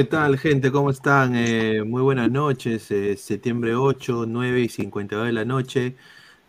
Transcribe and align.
¿Qué 0.00 0.04
tal, 0.04 0.38
gente? 0.38 0.72
¿Cómo 0.72 0.88
están? 0.88 1.36
Eh, 1.36 1.84
muy 1.84 2.00
buenas 2.00 2.30
noches. 2.30 2.90
Eh, 2.90 3.18
septiembre 3.18 3.74
8, 3.74 4.24
9 4.26 4.60
y 4.62 4.68
52 4.70 5.26
de 5.26 5.32
la 5.32 5.44
noche, 5.44 5.94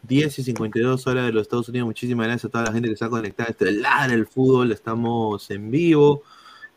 10 0.04 0.40
y 0.40 0.44
52 0.44 1.06
horas 1.06 1.26
de 1.26 1.34
los 1.34 1.42
Estados 1.42 1.68
Unidos. 1.68 1.86
Muchísimas 1.88 2.28
gracias 2.28 2.46
a 2.46 2.50
toda 2.50 2.64
la 2.64 2.72
gente 2.72 2.88
que 2.88 2.94
está 2.94 3.10
conectada. 3.10 3.50
Este 3.50 3.70
es 3.70 3.84
el 4.10 4.26
fútbol. 4.26 4.72
Estamos 4.72 5.52
en 5.52 5.70
vivo. 5.70 6.24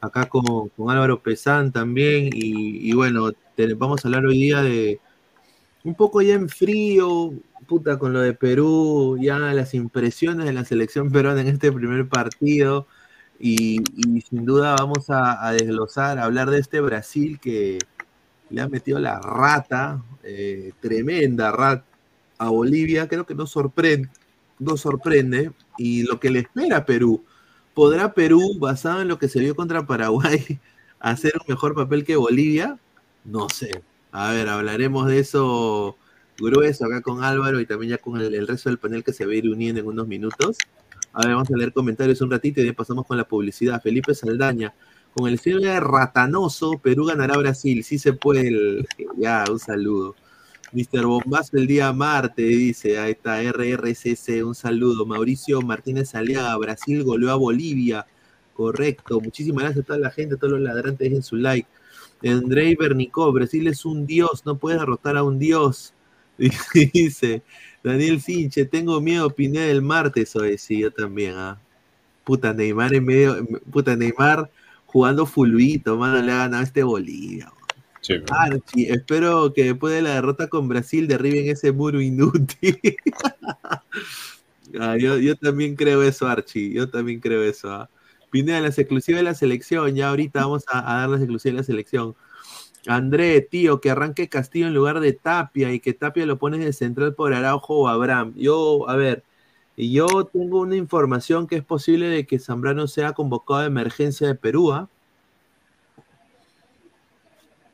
Acá 0.01 0.29
con, 0.29 0.73
Álvaro 0.91 1.23
Pesán 1.23 1.71
también. 1.71 2.31
Y, 2.33 2.93
bueno, 2.93 3.31
vamos 3.77 4.05
a 4.05 4.09
hablar 4.09 4.27
hoy 4.27 4.39
día 4.39 4.61
de 4.61 4.99
un 5.85 5.95
poco 5.95 6.23
ya 6.23 6.35
en 6.35 6.49
frío, 6.49 7.35
puta, 7.69 8.01
con 8.01 8.13
lo 8.13 8.21
de 8.21 8.35
Perú, 8.35 9.17
ya 9.23 9.39
las 9.39 9.75
impresiones 9.75 10.45
de 10.45 10.53
la 10.53 10.65
selección 10.65 11.13
peruana 11.13 11.41
en 11.41 11.47
este 11.47 11.71
primer 11.71 12.09
partido. 12.09 12.89
Y, 13.39 13.83
sin 14.29 14.45
duda 14.45 14.75
vamos 14.79 15.07
a, 15.09 15.53
desglosar, 15.53 16.19
a 16.19 16.25
hablar 16.25 16.51
de 16.51 16.61
este 16.61 16.81
Brasil 16.81 17.39
que 17.41 17.79
le 18.51 18.61
ha 18.61 18.69
metido 18.69 18.99
la 18.99 19.21
rata, 19.21 20.03
eh, 20.23 20.73
tremenda 20.81 21.51
rata 21.53 21.85
a 22.39 22.49
Bolivia. 22.49 23.09
Creo 23.09 23.27
que 23.27 23.35
no 23.35 23.47
sorprende, 23.47 24.09
no 24.59 24.77
sorprende. 24.77 25.53
Y 25.77 26.05
lo 26.05 26.21
que 26.21 26.31
le 26.31 26.41
espera 26.41 26.79
a 26.79 26.87
Perú. 26.87 27.25
¿Podrá 27.75 28.15
Perú, 28.15 28.57
basado 28.59 29.03
en 29.03 29.09
lo 29.09 29.19
que 29.19 29.29
se 29.29 29.41
vio 29.41 29.57
contra 29.57 29.87
Paraguay, 29.87 30.61
hacer 31.01 31.33
un 31.41 31.47
mejor 31.49 31.75
papel 31.75 32.05
que 32.05 32.17
Bolivia? 32.17 32.79
No 33.25 33.49
sé. 33.49 33.83
A 34.13 34.31
ver, 34.31 34.49
hablaremos 34.49 35.09
de 35.09 35.19
eso 35.19 35.97
grueso 36.39 36.85
acá 36.85 37.01
con 37.01 37.23
Álvaro 37.25 37.61
y 37.61 37.67
también 37.67 37.91
ya 37.91 37.99
con 37.99 38.21
el, 38.21 38.35
el 38.35 38.47
resto 38.47 38.69
del 38.69 38.79
panel 38.79 39.05
que 39.05 39.13
se 39.13 39.27
va 39.27 39.33
a 39.33 39.37
ir 39.37 39.49
uniendo 39.49 39.81
en 39.81 39.87
unos 39.87 40.07
minutos. 40.07 40.57
A 41.15 41.21
ver, 41.21 41.35
vamos 41.35 41.51
a 41.51 41.57
leer 41.57 41.73
comentarios 41.73 42.21
un 42.21 42.31
ratito 42.31 42.61
y 42.61 42.67
ya 42.67 42.73
pasamos 42.73 43.07
con 43.07 43.17
la 43.17 43.25
publicidad. 43.25 43.81
Felipe 43.81 44.15
Saldaña, 44.15 44.75
con 45.15 45.29
el 45.29 45.39
de 45.39 45.81
ratanoso, 45.81 46.79
Perú 46.79 47.07
ganará 47.07 47.37
Brasil. 47.39 47.85
Sí 47.85 47.99
se 47.99 48.13
puede. 48.13 48.85
Ya, 49.17 49.45
un 49.49 49.61
saludo. 49.61 50.17
Mr. 50.73 51.07
Bombazo 51.07 51.57
el 51.57 51.69
día 51.69 51.93
martes, 51.93 52.49
dice. 52.49 52.99
Ahí 52.99 53.13
está, 53.13 53.41
RRCC, 53.41 54.45
un 54.45 54.57
saludo. 54.57 55.07
Mauricio 55.07 55.63
Martínez 55.63 56.17
Aliaga, 56.17 56.57
Brasil 56.57 57.05
goleó 57.05 57.31
a 57.31 57.37
Bolivia. 57.37 58.07
Correcto. 58.55 59.21
Muchísimas 59.21 59.65
gracias 59.65 59.85
a 59.85 59.87
toda 59.87 59.99
la 60.01 60.11
gente, 60.11 60.35
a 60.35 60.39
todos 60.39 60.55
los 60.55 60.63
ladrantes, 60.63 60.99
dejen 60.99 61.23
su 61.23 61.37
like. 61.37 61.69
Andrei 62.25 62.75
Bernicó, 62.75 63.33
Brasil 63.33 63.69
es 63.69 63.85
un 63.85 64.07
dios, 64.07 64.45
no 64.45 64.59
puedes 64.59 64.81
derrotar 64.81 65.17
a 65.17 65.23
un 65.23 65.39
dios. 65.39 65.95
Dice, 66.93 67.43
Daniel 67.85 68.19
Finche, 68.19 68.65
tengo 68.65 68.99
miedo, 69.01 69.27
opiné 69.27 69.61
del 69.61 69.83
martes 69.83 70.35
hoy. 70.35 70.57
Sí, 70.57 70.81
yo 70.81 70.91
también, 70.91 71.35
¿ah? 71.37 71.61
Puta, 72.25 72.55
Neymar 72.55 72.95
en 72.95 73.05
medio, 73.05 73.47
puta, 73.71 73.95
Neymar 73.95 74.51
jugando 74.87 75.27
fulvito, 75.27 75.99
mano, 75.99 76.23
le 76.23 76.33
ha 76.33 76.39
ganado 76.39 76.63
este 76.63 76.83
Bolivia. 76.83 77.53
Sí, 78.01 78.15
espero 78.89 79.53
que 79.53 79.65
después 79.65 79.95
de 79.95 80.03
la 80.03 80.15
derrota 80.15 80.49
con 80.49 80.69
Brasil 80.69 81.07
derriben 81.07 81.51
ese 81.51 81.73
muro 81.73 82.01
inútil. 82.01 82.79
Ah, 84.81 84.97
yo, 84.97 85.37
también 85.37 85.77
creo 85.77 86.03
eso, 86.03 86.27
Archie. 86.27 86.73
Yo 86.73 86.91
también 86.91 87.21
creo 87.21 87.45
eso. 87.45 87.71
¿ah? 87.71 87.89
Pineda, 88.31 88.61
las 88.61 88.77
exclusivas 88.77 89.21
de 89.21 89.23
la 89.23 89.35
selección. 89.35 89.95
Ya 89.95 90.09
ahorita 90.09 90.41
vamos 90.41 90.65
a, 90.67 90.81
a 90.81 90.99
dar 91.03 91.11
las 91.11 91.21
exclusivas 91.21 91.55
de 91.55 91.61
la 91.61 91.63
selección. 91.63 92.17
André, 92.87 93.41
tío, 93.41 93.81
que 93.81 93.91
arranque 93.91 94.29
Castillo 94.29 94.67
en 94.67 94.75
lugar 94.75 95.01
de 95.01 95.13
Tapia 95.13 95.73
y 95.73 95.81
que 95.81 95.95
Tapia 95.95 96.27
lo 96.27 96.39
pones 96.39 96.61
de 96.61 96.73
central 96.73 97.15
por 97.15 97.33
Araujo 97.33 97.75
o 97.81 97.89
Abraham. 97.89 98.35
Yo, 98.37 98.89
a 98.89 98.97
ver, 98.97 99.25
yo 99.77 100.27
tengo 100.27 100.61
una 100.61 100.77
información 100.77 101.47
que 101.47 101.57
es 101.57 101.65
posible 101.65 102.07
de 102.09 102.27
que 102.27 102.39
Zambrano 102.39 102.87
sea 102.87 103.13
convocado 103.13 103.61
de 103.61 103.67
emergencia 103.67 104.27
de 104.29 104.35
Perú. 104.35 104.73
¿ah? 104.73 104.89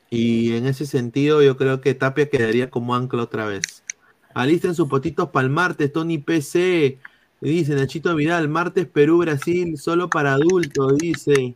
Y 0.09 0.53
en 0.55 0.65
ese 0.65 0.85
sentido, 0.85 1.41
yo 1.41 1.57
creo 1.57 1.81
que 1.81 1.93
Tapia 1.93 2.29
quedaría 2.29 2.69
como 2.69 2.95
ancla 2.95 3.23
otra 3.23 3.45
vez. 3.45 3.83
Alisten 4.33 4.75
sus 4.75 4.87
potitos 4.87 5.29
para 5.29 5.45
el 5.45 5.51
martes, 5.51 5.91
Tony 5.91 6.17
PC. 6.17 6.99
Dice 7.41 7.75
Nachito 7.75 8.15
Vidal, 8.15 8.49
martes 8.49 8.87
Perú-Brasil, 8.87 9.77
solo 9.77 10.09
para 10.09 10.33
adultos, 10.33 10.97
dice. 10.97 11.55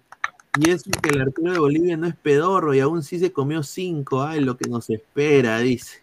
Y 0.57 0.69
es 0.69 0.83
que 0.83 1.09
el 1.09 1.21
arquero 1.21 1.51
de 1.51 1.59
Bolivia 1.59 1.97
no 1.97 2.07
es 2.07 2.15
pedorro 2.15 2.73
y 2.73 2.79
aún 2.79 3.03
sí 3.03 3.19
se 3.19 3.31
comió 3.33 3.61
cinco. 3.61 4.23
Ay, 4.23 4.39
lo 4.39 4.55
que 4.57 4.69
nos 4.69 4.89
espera, 4.89 5.59
dice. 5.59 5.99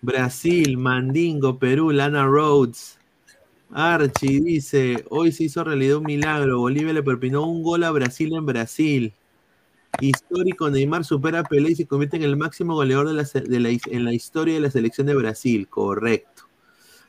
Brasil, 0.00 0.76
Mandingo, 0.76 1.58
Perú, 1.58 1.90
Lana 1.90 2.24
Rhodes. 2.24 2.98
Archie 3.70 4.40
dice, 4.40 5.04
hoy 5.10 5.32
se 5.32 5.44
hizo 5.44 5.64
realidad 5.64 5.96
un 5.96 6.04
milagro. 6.04 6.60
Bolivia 6.60 6.92
le 6.92 7.02
propinó 7.02 7.46
un 7.46 7.62
gol 7.62 7.82
a 7.82 7.90
Brasil 7.90 8.32
en 8.34 8.46
Brasil. 8.46 9.12
Histórico, 10.00 10.70
Neymar 10.70 11.04
supera 11.04 11.40
a 11.40 11.44
Pelé 11.44 11.72
y 11.72 11.74
se 11.74 11.86
convierte 11.86 12.16
en 12.16 12.22
el 12.22 12.36
máximo 12.36 12.74
goleador 12.74 13.08
de 13.08 13.60
la, 13.60 13.70
en 13.70 14.04
la 14.04 14.12
historia 14.12 14.54
de 14.54 14.60
la 14.60 14.70
selección 14.70 15.08
de 15.08 15.14
Brasil. 15.14 15.66
Correcto. 15.68 16.44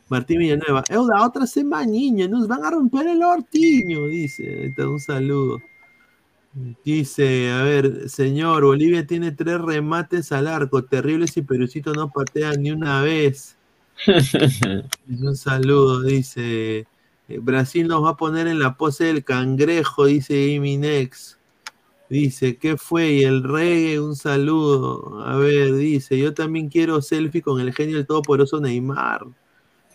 Martín 0.09 0.39
Villanueva, 0.39 0.83
es 0.89 0.97
la 0.97 1.23
otra 1.23 1.45
semana, 1.45 1.85
niña, 1.85 2.27
nos 2.27 2.47
van 2.47 2.65
a 2.65 2.71
romper 2.71 3.05
el 3.07 3.21
ortiño, 3.21 4.07
dice. 4.07 4.73
un 4.79 4.99
saludo. 4.99 5.59
Dice, 6.83 7.51
a 7.51 7.61
ver, 7.63 8.09
señor, 8.09 8.63
Bolivia 8.63 9.05
tiene 9.05 9.31
tres 9.31 9.61
remates 9.61 10.31
al 10.31 10.47
arco, 10.47 10.83
terribles 10.83 11.37
y 11.37 11.43
Perucito 11.43 11.93
no 11.93 12.09
patea 12.09 12.53
ni 12.53 12.71
una 12.71 13.01
vez. 13.01 13.57
un 15.07 15.35
saludo, 15.35 16.01
dice. 16.01 16.87
Eh, 17.27 17.39
Brasil 17.39 17.87
nos 17.87 18.03
va 18.03 18.11
a 18.11 18.17
poner 18.17 18.47
en 18.47 18.59
la 18.59 18.75
pose 18.75 19.05
del 19.05 19.23
cangrejo, 19.23 20.05
dice 20.05 20.47
Iminex. 20.47 21.37
Dice, 22.09 22.57
¿qué 22.57 22.75
fue? 22.75 23.11
Y 23.11 23.23
el 23.23 23.43
rey, 23.43 23.97
un 23.99 24.15
saludo. 24.15 25.23
A 25.23 25.35
ver, 25.37 25.75
dice, 25.75 26.17
yo 26.17 26.33
también 26.33 26.69
quiero 26.69 27.01
selfie 27.03 27.43
con 27.43 27.61
el 27.61 27.71
genio 27.73 27.97
del 27.97 28.07
todopoderoso 28.07 28.59
Neymar. 28.59 29.27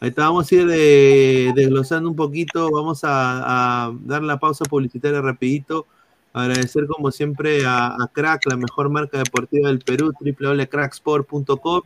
Ahí 0.01 0.11
está, 0.11 0.25
vamos 0.27 0.51
a 0.51 0.55
ir 0.55 0.69
eh, 0.71 1.53
desglosando 1.57 2.09
un 2.09 2.15
poquito, 2.17 2.71
vamos 2.71 3.01
a, 3.03 3.93
dar 4.03 4.23
la 4.23 4.39
pausa 4.39 4.65
publicitaria 4.65 5.21
rapidito. 5.21 5.87
Agradecer 6.35 6.87
como 6.89 7.13
siempre 7.13 7.63
a, 7.65 7.97
Crack, 8.13 8.47
la 8.47 8.57
mejor 8.57 8.91
marca 8.91 9.19
deportiva 9.19 9.69
del 9.69 9.79
Perú, 9.79 10.13
www.cracksport.com, 10.19 11.83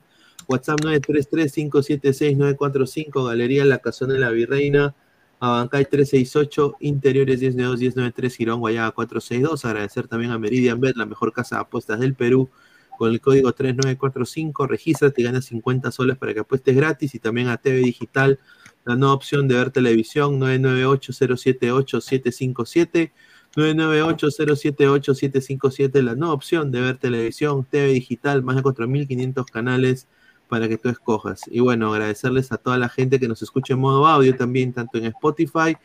WhatsApp 0.48 0.80
933-576-945, 0.80 3.26
Galería 3.26 3.66
La 3.66 3.76
Casona 3.78 4.14
de 4.14 4.20
la 4.20 4.30
Virreina, 4.30 4.94
Abancay 5.38 5.84
368, 5.84 6.76
Interiores 6.80 7.42
192-193, 7.42 8.36
Girón 8.36 8.60
Guayaba 8.60 8.92
462. 8.92 9.66
Agradecer 9.66 10.08
también 10.08 10.32
a 10.32 10.38
Meridian 10.38 10.80
Bet, 10.80 10.96
la 10.96 11.04
mejor 11.04 11.34
casa 11.34 11.56
de 11.56 11.62
apuestas 11.62 12.00
del 12.00 12.14
Perú, 12.14 12.48
con 12.96 13.10
el 13.10 13.20
código 13.20 13.52
3945. 13.52 14.66
Regístrate 14.66 15.20
y 15.20 15.24
gana 15.24 15.42
50 15.42 15.92
soles 15.92 16.16
para 16.16 16.32
que 16.32 16.40
apuestes 16.40 16.74
gratis. 16.74 17.14
Y 17.14 17.18
también 17.18 17.48
a 17.48 17.58
TV 17.58 17.80
Digital, 17.80 18.38
la 18.86 18.96
nueva 18.96 19.12
opción 19.12 19.46
de 19.46 19.56
ver 19.56 19.72
televisión 19.72 20.40
998-078-757. 20.40 23.10
998-078-757, 23.58 26.00
la 26.02 26.14
nueva 26.14 26.32
opción 26.32 26.70
de 26.70 26.80
ver 26.80 26.98
televisión, 26.98 27.66
TV 27.68 27.88
digital, 27.88 28.44
más 28.44 28.54
de 28.54 28.62
4.500 28.62 29.44
canales 29.46 30.06
para 30.48 30.68
que 30.68 30.78
tú 30.78 30.88
escojas. 30.88 31.40
Y 31.50 31.58
bueno, 31.58 31.92
agradecerles 31.92 32.52
a 32.52 32.58
toda 32.58 32.78
la 32.78 32.88
gente 32.88 33.18
que 33.18 33.26
nos 33.26 33.42
escucha 33.42 33.74
en 33.74 33.80
modo 33.80 34.06
audio 34.06 34.36
también, 34.36 34.72
tanto 34.72 34.98
en 34.98 35.06
Spotify 35.06 35.76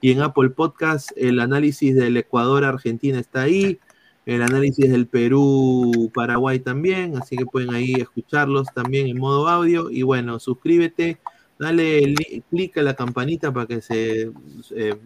y 0.00 0.10
en 0.10 0.22
Apple 0.22 0.50
Podcast. 0.50 1.12
El 1.16 1.38
análisis 1.38 1.94
del 1.94 2.16
Ecuador-Argentina 2.16 3.20
está 3.20 3.42
ahí. 3.42 3.78
El 4.26 4.42
análisis 4.42 4.90
del 4.90 5.06
Perú-Paraguay 5.06 6.58
también. 6.58 7.16
Así 7.16 7.36
que 7.36 7.46
pueden 7.46 7.72
ahí 7.72 7.92
escucharlos 7.92 8.66
también 8.74 9.06
en 9.06 9.18
modo 9.18 9.48
audio. 9.48 9.88
Y 9.88 10.02
bueno, 10.02 10.40
suscríbete, 10.40 11.20
dale 11.60 12.12
clic 12.50 12.76
a 12.78 12.82
la 12.82 12.94
campanita 12.94 13.52
para 13.52 13.66
que 13.66 13.80
se 13.80 14.32
eh, 14.74 14.96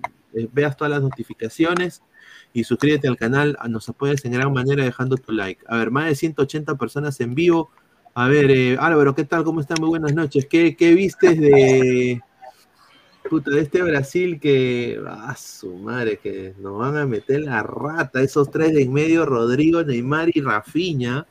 veas 0.52 0.76
todas 0.76 0.90
las 0.90 1.02
notificaciones. 1.02 2.02
Y 2.54 2.64
suscríbete 2.64 3.08
al 3.08 3.18
canal. 3.18 3.58
Nos 3.68 3.88
apoyas 3.90 4.24
en 4.24 4.32
gran 4.32 4.50
manera 4.52 4.82
dejando 4.82 5.16
tu 5.16 5.32
like. 5.32 5.62
A 5.68 5.76
ver, 5.76 5.90
más 5.90 6.06
de 6.06 6.14
180 6.14 6.76
personas 6.76 7.20
en 7.20 7.34
vivo. 7.34 7.70
A 8.14 8.28
ver, 8.28 8.50
eh, 8.50 8.76
Álvaro, 8.80 9.14
¿qué 9.14 9.24
tal? 9.24 9.44
¿Cómo 9.44 9.60
están? 9.60 9.76
Muy 9.80 9.90
buenas 9.90 10.14
noches. 10.14 10.46
¿Qué, 10.46 10.76
qué 10.76 10.94
vistes 10.94 11.38
de, 11.38 12.22
puta, 13.28 13.50
de 13.50 13.60
este 13.60 13.82
Brasil 13.82 14.38
que, 14.40 15.00
ah, 15.06 15.34
su 15.36 15.74
madre, 15.74 16.18
que 16.18 16.54
nos 16.58 16.78
van 16.78 16.96
a 16.96 17.06
meter 17.06 17.40
la 17.40 17.62
rata, 17.62 18.22
esos 18.22 18.50
tres 18.50 18.72
de 18.72 18.82
en 18.82 18.92
medio, 18.92 19.26
Rodrigo, 19.26 19.82
Neymar 19.82 20.30
y 20.32 20.40
Rafinha. 20.40 21.26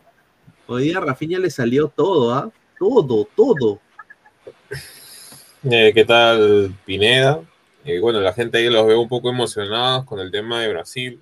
Hoy 0.67 0.83
día 0.83 0.97
a 0.97 1.01
Rafinha 1.01 1.39
le 1.39 1.49
salió 1.49 1.87
todo, 1.87 2.33
¿ah? 2.33 2.51
Todo, 2.77 3.27
todo. 3.35 3.79
Eh, 5.63 5.91
¿Qué 5.93 6.03
tal, 6.03 6.75
Pineda? 6.85 7.41
Eh, 7.85 7.99
bueno, 7.99 8.21
la 8.21 8.33
gente 8.33 8.57
ahí 8.57 8.69
los 8.69 8.87
veo 8.87 9.01
un 9.01 9.09
poco 9.09 9.29
emocionados 9.29 10.05
con 10.05 10.19
el 10.19 10.31
tema 10.31 10.61
de 10.61 10.69
Brasil 10.69 11.21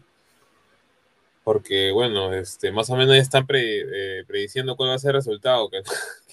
porque 1.44 1.92
bueno, 1.92 2.34
este, 2.34 2.72
más 2.72 2.90
o 2.90 2.96
menos 2.96 3.16
están 3.16 3.46
eh, 3.50 4.24
prediciendo 4.28 4.76
cuál 4.76 4.90
va 4.90 4.96
a 4.96 5.00
ser 5.00 5.10
el 5.10 5.16
resultado, 5.16 5.70
que, 5.70 5.82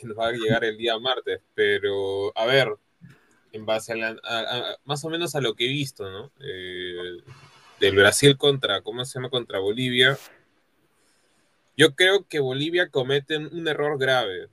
nos 0.04 0.16
va 0.18 0.28
a 0.28 0.32
llegar 0.32 0.64
el 0.64 0.76
día 0.76 0.98
martes, 0.98 1.40
pero 1.54 2.36
a 2.36 2.44
ver, 2.46 2.76
en 3.52 3.64
base 3.64 3.94
a, 4.02 4.76
más 4.84 5.04
o 5.04 5.10
menos 5.10 5.34
a 5.34 5.40
lo 5.40 5.54
que 5.54 5.66
he 5.66 5.68
visto, 5.68 6.10
¿no? 6.10 6.30
Eh, 6.40 7.22
del 7.80 7.96
Brasil 7.96 8.36
contra, 8.36 8.82
¿cómo 8.82 9.04
se 9.04 9.14
llama? 9.14 9.30
Contra 9.30 9.60
Bolivia. 9.60 10.18
Yo 11.76 11.94
creo 11.94 12.26
que 12.26 12.40
Bolivia 12.40 12.88
comete 12.88 13.36
un 13.36 13.66
error 13.68 13.98
grave 13.98 14.48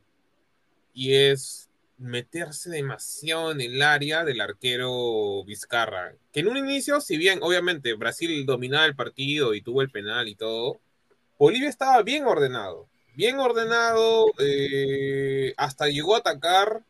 y 0.94 1.16
es 1.16 1.70
meterse 1.98 2.70
demasiado 2.70 3.52
en 3.52 3.62
el 3.62 3.82
área 3.82 4.24
del 4.24 4.42
arquero 4.42 5.44
Vizcarra. 5.46 6.16
Que 6.32 6.42
en 6.42 6.48
un 6.48 6.58
inicio, 6.58 7.02
si 7.02 7.18
bien 7.18 7.40
obviamente 7.42 7.94
Brasil 7.94 8.46
dominaba 8.46 8.86
el 8.86 8.96
partido 8.96 9.54
y 9.54 9.62
tuvo 9.62 9.82
el 9.82 9.90
penal 9.90 10.28
y 10.28 10.36
todo, 10.36 10.80
Bolivia 11.38 11.70
estaba 11.70 12.02
bien 12.04 12.26
ordenado. 12.26 12.88
Bien 13.16 13.40
ordenado, 13.40 14.26
eh, 14.40 15.54
hasta 15.58 15.88
llegó 15.88 16.16
a 16.16 16.20
atacar 16.20 16.84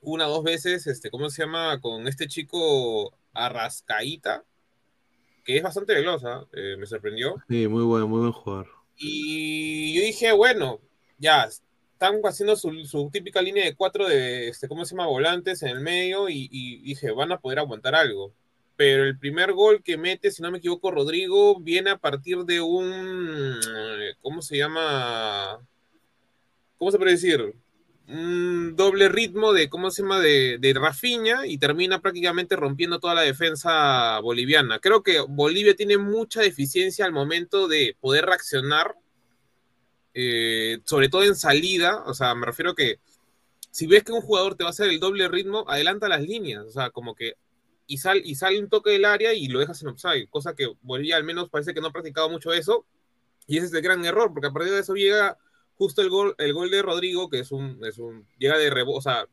una 0.00 0.28
o 0.28 0.30
dos 0.30 0.44
veces, 0.44 0.86
este, 0.86 1.10
¿cómo 1.10 1.28
se 1.28 1.42
llama? 1.42 1.80
Con 1.80 2.08
este 2.08 2.26
chico 2.26 3.12
Arrascaíta, 3.34 4.44
que 5.44 5.58
es 5.58 5.62
bastante 5.62 5.94
veloz, 5.94 6.24
¿ah? 6.24 6.46
eh, 6.54 6.76
me 6.78 6.86
sorprendió. 6.86 7.36
Sí, 7.48 7.68
muy 7.68 7.84
bueno, 7.84 8.08
muy 8.08 8.20
buen 8.20 8.32
jugador. 8.32 8.68
Y 8.96 9.94
yo 9.94 10.02
dije, 10.02 10.32
bueno, 10.32 10.80
ya, 11.18 11.48
están 11.98 12.20
haciendo 12.22 12.54
su, 12.54 13.10
típica 13.12 13.42
línea 13.42 13.64
de 13.64 13.74
cuatro 13.74 14.06
de, 14.06 14.48
este, 14.48 14.68
¿cómo 14.68 14.84
se 14.84 14.94
llama? 14.94 15.08
Volantes 15.08 15.62
en 15.64 15.70
el 15.70 15.80
medio 15.80 16.28
y, 16.28 16.80
dije, 16.82 17.10
van 17.10 17.32
a 17.32 17.40
poder 17.40 17.58
aguantar 17.58 17.96
algo. 17.96 18.32
Pero 18.76 19.02
el 19.02 19.18
primer 19.18 19.52
gol 19.52 19.82
que 19.82 19.96
mete, 19.96 20.30
si 20.30 20.40
no 20.40 20.52
me 20.52 20.58
equivoco, 20.58 20.92
Rodrigo, 20.92 21.58
viene 21.58 21.90
a 21.90 21.98
partir 21.98 22.44
de 22.44 22.60
un, 22.60 23.58
¿cómo 24.22 24.42
se 24.42 24.56
llama? 24.56 25.58
¿Cómo 26.76 26.92
se 26.92 26.98
puede 26.98 27.10
decir? 27.10 27.56
Un 28.06 28.76
doble 28.76 29.08
ritmo 29.08 29.52
de, 29.52 29.68
¿cómo 29.68 29.90
se 29.90 30.02
llama? 30.02 30.20
De, 30.20 30.58
de 30.60 30.74
Rafinha 30.74 31.48
y 31.48 31.58
termina 31.58 32.00
prácticamente 32.00 32.54
rompiendo 32.54 33.00
toda 33.00 33.16
la 33.16 33.22
defensa 33.22 34.20
boliviana. 34.20 34.78
Creo 34.78 35.02
que 35.02 35.18
Bolivia 35.28 35.74
tiene 35.74 35.98
mucha 35.98 36.42
deficiencia 36.42 37.04
al 37.04 37.12
momento 37.12 37.66
de 37.66 37.96
poder 38.00 38.26
reaccionar 38.26 38.94
eh, 40.20 40.80
sobre 40.84 41.08
todo 41.08 41.22
en 41.22 41.36
salida, 41.36 42.02
o 42.04 42.12
sea, 42.12 42.34
me 42.34 42.44
refiero 42.44 42.74
que 42.74 42.98
si 43.70 43.86
ves 43.86 44.02
que 44.02 44.10
un 44.10 44.20
jugador 44.20 44.56
te 44.56 44.64
va 44.64 44.70
a 44.70 44.72
hacer 44.72 44.88
el 44.88 44.98
doble 44.98 45.28
ritmo, 45.28 45.64
adelanta 45.68 46.08
las 46.08 46.22
líneas, 46.22 46.64
o 46.64 46.72
sea, 46.72 46.90
como 46.90 47.14
que 47.14 47.34
y, 47.86 47.98
sal, 47.98 48.20
y 48.24 48.34
sale 48.34 48.58
un 48.58 48.68
toque 48.68 48.90
del 48.90 49.04
área 49.04 49.32
y 49.32 49.46
lo 49.46 49.60
dejas 49.60 49.80
en 49.80 49.90
offside, 49.90 50.28
cosa 50.28 50.56
que 50.56 50.74
Bolivia 50.82 51.14
al 51.14 51.22
menos 51.22 51.50
parece 51.50 51.72
que 51.72 51.80
no 51.80 51.86
ha 51.86 51.92
practicado 51.92 52.28
mucho 52.28 52.52
eso, 52.52 52.84
y 53.46 53.58
ese 53.58 53.66
es 53.66 53.72
el 53.74 53.80
gran 53.82 54.04
error, 54.04 54.32
porque 54.32 54.48
a 54.48 54.52
partir 54.52 54.72
de 54.72 54.80
eso 54.80 54.94
llega 54.94 55.38
justo 55.76 56.02
el 56.02 56.10
gol, 56.10 56.34
el 56.38 56.52
gol 56.52 56.68
de 56.68 56.82
Rodrigo, 56.82 57.30
que 57.30 57.38
es 57.38 57.52
un, 57.52 57.78
es 57.84 57.98
un 57.98 58.26
llega 58.38 58.58
de 58.58 58.70
rebote, 58.70 58.98
o 58.98 59.02
sea, 59.02 59.24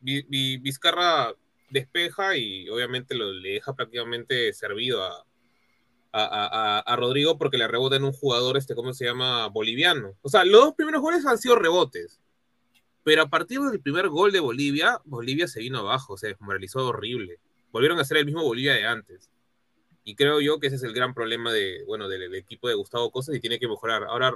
Vizcarra 0.00 1.34
despeja 1.70 2.36
y 2.36 2.68
obviamente 2.68 3.16
lo, 3.16 3.32
le 3.32 3.54
deja 3.54 3.74
prácticamente 3.74 4.52
servido 4.52 5.02
a, 5.02 5.26
a, 6.16 6.96
Rodrigo 6.96 7.38
porque 7.38 7.58
le 7.58 7.66
rebota 7.66 7.96
en 7.96 8.04
un 8.04 8.12
jugador, 8.12 8.56
este, 8.56 8.74
¿cómo 8.74 8.94
se 8.94 9.04
llama? 9.04 9.48
Boliviano. 9.48 10.16
O 10.22 10.28
sea, 10.28 10.44
los 10.44 10.64
dos 10.64 10.74
primeros 10.74 11.02
goles 11.02 11.26
han 11.26 11.38
sido 11.38 11.56
rebotes. 11.56 12.20
Pero 13.02 13.22
a 13.22 13.28
partir 13.28 13.60
del 13.60 13.80
primer 13.80 14.08
gol 14.08 14.32
de 14.32 14.40
Bolivia, 14.40 15.00
Bolivia 15.04 15.48
se 15.48 15.60
vino 15.60 15.80
abajo, 15.80 16.16
se 16.16 16.28
desmoralizó 16.28 16.86
horrible. 16.86 17.38
Volvieron 17.70 17.98
a 17.98 18.04
ser 18.04 18.18
el 18.18 18.26
mismo 18.26 18.42
Bolivia 18.42 18.74
de 18.74 18.86
antes. 18.86 19.28
Y 20.04 20.14
creo 20.14 20.40
yo 20.40 20.60
que 20.60 20.68
ese 20.68 20.76
es 20.76 20.82
el 20.84 20.94
gran 20.94 21.14
problema 21.14 21.52
de, 21.52 21.82
bueno, 21.86 22.08
del, 22.08 22.34
equipo 22.34 22.68
de 22.68 22.74
Gustavo 22.74 23.10
Cosas 23.10 23.34
y 23.34 23.40
tiene 23.40 23.58
que 23.58 23.68
mejorar. 23.68 24.04
Ahora, 24.04 24.32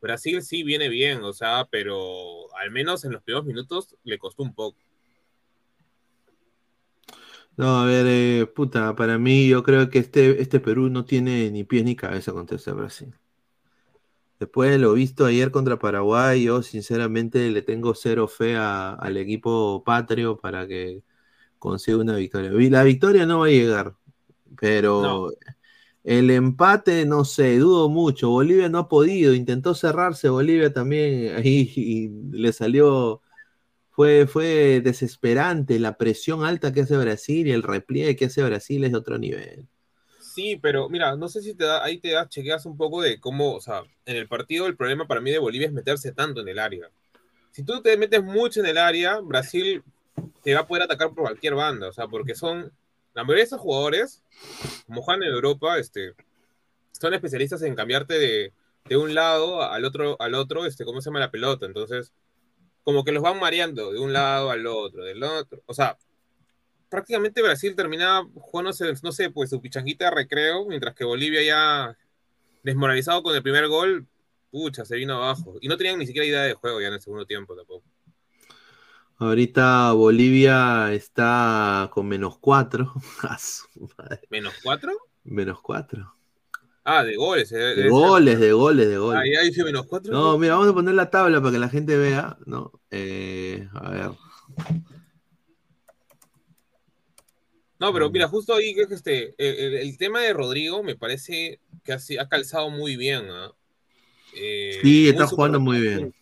Brasil 0.00 0.42
sí 0.42 0.62
viene 0.62 0.88
bien, 0.88 1.22
o 1.24 1.32
sea, 1.32 1.66
pero 1.70 2.54
al 2.56 2.70
menos 2.70 3.04
en 3.04 3.12
los 3.12 3.22
primeros 3.22 3.46
minutos 3.46 3.96
le 4.04 4.18
costó 4.18 4.42
un 4.42 4.54
poco. 4.54 4.78
No, 7.56 7.78
a 7.80 7.86
ver, 7.86 8.06
eh, 8.08 8.46
puta, 8.46 8.94
para 8.96 9.18
mí 9.18 9.48
yo 9.48 9.62
creo 9.62 9.88
que 9.88 9.98
este, 10.00 10.42
este 10.42 10.60
Perú 10.60 10.88
no 10.90 11.04
tiene 11.04 11.50
ni 11.50 11.64
pies 11.64 11.84
ni 11.84 11.94
cabeza 11.96 12.32
contra 12.32 12.56
este 12.56 12.72
Brasil. 12.72 13.14
Después 14.40 14.70
de 14.70 14.78
lo 14.78 14.92
visto 14.94 15.24
ayer 15.26 15.50
contra 15.50 15.78
Paraguay, 15.78 16.42
yo 16.44 16.62
sinceramente 16.62 17.50
le 17.50 17.62
tengo 17.62 17.94
cero 17.94 18.26
fe 18.28 18.56
al 18.56 19.16
equipo 19.16 19.82
patrio 19.84 20.36
para 20.38 20.66
que 20.66 21.02
consiga 21.58 21.98
una 21.98 22.16
victoria. 22.16 22.50
La 22.70 22.84
victoria 22.84 23.26
no 23.26 23.40
va 23.40 23.46
a 23.46 23.50
llegar, 23.50 23.96
pero 24.60 25.30
el 26.04 26.30
empate, 26.30 27.06
no 27.06 27.24
sé, 27.24 27.58
dudo 27.58 27.88
mucho. 27.90 28.30
Bolivia 28.30 28.68
no 28.68 28.78
ha 28.80 28.88
podido, 28.88 29.34
intentó 29.34 29.74
cerrarse 29.74 30.28
Bolivia 30.30 30.72
también 30.72 31.36
ahí 31.38 31.72
y 31.76 32.08
le 32.32 32.52
salió, 32.52 33.22
fue, 33.94 34.26
fue 34.26 34.80
desesperante 34.80 35.78
la 35.78 35.96
presión 35.96 36.44
alta 36.44 36.72
que 36.72 36.80
hace 36.80 36.96
Brasil 36.96 37.46
y 37.46 37.52
el 37.52 37.62
repliegue 37.62 38.16
que 38.16 38.24
hace 38.24 38.42
Brasil 38.42 38.82
es 38.82 38.90
de 38.90 38.98
otro 38.98 39.18
nivel. 39.18 39.68
Sí, 40.18 40.58
pero 40.60 40.88
mira, 40.88 41.14
no 41.14 41.28
sé 41.28 41.42
si 41.42 41.54
te 41.54 41.64
da, 41.64 41.84
ahí 41.84 41.98
te 41.98 42.10
das, 42.10 42.28
chequeas 42.28 42.66
un 42.66 42.76
poco 42.76 43.00
de 43.00 43.20
cómo, 43.20 43.54
o 43.54 43.60
sea, 43.60 43.84
en 44.04 44.16
el 44.16 44.26
partido 44.26 44.66
el 44.66 44.76
problema 44.76 45.06
para 45.06 45.20
mí 45.20 45.30
de 45.30 45.38
Bolivia 45.38 45.68
es 45.68 45.72
meterse 45.72 46.10
tanto 46.10 46.40
en 46.40 46.48
el 46.48 46.58
área. 46.58 46.90
Si 47.52 47.62
tú 47.62 47.80
te 47.82 47.96
metes 47.96 48.20
mucho 48.24 48.58
en 48.58 48.66
el 48.66 48.78
área, 48.78 49.20
Brasil 49.20 49.84
te 50.42 50.54
va 50.54 50.62
a 50.62 50.66
poder 50.66 50.82
atacar 50.82 51.10
por 51.10 51.22
cualquier 51.22 51.54
banda, 51.54 51.88
o 51.88 51.92
sea, 51.92 52.08
porque 52.08 52.34
son 52.34 52.72
la 53.14 53.22
mayoría 53.22 53.42
de 53.42 53.46
esos 53.46 53.60
jugadores, 53.60 54.24
como 54.88 55.02
juegan 55.02 55.22
en 55.22 55.32
Europa, 55.32 55.78
este, 55.78 56.14
son 56.90 57.14
especialistas 57.14 57.62
en 57.62 57.76
cambiarte 57.76 58.14
de, 58.14 58.52
de, 58.86 58.96
un 58.96 59.14
lado 59.14 59.62
al 59.62 59.84
otro, 59.84 60.16
al 60.18 60.34
otro, 60.34 60.66
este, 60.66 60.84
¿cómo 60.84 61.00
se 61.00 61.10
llama 61.10 61.20
la 61.20 61.30
pelota? 61.30 61.64
Entonces, 61.64 62.12
como 62.84 63.02
que 63.02 63.12
los 63.12 63.22
van 63.22 63.40
mareando 63.40 63.92
de 63.92 63.98
un 63.98 64.12
lado 64.12 64.50
al 64.50 64.66
otro, 64.66 65.02
del 65.04 65.22
otro. 65.22 65.62
O 65.66 65.74
sea, 65.74 65.96
prácticamente 66.88 67.42
Brasil 67.42 67.74
terminaba 67.74 68.28
jugándose, 68.34 68.92
no 69.02 69.10
sé, 69.10 69.30
pues 69.30 69.50
su 69.50 69.60
pichanguita 69.60 70.04
de 70.04 70.10
recreo, 70.12 70.66
mientras 70.66 70.94
que 70.94 71.04
Bolivia 71.04 71.42
ya 71.42 71.96
desmoralizado 72.62 73.22
con 73.22 73.34
el 73.34 73.42
primer 73.42 73.66
gol, 73.68 74.06
pucha, 74.50 74.84
se 74.84 74.96
vino 74.96 75.16
abajo. 75.16 75.56
Y 75.60 75.68
no 75.68 75.76
tenían 75.76 75.98
ni 75.98 76.06
siquiera 76.06 76.26
idea 76.26 76.42
de 76.42 76.54
juego 76.54 76.80
ya 76.80 76.88
en 76.88 76.94
el 76.94 77.00
segundo 77.00 77.26
tiempo 77.26 77.56
tampoco. 77.56 77.84
Ahorita 79.16 79.92
Bolivia 79.92 80.92
está 80.92 81.88
con 81.92 82.06
menos 82.06 82.38
cuatro. 82.38 82.92
¿Menos 84.30 84.54
cuatro? 84.62 84.92
Menos 85.24 85.60
cuatro. 85.60 86.14
Ah, 86.84 87.02
de 87.02 87.16
goles. 87.16 87.50
Eh, 87.50 87.56
de, 87.56 87.88
goles, 87.88 88.38
de 88.38 88.52
goles, 88.52 88.88
de 88.88 88.98
goles. 88.98 89.22
Ahí 89.22 89.48
dice 89.48 89.64
menos 89.64 89.86
cuatro. 89.86 90.12
No, 90.12 90.36
mira, 90.36 90.54
vamos 90.54 90.70
a 90.70 90.74
poner 90.74 90.94
la 90.94 91.08
tabla 91.08 91.40
para 91.40 91.52
que 91.52 91.58
la 91.58 91.70
gente 91.70 91.96
vea, 91.96 92.36
¿no? 92.44 92.72
Eh, 92.90 93.66
a 93.72 93.90
ver. 93.90 94.10
No, 97.80 97.92
pero 97.92 98.10
mira, 98.10 98.28
justo 98.28 98.54
ahí 98.54 98.74
que 98.74 98.82
este, 98.82 99.34
el, 99.38 99.96
tema 99.96 100.20
de 100.20 100.34
Rodrigo 100.34 100.82
me 100.82 100.94
parece 100.94 101.60
que 101.84 101.92
ha, 101.92 101.98
ha 102.20 102.28
calzado 102.28 102.68
muy 102.68 102.96
bien. 102.96 103.30
¿ah? 103.30 103.52
Eh, 104.34 104.78
sí, 104.82 105.08
está 105.08 105.26
jugando 105.26 105.60
muy 105.60 105.80
bien. 105.80 106.14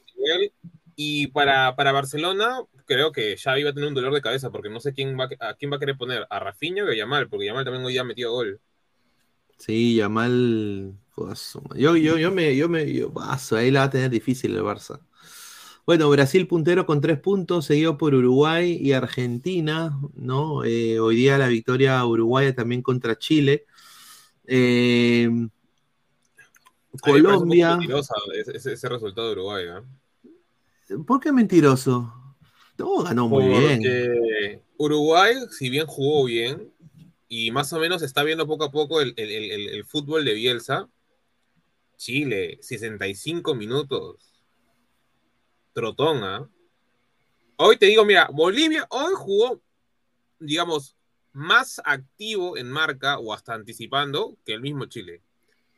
Y 0.94 1.26
para, 1.28 1.74
para 1.74 1.90
Barcelona, 1.90 2.60
creo 2.84 3.10
que 3.10 3.36
ya 3.36 3.58
iba 3.58 3.70
a 3.70 3.72
tener 3.72 3.88
un 3.88 3.94
dolor 3.94 4.14
de 4.14 4.22
cabeza 4.22 4.50
porque 4.50 4.70
no 4.70 4.78
sé 4.78 4.92
quién 4.92 5.18
va, 5.18 5.28
a 5.40 5.54
quién 5.54 5.72
va 5.72 5.76
a 5.76 5.80
querer 5.80 5.96
poner, 5.96 6.26
a 6.30 6.38
Rafinha 6.38 6.84
o 6.84 6.88
a 6.88 6.94
Yamal, 6.94 7.28
porque 7.28 7.46
Yamal 7.46 7.64
también 7.64 7.84
hoy 7.84 7.94
ya 7.94 8.02
ha 8.02 8.04
metido 8.04 8.30
gol. 8.30 8.60
Sí, 9.64 9.94
Yamal. 9.94 10.98
Pues, 11.14 11.56
yo, 11.76 11.96
yo, 11.96 12.18
yo 12.18 12.32
me, 12.32 12.56
yo 12.56 12.68
me, 12.68 12.92
yo, 12.92 13.12
ahí 13.52 13.70
la 13.70 13.80
va 13.80 13.86
a 13.86 13.90
tener 13.90 14.10
difícil 14.10 14.56
el 14.56 14.62
Barça. 14.62 14.98
Bueno, 15.86 16.10
Brasil 16.10 16.48
puntero 16.48 16.84
con 16.84 17.00
tres 17.00 17.20
puntos, 17.20 17.66
seguido 17.66 17.96
por 17.96 18.12
Uruguay 18.12 18.76
y 18.80 18.92
Argentina, 18.92 19.96
¿no? 20.14 20.64
Eh, 20.64 20.98
hoy 20.98 21.14
día 21.14 21.38
la 21.38 21.46
victoria 21.46 22.04
uruguaya 22.04 22.52
también 22.56 22.82
contra 22.82 23.16
Chile. 23.16 23.66
Eh, 24.48 25.30
Colombia. 27.00 27.78
Ese, 28.34 28.72
ese, 28.72 28.88
resultado 28.88 29.28
de 29.28 29.32
Uruguay, 29.34 29.64
¿eh? 29.68 30.96
¿Por 31.06 31.20
qué 31.20 31.30
mentiroso? 31.30 32.12
Todo 32.74 33.04
ganó 33.04 33.28
muy 33.28 33.46
bien. 33.46 34.60
Uruguay, 34.76 35.36
si 35.50 35.70
bien 35.70 35.86
jugó 35.86 36.24
bien, 36.24 36.72
y 37.34 37.50
más 37.50 37.72
o 37.72 37.78
menos 37.78 38.02
está 38.02 38.22
viendo 38.24 38.46
poco 38.46 38.64
a 38.64 38.70
poco 38.70 39.00
el, 39.00 39.84
fútbol 39.86 40.22
de 40.26 40.34
Bielsa, 40.34 40.90
Chile, 41.96 42.58
65 42.60 43.54
minutos. 43.54 44.34
Trotón, 45.72 46.24
¿ah? 46.24 46.46
Hoy 47.56 47.78
te 47.78 47.86
digo, 47.86 48.04
mira, 48.04 48.28
Bolivia 48.30 48.86
hoy 48.90 49.14
jugó, 49.16 49.62
digamos, 50.40 50.94
más 51.32 51.80
activo 51.86 52.58
en 52.58 52.70
marca 52.70 53.18
o 53.18 53.32
hasta 53.32 53.54
anticipando 53.54 54.36
que 54.44 54.52
el 54.52 54.60
mismo 54.60 54.84
Chile. 54.84 55.22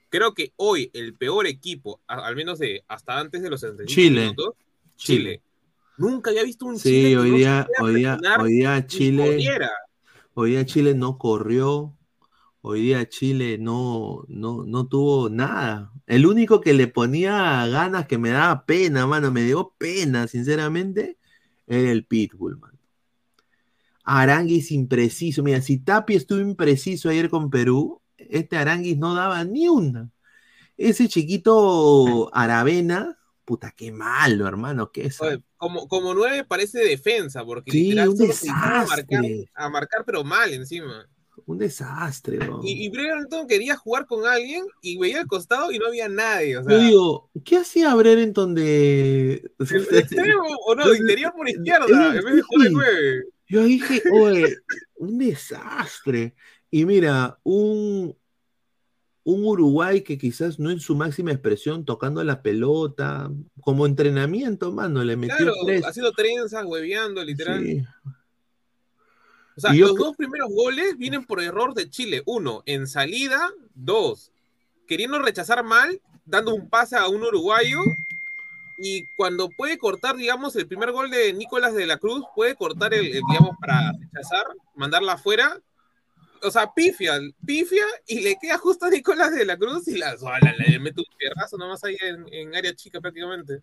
Creo 0.08 0.34
que 0.34 0.52
hoy 0.56 0.90
el 0.92 1.14
peor 1.14 1.46
equipo, 1.46 2.00
al 2.08 2.34
menos 2.34 2.58
de 2.58 2.82
hasta 2.88 3.20
antes 3.20 3.40
de 3.42 3.50
los 3.50 3.60
65 3.60 4.10
minutos, 4.10 4.54
Chile. 4.96 5.40
Nunca 5.98 6.30
había 6.30 6.42
visto 6.42 6.66
un 6.66 6.80
Chile. 6.80 7.10
Sí, 7.10 7.14
hoy 7.14 7.30
día, 7.30 7.68
hoy 7.78 7.94
día, 7.94 8.18
hoy 8.40 8.52
día 8.54 8.84
Chile. 8.88 9.38
Hoy 10.34 10.50
día 10.50 10.66
Chile 10.66 10.94
no 10.94 11.18
corrió. 11.18 11.96
Hoy 12.60 12.82
día 12.82 13.08
Chile 13.08 13.58
no, 13.58 14.24
no, 14.28 14.64
no 14.64 14.88
tuvo 14.88 15.30
nada. 15.30 15.92
El 16.06 16.26
único 16.26 16.60
que 16.60 16.74
le 16.74 16.88
ponía 16.88 17.66
ganas, 17.68 18.06
que 18.06 18.18
me 18.18 18.30
daba 18.30 18.66
pena, 18.66 19.06
mano, 19.06 19.30
me 19.30 19.42
dio 19.42 19.74
pena, 19.78 20.26
sinceramente, 20.28 21.18
era 21.66 21.90
el 21.90 22.04
Pitbull, 22.06 22.58
man. 22.58 22.78
Aranguis 24.04 24.70
impreciso. 24.72 25.42
Mira, 25.42 25.60
si 25.62 25.78
Tapi 25.78 26.14
estuvo 26.14 26.40
impreciso 26.40 27.08
ayer 27.08 27.30
con 27.30 27.50
Perú, 27.50 28.02
este 28.18 28.56
Aranguis 28.56 28.98
no 28.98 29.14
daba 29.14 29.44
ni 29.44 29.68
una. 29.68 30.10
Ese 30.76 31.08
chiquito 31.08 32.30
Aravena, 32.34 33.18
puta, 33.44 33.72
qué 33.76 33.92
malo, 33.92 34.46
hermano, 34.46 34.90
qué 34.90 35.07
es. 35.07 35.18
Como, 35.57 35.88
como 35.88 36.14
nueve 36.14 36.44
parece 36.44 36.80
defensa, 36.80 37.44
porque 37.44 37.70
sí, 37.70 37.85
literal 37.85 38.09
un 38.11 38.18
desastre. 38.18 39.50
A 39.54 39.68
marcar, 39.68 40.04
pero 40.04 40.24
mal 40.24 40.52
encima. 40.52 41.09
Un 41.46 41.59
desastre, 41.59 42.38
bro. 42.38 42.61
Y, 42.62 42.85
y 42.85 42.88
Brereton 42.88 43.46
quería 43.46 43.76
jugar 43.76 44.07
con 44.07 44.24
alguien 44.24 44.64
y 44.80 44.98
veía 44.98 45.20
al 45.20 45.26
costado 45.26 45.72
y 45.72 45.78
no 45.78 45.87
había 45.87 46.09
nadie. 46.09 46.57
O 46.57 46.64
sea, 46.64 46.72
Yo 46.72 46.85
digo, 46.85 47.30
¿qué 47.44 47.59
hacía 47.59 47.94
Brereton 47.94 48.54
de. 48.54 49.50
extremo 49.59 50.44
o 50.66 50.74
no? 50.74 50.94
Interior 50.94 51.33
por 51.37 51.48
izquierda, 51.48 52.16
en 52.16 52.24
vez 52.24 52.35
de 52.37 52.42
jugar 52.42 52.68
de 52.68 52.70
nueve. 52.70 53.24
Yo 53.46 53.64
dije, 53.64 54.02
oye, 54.12 54.57
un 54.96 55.18
desastre. 55.18 56.35
Y 56.70 56.87
mira, 56.87 57.38
un, 57.42 58.16
un 59.24 59.42
Uruguay 59.42 60.02
que 60.02 60.18
quizás 60.18 60.58
no 60.58 60.70
en 60.70 60.80
su 60.80 60.94
máxima 60.94 61.32
expresión, 61.32 61.84
tocando 61.84 62.22
la 62.22 62.42
pelota, 62.42 63.30
como 63.60 63.87
entrenamiento, 63.87 64.70
mano, 64.70 65.02
le 65.02 65.16
metió 65.16 65.37
claro, 65.37 65.54
tres. 65.64 65.84
haciendo 65.87 66.12
trenzas, 66.12 66.64
hueveando, 66.64 67.24
literal. 67.24 67.88
O 69.56 69.60
sea, 69.60 69.72
los 69.72 69.96
dos 69.96 70.16
primeros 70.16 70.50
goles 70.50 70.98
vienen 70.98 71.24
por 71.24 71.40
error 71.40 71.74
de 71.74 71.88
Chile. 71.88 72.22
Uno, 72.26 72.62
en 72.66 72.87
salida. 72.87 73.50
Dos, 73.74 74.30
queriendo 74.87 75.18
rechazar 75.20 75.64
mal, 75.64 76.00
dando 76.26 76.54
un 76.54 76.68
pase 76.68 76.96
a 76.96 77.08
un 77.08 77.22
uruguayo. 77.22 77.78
Y 78.78 79.06
cuando 79.16 79.48
puede 79.48 79.78
cortar, 79.78 80.16
digamos, 80.16 80.54
el 80.56 80.66
primer 80.66 80.90
gol 80.90 81.10
de 81.10 81.32
Nicolás 81.32 81.74
de 81.74 81.87
la 81.87 81.98
Cruz, 81.98 82.24
puede 82.34 82.56
cortar 82.56 82.92
el 82.92 83.12
digamos, 83.12 83.56
para 83.60 83.92
rechazar, 83.92 84.44
mandarla 84.74 85.12
afuera 85.12 85.62
o 86.44 86.50
sea, 86.50 86.72
pifia, 86.74 87.14
pifia 87.44 87.85
y 88.07 88.20
le 88.20 88.37
queda 88.40 88.59
justo 88.59 88.87
a 88.87 88.90
Nicolás 88.90 89.35
de 89.35 89.44
la 89.44 89.57
Cruz 89.57 89.88
y 89.88 89.96
la, 89.96 90.14
le 90.14 90.78
mete 90.78 91.00
un 91.00 91.07
pierrazo 91.18 91.57
nomás 91.57 91.83
ahí 91.85 91.96
en, 92.00 92.54
área 92.54 92.74
chica 92.74 93.00
prácticamente. 93.00 93.61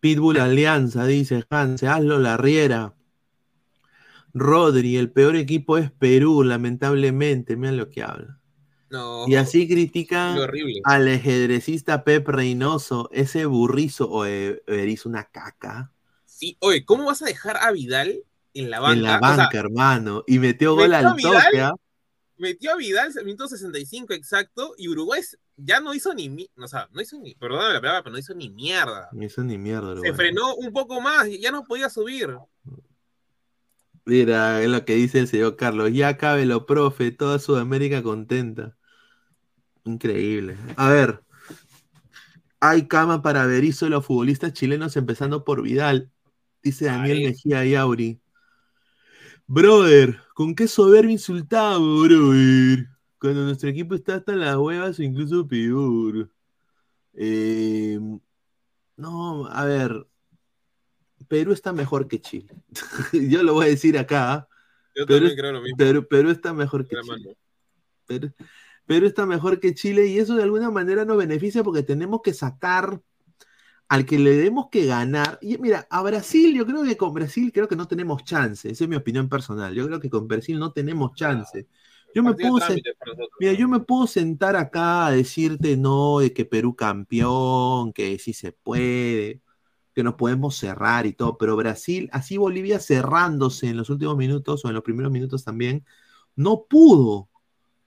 Pitbull 0.00 0.38
Alianza, 0.38 1.06
dice 1.06 1.44
Hans, 1.50 1.82
hazlo 1.82 2.18
la 2.18 2.36
riera. 2.36 2.94
Rodri, 4.32 4.96
el 4.96 5.10
peor 5.10 5.36
equipo 5.36 5.78
es 5.78 5.90
Perú, 5.90 6.42
lamentablemente, 6.42 7.56
mira 7.56 7.72
lo 7.72 7.88
que 7.88 8.02
habla. 8.02 8.38
No, 8.88 9.26
y 9.26 9.34
así 9.34 9.66
critica 9.66 10.36
al 10.84 11.08
ajedrecista 11.08 12.04
Pep 12.04 12.28
Reynoso, 12.28 13.08
ese 13.12 13.46
burrizo, 13.46 14.08
o 14.08 14.24
eres 14.24 15.06
una 15.06 15.24
caca. 15.24 15.92
Sí, 16.24 16.56
oye, 16.60 16.84
¿cómo 16.84 17.06
vas 17.06 17.22
a 17.22 17.26
dejar 17.26 17.56
a 17.56 17.72
Vidal 17.72 18.22
en 18.60 18.70
la 18.70 18.80
banca. 18.80 18.94
En 18.94 19.02
la 19.02 19.18
banca, 19.18 19.58
hermano. 19.58 20.24
Y 20.26 20.38
metió 20.38 20.74
gol 20.74 20.92
al 20.94 21.16
toque. 21.16 21.70
Metió 22.38 22.72
a 22.72 22.76
Vidal 22.76 23.12
minuto 23.24 23.48
65 23.48 24.12
exacto. 24.12 24.74
Y 24.76 24.88
Uruguay 24.88 25.22
ya 25.56 25.80
no 25.80 25.94
hizo 25.94 26.12
ni. 26.14 26.48
O 26.56 26.68
sea, 26.68 26.88
no 26.92 27.00
hizo 27.00 27.18
ni. 27.18 27.34
Perdóname 27.34 27.74
la 27.74 27.80
palabra, 27.80 28.02
pero 28.02 28.12
no 28.12 28.18
hizo 28.18 28.34
ni 28.34 28.50
mierda. 28.50 29.08
No 29.12 29.24
hizo 29.24 29.42
ni 29.42 29.56
mierda. 29.56 30.00
Se 30.00 30.12
frenó 30.12 30.54
un 30.54 30.72
poco 30.72 31.00
más 31.00 31.28
y 31.28 31.40
ya 31.40 31.50
no 31.50 31.64
podía 31.64 31.88
subir. 31.88 32.36
Mira, 34.04 34.62
es 34.62 34.68
lo 34.68 34.84
que 34.84 34.94
dice 34.94 35.18
el 35.18 35.28
señor 35.28 35.56
Carlos. 35.56 35.90
Ya 35.92 36.16
cabe 36.16 36.46
lo 36.46 36.66
profe, 36.66 37.10
toda 37.10 37.38
Sudamérica 37.38 38.02
contenta. 38.02 38.76
Increíble. 39.84 40.56
A 40.76 40.90
ver, 40.90 41.22
hay 42.60 42.86
cama 42.86 43.22
para 43.22 43.46
ver 43.46 43.64
hizo 43.64 43.88
los 43.88 44.04
futbolistas 44.04 44.52
chilenos, 44.52 44.96
empezando 44.96 45.44
por 45.44 45.62
Vidal, 45.62 46.10
dice 46.62 46.86
Daniel 46.86 47.22
Mejía 47.22 47.64
Yauri. 47.64 48.20
Brother, 49.46 50.18
¿con 50.34 50.54
qué 50.54 50.66
soberbio 50.66 51.10
insultado, 51.12 52.00
brother? 52.02 52.86
Cuando 53.20 53.42
nuestro 53.44 53.68
equipo 53.68 53.94
está 53.94 54.16
hasta 54.16 54.34
las 54.34 54.56
huevas 54.56 54.98
o 54.98 55.02
incluso 55.02 55.46
peor. 55.46 56.30
Eh, 57.14 57.98
no, 58.96 59.46
a 59.46 59.64
ver, 59.64 60.06
Perú 61.28 61.52
está 61.52 61.72
mejor 61.72 62.08
que 62.08 62.20
Chile. 62.20 62.54
Yo 63.12 63.42
lo 63.42 63.54
voy 63.54 63.66
a 63.66 63.70
decir 63.70 63.96
acá. 63.98 64.48
Yo 64.94 65.06
Perú, 65.06 65.26
también 65.26 65.38
creo 65.38 65.52
lo 65.52 65.62
mismo. 65.62 65.76
Perú- 65.76 66.06
Perú 66.08 66.30
está 66.30 66.52
mejor 66.52 66.86
que 66.86 66.96
Chile. 67.00 67.36
Perú, 68.06 68.32
Perú 68.84 69.06
está 69.06 69.26
mejor 69.26 69.60
que 69.60 69.74
Chile 69.74 70.06
y 70.06 70.18
eso 70.18 70.34
de 70.36 70.42
alguna 70.42 70.70
manera 70.70 71.04
nos 71.04 71.16
beneficia 71.16 71.62
porque 71.62 71.82
tenemos 71.82 72.20
que 72.22 72.34
sacar 72.34 73.00
al 73.88 74.04
que 74.04 74.18
le 74.18 74.36
demos 74.36 74.68
que 74.70 74.86
ganar. 74.86 75.38
Y 75.40 75.58
mira, 75.58 75.86
a 75.90 76.02
Brasil, 76.02 76.54
yo 76.54 76.66
creo 76.66 76.82
que 76.82 76.96
con 76.96 77.12
Brasil 77.12 77.52
creo 77.52 77.68
que 77.68 77.76
no 77.76 77.86
tenemos 77.86 78.24
chance. 78.24 78.70
Esa 78.70 78.84
es 78.84 78.90
mi 78.90 78.96
opinión 78.96 79.28
personal. 79.28 79.74
Yo 79.74 79.86
creo 79.86 80.00
que 80.00 80.10
con 80.10 80.26
Brasil 80.26 80.58
no 80.58 80.72
tenemos 80.72 81.14
chance. 81.14 81.66
Yo 82.14 82.22
me 82.22 82.30
nosotros. 82.30 82.80
Mira, 83.38 83.52
yo 83.52 83.68
me 83.68 83.80
puedo 83.80 84.06
sentar 84.06 84.56
acá 84.56 85.06
a 85.06 85.10
decirte 85.10 85.76
no, 85.76 86.20
de 86.20 86.32
que 86.32 86.44
Perú 86.44 86.74
campeón, 86.74 87.92
que 87.92 88.18
sí 88.18 88.32
se 88.32 88.52
puede, 88.52 89.42
que 89.94 90.02
nos 90.02 90.14
podemos 90.14 90.56
cerrar 90.56 91.06
y 91.06 91.12
todo, 91.12 91.36
pero 91.36 91.56
Brasil, 91.56 92.08
así 92.12 92.38
Bolivia 92.38 92.80
cerrándose 92.80 93.68
en 93.68 93.76
los 93.76 93.90
últimos 93.90 94.16
minutos 94.16 94.64
o 94.64 94.68
en 94.68 94.74
los 94.74 94.82
primeros 94.82 95.12
minutos 95.12 95.44
también, 95.44 95.84
no 96.34 96.64
pudo. 96.68 97.28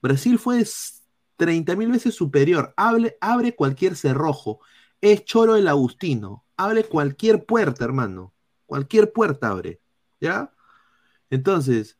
Brasil 0.00 0.38
fue 0.38 0.64
30 1.36 1.74
mil 1.76 1.90
veces 1.90 2.14
superior. 2.14 2.72
Abre, 2.76 3.16
abre 3.20 3.54
cualquier 3.54 3.96
cerrojo. 3.96 4.60
Es 5.00 5.24
Choro 5.24 5.56
el 5.56 5.68
Agustino. 5.68 6.44
Abre 6.56 6.84
cualquier 6.84 7.44
puerta, 7.46 7.84
hermano. 7.84 8.34
Cualquier 8.66 9.12
puerta 9.12 9.48
abre. 9.48 9.80
¿Ya? 10.20 10.52
Entonces, 11.30 11.98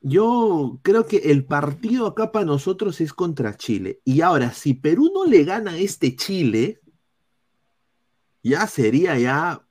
yo 0.00 0.80
creo 0.82 1.06
que 1.06 1.18
el 1.18 1.44
partido 1.44 2.06
acá 2.06 2.32
para 2.32 2.46
nosotros 2.46 3.00
es 3.00 3.12
contra 3.12 3.56
Chile. 3.56 4.00
Y 4.04 4.22
ahora, 4.22 4.52
si 4.52 4.74
Perú 4.74 5.10
no 5.14 5.26
le 5.26 5.44
gana 5.44 5.72
a 5.72 5.78
este 5.78 6.16
Chile, 6.16 6.80
ya 8.42 8.66
sería 8.66 9.18
ya, 9.18 9.66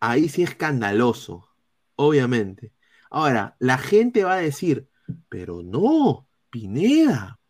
ahí 0.00 0.28
sí 0.28 0.42
escandaloso, 0.42 1.48
obviamente. 1.96 2.72
Ahora, 3.10 3.56
la 3.58 3.78
gente 3.78 4.24
va 4.24 4.34
a 4.34 4.40
decir, 4.40 4.88
pero 5.28 5.62
no, 5.62 6.28
Pineda, 6.50 7.40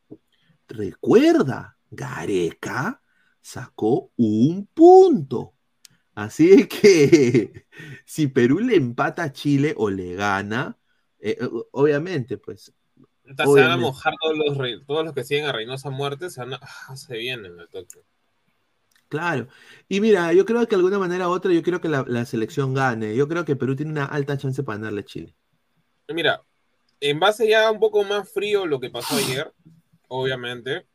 recuerda, 0.68 1.76
Gareca 1.90 3.02
sacó 3.46 4.11
un 4.16 4.66
punto. 4.66 5.54
Así 6.16 6.52
es 6.52 6.66
que 6.66 7.66
si 8.04 8.26
Perú 8.26 8.59
le 8.59 8.74
empata 8.74 9.22
a 9.22 9.32
Chile 9.32 9.72
o 9.76 9.88
le 9.88 10.14
gana, 10.14 10.76
eh, 11.20 11.38
obviamente, 11.70 12.38
pues 12.38 12.74
Se 13.24 13.44
van 13.44 13.70
a 13.70 13.76
mojar 13.76 14.14
todos 14.20 14.37
los, 14.37 14.87
todos 14.87 15.04
los 15.04 15.14
que 15.14 15.22
siguen 15.22 15.46
a 15.46 15.52
Reynosa 15.52 15.90
muerte, 15.90 16.28
se 16.28 16.40
van 16.40 16.54
a, 16.54 16.61
ah, 16.61 16.96
se 16.96 17.16
vienen 17.16 17.59
al 17.61 17.68
toque. 17.68 18.00
Claro. 19.09 19.46
Y 19.88 20.00
mira, 20.00 20.32
yo 20.32 20.44
creo 20.44 20.66
que 20.66 20.74
de 20.74 20.76
alguna 20.76 20.98
manera 20.98 21.28
u 21.28 21.30
otra, 21.30 21.52
yo 21.52 21.62
creo 21.62 21.80
que 21.80 21.88
la, 21.88 22.04
la 22.09 22.24
selección 22.24 22.74
gane. 22.74 23.14
Yo 23.14 23.28
creo 23.28 23.44
que 23.44 23.54
Perú 23.54 23.76
tiene 23.76 23.92
una 23.92 24.06
alta 24.06 24.37
chance 24.37 24.64
para 24.64 24.78
ganarle 24.78 25.02
a 25.02 25.04
Chile. 25.04 25.37
Mira, 26.09 26.42
en 26.98 27.20
base 27.20 27.48
ya 27.48 27.70
un 27.70 27.78
poco 27.78 28.02
más 28.02 28.28
frío 28.28 28.66
lo 28.66 28.80
que 28.80 28.90
pasó 28.90 29.14
ayer, 29.14 29.52
obviamente, 30.09 30.87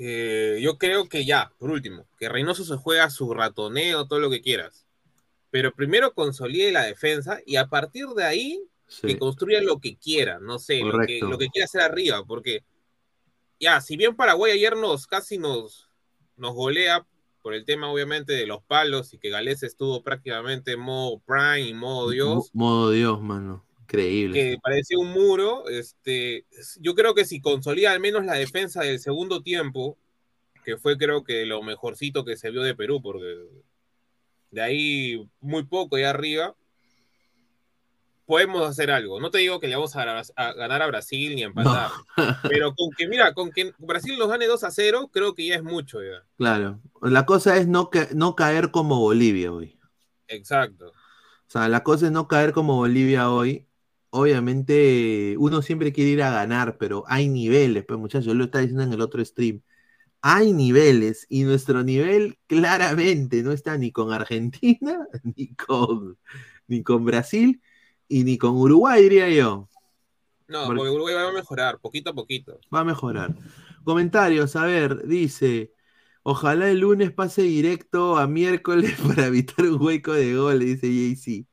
eh, 0.00 0.60
yo 0.62 0.78
creo 0.78 1.08
que 1.08 1.24
ya, 1.24 1.52
por 1.58 1.70
último, 1.70 2.06
que 2.16 2.28
Reynoso 2.28 2.64
se 2.64 2.76
juega 2.76 3.10
su 3.10 3.34
ratoneo, 3.34 4.06
todo 4.06 4.20
lo 4.20 4.30
que 4.30 4.40
quieras. 4.40 4.86
Pero 5.50 5.74
primero 5.74 6.12
consolide 6.14 6.70
la 6.72 6.84
defensa 6.84 7.40
y 7.44 7.56
a 7.56 7.66
partir 7.66 8.06
de 8.08 8.24
ahí 8.24 8.62
que 9.08 9.18
construya 9.18 9.60
lo 9.60 9.80
que 9.80 9.96
quiera, 9.96 10.38
no 10.40 10.58
sé, 10.58 10.80
lo 10.80 10.92
que, 11.06 11.18
lo 11.30 11.38
que 11.38 11.48
quiera 11.48 11.64
hacer 11.64 11.80
arriba, 11.80 12.24
porque 12.24 12.64
ya, 13.60 13.80
si 13.80 13.96
bien 13.96 14.14
Paraguay 14.14 14.52
ayer 14.52 14.76
nos 14.76 15.06
casi 15.06 15.36
nos, 15.38 15.90
nos 16.36 16.54
golea 16.54 17.06
por 17.42 17.54
el 17.54 17.64
tema 17.64 17.90
obviamente 17.90 18.34
de 18.34 18.46
los 18.46 18.62
palos 18.62 19.12
y 19.14 19.18
que 19.18 19.30
Gales 19.30 19.62
estuvo 19.62 20.02
prácticamente 20.02 20.72
en 20.72 20.80
modo 20.80 21.18
prime 21.20 21.60
y 21.62 21.74
modo 21.74 22.10
Dios, 22.10 22.50
Mo- 22.52 22.66
Modo 22.66 22.90
Dios, 22.92 23.20
mano. 23.20 23.64
Increíble. 23.90 24.34
que 24.34 24.58
parecía 24.62 24.98
un 24.98 25.10
muro, 25.12 25.66
este, 25.68 26.44
yo 26.78 26.94
creo 26.94 27.14
que 27.14 27.24
si 27.24 27.40
consolida 27.40 27.90
al 27.92 28.00
menos 28.00 28.24
la 28.24 28.34
defensa 28.34 28.82
del 28.82 29.00
segundo 29.00 29.40
tiempo, 29.42 29.96
que 30.62 30.76
fue 30.76 30.98
creo 30.98 31.24
que 31.24 31.46
lo 31.46 31.62
mejorcito 31.62 32.22
que 32.24 32.36
se 32.36 32.50
vio 32.50 32.62
de 32.62 32.74
Perú, 32.74 33.00
porque 33.00 33.46
de 34.50 34.60
ahí 34.60 35.26
muy 35.40 35.64
poco 35.64 35.96
ahí 35.96 36.02
arriba, 36.04 36.54
podemos 38.26 38.68
hacer 38.68 38.90
algo. 38.90 39.20
No 39.20 39.30
te 39.30 39.38
digo 39.38 39.58
que 39.58 39.68
le 39.68 39.76
vamos 39.76 39.96
a, 39.96 40.04
ganar 40.04 40.22
a- 40.36 40.48
a 40.48 40.52
ganar 40.52 40.82
a 40.82 40.86
Brasil 40.86 41.34
ni 41.34 41.42
a 41.42 41.46
empatar, 41.46 41.90
pero 42.52 42.74
con 42.74 42.90
que, 42.96 43.08
mira, 43.08 43.32
con 43.32 43.50
que 43.50 43.72
Brasil 43.78 44.18
nos 44.18 44.28
gane 44.28 44.46
2 44.46 44.64
a 44.64 44.70
0, 44.70 45.08
creo 45.12 45.34
que 45.34 45.46
ya 45.46 45.54
es 45.54 45.62
mucho 45.62 46.02
ya. 46.02 46.24
Claro. 46.36 46.80
La 47.00 47.24
cosa 47.24 47.56
es 47.56 47.66
no, 47.68 47.88
ca- 47.88 48.08
no 48.14 48.36
caer 48.36 48.70
como 48.70 49.00
Bolivia 49.00 49.50
hoy. 49.52 49.78
Exacto. 50.26 50.88
O 50.88 51.50
sea, 51.50 51.68
la 51.70 51.82
cosa 51.82 52.04
es 52.06 52.12
no 52.12 52.28
caer 52.28 52.52
como 52.52 52.76
Bolivia 52.76 53.30
hoy. 53.30 53.64
Obviamente, 54.10 55.36
uno 55.38 55.62
siempre 55.62 55.92
quiere 55.92 56.10
ir 56.12 56.22
a 56.22 56.30
ganar, 56.30 56.78
pero 56.78 57.04
hay 57.08 57.28
niveles, 57.28 57.84
pues 57.86 58.00
muchachos, 58.00 58.26
yo 58.26 58.34
lo 58.34 58.44
estaba 58.44 58.62
diciendo 58.62 58.84
en 58.84 58.92
el 58.92 59.00
otro 59.02 59.24
stream. 59.24 59.62
Hay 60.22 60.52
niveles 60.52 61.26
y 61.28 61.44
nuestro 61.44 61.84
nivel 61.84 62.38
claramente 62.46 63.42
no 63.42 63.52
está 63.52 63.78
ni 63.78 63.92
con 63.92 64.12
Argentina, 64.12 65.06
ni 65.36 65.54
con, 65.54 66.18
ni 66.68 66.82
con 66.82 67.04
Brasil 67.04 67.62
y 68.08 68.24
ni 68.24 68.38
con 68.38 68.56
Uruguay, 68.56 69.02
diría 69.02 69.28
yo. 69.30 69.68
No, 70.48 70.64
Porque- 70.66 70.78
porque 70.78 70.90
Uruguay 70.90 71.14
va 71.14 71.28
a 71.28 71.32
mejorar, 71.32 71.78
poquito 71.80 72.10
a 72.10 72.14
poquito. 72.14 72.58
Va 72.74 72.80
a 72.80 72.84
mejorar. 72.84 73.34
Comentarios, 73.84 74.56
a 74.56 74.64
ver, 74.66 75.06
dice, 75.06 75.72
ojalá 76.22 76.70
el 76.70 76.80
lunes 76.80 77.12
pase 77.12 77.42
directo 77.42 78.16
a 78.18 78.26
miércoles 78.26 78.94
para 79.06 79.26
evitar 79.26 79.66
un 79.66 79.80
hueco 79.82 80.12
de 80.14 80.34
gol, 80.34 80.60
dice 80.60 80.88
JC. 80.88 81.46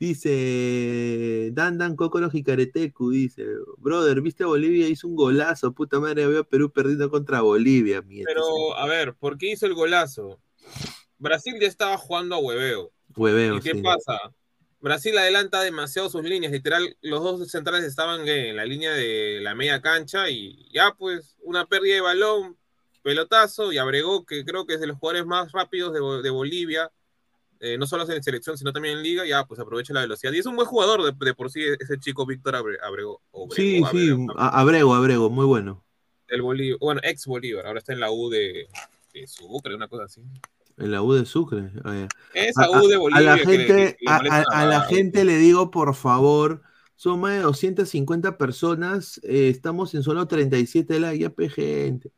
Dice 0.00 1.50
Dan 1.52 1.76
Dan 1.76 1.94
Kokoro 1.94 2.30
Hikareteku, 2.32 3.10
dice, 3.10 3.44
brother, 3.76 4.22
viste 4.22 4.44
a 4.44 4.46
Bolivia, 4.46 4.88
hizo 4.88 5.06
un 5.06 5.14
golazo, 5.14 5.74
puta 5.74 6.00
madre, 6.00 6.26
veo 6.26 6.40
a 6.40 6.44
Perú 6.44 6.72
perdiendo 6.72 7.10
contra 7.10 7.42
Bolivia. 7.42 8.02
Pero, 8.24 8.74
a 8.78 8.86
ver, 8.86 9.12
¿por 9.12 9.36
qué 9.36 9.50
hizo 9.52 9.66
el 9.66 9.74
golazo? 9.74 10.40
Brasil 11.18 11.54
ya 11.60 11.68
estaba 11.68 11.98
jugando 11.98 12.36
a 12.36 12.38
hueveo. 12.38 12.90
Hueveo, 13.14 13.58
¿Y 13.58 13.60
qué 13.60 13.72
sí. 13.74 13.82
pasa? 13.82 14.18
Brasil 14.80 15.18
adelanta 15.18 15.60
demasiado 15.60 16.08
sus 16.08 16.24
líneas, 16.24 16.50
literal, 16.50 16.96
los 17.02 17.22
dos 17.22 17.50
centrales 17.50 17.84
estaban 17.84 18.26
en 18.26 18.56
la 18.56 18.64
línea 18.64 18.92
de 18.94 19.40
la 19.42 19.54
media 19.54 19.82
cancha 19.82 20.30
y 20.30 20.66
ya 20.72 20.94
pues 20.98 21.36
una 21.42 21.66
pérdida 21.66 21.96
de 21.96 22.00
balón, 22.00 22.56
pelotazo 23.02 23.70
y 23.70 23.76
Abregó, 23.76 24.24
que 24.24 24.46
creo 24.46 24.66
que 24.66 24.74
es 24.74 24.80
de 24.80 24.86
los 24.86 24.96
jugadores 24.96 25.26
más 25.26 25.52
rápidos 25.52 25.92
de, 25.92 26.22
de 26.22 26.30
Bolivia, 26.30 26.90
eh, 27.60 27.76
no 27.78 27.86
solo 27.86 28.10
en 28.10 28.22
selección, 28.22 28.56
sino 28.58 28.72
también 28.72 28.96
en 28.98 29.02
liga, 29.04 29.24
ya 29.26 29.44
pues 29.44 29.60
aprovecha 29.60 29.92
la 29.92 30.00
velocidad. 30.00 30.32
Y 30.32 30.38
es 30.38 30.46
un 30.46 30.56
buen 30.56 30.66
jugador 30.66 31.02
de, 31.02 31.24
de 31.24 31.34
por 31.34 31.50
sí 31.50 31.60
ese 31.78 31.98
chico 31.98 32.26
Víctor 32.26 32.56
Abre-. 32.56 32.78
Abrego, 32.82 33.20
Sí, 33.50 33.82
sí, 33.90 34.08
Abrego, 34.10 34.26
Abrego, 34.38 34.94
Abrego, 34.94 35.30
muy 35.30 35.44
bueno. 35.46 35.84
el 36.28 36.42
Bolívar, 36.42 36.78
bueno, 36.80 37.00
ex 37.04 37.26
Bolívar, 37.26 37.66
ahora 37.66 37.78
está 37.78 37.92
en 37.92 38.00
la 38.00 38.10
U 38.10 38.28
de, 38.30 38.66
de 39.12 39.26
Sucre, 39.26 39.74
una 39.74 39.88
cosa 39.88 40.04
así. 40.04 40.22
En 40.78 40.90
la 40.92 41.02
U 41.02 41.12
de 41.12 41.26
Sucre. 41.26 41.70
Esa 42.32 42.64
a, 42.64 42.70
U 42.80 42.88
de 42.88 42.96
Bolivia. 42.96 43.32
a 43.34 43.36
la 43.36 43.42
que- 43.42 43.46
gente, 43.46 43.66
que 43.66 43.96
le 44.00 44.10
a, 44.10 44.16
molesta 44.16 44.44
a- 44.52 44.60
a 44.60 44.66
la 44.66 44.80
gente 44.82 45.24
le 45.24 45.36
digo, 45.36 45.70
por 45.70 45.94
favor, 45.94 46.62
son 46.96 47.20
más 47.20 47.32
de 47.32 47.40
250 47.40 48.38
personas, 48.38 49.20
eh, 49.24 49.48
estamos 49.48 49.94
en 49.94 50.02
solo 50.02 50.26
37 50.26 50.98
likes, 51.00 51.18
ya 51.18 51.30
pe, 51.30 51.48
gente. 51.50 52.10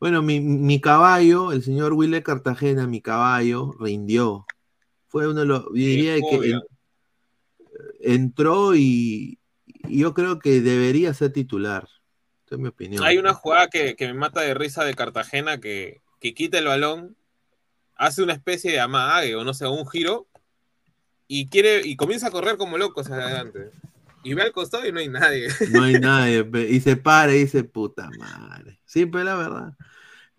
Bueno, 0.00 0.20
mi, 0.20 0.40
mi 0.40 0.80
caballo, 0.80 1.52
el 1.52 1.62
señor 1.62 1.94
Wille 1.94 2.22
Cartagena, 2.22 2.86
mi 2.86 3.00
caballo, 3.00 3.74
rindió. 3.80 4.44
Fue 5.14 5.28
uno 5.28 5.38
de 5.38 5.46
los, 5.46 5.72
diría 5.72 6.16
que 6.16 6.50
en- 6.50 6.62
entró 8.00 8.74
y, 8.74 9.38
y 9.64 10.00
yo 10.00 10.12
creo 10.12 10.40
que 10.40 10.60
debería 10.60 11.14
ser 11.14 11.32
titular. 11.32 11.88
Es 12.50 12.58
mi 12.58 12.66
opinión. 12.66 13.04
Hay 13.04 13.18
una 13.18 13.32
jugada 13.32 13.68
que, 13.68 13.94
que 13.94 14.08
me 14.08 14.14
mata 14.14 14.40
de 14.40 14.54
risa 14.54 14.82
de 14.84 14.94
Cartagena 14.94 15.60
que, 15.60 16.00
que 16.20 16.34
quita 16.34 16.58
el 16.58 16.64
balón, 16.66 17.16
hace 17.94 18.24
una 18.24 18.32
especie 18.32 18.72
de 18.72 18.80
amague 18.80 19.36
o 19.36 19.44
no 19.44 19.54
sé, 19.54 19.68
un 19.68 19.86
giro 19.86 20.26
y 21.28 21.46
quiere 21.46 21.82
y 21.86 21.94
comienza 21.94 22.26
a 22.26 22.30
correr 22.32 22.56
como 22.56 22.76
loco 22.76 23.02
hacia 23.02 23.14
adelante. 23.14 23.70
Y 24.24 24.34
ve 24.34 24.42
al 24.42 24.50
costado 24.50 24.84
y 24.84 24.90
no 24.90 24.98
hay 24.98 25.08
nadie. 25.08 25.46
No 25.70 25.84
hay 25.84 25.94
nadie. 26.00 26.44
Y 26.70 26.80
se 26.80 26.96
para 26.96 27.36
y 27.36 27.40
dice, 27.40 27.62
puta 27.62 28.10
madre. 28.18 28.80
Sí, 28.84 29.06
pero 29.06 29.22
la 29.22 29.36
verdad. 29.36 29.74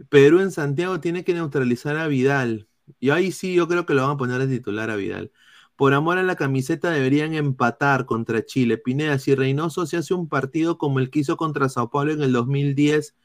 Perú 0.09 0.41
en 0.41 0.51
Santiago 0.51 0.99
tiene 0.99 1.23
que 1.23 1.33
neutralizar 1.33 1.95
a 1.95 2.07
Vidal. 2.07 2.67
Y 2.99 3.09
ahí 3.09 3.31
sí, 3.31 3.53
yo 3.53 3.67
creo 3.67 3.85
que 3.85 3.93
lo 3.93 4.03
van 4.03 4.11
a 4.11 4.17
poner 4.17 4.39
de 4.45 4.57
titular 4.57 4.89
a 4.89 4.95
Vidal. 4.95 5.31
Por 5.75 5.93
amor 5.93 6.17
a 6.17 6.23
la 6.23 6.35
camiseta 6.35 6.91
deberían 6.91 7.33
empatar 7.33 8.05
contra 8.05 8.45
Chile. 8.45 8.77
Pineda, 8.77 9.19
si 9.19 9.35
Reynoso 9.35 9.85
se 9.85 9.97
hace 9.97 10.13
un 10.13 10.29
partido 10.29 10.77
como 10.77 10.99
el 10.99 11.09
que 11.09 11.19
hizo 11.19 11.37
contra 11.37 11.69
Sao 11.69 11.89
Paulo 11.89 12.13
en 12.13 12.21
el 12.21 12.31
2010, 12.31 13.15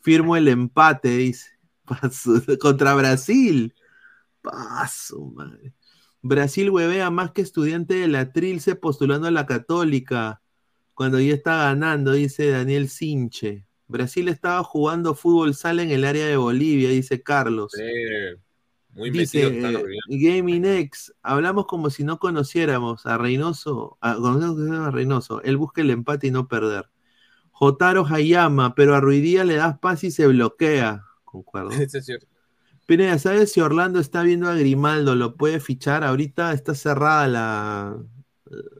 firmo 0.00 0.36
el 0.36 0.48
empate, 0.48 1.10
dice. 1.10 1.50
Contra 2.60 2.94
Brasil. 2.94 3.74
Paso, 4.40 5.20
madre. 5.26 5.74
Brasil 6.22 6.70
huevea 6.70 7.10
más 7.10 7.32
que 7.32 7.42
estudiante 7.42 7.94
de 7.94 8.08
la 8.08 8.32
Trilce 8.32 8.76
postulando 8.76 9.26
a 9.28 9.32
la 9.32 9.46
Católica. 9.46 10.40
Cuando 10.94 11.20
ya 11.20 11.34
está 11.34 11.56
ganando, 11.56 12.12
dice 12.12 12.48
Daniel 12.50 12.88
Sinche. 12.88 13.66
Brasil 13.88 14.28
estaba 14.28 14.62
jugando 14.62 15.14
fútbol 15.14 15.54
sala 15.54 15.82
en 15.82 15.90
el 15.90 16.04
área 16.04 16.26
de 16.26 16.36
Bolivia, 16.36 16.90
dice 16.90 17.22
Carlos. 17.22 17.72
Muy 18.92 19.10
dice 19.10 19.46
eh, 19.46 19.84
Gaming 20.08 20.64
X, 20.64 21.14
hablamos 21.22 21.66
como 21.66 21.90
si 21.90 22.04
no 22.04 22.18
conociéramos 22.18 23.06
a 23.06 23.18
Reynoso, 23.18 23.98
a, 24.00 24.12
a 24.12 24.90
Reynoso. 24.90 25.42
Él 25.42 25.56
busca 25.56 25.80
el 25.80 25.90
empate 25.90 26.26
y 26.26 26.30
no 26.30 26.48
perder. 26.48 26.90
Jotaro 27.52 28.06
Hayama, 28.06 28.74
pero 28.74 28.94
a 28.94 29.00
Ruidía 29.00 29.44
le 29.44 29.54
das 29.54 29.78
paz 29.78 30.04
y 30.04 30.10
se 30.10 30.26
bloquea. 30.26 31.04
Concuerdo. 31.24 31.70
es 31.80 32.04
cierto. 32.04 32.26
Pineda, 32.86 33.18
¿sabes 33.18 33.52
si 33.52 33.60
Orlando 33.60 34.00
está 34.00 34.22
viendo 34.22 34.48
a 34.48 34.54
Grimaldo? 34.54 35.14
¿Lo 35.14 35.36
puede 35.36 35.60
fichar? 35.60 36.02
Ahorita 36.02 36.52
está 36.52 36.74
cerrada 36.74 37.28
la. 37.28 37.96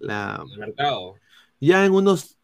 la 0.01 0.45
el 0.53 0.59
mercado. 0.59 1.15
Ya 1.61 1.87
en 1.87 1.93
unos, 1.93 2.39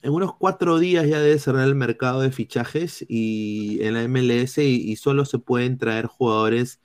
en 0.00 0.12
unos 0.12 0.34
cuatro 0.34 0.78
días 0.78 1.06
ya 1.06 1.20
debe 1.20 1.38
cerrar 1.38 1.68
el 1.68 1.74
mercado 1.74 2.22
de 2.22 2.32
fichajes 2.32 3.04
y 3.06 3.78
en 3.82 3.94
la 3.94 4.08
MLS 4.08 4.58
y, 4.58 4.96
solo 4.96 5.26
se 5.26 5.38
pueden 5.38 5.76
traer 5.76 6.06
jugadores 6.06 6.80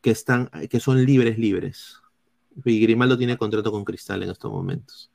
que 0.00 0.10
están, 0.10 0.50
que 0.70 0.80
son 0.80 1.04
libres, 1.04 1.38
libres. 1.38 2.00
Y 2.64 2.80
Grimaldo 2.80 3.18
tiene 3.18 3.36
contrato 3.36 3.70
con 3.70 3.84
Cristal 3.84 4.22
en 4.22 4.30
estos 4.30 4.50
momentos. 4.50 5.10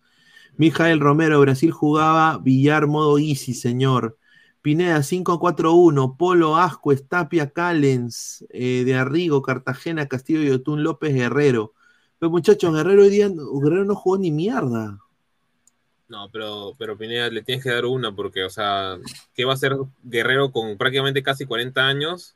Mijael 0.58 1.00
Romero, 1.00 1.39
Brasil 1.39 1.72
jugaba 1.72 2.38
billar 2.38 2.88
modo 2.88 3.17
easy, 3.17 3.54
señor. 3.54 4.17
Pineda 4.62 5.00
5-4-1, 5.00 6.17
Polo, 6.17 6.56
Asco, 6.56 6.91
Estapia, 6.91 7.50
Callens, 7.50 8.46
eh, 8.50 8.84
de 8.86 8.94
Arrigo, 8.94 9.41
Cartagena, 9.41 10.08
Castillo, 10.08 10.44
Yotún, 10.44 10.84
López, 10.84 11.15
Guerrero. 11.15 11.74
Pero 12.20 12.30
muchachos, 12.30 12.72
Guerrero 12.72 13.02
hoy 13.02 13.10
día 13.10 13.28
Guerrero 13.30 13.86
no 13.86 13.96
jugó 13.96 14.20
ni 14.20 14.30
mierda. 14.30 15.00
No, 16.08 16.30
pero, 16.30 16.76
pero 16.78 16.98
Pineda 16.98 17.30
le 17.30 17.41
tienes 17.41 17.63
que 17.63 17.72
dar 17.72 17.86
una 17.86 18.13
porque, 18.13 18.44
o 18.44 18.50
sea, 18.50 19.00
¿qué 19.34 19.46
va 19.46 19.54
a 19.54 19.56
hacer 19.56 19.76
Guerrero 20.04 20.52
con 20.52 20.78
prácticamente 20.78 21.24
casi 21.24 21.46
40 21.46 21.88
años 21.88 22.36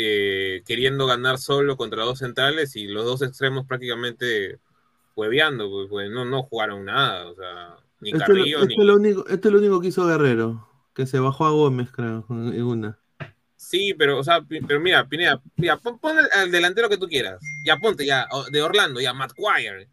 eh, 0.00 0.62
queriendo 0.64 1.06
ganar 1.06 1.38
solo 1.38 1.76
contra 1.76 2.04
dos 2.04 2.20
centrales 2.20 2.76
y 2.76 2.86
los 2.86 3.04
dos 3.04 3.22
extremos 3.22 3.66
prácticamente 3.66 4.60
hueveando? 5.16 5.68
Pues, 5.68 5.88
pues 5.88 6.10
no, 6.10 6.24
no 6.24 6.44
jugaron 6.44 6.84
nada, 6.84 7.26
o 7.26 7.34
sea, 7.34 7.76
ni 8.00 8.12
Carrillo 8.12 8.64
ni... 8.64 8.76
lo 8.76 8.94
único, 8.94 9.26
esto 9.26 9.48
es 9.48 9.52
lo 9.52 9.58
único 9.58 9.80
que 9.80 9.88
hizo 9.88 10.06
Guerrero 10.06 10.68
que 10.94 11.06
se 11.06 11.18
bajó 11.18 11.46
a 11.46 11.50
Gómez, 11.50 11.90
creo, 11.90 12.24
en 12.28 12.62
una. 12.62 12.98
Sí, 13.56 13.92
pero, 13.98 14.18
o 14.18 14.24
sea, 14.24 14.40
pero 14.66 14.80
mira, 14.80 15.08
Pineda, 15.08 15.42
mira, 15.56 15.76
pon, 15.76 15.98
al 16.32 16.50
delantero 16.52 16.88
que 16.88 16.96
tú 16.96 17.08
quieras. 17.08 17.40
Ya 17.64 17.76
ponte, 17.76 18.06
ya, 18.06 18.28
de 18.52 18.62
Orlando, 18.62 19.00
ya, 19.00 19.12
Matt 19.12 19.32
Quire. 19.32 19.88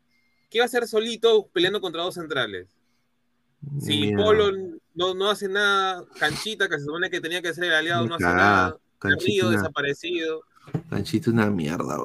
¿Qué 0.51 0.59
va 0.59 0.65
a 0.65 0.67
hacer 0.67 0.87
solito 0.87 1.47
peleando 1.51 1.81
contra 1.81 2.03
dos 2.03 2.13
centrales? 2.13 2.67
Si 3.79 4.13
Polo 4.15 4.51
no, 4.93 5.13
no, 5.13 5.29
hace 5.29 5.49
nada, 5.49 6.05
Canchita, 6.19 6.69
que 6.69 6.77
se 6.77 6.85
supone 6.85 7.09
que 7.09 7.21
tenía 7.21 7.41
que 7.41 7.53
ser 7.53 7.65
el 7.65 7.73
aliado, 7.73 8.07
no 8.07 8.15
hace 8.15 8.23
nada. 8.23 8.77
Canchito 9.09 9.49
desaparecido. 9.49 10.43
Canchita 10.89 11.31
una 11.31 11.49
mierda. 11.49 11.97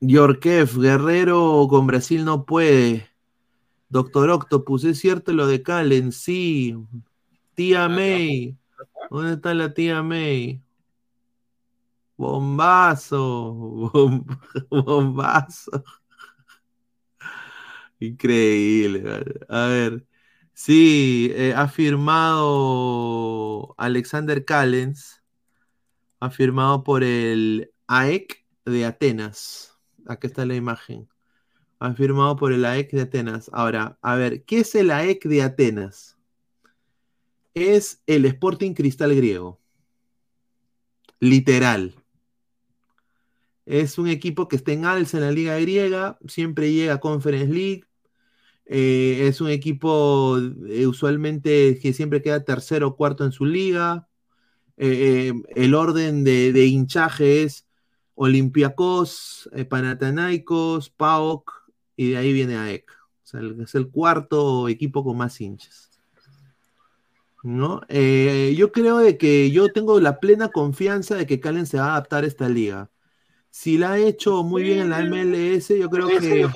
Yorkef, 0.00 0.76
Guerrero 0.76 1.66
con 1.68 1.86
Brasil 1.86 2.24
no 2.24 2.44
puede. 2.44 3.08
Doctor 3.88 4.30
Octopus, 4.30 4.84
¿es 4.84 4.98
cierto 4.98 5.32
lo 5.32 5.46
de 5.46 5.62
Calen? 5.62 6.12
Sí. 6.12 6.76
Tía 7.54 7.84
ah, 7.84 7.88
May. 7.88 8.56
¿Dónde 9.10 9.34
está 9.34 9.54
la 9.54 9.72
tía 9.72 10.02
May? 10.02 10.62
Bombazo. 12.16 13.90
bombazo. 14.70 15.84
Increíble. 18.00 19.24
A 19.48 19.66
ver. 19.66 20.06
Sí, 20.52 21.30
eh, 21.34 21.54
ha 21.56 21.68
firmado 21.68 23.74
Alexander 23.78 24.44
Callens. 24.44 25.17
Ha 26.20 26.30
firmado 26.30 26.82
por 26.84 27.04
el 27.04 27.72
AEC 27.86 28.44
de 28.64 28.84
Atenas. 28.84 29.78
Aquí 30.06 30.26
está 30.26 30.46
la 30.46 30.54
imagen. 30.54 31.08
Ha 31.78 31.94
firmado 31.94 32.36
por 32.36 32.52
el 32.52 32.64
AEC 32.64 32.90
de 32.92 33.02
Atenas. 33.02 33.50
Ahora, 33.52 33.98
a 34.02 34.16
ver, 34.16 34.44
¿qué 34.44 34.60
es 34.60 34.74
el 34.74 34.90
AEC 34.90 35.24
de 35.24 35.42
Atenas? 35.42 36.18
es 37.66 38.02
el 38.06 38.24
Sporting 38.24 38.74
Cristal 38.74 39.14
griego. 39.14 39.60
Literal. 41.20 41.94
Es 43.66 43.98
un 43.98 44.08
equipo 44.08 44.48
que 44.48 44.56
está 44.56 44.72
en 44.72 44.84
alza 44.84 45.18
en 45.18 45.24
la 45.24 45.32
liga 45.32 45.58
griega, 45.58 46.18
siempre 46.26 46.72
llega 46.72 46.94
a 46.94 47.00
Conference 47.00 47.52
League. 47.52 47.84
Eh, 48.64 49.26
es 49.28 49.40
un 49.40 49.48
equipo 49.50 50.38
eh, 50.68 50.86
usualmente 50.86 51.78
que 51.80 51.92
siempre 51.92 52.22
queda 52.22 52.44
tercero 52.44 52.88
o 52.88 52.96
cuarto 52.96 53.24
en 53.24 53.32
su 53.32 53.44
liga. 53.44 54.08
Eh, 54.78 55.32
el 55.54 55.74
orden 55.74 56.24
de, 56.24 56.66
hinchaje 56.66 57.42
es 57.42 57.66
Olympiacos, 58.14 59.50
Panathinaikos, 59.68 60.90
PAOK 60.90 61.52
y 61.96 62.10
de 62.10 62.16
ahí 62.16 62.32
viene 62.32 62.56
AEK. 62.56 62.90
O 62.90 63.26
sea, 63.26 63.40
es 63.62 63.74
el 63.74 63.90
cuarto 63.90 64.68
equipo 64.68 65.04
con 65.04 65.16
más 65.16 65.40
hinchas. 65.40 65.88
¿no? 67.42 67.82
Eh, 67.88 68.54
yo 68.56 68.72
creo 68.72 68.98
de 68.98 69.16
que 69.16 69.50
yo 69.50 69.72
tengo 69.72 70.00
la 70.00 70.20
plena 70.20 70.48
confianza 70.48 71.16
de 71.16 71.26
que 71.26 71.40
Calen 71.40 71.66
se 71.66 71.78
va 71.78 71.86
a 71.86 71.90
adaptar 71.92 72.24
a 72.24 72.26
esta 72.26 72.48
liga. 72.48 72.90
Si 73.50 73.78
la 73.78 73.92
ha 73.92 73.98
hecho 73.98 74.42
muy 74.42 74.62
bien 74.62 74.80
en 74.80 74.90
la 74.90 75.00
MLS, 75.00 75.68
yo 75.68 75.88
creo 75.88 76.08
que 76.08 76.46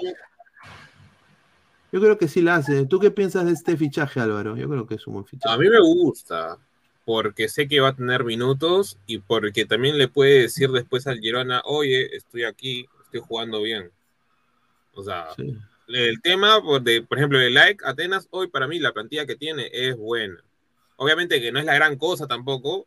yo 1.92 2.00
creo 2.00 2.16
que 2.16 2.28
sí 2.28 2.40
la 2.40 2.56
hace. 2.56 2.86
¿Tú 2.86 2.98
qué 2.98 3.10
piensas 3.10 3.44
de 3.44 3.52
este 3.52 3.76
fichaje, 3.76 4.18
Álvaro? 4.18 4.56
Yo 4.56 4.68
creo 4.68 4.86
que 4.86 4.94
es 4.94 5.06
un 5.06 5.14
buen 5.14 5.26
fichaje. 5.26 5.54
A 5.54 5.58
mí 5.58 5.68
me 5.68 5.80
gusta, 5.80 6.58
porque 7.04 7.48
sé 7.48 7.68
que 7.68 7.80
va 7.80 7.88
a 7.88 7.96
tener 7.96 8.24
minutos 8.24 8.98
y 9.06 9.18
porque 9.18 9.64
también 9.64 9.98
le 9.98 10.08
puede 10.08 10.42
decir 10.42 10.70
después 10.70 11.06
al 11.06 11.20
Girona, 11.20 11.62
oye, 11.64 12.14
estoy 12.14 12.44
aquí, 12.44 12.86
estoy 13.04 13.20
jugando 13.20 13.62
bien. 13.62 13.90
O 14.94 15.02
sea, 15.02 15.28
el 15.88 16.22
tema, 16.22 16.60
de, 16.82 17.02
por 17.02 17.18
ejemplo, 17.18 17.40
el 17.40 17.54
like 17.54 17.84
Atenas, 17.84 18.28
hoy 18.30 18.48
para 18.48 18.68
mí 18.68 18.78
la 18.78 18.92
plantilla 18.92 19.26
que 19.26 19.36
tiene 19.36 19.68
es 19.72 19.96
buena. 19.96 20.42
Obviamente 20.96 21.40
que 21.40 21.50
no 21.50 21.58
es 21.58 21.64
la 21.64 21.74
gran 21.74 21.96
cosa 21.96 22.26
tampoco, 22.26 22.86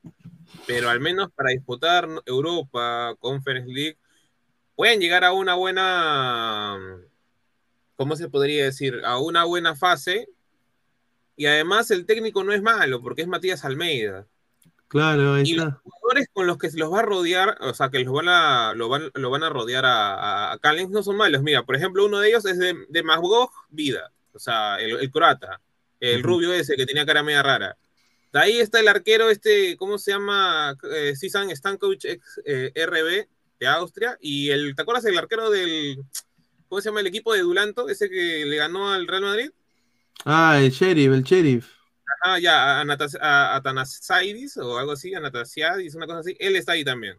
pero 0.68 0.90
al 0.90 1.00
menos 1.00 1.32
para 1.32 1.50
disputar 1.50 2.08
Europa, 2.26 3.16
Conference 3.20 3.72
League, 3.72 3.98
pueden 4.76 5.00
llegar 5.00 5.24
a 5.24 5.34
una 5.34 5.56
buena, 5.56 6.78
¿cómo 7.96 8.16
se 8.16 8.30
podría 8.30 8.66
decir? 8.66 9.02
A 9.04 9.18
una 9.18 9.44
buena 9.44 9.76
fase. 9.76 10.30
Y 11.36 11.46
además 11.48 11.92
el 11.92 12.06
técnico 12.06 12.44
no 12.44 12.54
es 12.54 12.62
malo, 12.62 13.02
porque 13.02 13.24
es 13.24 13.28
Matías 13.28 13.66
Almeida. 13.66 14.26
Claro, 14.88 15.34
ahí 15.34 15.44
y 15.50 15.54
los 15.56 15.74
jugadores 15.84 16.30
con 16.32 16.48
los 16.48 16.58
que 16.58 16.70
se 16.70 16.78
los 16.78 16.94
va 16.94 17.00
a 17.00 17.04
rodear, 17.04 17.58
o 17.62 17.74
sea, 17.74 17.90
que 17.90 18.00
los 18.00 18.14
van 18.14 18.30
a, 18.30 18.74
lo, 18.76 18.88
van, 18.88 19.12
lo 19.14 19.30
van 19.30 19.44
a 19.44 19.50
rodear 19.50 19.84
a, 19.86 20.54
a, 20.54 20.60
no 20.90 21.04
son 21.04 21.18
malos. 21.18 21.42
Mira, 21.42 21.64
por 21.64 21.76
ejemplo, 21.76 22.06
uno 22.06 22.20
de 22.20 22.30
ellos 22.30 22.46
es 22.46 22.58
de, 22.58 22.86
de 22.88 23.04
Vida, 23.70 24.12
o 24.32 24.40
sea, 24.40 24.78
el, 24.80 25.12
croata, 25.12 25.60
el 26.00 26.22
rubio 26.24 26.54
ese 26.54 26.76
que 26.76 26.86
tenía 26.86 27.06
cara 27.06 27.24
media 27.24 27.44
rara. 27.44 27.78
De 28.32 28.40
ahí 28.40 28.60
está 28.60 28.80
el 28.80 28.88
arquero, 28.88 29.30
este, 29.30 29.76
¿cómo 29.78 29.98
se 29.98 30.12
llama? 30.12 30.78
Eh, 30.92 31.16
Sisan 31.16 31.50
Stankovic, 31.56 32.06
ex 32.06 32.42
eh, 32.46 32.72
RB 32.76 33.28
de 33.60 33.68
Austria. 33.68 34.18
Y 34.20 34.50
el, 34.50 34.76
¿te 34.76 34.82
acuerdas 34.82 35.06
el 35.06 35.18
arquero 35.18 35.50
del, 35.50 36.04
¿cómo 36.68 36.82
se 36.82 36.90
llama? 36.90 37.00
El 37.00 37.08
equipo 37.08 37.34
de 37.34 37.42
Dulanto, 37.42 37.90
ese 37.90 38.10
que 38.10 38.46
le 38.46 38.58
ganó 38.58 38.92
al 38.92 39.08
Real 39.08 39.24
Madrid. 39.24 39.52
Ah, 40.24 40.60
el 40.60 40.72
sheriff, 40.72 41.14
el 41.14 41.24
sheriff. 41.24 41.68
Ajá, 42.24 42.40
ya, 42.40 42.82
a, 42.82 43.56
Atanasidis 43.56 44.58
o 44.58 44.78
algo 44.78 44.94
así, 44.94 45.14
Anatasiadis, 45.14 45.96
una 45.96 46.08
cosa 46.08 46.20
así. 46.20 46.36
Él 46.40 46.56
está 46.56 46.74
ahí 46.74 46.84
también. 46.84 47.18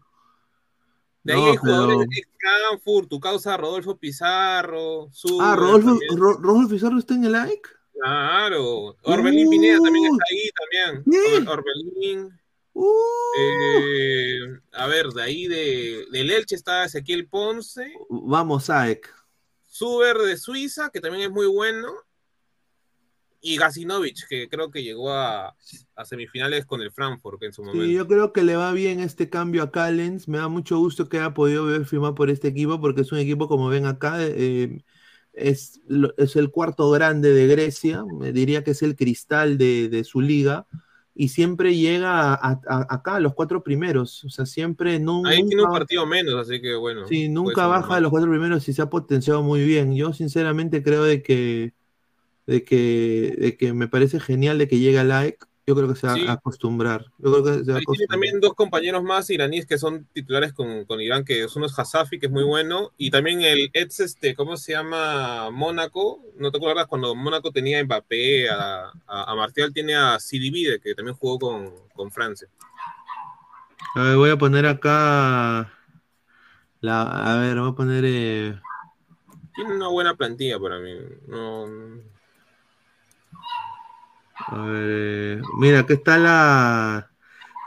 De 1.22 1.32
ahí 1.32 1.42
hay 1.42 1.56
jugadores 1.56 2.08
de 2.08 2.22
Frankfurt, 2.38 3.08
tu 3.08 3.18
causa 3.18 3.56
Rodolfo 3.56 3.96
Pizarro. 3.96 5.10
ah, 5.40 5.56
Rodolfo, 5.56 5.98
Rodolfo 6.16 6.70
Pizarro 6.70 6.98
está 6.98 7.14
en 7.14 7.24
el 7.24 7.32
like. 7.32 7.68
Claro. 7.92 8.96
Orbelín 9.02 9.50
Pineda 9.50 9.80
también 9.80 10.06
está 10.06 10.24
ahí 10.30 10.50
también. 11.02 11.48
Orbelín. 11.48 12.40
Eh, 13.38 14.38
a 14.72 14.86
ver, 14.86 15.08
de 15.08 15.22
ahí 15.22 15.48
de, 15.48 16.06
del 16.12 16.30
Elche 16.30 16.54
está 16.54 16.84
Ezequiel 16.84 17.26
Ponce. 17.28 17.92
Vamos, 18.08 18.70
Aek. 18.70 19.12
Suber 19.66 20.18
de 20.18 20.36
Suiza, 20.36 20.90
que 20.90 21.00
también 21.00 21.24
es 21.24 21.30
muy 21.30 21.46
bueno. 21.46 21.92
Y 23.46 23.58
Gasinovich, 23.58 24.26
que 24.26 24.48
creo 24.48 24.72
que 24.72 24.82
llegó 24.82 25.12
a, 25.12 25.54
semifinales 26.04 26.66
con 26.66 26.82
el 26.82 26.90
Frankfurt 26.90 27.40
en 27.44 27.52
su 27.52 27.62
momento. 27.62 27.86
Sí, 27.86 27.94
yo 27.94 28.08
creo 28.08 28.32
que 28.32 28.42
le 28.42 28.56
va 28.56 28.72
bien 28.72 28.98
este 28.98 29.30
cambio 29.30 29.62
a 29.62 29.70
Callens. 29.70 30.26
Me 30.26 30.38
da 30.38 30.48
mucho 30.48 30.78
gusto 30.78 31.08
que 31.08 31.18
haya 31.18 31.32
podido 31.32 31.64
ver 31.64 31.84
firmar 31.84 32.16
por 32.16 32.28
este 32.28 32.48
equipo, 32.48 32.80
porque 32.80 33.02
es 33.02 33.12
un 33.12 33.18
equipo, 33.18 33.46
como 33.46 33.68
ven 33.68 33.86
acá, 33.86 34.16
eh, 34.18 34.82
es, 35.32 35.80
es, 36.16 36.34
el 36.34 36.50
cuarto 36.50 36.90
grande 36.90 37.32
de 37.32 37.46
Grecia, 37.46 38.04
me 38.18 38.32
diría 38.32 38.64
que 38.64 38.72
es 38.72 38.82
el 38.82 38.96
cristal 38.96 39.58
de, 39.58 40.02
su 40.02 40.20
liga, 40.20 40.66
y 41.14 41.28
siempre 41.28 41.76
llega 41.76 42.34
a, 42.34 42.60
acá 42.66 43.14
a 43.14 43.20
los 43.20 43.34
cuatro 43.34 43.62
primeros, 43.62 44.24
o 44.24 44.28
sea, 44.28 44.44
siempre 44.44 44.98
no, 44.98 45.24
Ahí 45.24 45.46
tiene 45.46 45.62
un 45.62 45.70
partido 45.70 46.04
menos, 46.04 46.34
así 46.34 46.60
que 46.60 46.74
bueno. 46.74 47.06
Sí, 47.06 47.28
nunca 47.28 47.68
baja 47.68 47.94
a 47.94 48.00
los 48.00 48.10
cuatro 48.10 48.28
primeros 48.28 48.68
y 48.68 48.72
se 48.72 48.82
ha 48.82 48.90
potenciado 48.90 49.44
muy 49.44 49.64
bien. 49.64 49.94
Yo 49.94 50.12
sinceramente 50.12 50.82
creo 50.82 51.04
de 51.04 51.22
que, 51.22 51.74
de 52.46 52.64
que, 52.64 53.36
de 53.38 53.56
que 53.56 53.72
me 53.72 53.88
parece 53.88 54.20
genial 54.20 54.58
de 54.58 54.68
que 54.68 54.78
llegue 54.78 54.98
a 54.98 55.04
like 55.04 55.38
Yo 55.66 55.74
creo 55.74 55.88
que 55.88 55.96
se 55.96 56.06
va 56.06 56.14
Sí. 56.14 56.26
a 56.26 56.32
acostumbrar. 56.34 57.06
Yo 57.18 57.32
creo 57.32 57.44
que 57.44 57.64
se 57.64 57.72
va 57.72 57.78
a 57.78 57.78
Ahí 57.78 57.86
tiene 57.86 58.06
acostumbrar. 58.06 58.08
también 58.08 58.40
dos 58.40 58.54
compañeros 58.54 59.02
más 59.02 59.28
iraníes 59.30 59.66
que 59.66 59.78
son 59.78 60.06
titulares 60.12 60.52
con, 60.52 60.84
con 60.86 61.00
Irán, 61.00 61.24
que 61.24 61.46
uno 61.56 61.66
es 61.66 61.78
Hasafi, 61.78 62.18
que 62.18 62.26
es 62.26 62.32
muy 62.32 62.44
bueno, 62.44 62.92
y 62.96 63.10
también 63.10 63.42
el 63.42 63.70
ex, 63.72 64.00
este, 64.00 64.34
¿cómo 64.36 64.56
se 64.56 64.72
llama? 64.72 65.50
Mónaco. 65.50 66.22
¿No 66.38 66.50
te 66.52 66.58
acuerdas 66.58 66.86
cuando 66.86 67.14
Mónaco 67.16 67.50
tenía 67.52 67.80
a 67.80 67.84
Mbappé, 67.84 68.48
a, 68.50 68.86
a, 69.06 69.32
a 69.32 69.34
Martial, 69.34 69.72
tiene 69.72 69.96
a 69.96 70.18
Sidibide, 70.20 70.80
que 70.80 70.94
también 70.94 71.16
jugó 71.16 71.38
con, 71.38 71.72
con 71.94 72.10
Francia? 72.12 72.48
A 73.96 74.02
ver, 74.02 74.16
voy 74.16 74.30
a 74.30 74.36
poner 74.38 74.66
acá. 74.66 75.72
La, 76.80 77.02
a 77.02 77.38
ver, 77.40 77.58
voy 77.58 77.70
a 77.70 77.74
poner. 77.74 78.04
eh, 78.06 78.60
Tiene 79.54 79.74
una 79.74 79.88
buena 79.88 80.14
plantilla 80.14 80.58
para 80.60 80.78
mí. 80.78 80.92
No, 81.26 81.66
a 84.48 84.62
ver, 84.62 84.88
eh, 84.90 85.42
mira, 85.58 85.80
aquí 85.80 85.94
está 85.94 86.18
la, 86.18 87.10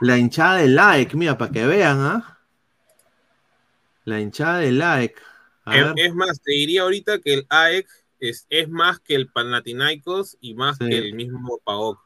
la 0.00 0.18
hinchada 0.18 0.56
de 0.56 0.68
like. 0.68 1.16
Mira, 1.16 1.36
para 1.36 1.52
que 1.52 1.66
vean, 1.66 2.00
¿ah? 2.00 2.38
La 4.04 4.20
hinchada 4.20 4.58
de 4.58 4.72
like. 4.72 5.20
Es, 5.96 6.14
más, 6.14 6.40
te 6.40 6.52
diría 6.52 6.82
ahorita 6.82 7.20
que 7.20 7.34
el 7.34 7.46
AEK 7.48 7.86
es, 8.18 8.46
es 8.48 8.68
más 8.68 8.98
que 8.98 9.14
el 9.14 9.28
Panathinaikos 9.28 10.36
y 10.40 10.54
más 10.54 10.78
Sí. 10.78 10.88
que 10.88 10.98
el 10.98 11.14
mismo 11.14 11.60
PAOK 11.64 12.00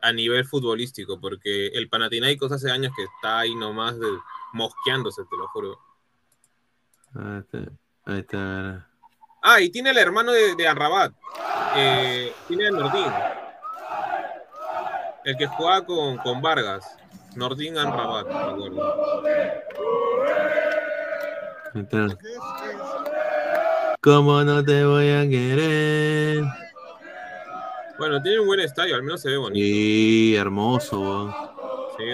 a 0.00 0.12
nivel 0.12 0.44
futbolístico, 0.44 1.20
porque 1.20 1.68
el 1.68 1.88
Panathinaikos 1.88 2.50
hace 2.52 2.70
años 2.70 2.92
que 2.96 3.04
está 3.04 3.40
ahí 3.40 3.54
nomás 3.54 3.98
de, 3.98 4.08
mosqueándose, 4.52 5.22
te 5.24 5.36
lo 5.36 5.48
juro. 5.48 5.78
Ahí 7.14 7.40
está. 7.40 7.72
Ahí 8.04 8.18
está. 8.20 8.88
Ah, 9.42 9.60
y 9.60 9.70
tiene 9.70 9.90
el 9.90 9.98
hermano 9.98 10.32
de, 10.32 10.54
de 10.54 10.68
Amrabat. 10.68 11.12
Eh, 11.76 12.32
tiene 12.48 12.68
el 12.68 12.74
Nordín. 12.74 13.12
El 15.24 15.36
que 15.36 15.46
jugaba 15.46 15.84
con, 15.84 16.16
con 16.18 16.42
Vargas. 16.42 16.96
Nordín 17.36 17.78
Amrabat, 17.78 18.26
me 18.26 18.34
acuerdo. 18.34 18.92
¿Cómo 24.02 24.42
no 24.42 24.64
te 24.64 24.84
voy 24.84 25.10
a 25.10 25.28
querer? 25.28 26.42
Bueno, 27.98 28.20
tiene 28.20 28.40
un 28.40 28.46
buen 28.46 28.60
estadio, 28.60 28.96
al 28.96 29.02
menos 29.02 29.22
se 29.22 29.30
ve 29.30 29.36
bonito. 29.36 29.64
Sí, 29.64 30.34
hermoso, 30.36 31.00
weón. 31.00 31.34
Sí, 31.96 32.04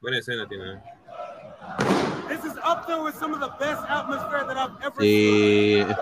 buena 0.00 0.18
escena 0.18 0.46
tiene. 0.46 0.82
This 2.28 2.44
is 2.44 2.58
up 2.58 2.86
there 2.86 3.00
with 3.02 3.14
some 3.14 3.32
of 3.32 3.40
the 3.40 3.50
best 3.58 3.82
atmosphere 3.88 4.44
that 4.46 4.56
I've 4.56 4.76
ever 4.84 5.00
Sí, 5.00 5.76
yet. 5.78 5.96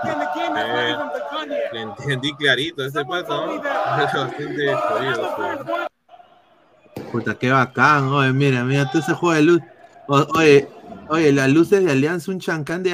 Le 1.72 1.80
entendí 1.80 2.34
clarito 2.34 2.84
ese 2.84 3.00
Someone 3.00 3.22
pato, 3.22 3.62
bastante 3.62 4.74
jodido. 4.74 5.83
Puta, 7.12 7.34
qué 7.36 7.50
bacán. 7.50 8.08
Oye, 8.08 8.32
mira, 8.32 8.64
mira, 8.64 8.90
todo 8.90 9.02
ese 9.02 9.14
juego 9.14 9.34
de 9.34 9.42
luz. 9.42 9.60
Oye, 10.06 10.68
oye, 11.08 11.32
las 11.32 11.50
luces 11.50 11.84
de 11.84 11.90
Alianza, 11.90 12.30
un 12.30 12.40
chancán 12.40 12.82
de, 12.82 12.90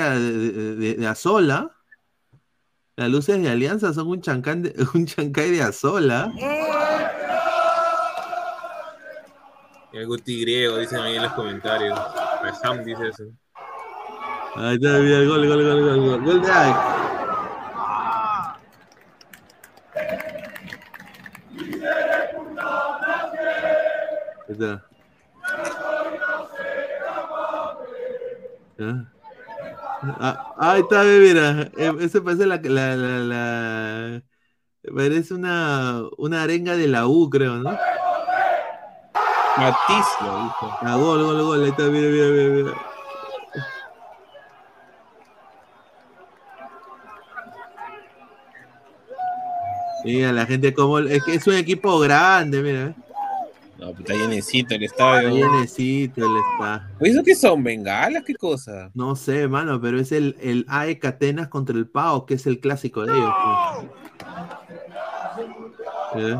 de, 0.97 1.07
Azola. 1.07 1.71
Las 2.97 3.09
luces 3.11 3.43
de 3.43 3.49
Alianza 3.49 3.93
son 3.95 4.09
un 4.09 4.21
chancán 4.21 4.63
de, 4.63 4.75
un 4.95 5.07
chancay 5.07 5.51
de 5.51 5.63
Azola. 5.63 6.33
El 9.93 10.07
Guti 10.07 10.41
griego, 10.43 10.79
dicen 10.79 11.01
ahí 11.01 11.17
en 11.17 11.23
los 11.23 11.33
comentarios. 11.33 11.99
Sam 12.63 12.85
dice 12.85 13.09
eso. 13.09 13.25
Ahí 14.57 14.77
está, 14.77 14.97
el 14.99 15.29
gol, 15.29 15.47
gol, 15.47 15.65
gol, 15.65 16.21
gol, 16.21 16.41
gol. 16.41 17.00
Ike. 24.61 24.81
Ahí 28.79 28.79
está. 28.79 28.81
Ah. 28.81 29.13
Ah, 30.03 30.55
ahí 30.59 30.81
está, 30.81 31.03
mira. 31.05 31.71
eh, 31.77 31.93
Ese 32.01 32.21
parece 32.23 32.47
la, 32.47 32.57
la, 32.63 32.97
la, 32.97 33.19
la- 33.21 34.23
Parece 34.95 35.35
una, 35.35 36.03
una 36.19 36.43
arenga 36.43 36.77
de 36.77 36.89
la 36.89 37.07
U, 37.07 37.29
creo, 37.31 37.57
¿no? 37.59 37.71
Matiz, 39.57 40.07
lo 40.23 40.43
dijo. 40.45 40.79
Ah, 40.81 40.97
gol, 40.97 41.23
gol, 41.25 41.43
gol. 41.43 41.63
Ahí 41.65 41.71
está, 41.71 41.85
mira, 41.85 42.09
mira, 42.11 42.27
mira. 42.29 42.51
mira. 42.71 42.73
Mira, 50.05 50.33
la 50.33 50.47
gente 50.47 50.73
como... 50.75 50.99
Es 50.99 51.23
que 51.25 51.35
es 51.35 51.47
un 51.47 51.55
equipo 51.55 51.99
grande, 51.99 52.63
mira. 52.63 52.95
No, 53.81 53.87
pues 53.95 54.01
está 54.01 54.15
llenecito 54.15 54.75
el 54.75 54.83
Está 54.83 55.21
estadio. 55.23 55.31
llenecito 55.53 56.21
él 56.25 56.33
está. 56.53 56.91
Oye, 57.01 57.11
¿Eso 57.11 57.23
qué 57.25 57.35
son? 57.35 57.63
¿Bengalas? 57.65 58.25
¿Qué 58.25 58.35
cosa? 58.35 58.91
No 58.95 59.17
sé, 59.17 59.49
mano, 59.49 59.81
pero 59.81 59.99
es 59.99 60.13
el, 60.13 60.37
el 60.41 60.67
AEK 60.69 61.05
Atenas 61.07 61.49
contra 61.49 61.75
el 61.77 61.89
PAO, 61.89 62.27
que 62.27 62.35
es 62.35 62.47
el 62.47 62.61
clásico 62.61 63.07
de 63.07 63.13
ellos. 63.17 63.33
pues. 66.13 66.25
¿Eh? 66.33 66.37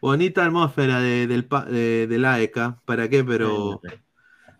Bonita 0.00 0.44
atmósfera 0.44 1.00
de, 1.00 1.26
del, 1.26 1.48
de- 1.70 2.06
del 2.06 2.24
AEK. 2.24 2.80
¿Para 2.84 3.08
qué? 3.08 3.24
Pero 3.24 3.80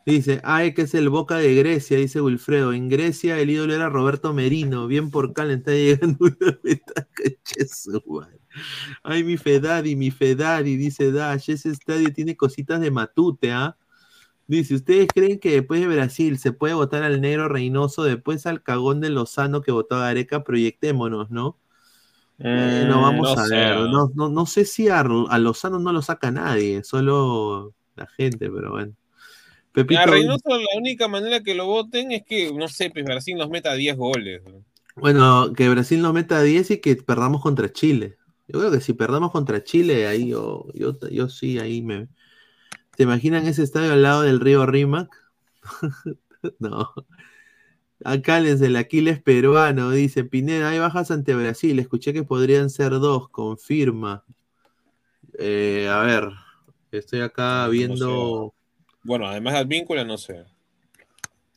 dice, 0.07 0.41
AEK 0.45 0.79
es 0.81 0.95
el 0.95 1.09
Boca 1.09 1.37
de 1.39 1.55
Grecia, 1.55 1.99
dice 1.99 2.21
Wilfredo. 2.21 2.73
En 2.73 2.89
Grecia 2.89 3.39
el 3.39 3.51
ídolo 3.51 3.75
era 3.75 3.89
Roberto 3.89 4.33
Merino. 4.35 4.87
Bien 4.87 5.11
por 5.11 5.33
Cal 5.33 5.51
está 5.51 5.73
llegando 5.73 6.19
una. 8.07 8.29
Ay, 9.03 9.25
mi 9.25 9.37
Fedadi, 9.37 9.97
mi 9.97 10.11
Fedadi, 10.11 10.77
dice 10.77 11.13
Dash. 11.13 11.51
Ese 11.51 11.71
estadio 11.71 12.13
tiene 12.13 12.37
cositas 12.37 12.81
de 12.81 12.91
matute, 12.91 13.53
¿ah? 13.53 13.77
Dice, 14.47 14.75
¿ustedes 14.75 15.09
creen 15.13 15.41
que 15.41 15.53
después 15.53 15.81
de 15.81 15.89
Brasil 15.89 16.39
se 16.39 16.53
puede 16.53 16.75
votar 16.75 17.03
al 17.03 17.21
negro 17.21 17.49
Reynoso, 17.49 18.05
después 18.05 18.47
al 18.47 18.63
cagón 18.63 19.01
de 19.01 19.11
Lozano 19.11 19.63
que 19.63 19.73
votó 19.73 19.97
a 19.97 20.01
Gareca? 20.01 20.45
Proyectémonos, 20.45 21.31
¿no? 21.31 21.59
Eh, 22.39 22.85
no, 22.87 23.03
vamos 23.03 23.29
Mm, 23.31 23.37
no 23.37 23.43
a 23.43 23.47
sé, 23.47 23.55
ver. 23.55 23.79
No, 23.87 24.11
no, 24.15 24.29
no 24.29 24.47
sé 24.47 24.65
si 24.65 24.89
a, 24.89 25.01
a 25.01 25.39
Lozano 25.39 25.79
no 25.79 25.93
lo 25.93 26.03
saca 26.03 26.31
nadie, 26.31 26.85
solo 26.85 27.75
la 27.97 28.07
gente, 28.09 28.51
pero 28.51 28.73
bueno. 28.73 28.95
Pepito, 29.75 30.01
A 30.01 30.07
Reynoso 30.07 30.51
la 30.51 30.79
única 30.79 31.09
manera 31.09 31.41
que 31.41 31.53
lo 31.57 31.67
voten 31.67 32.13
es 32.13 32.23
que, 32.25 32.53
no 32.53 32.69
sé, 32.69 32.91
pues 32.91 33.05
Brasil 33.05 33.37
nos 33.37 33.51
meta 33.51 33.75
10 33.75 33.97
goles. 33.97 34.41
¿no? 34.45 34.65
bueno, 34.95 35.53
que 35.53 35.69
Brasil 35.69 36.01
nos 36.01 36.15
meta 36.15 36.41
10 36.43 36.71
y 36.71 36.79
que 36.79 36.95
perdamos 36.95 37.43
contra 37.43 37.73
Chile. 37.73 38.17
Yo 38.47 38.61
creo 38.61 38.71
que 38.71 38.81
si 38.81 38.93
perdamos 38.93 39.33
contra 39.33 39.65
Chile, 39.65 40.07
ahí 40.07 40.29
yo, 40.29 40.69
yo, 40.75 40.97
yo 41.11 41.29
sí, 41.29 41.59
ahí 41.59 41.83
me. 41.83 42.07
¿Te 42.97 43.03
imaginan 43.03 43.47
ese 43.47 43.65
estadio 43.65 43.93
al 43.93 44.03
lado 44.03 44.23
del 44.23 44.39
río 44.39 44.65
Rímac? 44.65 45.11
no. 46.61 46.95
Acá 48.05 48.39
les 48.39 48.61
el 48.61 48.77
Aquiles 48.77 49.21
peruano 49.21 49.91
dice: 49.91 50.23
Pineda, 50.23 50.69
hay 50.69 50.79
bajas 50.79 51.11
ante 51.11 51.35
Brasil. 51.35 51.81
Escuché 51.81 52.13
que 52.13 52.23
podrían 52.23 52.71
ser 52.71 52.93
dos, 52.93 53.29
confirma. 53.29 54.25
Eh, 55.37 55.89
a 55.91 55.99
ver, 56.03 56.29
estoy 56.93 57.23
acá 57.23 57.65
No 57.65 57.71
viendo. 57.71 58.55
Bueno, 59.05 59.27
además 59.27 59.53
de 59.53 59.61
Advíncula, 59.61 60.05
no 60.05 60.19
sé. 60.19 60.45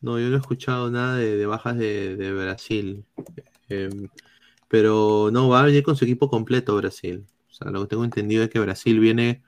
No, 0.02 0.20
yo 0.20 0.28
no 0.28 0.36
he 0.36 0.39
escuchado 0.39 0.91
nada 0.91 1.16
de, 1.16 1.38
de 1.38 1.45
bajas 1.45 1.78
de, 1.78 2.16
de 2.18 2.34
Brasil. 2.34 3.06
Em, 3.70 4.10
pero 4.68 5.30
no, 5.32 5.50
va 5.50 5.62
a 5.62 5.66
venir 5.66 5.82
con 5.82 5.95
su 5.95 6.06
equipo 6.06 6.30
completo 6.30 6.76
Brasil. 6.76 7.26
O 7.50 7.54
sea, 7.54 7.72
lo 7.72 7.82
que 7.82 7.88
tengo 7.88 8.04
entendido 8.04 8.43
es 8.43 8.50
que 8.50 8.60
Brasil 8.60 9.00
viene 9.00 9.41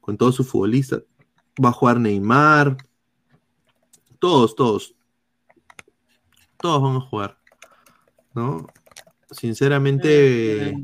con 0.00 0.16
todos 0.16 0.34
sus 0.34 0.48
futbolistas. 0.48 1.02
Va 1.62 1.68
a 1.68 1.72
jugar 1.72 2.00
Neymar. 2.00 2.78
Todos, 4.18 4.56
todos. 4.56 4.94
Todos 6.58 6.82
van 6.82 6.96
a 6.96 7.00
jugar. 7.00 7.38
¿No? 8.34 8.66
Sinceramente. 9.30 10.74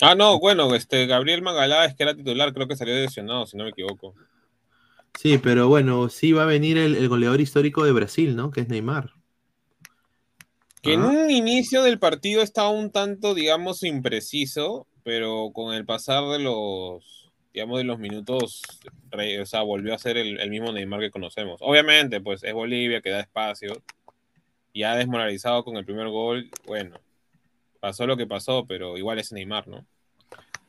Ah, 0.00 0.14
no, 0.14 0.38
bueno, 0.38 0.74
este 0.74 1.06
Gabriel 1.06 1.40
Magaláes, 1.40 1.94
que 1.94 2.02
era 2.02 2.14
titular, 2.14 2.52
creo 2.52 2.68
que 2.68 2.76
salió 2.76 2.94
lesionado, 2.94 3.46
si 3.46 3.56
no 3.56 3.64
me 3.64 3.70
equivoco. 3.70 4.14
Sí, 5.18 5.38
pero 5.38 5.68
bueno, 5.68 6.08
sí 6.08 6.32
va 6.32 6.42
a 6.42 6.46
venir 6.46 6.76
el, 6.78 6.96
el 6.96 7.08
goleador 7.08 7.40
histórico 7.40 7.84
de 7.84 7.92
Brasil, 7.92 8.36
¿no? 8.36 8.50
Que 8.50 8.60
es 8.62 8.68
Neymar. 8.68 9.12
Que 10.82 10.92
en 10.94 11.02
Ah. 11.02 11.08
un 11.08 11.30
inicio 11.30 11.82
del 11.82 11.98
partido 11.98 12.42
estaba 12.42 12.68
un 12.70 12.90
tanto, 12.90 13.34
digamos, 13.34 13.82
impreciso, 13.82 14.86
pero 15.02 15.50
con 15.52 15.74
el 15.74 15.86
pasar 15.86 16.24
de 16.30 16.38
los, 16.40 17.30
digamos, 17.54 17.78
de 17.78 17.84
los 17.84 17.98
minutos, 17.98 18.62
re- 19.10 19.40
o 19.40 19.46
sea, 19.46 19.62
volvió 19.62 19.94
a 19.94 19.98
ser 19.98 20.16
el, 20.18 20.38
el 20.40 20.50
mismo 20.50 20.72
Neymar 20.72 21.00
que 21.00 21.10
conocemos. 21.10 21.58
Obviamente, 21.62 22.20
pues 22.20 22.42
es 22.44 22.52
Bolivia, 22.52 23.00
que 23.00 23.10
da 23.10 23.20
espacio, 23.20 23.82
ya 24.74 24.96
desmoralizado 24.96 25.64
con 25.64 25.76
el 25.76 25.84
primer 25.86 26.08
gol, 26.08 26.50
bueno, 26.66 26.98
pasó 27.80 28.06
lo 28.06 28.16
que 28.16 28.26
pasó, 28.26 28.66
pero 28.66 28.98
igual 28.98 29.18
es 29.18 29.32
Neymar, 29.32 29.68
¿no? 29.68 29.86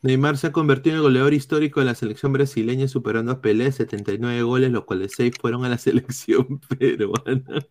Neymar 0.01 0.37
se 0.37 0.47
ha 0.47 0.51
convertido 0.51 0.93
en 0.93 0.97
el 0.97 1.03
goleador 1.03 1.33
histórico 1.33 1.79
de 1.79 1.87
la 1.87 1.95
selección 1.95 2.31
brasileña, 2.31 2.87
superando 2.87 3.31
a 3.31 3.41
Pelé, 3.41 3.71
79 3.71 4.43
goles, 4.43 4.71
los 4.71 4.85
cuales 4.85 5.13
6 5.15 5.33
fueron 5.41 5.65
a 5.65 5.69
la 5.69 5.77
selección 5.79 6.59
peruana. 6.59 7.65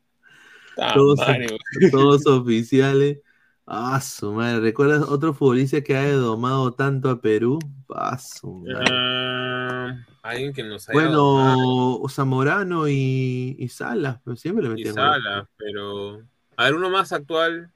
Ah, 0.77 0.95
Todos, 0.95 2.27
oficiales. 2.27 3.21
Ah, 3.67 4.01
su 4.01 4.33
madre. 4.33 4.61
¿Recuerdas 4.61 5.03
otro 5.09 5.33
futbolista 5.33 5.81
que 5.83 5.97
haya 5.97 6.17
domado 6.17 6.73
tanto 6.73 7.09
a 7.09 7.21
Perú? 7.21 7.59
Ah, 7.95 8.19
su 8.19 8.53
madre. 8.53 8.85
Ah, 8.91 9.95
Alguien 10.23 10.53
que 10.53 10.65
nos 10.65 10.89
haya 10.89 11.01
domado. 11.03 11.99
Bueno, 11.99 12.09
Zamorano 12.09 12.89
y, 12.89 13.55
y 13.59 13.69
Salas, 13.69 14.19
pero 14.25 14.37
siempre 14.37 14.65
le 14.65 14.71
metían. 14.71 14.95
Sala, 14.95 15.49
pero. 15.57 16.21
A 16.57 16.65
ver, 16.65 16.75
uno 16.75 16.91
más 16.91 17.13
actual. 17.13 17.71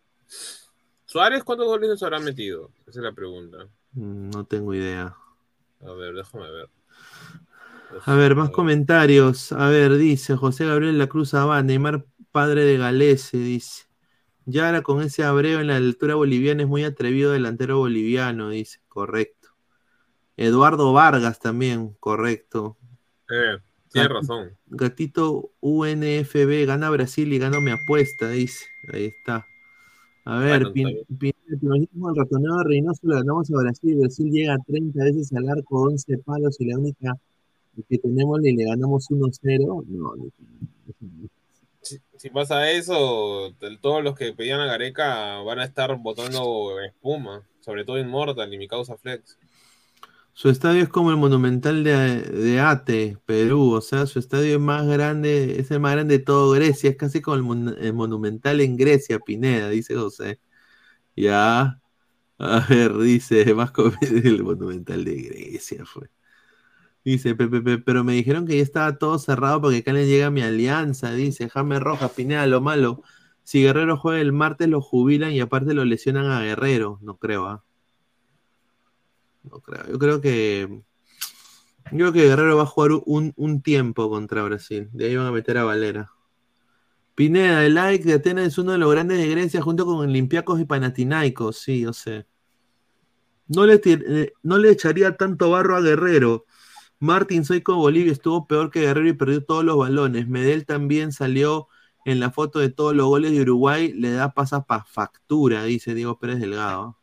Suárez, 1.07 1.45
¿cuántos 1.45 1.66
goles 1.66 1.89
nos 1.89 2.03
habrá 2.03 2.19
metido? 2.19 2.71
Esa 2.87 2.99
es 2.99 3.05
la 3.05 3.12
pregunta. 3.12 3.69
No 3.99 4.44
tengo 4.44 4.74
idea. 4.74 5.16
A 5.80 5.92
ver, 5.92 6.14
déjame 6.14 6.51
ver. 6.51 6.68
A 8.05 8.14
ver, 8.14 8.36
más 8.36 8.51
comentarios. 8.51 9.51
A 9.51 9.68
ver, 9.68 9.96
dice 9.96 10.36
José 10.36 10.66
Gabriel 10.66 10.99
La 10.99 11.09
Cruz 11.09 11.34
Abad, 11.34 11.64
Neymar, 11.64 12.07
padre 12.30 12.64
de 12.64 12.78
Galese, 12.78 13.38
dice. 13.38 13.86
Yara 14.46 14.82
con 14.82 15.03
ese 15.03 15.24
abreo 15.24 15.61
en 15.61 15.66
la 15.66 15.76
altura 15.76 16.14
boliviana 16.14 16.62
es 16.62 16.68
muy 16.68 16.84
atrevido 16.84 17.32
delantero 17.32 17.78
boliviano, 17.78 18.51
dice. 18.51 18.80
Correcto. 18.88 19.49
Eduardo 20.36 20.92
Vargas 20.92 21.40
también, 21.40 21.96
correcto. 21.99 22.76
Eh, 23.28 23.59
tienes 23.90 24.11
razón. 24.11 24.57
Gatito 24.66 25.51
UNFB 25.61 26.66
gana 26.66 26.88
Brasil 26.90 27.32
y 27.32 27.38
gana 27.38 27.59
mi 27.59 27.72
apuesta, 27.72 28.28
dice. 28.28 28.66
Ahí 28.92 29.07
está. 29.07 29.44
A 30.29 30.41
ver, 30.41 30.70
Pineda, 30.74 30.99
el 31.09 32.14
ratoneo 32.14 32.59
de 32.59 32.64
Reynoso 32.64 33.01
le 33.05 33.14
ganamos 33.14 33.51
a 33.51 33.62
Brasil 33.62 33.97
Brasil 33.97 34.31
llega 34.31 34.53
a 34.53 34.59
30 34.59 35.03
veces 35.03 35.33
al 35.33 35.49
arco, 35.49 35.81
11 35.85 36.18
palos 36.18 36.61
y 36.61 36.66
la 36.66 36.76
única 36.76 37.14
que 37.89 37.97
tenemos 37.97 38.45
y 38.45 38.55
le 38.55 38.64
ganamos 38.64 39.09
1-0. 39.09 39.85
No, 39.87 40.16
no, 40.16 40.26
Si, 41.81 41.99
si 42.18 42.29
pasa 42.29 42.70
eso, 42.70 43.55
todos 43.81 44.05
los 44.05 44.14
que 44.14 44.35
pedían 44.35 44.61
a 44.61 44.66
Gareca 44.66 45.39
van 45.39 45.61
a 45.61 45.64
estar 45.64 45.97
botando 45.97 46.79
espuma. 46.83 47.43
Sobre 47.61 47.87
todo 47.87 47.99
Immortal 47.99 48.53
y 48.53 48.59
mi 48.59 48.68
causa 48.68 48.99
Flex. 48.99 49.39
Su 50.41 50.51
estadio 50.51 50.82
es 50.84 50.89
como 50.89 51.11
el 51.11 51.16
Monumental 51.16 51.82
de, 51.82 52.22
de 52.22 52.61
Ate, 52.61 53.18
Perú. 53.26 53.72
O 53.72 53.80
sea, 53.80 54.07
su 54.07 54.20
estadio 54.20 54.55
es 54.55 54.61
más 54.61 54.86
grande, 54.86 55.59
es 55.61 55.70
el 55.72 55.80
más 55.80 55.93
grande 55.95 56.18
de 56.18 56.24
todo 56.24 56.53
Grecia. 56.53 56.91
Es 56.91 56.97
casi 56.97 57.20
como 57.20 57.36
el, 57.36 57.43
mon- 57.43 57.76
el 57.78 57.93
Monumental 57.93 58.61
en 58.61 58.76
Grecia, 58.76 59.18
Pineda, 59.18 59.68
dice 59.70 59.97
José. 59.97 60.41
Ya. 61.16 61.80
A 62.39 62.66
ver, 62.70 62.97
dice, 62.99 63.55
más 63.57 63.72
el 64.03 64.45
Monumental 64.45 65.05
de 65.05 65.16
Grecia 65.22 65.84
fue. 65.86 66.11
Dice, 67.05 67.34
pero 67.36 68.05
me 68.05 68.14
dijeron 68.14 68.47
que 68.47 68.57
ya 68.59 68.62
estaba 68.62 68.99
todo 68.99 69.18
cerrado 69.18 69.62
porque 69.62 69.78
acá 69.78 69.93
le 69.95 70.07
llega 70.07 70.30
mi 70.30 70.43
alianza. 70.43 71.12
Dice, 71.12 71.49
Jaime 71.51 71.80
Rojas, 71.80 72.12
Pineda, 72.12 72.47
lo 72.47 72.61
malo. 72.62 73.03
Si 73.45 73.62
Guerrero 73.62 73.97
juega 73.99 74.20
el 74.20 74.32
martes, 74.32 74.68
lo 74.68 74.80
jubilan 74.82 75.32
y 75.32 75.41
aparte 75.41 75.74
lo 75.74 75.84
lesionan 75.86 76.26
a 76.30 76.43
Guerrero. 76.43 76.99
No 77.03 77.18
creo, 77.18 77.47
¿ah? 77.47 77.64
No 79.43 79.61
creo. 79.61 79.86
Yo 79.89 79.99
creo 79.99 80.20
que. 80.20 80.82
Yo 81.91 82.12
que 82.12 82.24
Guerrero 82.24 82.57
va 82.57 82.64
a 82.64 82.66
jugar 82.66 82.91
un, 83.07 83.32
un 83.36 83.62
tiempo 83.62 84.11
contra 84.11 84.43
Brasil. 84.43 84.89
De 84.93 85.07
ahí 85.07 85.16
van 85.16 85.26
a 85.26 85.32
meter 85.32 85.57
a 85.59 85.64
Valera. 85.64 86.11
Pineda, 87.14 87.64
el 87.66 87.74
like 87.74 88.05
de 88.05 88.14
Atenas 88.14 88.47
es 88.47 88.59
uno 88.59 88.72
de 88.72 88.78
los 88.78 88.93
grandes 88.93 89.18
de 89.18 89.28
Grecia 89.28 89.61
junto 89.61 89.84
con 89.84 89.97
Olympiacos 89.97 90.61
y 90.61 90.64
Panathinaikos. 90.64 91.59
Sí, 91.59 91.80
yo 91.80 91.93
sé. 91.93 92.26
No 93.49 93.66
le, 93.66 93.80
eh, 93.84 94.32
no 94.43 94.59
le 94.59 94.70
echaría 94.70 95.16
tanto 95.16 95.51
barro 95.51 95.74
a 95.74 95.80
Guerrero. 95.80 96.45
Martín 97.01 97.45
Soy 97.45 97.62
con 97.62 97.78
Bolivia 97.78 98.12
estuvo 98.12 98.47
peor 98.47 98.70
que 98.70 98.82
Guerrero 98.82 99.09
y 99.09 99.14
perdió 99.14 99.45
todos 99.45 99.64
los 99.64 99.76
balones. 99.76 100.28
Medel 100.28 100.66
también 100.66 101.11
salió 101.11 101.66
en 102.05 102.20
la 102.20 102.30
foto 102.30 102.59
de 102.61 102.70
todos 102.70 102.95
los 102.95 103.07
goles 103.07 103.32
de 103.32 103.41
Uruguay. 103.41 103.93
Le 103.95 104.12
da 104.12 104.32
pasas 104.32 104.64
para 104.64 104.84
factura, 104.84 105.64
dice 105.64 105.95
Diego 105.95 106.18
Pérez 106.20 106.39
Delgado. 106.39 106.99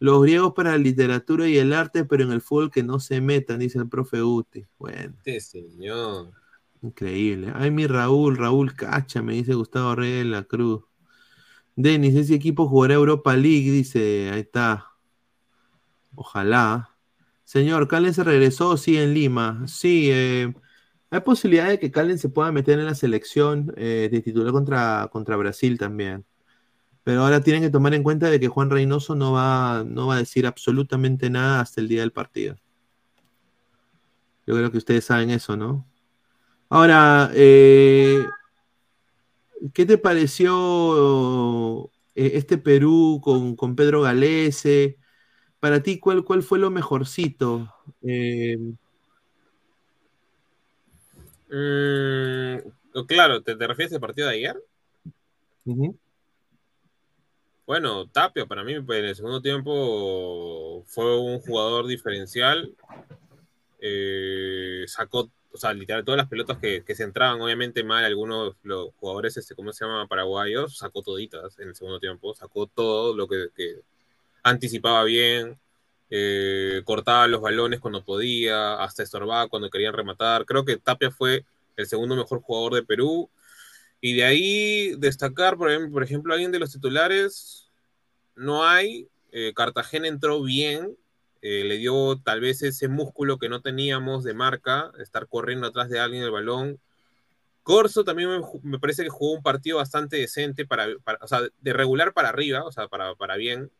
Los 0.00 0.22
griegos 0.24 0.52
para 0.54 0.72
la 0.72 0.78
literatura 0.78 1.48
y 1.48 1.58
el 1.58 1.72
arte, 1.72 2.04
pero 2.04 2.24
en 2.24 2.32
el 2.32 2.40
fútbol 2.42 2.70
que 2.72 2.82
no 2.82 2.98
se 3.00 3.20
metan, 3.20 3.60
dice 3.60 3.78
el 3.78 3.88
profe 3.88 4.20
Guti. 4.22 4.66
Bueno, 4.78 5.14
Este 5.24 5.40
señor. 5.40 6.34
increíble. 6.82 7.52
Ay, 7.54 7.70
mi 7.70 7.86
Raúl, 7.86 8.36
Raúl 8.36 8.74
Cacha, 8.74 9.22
me 9.22 9.34
dice 9.34 9.54
Gustavo 9.54 9.94
Reyes 9.96 10.24
de 10.24 10.30
la 10.30 10.44
Cruz. 10.44 10.84
Denis, 11.76 12.14
ese 12.16 12.34
equipo 12.34 12.68
jugará 12.68 12.94
Europa 12.94 13.36
League, 13.36 13.70
dice, 13.72 14.30
ahí 14.32 14.40
está. 14.40 14.86
Ojalá. 16.14 16.96
Señor, 17.44 17.88
Calen 17.88 18.14
se 18.14 18.24
regresó, 18.24 18.76
sí, 18.76 18.96
en 18.98 19.14
Lima. 19.14 19.66
Sí, 19.66 20.08
eh, 20.12 20.54
hay 21.10 21.20
posibilidad 21.20 21.68
de 21.68 21.78
que 21.80 21.90
Calen 21.90 22.18
se 22.18 22.28
pueda 22.28 22.52
meter 22.52 22.78
en 22.78 22.86
la 22.86 22.94
selección 22.94 23.72
eh, 23.76 24.08
de 24.10 24.20
titular 24.22 24.52
contra, 24.52 25.08
contra 25.12 25.36
Brasil 25.36 25.78
también. 25.78 26.24
Pero 27.02 27.22
ahora 27.22 27.40
tienen 27.40 27.62
que 27.62 27.70
tomar 27.70 27.94
en 27.94 28.02
cuenta 28.02 28.30
de 28.30 28.38
que 28.38 28.48
Juan 28.48 28.70
Reynoso 28.70 29.14
no 29.14 29.32
va, 29.32 29.84
no 29.86 30.06
va 30.06 30.16
a 30.16 30.18
decir 30.18 30.46
absolutamente 30.46 31.30
nada 31.30 31.60
hasta 31.60 31.80
el 31.80 31.88
día 31.88 32.00
del 32.00 32.12
partido. 32.12 32.56
Yo 34.46 34.54
creo 34.56 34.70
que 34.70 34.78
ustedes 34.78 35.04
saben 35.04 35.30
eso, 35.30 35.56
¿no? 35.56 35.86
Ahora, 36.68 37.30
eh, 37.34 38.24
¿qué 39.72 39.86
te 39.86 39.98
pareció 39.98 41.84
eh, 42.14 42.32
este 42.34 42.58
Perú 42.58 43.20
con, 43.22 43.56
con 43.56 43.74
Pedro 43.74 44.02
Galese? 44.02 44.98
Para 45.58 45.82
ti, 45.82 45.98
¿cuál, 45.98 46.24
cuál 46.24 46.42
fue 46.42 46.58
lo 46.58 46.70
mejorcito? 46.70 47.72
Eh, 48.02 48.56
Mm, 51.50 52.58
claro, 53.06 53.42
¿te, 53.42 53.56
te 53.56 53.66
refieres 53.66 53.92
al 53.92 54.00
partido 54.00 54.28
de 54.28 54.34
ayer? 54.34 54.62
Bueno, 57.70 58.08
Tapia 58.08 58.46
para 58.46 58.64
mí 58.64 58.80
pues, 58.80 58.98
en 58.98 59.04
el 59.04 59.14
segundo 59.14 59.40
tiempo 59.40 60.82
fue 60.88 61.16
un 61.20 61.38
jugador 61.38 61.86
diferencial. 61.86 62.74
Eh, 63.80 64.82
sacó, 64.88 65.30
o 65.52 65.56
sea, 65.56 65.72
literal, 65.72 66.04
todas 66.04 66.18
las 66.18 66.28
pelotas 66.28 66.58
que, 66.58 66.82
se 66.92 67.04
entraban, 67.04 67.40
obviamente 67.40 67.84
mal, 67.84 68.04
algunos 68.04 68.56
los 68.64 68.92
jugadores, 68.96 69.36
este, 69.36 69.54
¿cómo 69.54 69.72
se 69.72 69.84
llama? 69.84 70.08
Paraguayos, 70.08 70.78
sacó 70.78 71.02
toditas 71.02 71.60
en 71.60 71.68
el 71.68 71.76
segundo 71.76 72.00
tiempo, 72.00 72.34
sacó 72.34 72.66
todo 72.66 73.14
lo 73.14 73.28
que, 73.28 73.50
que 73.54 73.76
anticipaba 74.42 75.04
bien, 75.04 75.56
eh, 76.10 76.82
cortaba 76.84 77.28
los 77.28 77.40
balones 77.40 77.78
cuando 77.78 78.04
podía, 78.04 78.82
hasta 78.82 79.04
estorbaba 79.04 79.46
cuando 79.46 79.70
querían 79.70 79.94
rematar. 79.94 80.44
Creo 80.44 80.64
que 80.64 80.76
Tapia 80.76 81.12
fue 81.12 81.44
el 81.76 81.86
segundo 81.86 82.16
mejor 82.16 82.40
jugador 82.40 82.74
de 82.74 82.82
Perú. 82.82 83.30
Y 84.00 84.14
de 84.14 84.24
ahí 84.24 84.94
destacar, 84.98 85.56
por 85.56 85.70
ejemplo, 85.70 85.92
por 85.92 86.02
ejemplo 86.02 86.32
alguien 86.32 86.52
de 86.52 86.58
los 86.58 86.72
titulares, 86.72 87.70
no 88.36 88.66
hay. 88.66 89.08
Eh, 89.32 89.52
Cartagena 89.54 90.08
entró 90.08 90.42
bien, 90.42 90.96
eh, 91.42 91.64
le 91.64 91.78
dio 91.78 92.18
tal 92.22 92.40
vez 92.40 92.62
ese 92.62 92.88
músculo 92.88 93.38
que 93.38 93.48
no 93.48 93.62
teníamos 93.62 94.24
de 94.24 94.34
marca, 94.34 94.92
estar 95.00 95.28
corriendo 95.28 95.66
atrás 95.68 95.90
de 95.90 96.00
alguien 96.00 96.22
el 96.24 96.30
balón. 96.32 96.80
Corso 97.62 98.04
también 98.04 98.30
me 98.62 98.78
parece 98.78 99.02
que 99.04 99.10
jugó 99.10 99.34
un 99.34 99.42
partido 99.42 99.78
bastante 99.78 100.16
decente, 100.16 100.66
para, 100.66 100.88
para- 101.04 101.18
o 101.22 101.28
sea, 101.28 101.40
de 101.60 101.72
regular 101.72 102.12
para 102.14 102.30
arriba, 102.30 102.64
o 102.64 102.72
sea, 102.72 102.88
para, 102.88 103.14
para 103.16 103.36
bien. 103.36 103.70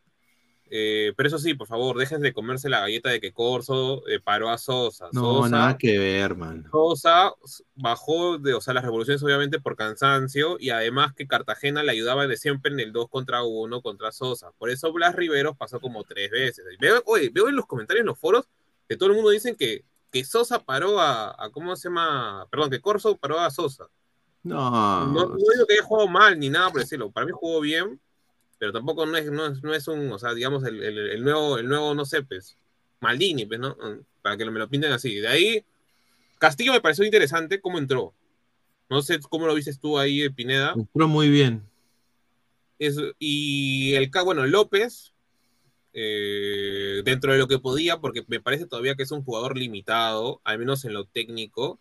Eh, 0.73 1.13
pero 1.17 1.27
eso 1.27 1.39
sí, 1.39 1.55
por 1.55 1.67
favor, 1.67 1.99
dejen 1.99 2.21
de 2.21 2.33
comerse 2.33 2.69
la 2.69 2.79
galleta 2.81 3.11
de 3.11 3.21
que 3.21 3.33
Corso 3.33 4.07
eh, 4.07 4.21
paró 4.21 4.51
a 4.51 4.57
Sosa. 4.59 5.09
No, 5.13 5.43
Sosa, 5.43 5.49
nada 5.49 5.77
que 5.77 5.99
ver, 5.99 6.37
man. 6.37 6.65
Sosa 6.71 7.33
bajó 7.75 8.39
de, 8.39 8.55
o 8.55 8.61
sea, 8.61 8.73
las 8.75 8.85
revoluciones 8.85 9.21
obviamente 9.23 9.59
por 9.61 9.75
cansancio 9.75 10.57
y 10.61 10.71
además 10.71 11.13
que 11.13 11.27
Cartagena 11.27 11.83
le 11.83 11.91
ayudaba 11.91 12.29
de 12.29 12.37
siempre 12.37 12.73
en 12.73 12.79
el 12.79 12.93
2 12.93 13.09
contra 13.09 13.43
1 13.43 13.83
contra 13.83 14.13
Sosa. 14.13 14.53
Por 14.59 14.71
eso 14.71 14.93
Blas 14.93 15.17
Riveros 15.17 15.57
pasó 15.57 15.81
como 15.81 16.05
tres 16.05 16.31
veces. 16.31 16.65
Veo, 16.81 17.03
oye, 17.07 17.31
veo 17.33 17.49
en 17.49 17.57
los 17.57 17.67
comentarios 17.67 18.03
en 18.03 18.07
los 18.07 18.19
foros 18.19 18.47
que 18.89 18.97
todo 18.97 19.09
el 19.11 19.17
mundo 19.17 19.31
dice 19.31 19.57
que, 19.57 19.85
que 20.13 20.25
Sosa 20.25 20.63
paró 20.65 21.01
a, 21.01 21.31
a- 21.37 21.51
¿cómo 21.51 21.75
se 21.75 21.89
llama? 21.89 22.47
Perdón, 22.51 22.71
que 22.71 22.81
Corso 22.81 23.17
paró 23.17 23.41
a 23.41 23.51
Sosa. 23.51 23.87
No, 24.43 25.07
No, 25.07 25.27
no 25.31 25.37
digo 25.37 25.67
que 25.67 25.75
haya 25.75 25.83
jugado 25.83 26.09
mal 26.09 26.39
ni 26.39 26.49
nada 26.49 26.71
por 26.71 26.81
decirlo. 26.81 27.11
Para 27.11 27.27
mí 27.27 27.33
jugó 27.35 27.61
bien, 27.61 28.01
pero 28.61 28.73
tampoco 28.73 29.07
no 29.07 29.17
es, 29.17 29.31
no 29.33 29.47
es, 29.47 29.63
no 29.63 29.73
es 29.75 29.89
un, 29.89 30.13
o 30.13 30.19
sea, 30.19 30.35
digamos, 30.35 30.63
el, 30.65 30.83
el- 30.83 30.99
el 30.99 31.25
nuevo, 31.25 31.57
el 31.57 31.67
nuevo, 31.67 31.95
no 31.95 32.05
sé, 32.05 32.23
pues, 32.23 32.59
Maldini, 33.01 33.47
pues, 33.47 33.59
¿no? 33.59 33.75
Para 34.21 34.37
que 34.37 34.45
me 34.45 34.59
lo 34.59 34.69
pinten 34.69 34.93
así. 34.93 35.15
De 35.15 35.29
ahí, 35.29 35.65
Castillo 36.39 36.73
me 36.73 36.83
pareció 36.83 37.03
interesante 37.07 37.59
cómo 37.59 37.79
entró. 37.79 38.13
No 38.91 39.01
sé 39.01 39.19
cómo 39.19 39.47
lo 39.47 39.55
viste 39.55 39.75
tú 39.81 39.99
ahí, 39.99 40.21
eh, 40.21 40.31
Pineda. 40.31 40.75
entró 40.77 41.09
muy 41.09 41.31
bien. 41.31 41.63
Es- 42.79 43.01
y 43.19 43.95
el 43.95 44.11
bueno, 44.27 44.47
López, 44.47 45.15
eh, 45.95 47.01
dentro 47.03 47.33
de 47.33 47.39
lo 47.39 47.49
que 47.49 47.61
podía, 47.61 47.99
porque 47.99 48.23
me 48.29 48.41
parece 48.41 48.67
todavía 48.67 48.95
que 48.95 49.05
es 49.05 49.11
un 49.11 49.25
jugador 49.25 49.57
limitado, 49.57 50.43
al 50.45 50.59
menos 50.59 50.85
en 50.85 50.93
lo 50.93 51.07
técnico, 51.07 51.81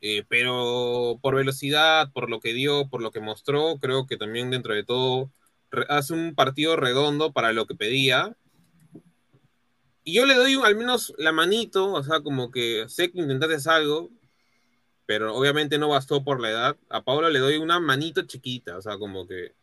eh, 0.00 0.24
pero 0.28 1.20
por 1.22 1.36
velocidad, 1.36 2.10
por 2.12 2.28
lo 2.28 2.40
que 2.40 2.54
dio, 2.54 2.88
por 2.88 3.02
lo 3.02 3.12
que 3.12 3.20
mostró, 3.20 3.76
creo 3.80 4.08
que 4.08 4.16
también 4.16 4.50
dentro 4.50 4.74
de 4.74 4.82
todo 4.82 5.30
hace 5.88 6.12
un 6.12 6.34
partido 6.34 6.76
redondo 6.76 7.32
para 7.32 7.52
lo 7.52 7.66
que 7.66 7.74
pedía. 7.74 8.36
Y 10.04 10.14
yo 10.14 10.26
le 10.26 10.34
doy 10.34 10.54
al 10.62 10.76
menos 10.76 11.14
la 11.18 11.32
manito, 11.32 11.92
o 11.92 12.02
sea, 12.02 12.20
como 12.20 12.50
que 12.50 12.86
sé 12.88 13.10
que 13.10 13.20
intentaste 13.20 13.70
algo, 13.70 14.10
pero 15.06 15.34
obviamente 15.34 15.78
no 15.78 15.88
bastó 15.88 16.24
por 16.24 16.40
la 16.40 16.50
edad. 16.50 16.76
A 16.88 17.02
Pablo 17.02 17.28
le 17.30 17.38
doy 17.38 17.56
una 17.56 17.80
manito 17.80 18.22
chiquita, 18.22 18.76
o 18.76 18.82
sea, 18.82 18.98
como 18.98 19.26
que 19.26 19.54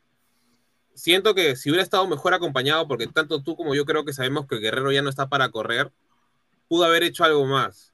siento 0.98 1.36
que 1.36 1.56
si 1.56 1.70
hubiera 1.70 1.84
estado 1.84 2.08
mejor 2.08 2.34
acompañado, 2.34 2.88
porque 2.88 3.08
tanto 3.08 3.42
tú 3.42 3.56
como 3.56 3.76
yo 3.76 3.86
creo 3.86 4.04
que 4.04 4.14
sabemos 4.14 4.48
que 4.48 4.58
Guerrero 4.58 4.92
ya 4.92 5.02
no 5.02 5.10
está 5.10 5.30
para 5.30 5.50
correr, 5.50 5.92
pudo 6.68 6.86
haber 6.86 7.04
hecho 7.04 7.24
algo 7.24 7.46
más. 7.46 7.94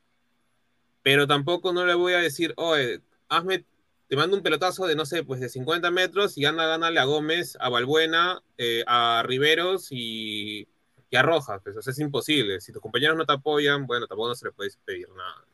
Pero 1.03 1.27
tampoco 1.27 1.73
no 1.73 1.85
le 1.85 1.93
voy 1.95 2.13
a 2.13 2.19
decir, 2.19 2.53
oye, 2.55 3.01
hazme, 3.27 3.65
te 4.07 4.15
mando 4.15 4.35
un 4.35 4.43
pelotazo 4.43 4.85
de, 4.85 4.95
no 4.95 5.05
sé, 5.05 5.23
pues 5.23 5.39
de 5.39 5.49
50 5.49 5.89
metros 5.91 6.37
y 6.37 6.41
gana, 6.41 6.67
gánale 6.67 6.99
a 6.99 7.05
Gómez, 7.05 7.57
a 7.59 7.69
Balbuena, 7.69 8.41
eh, 8.57 8.83
a 8.85 9.23
Riveros 9.25 9.87
y, 9.91 10.67
a 11.13 11.21
Rojas. 11.21 11.61
Pues, 11.63 11.75
o 11.75 11.89
es 11.89 11.99
imposible. 11.99 12.59
Si 12.59 12.71
tus 12.71 12.81
compañeros 12.81 13.17
no 13.17 13.25
te 13.25 13.33
apoyan, 13.33 13.85
bueno, 13.85 14.07
tampoco 14.07 14.29
no 14.29 14.35
se 14.35 14.45
les 14.45 14.53
puede 14.53 14.71
pedir 14.85 15.07
nada. 15.09 15.45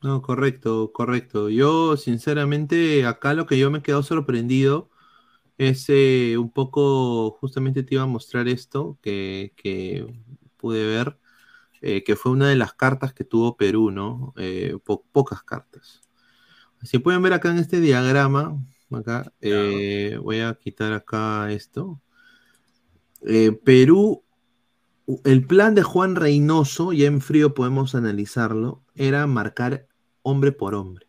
No, 0.00 0.22
correcto, 0.22 0.92
correcto. 0.92 1.50
Yo, 1.50 1.96
sinceramente, 1.96 3.04
acá 3.04 3.34
lo 3.34 3.46
que 3.46 3.58
yo 3.58 3.70
me 3.70 3.78
he 3.78 3.82
quedado 3.82 4.04
sorprendido 4.04 4.90
es 5.58 5.86
eh, 5.88 6.36
un 6.38 6.52
poco, 6.52 7.32
justamente 7.32 7.82
te 7.82 7.96
iba 7.96 8.04
a 8.04 8.06
mostrar 8.06 8.48
esto 8.48 8.98
que, 9.02 9.52
pude 10.56 10.86
ver, 10.86 11.18
eh, 11.80 12.04
que 12.04 12.16
fue 12.16 12.32
una 12.32 12.48
de 12.48 12.56
las 12.56 12.74
cartas 12.74 13.12
que 13.12 13.24
tuvo 13.24 13.56
Perú, 13.56 13.90
¿no? 13.90 14.34
Po 14.84 15.04
pocas 15.12 15.42
cartas. 15.42 16.07
Si 16.82 16.98
pueden 16.98 17.22
ver 17.22 17.32
acá 17.32 17.50
en 17.50 17.58
este 17.58 17.80
diagrama, 17.80 18.56
acá, 18.90 19.32
voy 19.40 20.40
a 20.40 20.54
quitar 20.54 20.92
acá 20.92 21.50
esto. 21.50 22.00
Perú, 23.64 24.22
el 25.24 25.46
plan 25.46 25.74
de 25.74 25.82
Juan 25.82 26.16
Reynoso, 26.16 26.92
ya 26.92 27.06
en 27.06 27.20
frío 27.20 27.54
podemos 27.54 27.94
analizarlo, 27.94 28.82
era 28.94 29.26
marcar 29.26 29.88
hombre 30.22 30.52
por 30.52 30.74
hombre. 30.74 31.06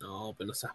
No, 0.00 0.34
pero 0.38 0.52
no. 0.52 0.70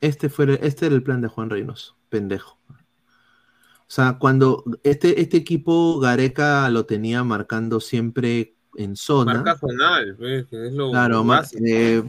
Este, 0.00 0.28
fue, 0.28 0.58
este 0.62 0.86
era 0.86 0.94
el 0.94 1.02
plan 1.02 1.22
de 1.22 1.28
Juan 1.28 1.48
Reynoso, 1.50 1.96
pendejo. 2.10 2.58
O 2.68 3.90
sea, 3.94 4.18
cuando 4.18 4.64
este, 4.82 5.20
este 5.20 5.36
equipo 5.36 5.98
Gareca 5.98 6.68
lo 6.68 6.84
tenía 6.84 7.24
marcando 7.24 7.80
siempre 7.80 8.54
en 8.76 8.96
zona. 8.96 9.34
Marca 9.34 9.56
zonal, 9.58 10.16
pues, 10.16 10.46
es 10.52 10.72
lo 10.72 10.90
claro, 10.90 11.24
eh, 11.64 12.02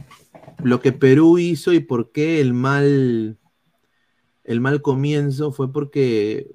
lo 0.62 0.80
que 0.80 0.92
Perú 0.92 1.38
hizo 1.38 1.72
y 1.72 1.80
por 1.80 2.12
qué 2.12 2.40
el 2.40 2.52
mal, 2.54 3.38
el 4.44 4.60
mal 4.60 4.82
comienzo 4.82 5.52
fue 5.52 5.72
porque 5.72 6.50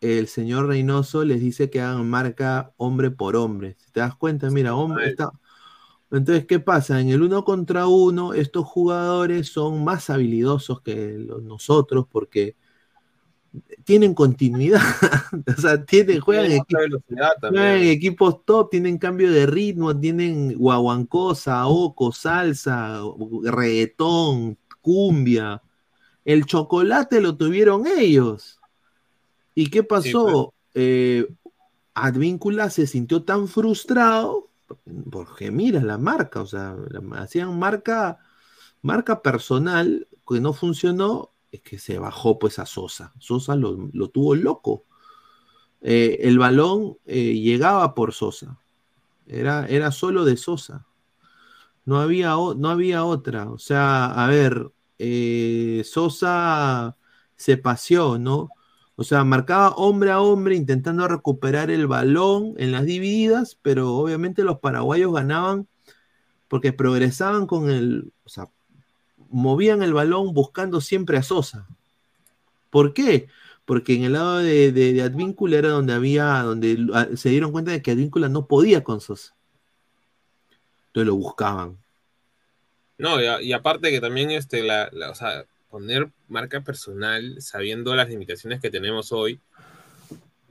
el 0.00 0.28
señor 0.28 0.66
Reynoso 0.66 1.24
les 1.24 1.40
dice 1.40 1.70
que 1.70 1.80
hagan 1.80 2.08
marca 2.08 2.72
hombre 2.76 3.10
por 3.10 3.36
hombre. 3.36 3.76
Si 3.78 3.90
te 3.92 4.00
das 4.00 4.14
cuenta, 4.16 4.50
mira, 4.50 4.74
hombre, 4.74 5.10
está, 5.10 5.30
entonces, 6.10 6.44
¿qué 6.46 6.58
pasa? 6.58 7.00
En 7.00 7.08
el 7.08 7.22
uno 7.22 7.44
contra 7.44 7.86
uno, 7.86 8.34
estos 8.34 8.66
jugadores 8.66 9.48
son 9.48 9.84
más 9.84 10.10
habilidosos 10.10 10.80
que 10.82 11.16
los, 11.18 11.42
nosotros 11.42 12.06
porque 12.10 12.56
tienen 13.84 14.14
continuidad. 14.14 14.80
o 15.58 15.60
sea, 15.60 15.84
tienen, 15.84 16.20
juegan, 16.20 16.50
en 16.50 17.88
equipos 17.88 18.44
top, 18.44 18.70
tienen 18.70 18.98
cambio 18.98 19.30
de 19.32 19.46
ritmo, 19.46 19.98
tienen 19.98 20.56
guaguancosa, 20.56 21.66
oco, 21.66 22.12
salsa, 22.12 23.00
reggaetón, 23.44 24.58
cumbia. 24.80 25.62
El 26.24 26.46
chocolate 26.46 27.20
lo 27.20 27.36
tuvieron 27.36 27.86
ellos. 27.86 28.60
¿Y 29.54 29.68
qué 29.68 29.82
pasó? 29.82 30.54
eh, 30.74 31.26
Advíncula 31.94 32.70
se 32.70 32.86
sintió 32.86 33.24
tan 33.24 33.48
frustrado 33.48 34.50
porque 35.10 35.50
mira 35.50 35.80
la 35.82 35.98
marca, 35.98 36.40
o 36.40 36.46
sea, 36.46 36.76
hacían 37.16 37.58
marca, 37.58 38.18
marca 38.82 39.22
personal 39.22 40.06
que 40.28 40.40
no 40.40 40.52
funcionó, 40.52 41.32
es 41.52 41.60
que 41.62 41.78
se 41.78 41.98
bajó 41.98 42.38
pues 42.38 42.58
a 42.58 42.66
Sosa. 42.66 43.12
Sosa 43.18 43.56
lo, 43.56 43.76
tuvo 44.08 44.34
loco. 44.34 44.84
Eh, 45.82 46.18
el 46.22 46.38
balón 46.38 46.98
eh, 47.06 47.34
llegaba 47.34 47.94
por 47.94 48.12
Sosa. 48.12 48.58
Era, 49.26 49.66
era 49.66 49.92
solo 49.92 50.24
de 50.24 50.36
Sosa. 50.36 50.86
No 51.84 52.00
había, 52.00 52.30
no 52.56 52.68
había 52.70 53.04
otra. 53.04 53.50
O 53.50 53.58
sea, 53.58 54.06
a 54.06 54.28
ver, 54.28 54.70
eh, 54.98 55.82
Sosa 55.84 56.96
se 57.36 57.56
paseó, 57.56 58.18
¿no? 58.18 58.50
O 58.96 59.04
sea, 59.04 59.24
marcaba 59.24 59.70
hombre 59.70 60.10
a 60.10 60.20
hombre 60.20 60.56
intentando 60.56 61.08
recuperar 61.08 61.70
el 61.70 61.86
balón 61.86 62.54
en 62.58 62.70
las 62.72 62.84
divididas, 62.84 63.58
pero 63.62 63.94
obviamente 63.96 64.44
los 64.44 64.58
paraguayos 64.60 65.14
ganaban 65.14 65.66
porque 66.48 66.72
progresaban 66.74 67.46
con 67.46 67.70
el, 67.70 68.12
o 68.24 68.28
sea, 68.28 68.50
movían 69.30 69.82
el 69.82 69.94
balón 69.94 70.34
buscando 70.34 70.80
siempre 70.80 71.16
a 71.16 71.22
Sosa. 71.22 71.66
¿Por 72.68 72.92
qué? 72.92 73.28
Porque 73.64 73.94
en 73.94 74.04
el 74.04 74.12
lado 74.12 74.38
de, 74.38 75.02
Advíncula 75.02 75.58
era 75.58 75.68
donde 75.70 75.92
había, 75.92 76.42
donde 76.42 76.76
se 77.16 77.30
dieron 77.30 77.52
cuenta 77.52 77.70
de 77.70 77.82
que 77.82 77.92
Advíncula 77.92 78.28
no 78.28 78.46
podía 78.46 78.84
con 78.84 79.00
Sosa. 79.00 79.34
Entonces 80.88 81.06
lo 81.06 81.14
buscaban. 81.14 81.78
No, 82.98 83.18
y, 83.40 83.52
aparte 83.52 83.90
que 83.90 84.00
también 84.00 84.30
este, 84.30 84.62
la, 84.62 84.90
poner 85.70 86.10
marca 86.28 86.60
personal 86.60 87.40
sabiendo 87.40 87.94
las 87.94 88.08
limitaciones 88.08 88.60
que 88.60 88.70
tenemos 88.70 89.12
hoy. 89.12 89.40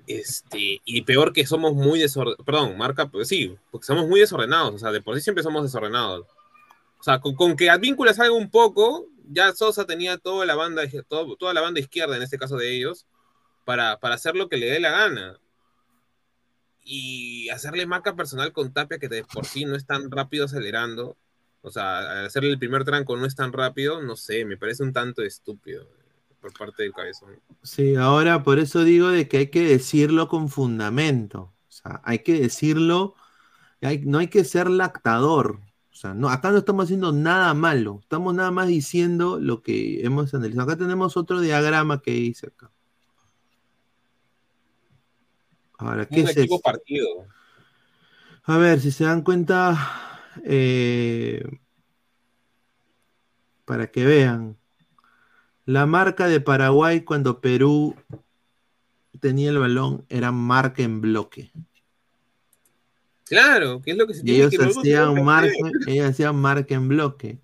Este, 0.07 0.81
y 0.83 1.01
peor 1.03 1.33
que 1.33 1.45
somos 1.45 1.75
muy 1.75 1.99
desordenados, 1.99 2.43
perdón, 2.43 2.75
marca, 2.77 3.07
pues 3.07 3.27
sí, 3.27 3.55
porque 3.69 3.85
somos 3.85 4.07
muy 4.07 4.19
desordenados, 4.19 4.73
o 4.73 4.79
sea, 4.79 4.91
de 4.91 5.01
por 5.01 5.15
sí 5.15 5.21
siempre 5.21 5.43
somos 5.43 5.61
desordenados. 5.61 6.25
O 6.99 7.03
sea, 7.03 7.19
con, 7.19 7.55
que 7.55 7.69
Advíncula 7.69 8.13
salga 8.13 8.33
un 8.33 8.49
poco, 8.49 9.07
ya 9.29 9.53
Sosa 9.53 9.85
tenía 9.85 10.17
toda 10.17 10.45
la 10.45 10.55
banda, 10.55 10.83
toda 11.07 11.53
la 11.53 11.61
banda 11.61 11.79
izquierda, 11.79 12.17
en 12.17 12.23
este 12.23 12.37
caso 12.37 12.57
de 12.57 12.75
ellos, 12.75 13.05
para, 13.65 13.99
para 13.99 14.15
hacer 14.15 14.35
lo 14.35 14.49
que 14.49 14.57
le 14.57 14.67
dé 14.67 14.79
la 14.79 14.91
gana. 14.91 15.39
Y 16.83 17.49
hacerle 17.49 17.85
marca 17.85 18.15
personal 18.15 18.51
con 18.51 18.73
Tapia, 18.73 18.99
que 18.99 19.07
de 19.07 19.23
por 19.23 19.45
sí 19.45 19.65
no 19.65 19.75
es 19.75 19.85
tan 19.85 20.11
rápido 20.11 20.45
acelerando, 20.45 21.17
o 21.61 21.71
sea, 21.71 22.25
hacerle 22.25 22.51
el 22.51 22.59
primer 22.59 22.83
tranco 22.85 23.17
no 23.17 23.25
es 23.25 23.35
tan 23.35 23.51
rápido, 23.51 24.01
no 24.01 24.15
sé, 24.15 24.45
me 24.45 24.57
parece 24.57 24.83
un 24.83 24.93
tanto 24.93 25.21
estúpido 25.21 25.83
eh, 25.83 26.35
por 26.39 26.53
parte 26.53 26.83
del 26.83 26.93
cabezón. 26.93 27.39
Sí, 27.63 27.95
ahora 27.95 28.43
por 28.43 28.59
eso 28.59 28.83
digo 28.83 29.09
de 29.09 29.27
que 29.27 29.37
hay 29.37 29.47
que 29.47 29.63
decirlo 29.63 30.27
con 30.29 30.49
fundamento. 30.49 31.53
O 31.67 31.71
sea, 31.71 32.01
hay 32.03 32.19
que 32.19 32.39
decirlo, 32.39 33.15
no 34.03 34.19
hay 34.19 34.27
que 34.27 34.43
ser 34.43 34.69
lactador. 34.69 35.59
O 35.99 36.01
sea, 36.01 36.13
no, 36.13 36.29
acá 36.29 36.49
no 36.51 36.59
estamos 36.59 36.85
haciendo 36.85 37.11
nada 37.11 37.53
malo, 37.53 37.99
estamos 38.01 38.33
nada 38.33 38.51
más 38.51 38.69
diciendo 38.69 39.37
lo 39.37 39.61
que 39.61 40.05
hemos 40.05 40.33
analizado. 40.33 40.63
Acá 40.63 40.77
tenemos 40.77 41.17
otro 41.17 41.41
diagrama 41.41 42.01
que 42.01 42.15
hice 42.15 42.47
acá. 42.47 42.71
Ahora, 45.77 46.05
¿qué 46.05 46.21
es 46.21 46.37
equipo 46.37 46.61
partido. 46.61 47.25
A 48.43 48.57
ver, 48.57 48.79
si 48.79 48.91
se 48.91 49.03
dan 49.03 49.23
cuenta, 49.23 49.77
eh, 50.45 51.43
para 53.65 53.87
que 53.91 54.05
vean. 54.05 54.55
La 55.65 55.85
marca 55.85 56.29
de 56.29 56.39
Paraguay 56.39 57.01
cuando 57.01 57.41
Perú 57.41 57.93
tenía 59.19 59.49
el 59.49 59.59
balón 59.59 60.05
era 60.07 60.31
marca 60.31 60.81
en 60.81 61.01
bloque. 61.01 61.51
Claro, 63.29 63.81
que 63.81 63.91
es 63.91 63.97
lo 63.97 64.07
que 64.07 64.13
se 64.15 64.21
y 64.25 64.31
ellos 64.41 64.53
hacían 64.59 65.23
marca, 65.23 65.53
ellos 65.87 66.09
hacían 66.09 66.35
marca 66.35 66.75
en 66.75 66.87
bloque. 66.87 67.39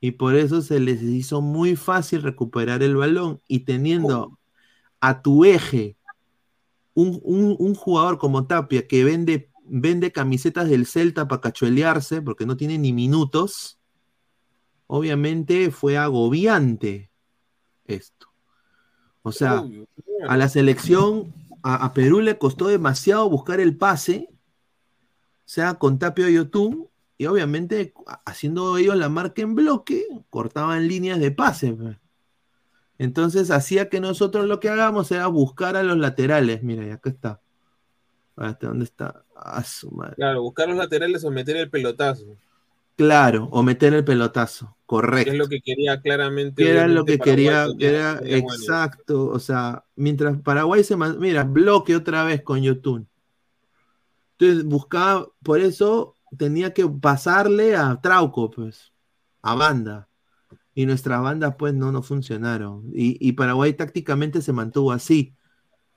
Y 0.00 0.12
por 0.12 0.36
eso 0.36 0.62
se 0.62 0.80
les 0.80 1.02
hizo 1.02 1.40
muy 1.40 1.76
fácil 1.76 2.22
recuperar 2.22 2.82
el 2.82 2.96
balón. 2.96 3.40
Y 3.48 3.60
teniendo 3.60 4.38
a 5.00 5.22
tu 5.22 5.44
eje 5.44 5.96
un, 6.94 7.20
un 7.24 7.74
jugador 7.74 8.18
como 8.18 8.46
Tapia 8.46 8.86
que 8.86 9.04
vende 9.04 9.50
vende 9.64 10.12
camisetas 10.12 10.68
del 10.68 10.86
Celta 10.86 11.26
para 11.26 11.40
cachuelearse 11.40 12.22
porque 12.22 12.46
no 12.46 12.56
tiene 12.56 12.78
ni 12.78 12.92
minutos, 12.92 13.78
obviamente 14.86 15.70
fue 15.70 15.96
agobiante 15.96 17.10
esto. 17.86 18.28
O 19.22 19.32
sea, 19.32 19.64
a 20.28 20.36
la 20.36 20.48
selección, 20.48 21.32
a, 21.62 21.92
Perú 21.94 22.20
le 22.20 22.36
costó 22.36 22.68
demasiado 22.68 23.28
buscar 23.30 23.58
el 23.58 23.76
pase, 23.76 24.28
sea 25.44 25.74
con 25.74 25.98
Tapio 25.98 26.28
y 26.28 26.34
Yotun, 26.34 26.88
y 27.16 27.26
obviamente 27.26 27.94
haciendo 28.24 28.76
ellos 28.76 28.96
la 28.96 29.08
marca 29.08 29.42
en 29.42 29.54
bloque, 29.54 30.06
cortaban 30.30 30.88
líneas 30.88 31.20
de 31.20 31.30
pase. 31.30 31.76
Entonces 32.98 33.50
hacía 33.50 33.88
que 33.88 34.00
nosotros 34.00 34.46
lo 34.46 34.60
que 34.60 34.68
hagamos 34.68 35.10
era 35.10 35.26
buscar 35.26 35.76
a 35.76 35.82
los 35.82 35.96
laterales. 35.98 36.62
Mira, 36.62 36.86
y 36.86 36.90
acá 36.90 37.10
está. 37.10 37.40
¿Hasta 38.36 38.66
dónde 38.68 38.84
está? 38.84 39.24
Claro, 40.16 40.42
buscar 40.42 40.68
los 40.68 40.76
laterales 40.76 41.24
o 41.24 41.30
meter 41.30 41.56
el 41.56 41.70
pelotazo. 41.70 42.24
Claro, 42.96 43.48
o 43.50 43.62
meter 43.62 43.92
el 43.92 44.04
pelotazo, 44.04 44.76
correcto. 44.86 45.32
es 45.32 45.36
lo 45.36 45.48
que 45.48 45.60
quería 45.60 46.00
claramente. 46.00 46.68
era 46.68 46.86
lo 46.86 47.04
que 47.04 47.18
quería, 47.18 47.66
era 47.78 48.20
exacto. 48.22 49.26
O 49.26 49.40
sea, 49.40 49.84
mientras 49.96 50.40
Paraguay 50.40 50.84
se. 50.84 50.96
Mira, 50.96 51.42
bloque 51.42 51.96
otra 51.96 52.22
vez 52.22 52.42
con 52.42 52.62
YouTube. 52.62 53.04
Buscaba, 54.64 55.28
por 55.42 55.60
eso 55.60 56.14
tenía 56.38 56.72
que 56.72 56.86
pasarle 56.86 57.76
a 57.76 58.00
Trauco, 58.00 58.50
pues, 58.50 58.92
a 59.42 59.54
banda. 59.54 60.08
Y 60.74 60.86
nuestras 60.86 61.22
bandas, 61.22 61.54
pues, 61.58 61.74
no, 61.74 61.92
no 61.92 62.02
funcionaron. 62.02 62.90
Y, 62.92 63.16
y 63.26 63.32
Paraguay 63.32 63.72
tácticamente 63.74 64.42
se 64.42 64.52
mantuvo 64.52 64.92
así. 64.92 65.34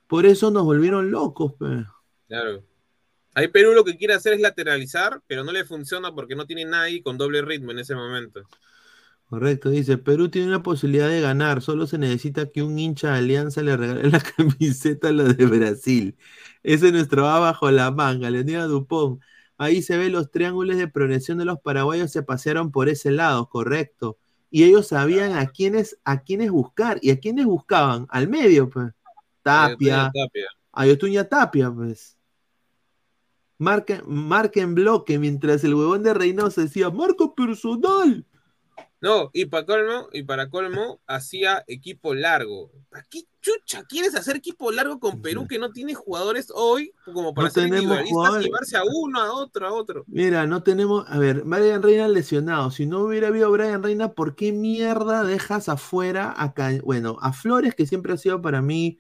Por 0.07 0.25
eso 0.25 0.51
nos 0.51 0.63
volvieron 0.63 1.11
locos, 1.11 1.53
pues. 1.57 1.85
Claro. 2.27 2.63
Ahí 3.33 3.49
Perú 3.49 3.73
lo 3.73 3.83
que 3.83 3.97
quiere 3.97 4.15
hacer 4.15 4.33
es 4.33 4.41
lateralizar, 4.41 5.21
pero 5.27 5.43
no 5.43 5.51
le 5.51 5.63
funciona 5.63 6.13
porque 6.13 6.35
no 6.35 6.47
tiene 6.47 6.65
nadie 6.65 7.03
con 7.03 7.17
doble 7.17 7.43
ritmo 7.43 7.71
en 7.71 7.79
ese 7.79 7.93
momento. 7.93 8.41
Correcto, 9.29 9.69
dice, 9.69 9.97
Perú 9.97 10.29
tiene 10.29 10.47
una 10.47 10.63
posibilidad 10.63 11.09
de 11.09 11.19
ganar, 11.19 11.61
solo 11.61 11.85
se 11.85 11.97
necesita 11.97 12.49
que 12.49 12.63
un 12.63 12.79
hincha 12.79 13.11
de 13.11 13.17
Alianza 13.17 13.61
le 13.61 13.75
regale 13.75 14.03
la 14.09 14.21
camiseta 14.21 15.09
a 15.09 15.11
la 15.11 15.23
de 15.25 15.45
Brasil. 15.45 16.17
Ese 16.63 16.87
es 16.87 16.93
nuestro 16.93 17.23
va 17.23 17.39
bajo 17.39 17.69
la 17.69 17.91
manga, 17.91 18.29
Leonidas 18.29 18.69
Dupont. 18.69 19.21
Ahí 19.57 19.81
se 19.81 19.97
ve 19.97 20.09
los 20.09 20.31
triángulos 20.31 20.77
de 20.77 20.87
progresión 20.87 21.37
de 21.39 21.45
los 21.45 21.59
paraguayos 21.59 22.11
se 22.11 22.23
pasearon 22.23 22.71
por 22.71 22.89
ese 22.89 23.11
lado, 23.11 23.49
correcto. 23.49 24.17
Y 24.49 24.63
ellos 24.63 24.87
sabían 24.87 25.33
a 25.33 25.47
quiénes, 25.47 25.99
a 26.05 26.21
quiénes 26.21 26.51
buscar. 26.51 26.99
¿Y 27.01 27.09
a 27.09 27.19
quiénes 27.19 27.45
buscaban? 27.45 28.05
Al 28.09 28.29
medio, 28.29 28.69
pues. 28.69 28.93
Tapia. 29.41 30.11
Tapia. 30.13 30.45
A 30.71 30.85
Yotuña 30.85 31.25
Tapia, 31.25 31.71
pues. 31.71 32.17
Marca, 33.57 34.03
marca 34.05 34.61
en 34.61 34.75
bloque, 34.75 35.17
mientras 35.17 35.63
el 35.63 35.73
huevón 35.73 36.03
de 36.03 36.13
Reynoso 36.13 36.61
decía, 36.61 36.91
marco 36.91 37.33
personal. 37.33 38.25
No, 38.99 39.29
y 39.31 39.45
para 39.45 39.65
colmo, 39.65 40.07
y 40.11 40.23
para 40.23 40.49
colmo, 40.49 40.99
hacía 41.05 41.63
equipo 41.67 42.15
largo. 42.15 42.71
¿Para 42.89 43.03
qué 43.03 43.27
chucha 43.41 43.83
quieres 43.83 44.15
hacer 44.15 44.37
equipo 44.37 44.71
largo 44.71 44.99
con 44.99 45.21
Perú 45.21 45.47
que 45.47 45.59
no 45.59 45.71
tiene 45.71 45.93
jugadores 45.93 46.51
hoy 46.53 46.93
como 47.05 47.33
para 47.33 47.47
No 47.47 47.53
ser 47.53 47.63
tenemos 47.65 47.99
individualistas 47.99 48.43
llevarse 48.43 48.77
a 48.77 48.83
uno, 48.83 49.21
a 49.21 49.33
otro, 49.33 49.67
a 49.67 49.73
otro? 49.73 50.03
Mira, 50.07 50.47
no 50.47 50.63
tenemos. 50.63 51.05
A 51.09 51.19
ver, 51.19 51.43
Brian 51.45 51.83
Reina 51.83 52.07
lesionado. 52.07 52.71
Si 52.71 52.87
no 52.87 53.01
hubiera 53.01 53.27
habido 53.27 53.51
Brian 53.51 53.83
Reina, 53.83 54.13
¿por 54.13 54.35
qué 54.35 54.51
mierda 54.51 55.23
dejas 55.23 55.69
afuera 55.69 56.33
a 56.35 56.53
Bueno, 56.83 57.17
a 57.21 57.33
Flores, 57.33 57.75
que 57.75 57.85
siempre 57.85 58.13
ha 58.13 58.17
sido 58.17 58.41
para 58.41 58.63
mí 58.63 58.97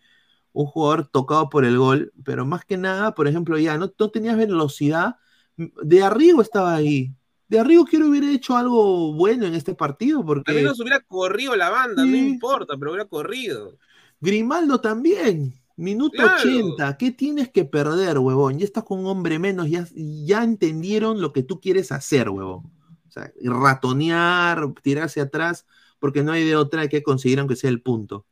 un 0.53 0.67
jugador 0.67 1.07
tocado 1.07 1.49
por 1.49 1.65
el 1.65 1.77
gol, 1.77 2.13
pero 2.23 2.45
más 2.45 2.65
que 2.65 2.77
nada, 2.77 3.15
por 3.15 3.27
ejemplo, 3.27 3.57
ya 3.57 3.77
no, 3.77 3.91
no 3.97 4.11
tenías 4.11 4.37
velocidad. 4.37 5.15
De 5.55 6.03
Arrigo 6.03 6.43
estaba 6.43 6.75
ahí. 6.75 7.16
De 7.47 7.59
Arrigo 7.59 7.85
quiero 7.85 8.09
hubiera 8.09 8.29
hecho 8.31 8.57
algo 8.57 9.13
bueno 9.13 9.45
en 9.45 9.55
este 9.55 9.73
partido, 9.73 10.19
Al 10.19 10.25
porque 10.25 10.53
menos 10.53 10.79
hubiera 10.79 10.99
corrido 11.01 11.55
la 11.55 11.69
banda, 11.69 12.03
no 12.03 12.11
Sí. 12.11 12.17
importa, 12.27 12.75
pero 12.77 12.91
hubiera 12.91 13.05
corrido. 13.07 13.77
Grimaldo 14.19 14.81
también. 14.81 15.53
Minuto 15.77 16.17
Claro. 16.17 16.33
80. 16.39 16.97
¿Qué 16.97 17.11
tienes 17.11 17.49
que 17.49 17.63
perder, 17.63 18.17
huevón? 18.17 18.57
Ya 18.57 18.65
estás 18.65 18.83
con 18.83 18.99
un 18.99 19.05
hombre 19.05 19.37
menos, 19.37 19.69
ya, 19.69 19.87
ya 19.93 20.43
entendieron 20.43 21.21
lo 21.21 21.31
que 21.33 21.43
tú 21.43 21.61
quieres 21.61 21.91
hacer, 21.91 22.29
huevón. 22.29 22.65
O 23.07 23.11
sea, 23.11 23.31
ratonear, 23.43 24.73
tirarse 24.81 25.21
atrás, 25.21 25.65
porque 25.99 26.23
no 26.23 26.31
hay 26.31 26.43
de 26.45 26.55
otra 26.55 26.87
que 26.87 27.03
conseguir 27.03 27.39
aunque 27.39 27.55
sea 27.55 27.69
el 27.69 27.81
punto. 27.81 28.25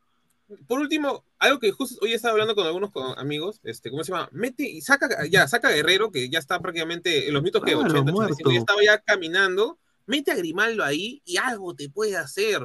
Por 0.67 0.79
último, 0.79 1.25
algo 1.39 1.59
que 1.59 1.71
justo 1.71 1.97
hoy 2.01 2.13
estaba 2.13 2.33
hablando 2.33 2.53
con 2.53 2.67
algunos 2.67 2.91
amigos, 3.17 3.59
este, 3.63 3.89
¿cómo 3.89 4.03
se 4.03 4.11
llama? 4.11 4.29
Mete 4.31 4.63
y 4.63 4.81
saca, 4.81 5.25
ya, 5.27 5.47
saca 5.47 5.69
a 5.69 5.71
Guerrero, 5.71 6.11
que 6.11 6.29
ya 6.29 6.39
está 6.39 6.59
prácticamente 6.59 7.27
en 7.27 7.33
los 7.33 7.41
minutos 7.41 7.63
que 7.63 7.71
Claro, 7.71 7.85
80, 7.85 7.99
85, 8.11 8.13
muerto. 8.13 8.51
ya 8.51 8.59
estaba 8.59 8.83
ya 8.83 8.99
caminando. 8.99 9.79
Mete 10.05 10.31
a 10.31 10.35
Grimaldo 10.35 10.83
ahí 10.83 11.21
y 11.25 11.37
algo 11.37 11.75
te 11.75 11.89
puede 11.89 12.15
hacer. 12.15 12.61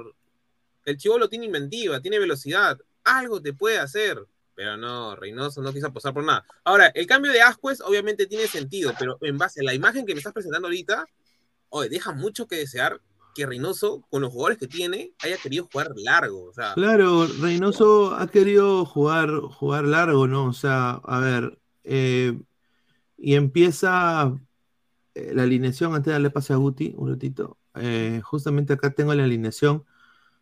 El 0.85 0.97
chivolo 0.99 1.29
tiene 1.29 1.47
inventiva, 1.47 2.01
tiene 2.01 2.19
velocidad, 2.19 2.79
algo 3.05 3.41
te 3.41 3.55
puede 3.55 3.79
hacer. 3.79 4.27
Pero 4.55 4.77
no, 4.77 5.17
Reynoso 5.17 5.63
no 5.63 5.73
quiso 5.73 5.87
apostar 5.87 6.13
por 6.13 6.23
nada. 6.23 6.45
Ahora, 6.65 6.89
el 6.89 7.07
cambio 7.07 7.33
de 7.33 7.41
Ascuez 7.41 7.81
obviamente 7.81 8.27
tiene 8.27 8.47
sentido, 8.47 8.93
pero 8.99 9.17
en 9.23 9.39
base 9.39 9.61
a 9.61 9.65
la 9.65 9.73
imagen 9.73 10.05
que 10.05 10.13
me 10.13 10.19
estás 10.19 10.35
presentando 10.35 10.69
ahorita, 10.69 11.07
oye, 11.71 11.89
deja 11.89 12.13
mucho 12.13 12.47
que 12.47 12.57
desear 12.57 13.01
que 13.41 13.47
Reynoso, 13.47 14.03
con 14.11 14.21
los 14.23 14.31
jugadores 14.33 14.59
que 14.59 14.67
tiene, 14.67 15.13
haya 15.23 15.37
querido 15.39 15.67
jugar 15.73 15.93
largo. 15.97 16.45
O 16.45 16.53
sea, 16.53 16.75
Claro, 16.75 17.27
Reynoso 17.41 18.15
ha 18.15 18.27
querido 18.29 18.85
jugar, 18.85 19.31
jugar 19.41 19.85
largo, 19.85 20.27
¿no? 20.27 20.47
O 20.47 20.53
sea, 20.53 20.91
a 21.05 21.19
ver, 21.21 21.59
eh, 21.85 22.39
y 23.17 23.35
empieza 23.35 24.35
eh, 25.15 25.33
la 25.35 25.45
alineación, 25.45 25.95
antes 25.95 26.07
de 26.07 26.13
darle 26.13 26.31
pase 26.31 26.53
a 26.53 26.57
Guti, 26.57 26.95
un 26.97 27.09
ratito. 27.11 27.57
eh, 27.77 28.21
justamente 28.25 28.73
acá 28.75 28.91
tengo 28.91 29.15
la 29.15 29.25
alineación. 29.25 29.85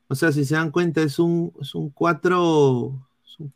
O 0.08 0.14
sea, 0.14 0.32
si 0.32 0.44
se 0.44 0.54
dan 0.54 0.70
cuenta, 0.70 1.02
es 1.02 1.18
un, 1.18 1.52
es 1.60 1.74
un 1.74 1.90
4, 1.90 3.08
es 3.26 3.38
un- 3.40 3.52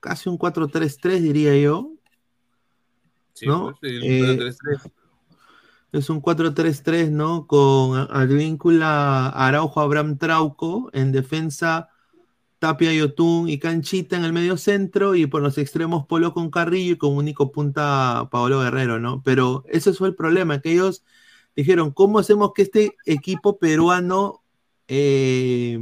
casi 0.00 0.28
un 0.28 0.36
4-3-3, 0.38 1.22
diría 1.22 1.56
yo. 1.58 1.92
sí, 3.34 3.46
¿no? 3.46 3.76
pues, 3.80 3.92
el 3.92 4.02
Eh, 4.04 4.36
3-3. 4.38 4.92
Es 5.92 6.10
un 6.10 6.20
4-3-3, 6.20 7.10
¿no? 7.10 7.46
Con 7.46 7.98
Advíncula, 8.10 9.28
Araujo, 9.28 9.80
Abraham 9.80 10.18
Trauco, 10.18 10.90
en 10.92 11.12
defensa 11.12 11.90
Tapia, 12.58 12.92
Yotun 12.92 13.48
y 13.48 13.58
Canchita 13.58 14.16
en 14.16 14.24
el 14.24 14.32
medio 14.32 14.56
centro, 14.56 15.14
y 15.14 15.26
por 15.26 15.42
los 15.42 15.58
extremos 15.58 16.06
Polo 16.06 16.32
con 16.32 16.50
Carrillo 16.50 16.94
y 16.94 16.98
con 16.98 17.16
único 17.16 17.52
punta 17.52 18.28
Paolo 18.30 18.60
Guerrero, 18.60 18.98
¿no? 18.98 19.22
Pero 19.22 19.64
ese 19.68 19.92
fue 19.92 20.08
el 20.08 20.14
problema, 20.14 20.60
que 20.60 20.72
ellos 20.72 21.04
dijeron, 21.54 21.90
¿cómo 21.92 22.18
hacemos 22.18 22.52
que 22.54 22.62
este 22.62 22.96
equipo 23.04 23.58
peruano 23.58 24.42
eh, 24.88 25.78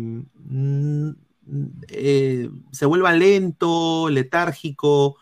eh, 1.88 2.50
se 2.72 2.86
vuelva 2.86 3.12
lento, 3.12 4.08
letárgico, 4.10 5.16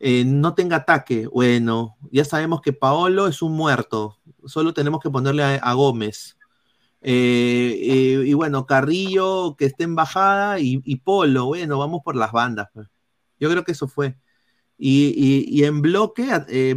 eh, 0.00 0.24
no 0.24 0.54
tenga 0.54 0.76
ataque? 0.76 1.26
Bueno, 1.26 1.96
ya 2.10 2.24
sabemos 2.24 2.60
que 2.62 2.72
Paolo 2.72 3.26
es 3.28 3.42
un 3.42 3.52
muerto, 3.52 4.18
solo 4.46 4.72
tenemos 4.74 5.00
que 5.00 5.10
ponerle 5.10 5.42
a, 5.44 5.54
a 5.56 5.72
Gómez. 5.74 6.36
Eh, 7.00 7.78
eh, 7.82 8.24
y 8.26 8.34
bueno, 8.34 8.66
Carrillo 8.66 9.56
que 9.56 9.66
esté 9.66 9.84
en 9.84 9.94
bajada 9.96 10.60
y, 10.60 10.80
y 10.84 10.96
Polo, 10.96 11.46
bueno, 11.46 11.78
vamos 11.78 12.02
por 12.04 12.16
las 12.16 12.32
bandas. 12.32 12.68
pues. 12.74 12.88
Yo 13.40 13.50
creo 13.50 13.64
que 13.64 13.72
eso 13.72 13.88
fue. 13.88 14.16
Y, 14.78 15.08
y- 15.16 15.60
y 15.60 15.64
en 15.64 15.82
bloque, 15.82 16.28
eh, 16.48 16.76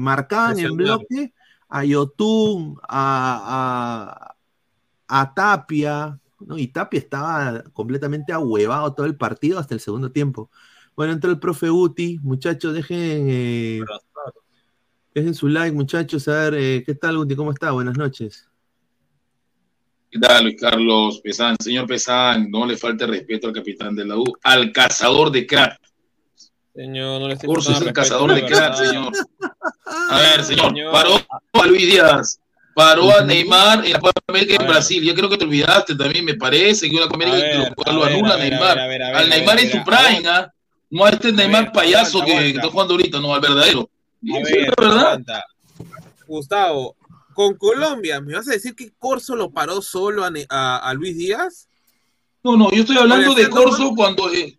marcaban 0.00 0.58
en 0.58 0.76
bloque 0.76 1.34
a 1.68 1.84
Yotun, 1.84 2.78
a, 2.88 4.34
a, 5.08 5.20
a 5.22 5.34
Tapia, 5.34 6.18
¿no? 6.40 6.58
Y 6.58 6.68
Tapia 6.68 6.98
estaba 7.00 7.62
completamente 7.72 8.32
ahuevado 8.32 8.94
todo 8.94 9.06
el 9.06 9.16
partido 9.16 9.58
hasta 9.58 9.74
el 9.74 9.80
segundo 9.80 10.12
tiempo. 10.12 10.50
Bueno, 11.00 11.14
entró 11.14 11.30
el 11.30 11.38
profe 11.38 11.70
Guti, 11.70 12.18
muchachos, 12.22 12.74
dejen, 12.74 13.26
eh, 13.30 13.80
dejen 15.14 15.34
su 15.34 15.48
like, 15.48 15.74
muchachos, 15.74 16.28
a 16.28 16.50
ver, 16.50 16.54
eh, 16.58 16.82
¿qué 16.84 16.94
tal 16.94 17.16
Guti? 17.16 17.34
¿Cómo 17.34 17.52
está? 17.52 17.70
Buenas 17.70 17.96
noches. 17.96 18.46
¿Qué 20.10 20.18
tal, 20.18 20.44
Luis 20.44 20.60
Carlos 20.60 21.22
Pesán? 21.22 21.56
Señor 21.58 21.86
Pesán, 21.86 22.50
no 22.50 22.66
le 22.66 22.76
falte 22.76 23.06
respeto 23.06 23.46
al 23.46 23.54
capitán 23.54 23.96
de 23.96 24.04
la 24.04 24.18
U, 24.18 24.24
al 24.42 24.72
cazador 24.72 25.30
de 25.30 25.46
crack. 25.46 25.80
Señor, 26.74 27.18
no 27.18 27.28
le 27.28 27.32
estoy 27.32 27.46
Curso 27.46 27.72
es 27.72 27.80
el 27.80 27.94
cazador 27.94 28.34
de 28.34 28.44
crack, 28.44 28.74
señor. 28.74 29.10
A 30.10 30.18
ver, 30.18 30.44
señor, 30.44 30.66
Señor. 30.66 30.92
paró 30.92 31.14
a 31.14 31.66
Luis 31.66 31.86
Díaz, 31.86 32.38
paró 32.74 33.10
a 33.16 33.24
Neymar 33.24 33.86
en 33.86 33.92
la 33.92 34.00
Copa 34.00 34.20
América 34.26 34.62
en. 34.62 34.68
Brasil. 34.68 35.02
Yo 35.02 35.14
creo 35.14 35.30
que 35.30 35.38
te 35.38 35.46
olvidaste 35.46 35.94
también, 35.94 36.26
me 36.26 36.34
parece, 36.34 36.90
que 36.90 36.96
una 36.96 37.08
Copa 37.08 37.24
A 37.24 37.26
América 37.26 37.58
ver, 37.58 37.74
que 37.74 37.90
lo, 37.90 38.04
anula 38.04 38.34
a 38.34 38.36
ver, 38.36 38.50
Neymar. 38.50 38.78
a 38.78 38.86
ver, 38.86 39.02
a 39.02 39.08
ver, 39.08 39.16
al 39.16 39.30
Neymar 39.30 39.60
en 39.60 39.70
su 39.70 39.82
prime, 39.82 40.28
¿ah? 40.28 40.52
No 40.90 41.04
a 41.04 41.10
este 41.10 41.32
Neymar 41.32 41.72
payaso 41.72 42.20
aguanta, 42.20 42.42
que, 42.42 42.50
está 42.50 42.68
jugando 42.68 42.94
ahorita, 42.94 43.20
no, 43.20 43.34
al 43.34 43.40
verdadero. 43.40 43.88
Sí, 44.22 44.32
ver, 44.42 44.74
verdad. 44.78 45.20
Gustavo, 46.26 46.96
con 47.34 47.54
Colombia, 47.56 48.20
¿me 48.20 48.34
vas 48.34 48.48
a 48.48 48.52
decir 48.52 48.74
que 48.74 48.92
Corso 48.98 49.34
lo 49.36 49.50
paró 49.50 49.80
solo 49.82 50.24
a, 50.24 50.30
Ne- 50.30 50.46
a- 50.48 50.78
a 50.78 50.94
Luis 50.94 51.16
Díaz? 51.16 51.68
No, 52.42 52.56
no, 52.56 52.70
yo 52.70 52.80
estoy 52.82 52.96
hablando 52.98 53.34
de 53.34 53.48
Corso 53.48 53.94
cuando. 53.94 54.32
eh, 54.32 54.58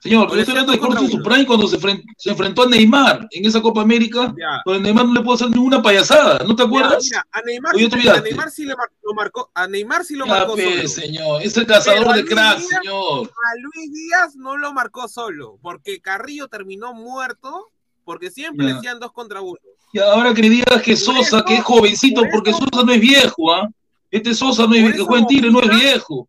señor, 0.00 0.28
yo 0.30 0.36
estoy 0.38 0.52
hablando 0.52 0.72
de 0.72 0.78
haciendo 0.78 0.86
Corso 0.96 1.04
en 1.04 1.10
su 1.10 1.16
contra 1.16 1.32
prime 1.32 1.46
cuando 1.46 1.66
se, 1.68 1.78
fren- 1.78 2.02
se 2.16 2.30
enfrentó 2.30 2.62
a 2.62 2.66
Neymar 2.68 3.28
en 3.30 3.44
esa 3.44 3.60
Copa 3.60 3.82
América. 3.82 4.34
Ya. 4.38 4.60
Donde 4.64 4.80
Neymar 4.82 5.06
no 5.06 5.14
le 5.14 5.20
puedo 5.20 5.34
hacer 5.34 5.50
ninguna 5.50 5.82
payasada, 5.82 6.44
¿no 6.46 6.54
te 6.56 6.62
acuerdas? 6.62 7.02
Mira, 7.04 7.22
mira, 7.22 7.28
a 7.32 7.42
Neymar, 7.42 7.74
a. 8.16 8.20
Neymar 8.20 8.50
sí 8.50 8.64
le 8.64 8.76
mar- 8.76 8.90
lo 9.02 9.14
marcó, 9.14 9.50
a 9.54 9.66
Neymar 9.68 10.04
sí 10.04 10.14
lo 10.14 10.26
Ya, 10.26 10.32
marcó 10.32 10.54
pe, 10.54 10.76
solo. 10.76 10.88
señor, 10.88 11.42
es 11.42 11.56
el 11.56 11.66
cazador 11.66 12.08
de 12.14 12.22
Luis 12.22 12.32
crack, 12.34 12.58
Díaz- 12.58 12.68
señor. 12.68 13.26
A 13.30 13.58
Luis 13.60 13.92
Díaz 13.92 14.36
no 14.36 14.56
lo 14.56 14.72
marcó 14.72 15.08
solo, 15.08 15.58
porque 15.62 16.00
Carrillo 16.00 16.48
terminó 16.48 16.94
muerto, 16.94 17.70
porque 18.04 18.30
siempre 18.30 18.66
le 18.66 18.72
hacían 18.72 19.00
dos 19.00 19.12
contra 19.12 19.40
uno. 19.40 19.58
Y 19.92 19.98
ahora 19.98 20.34
que 20.34 20.42
digas 20.42 20.82
que 20.82 20.94
Sosa, 20.96 21.42
que 21.44 21.54
es 21.56 21.64
jovencito, 21.64 22.20
por 22.22 22.30
porque 22.30 22.52
Sosa 22.52 22.82
no 22.84 22.92
es 22.92 23.00
viejo, 23.00 23.52
¿ah? 23.52 23.68
Este 24.10 24.34
Sosa 24.34 24.66
no 24.66 24.74
es 24.74 24.82
viejo, 24.82 24.96
que 24.98 25.02
juega 25.04 25.20
en 25.22 25.26
Tigre, 25.26 25.50
no 25.50 25.60
es 25.60 25.68
viejo. 25.70 26.28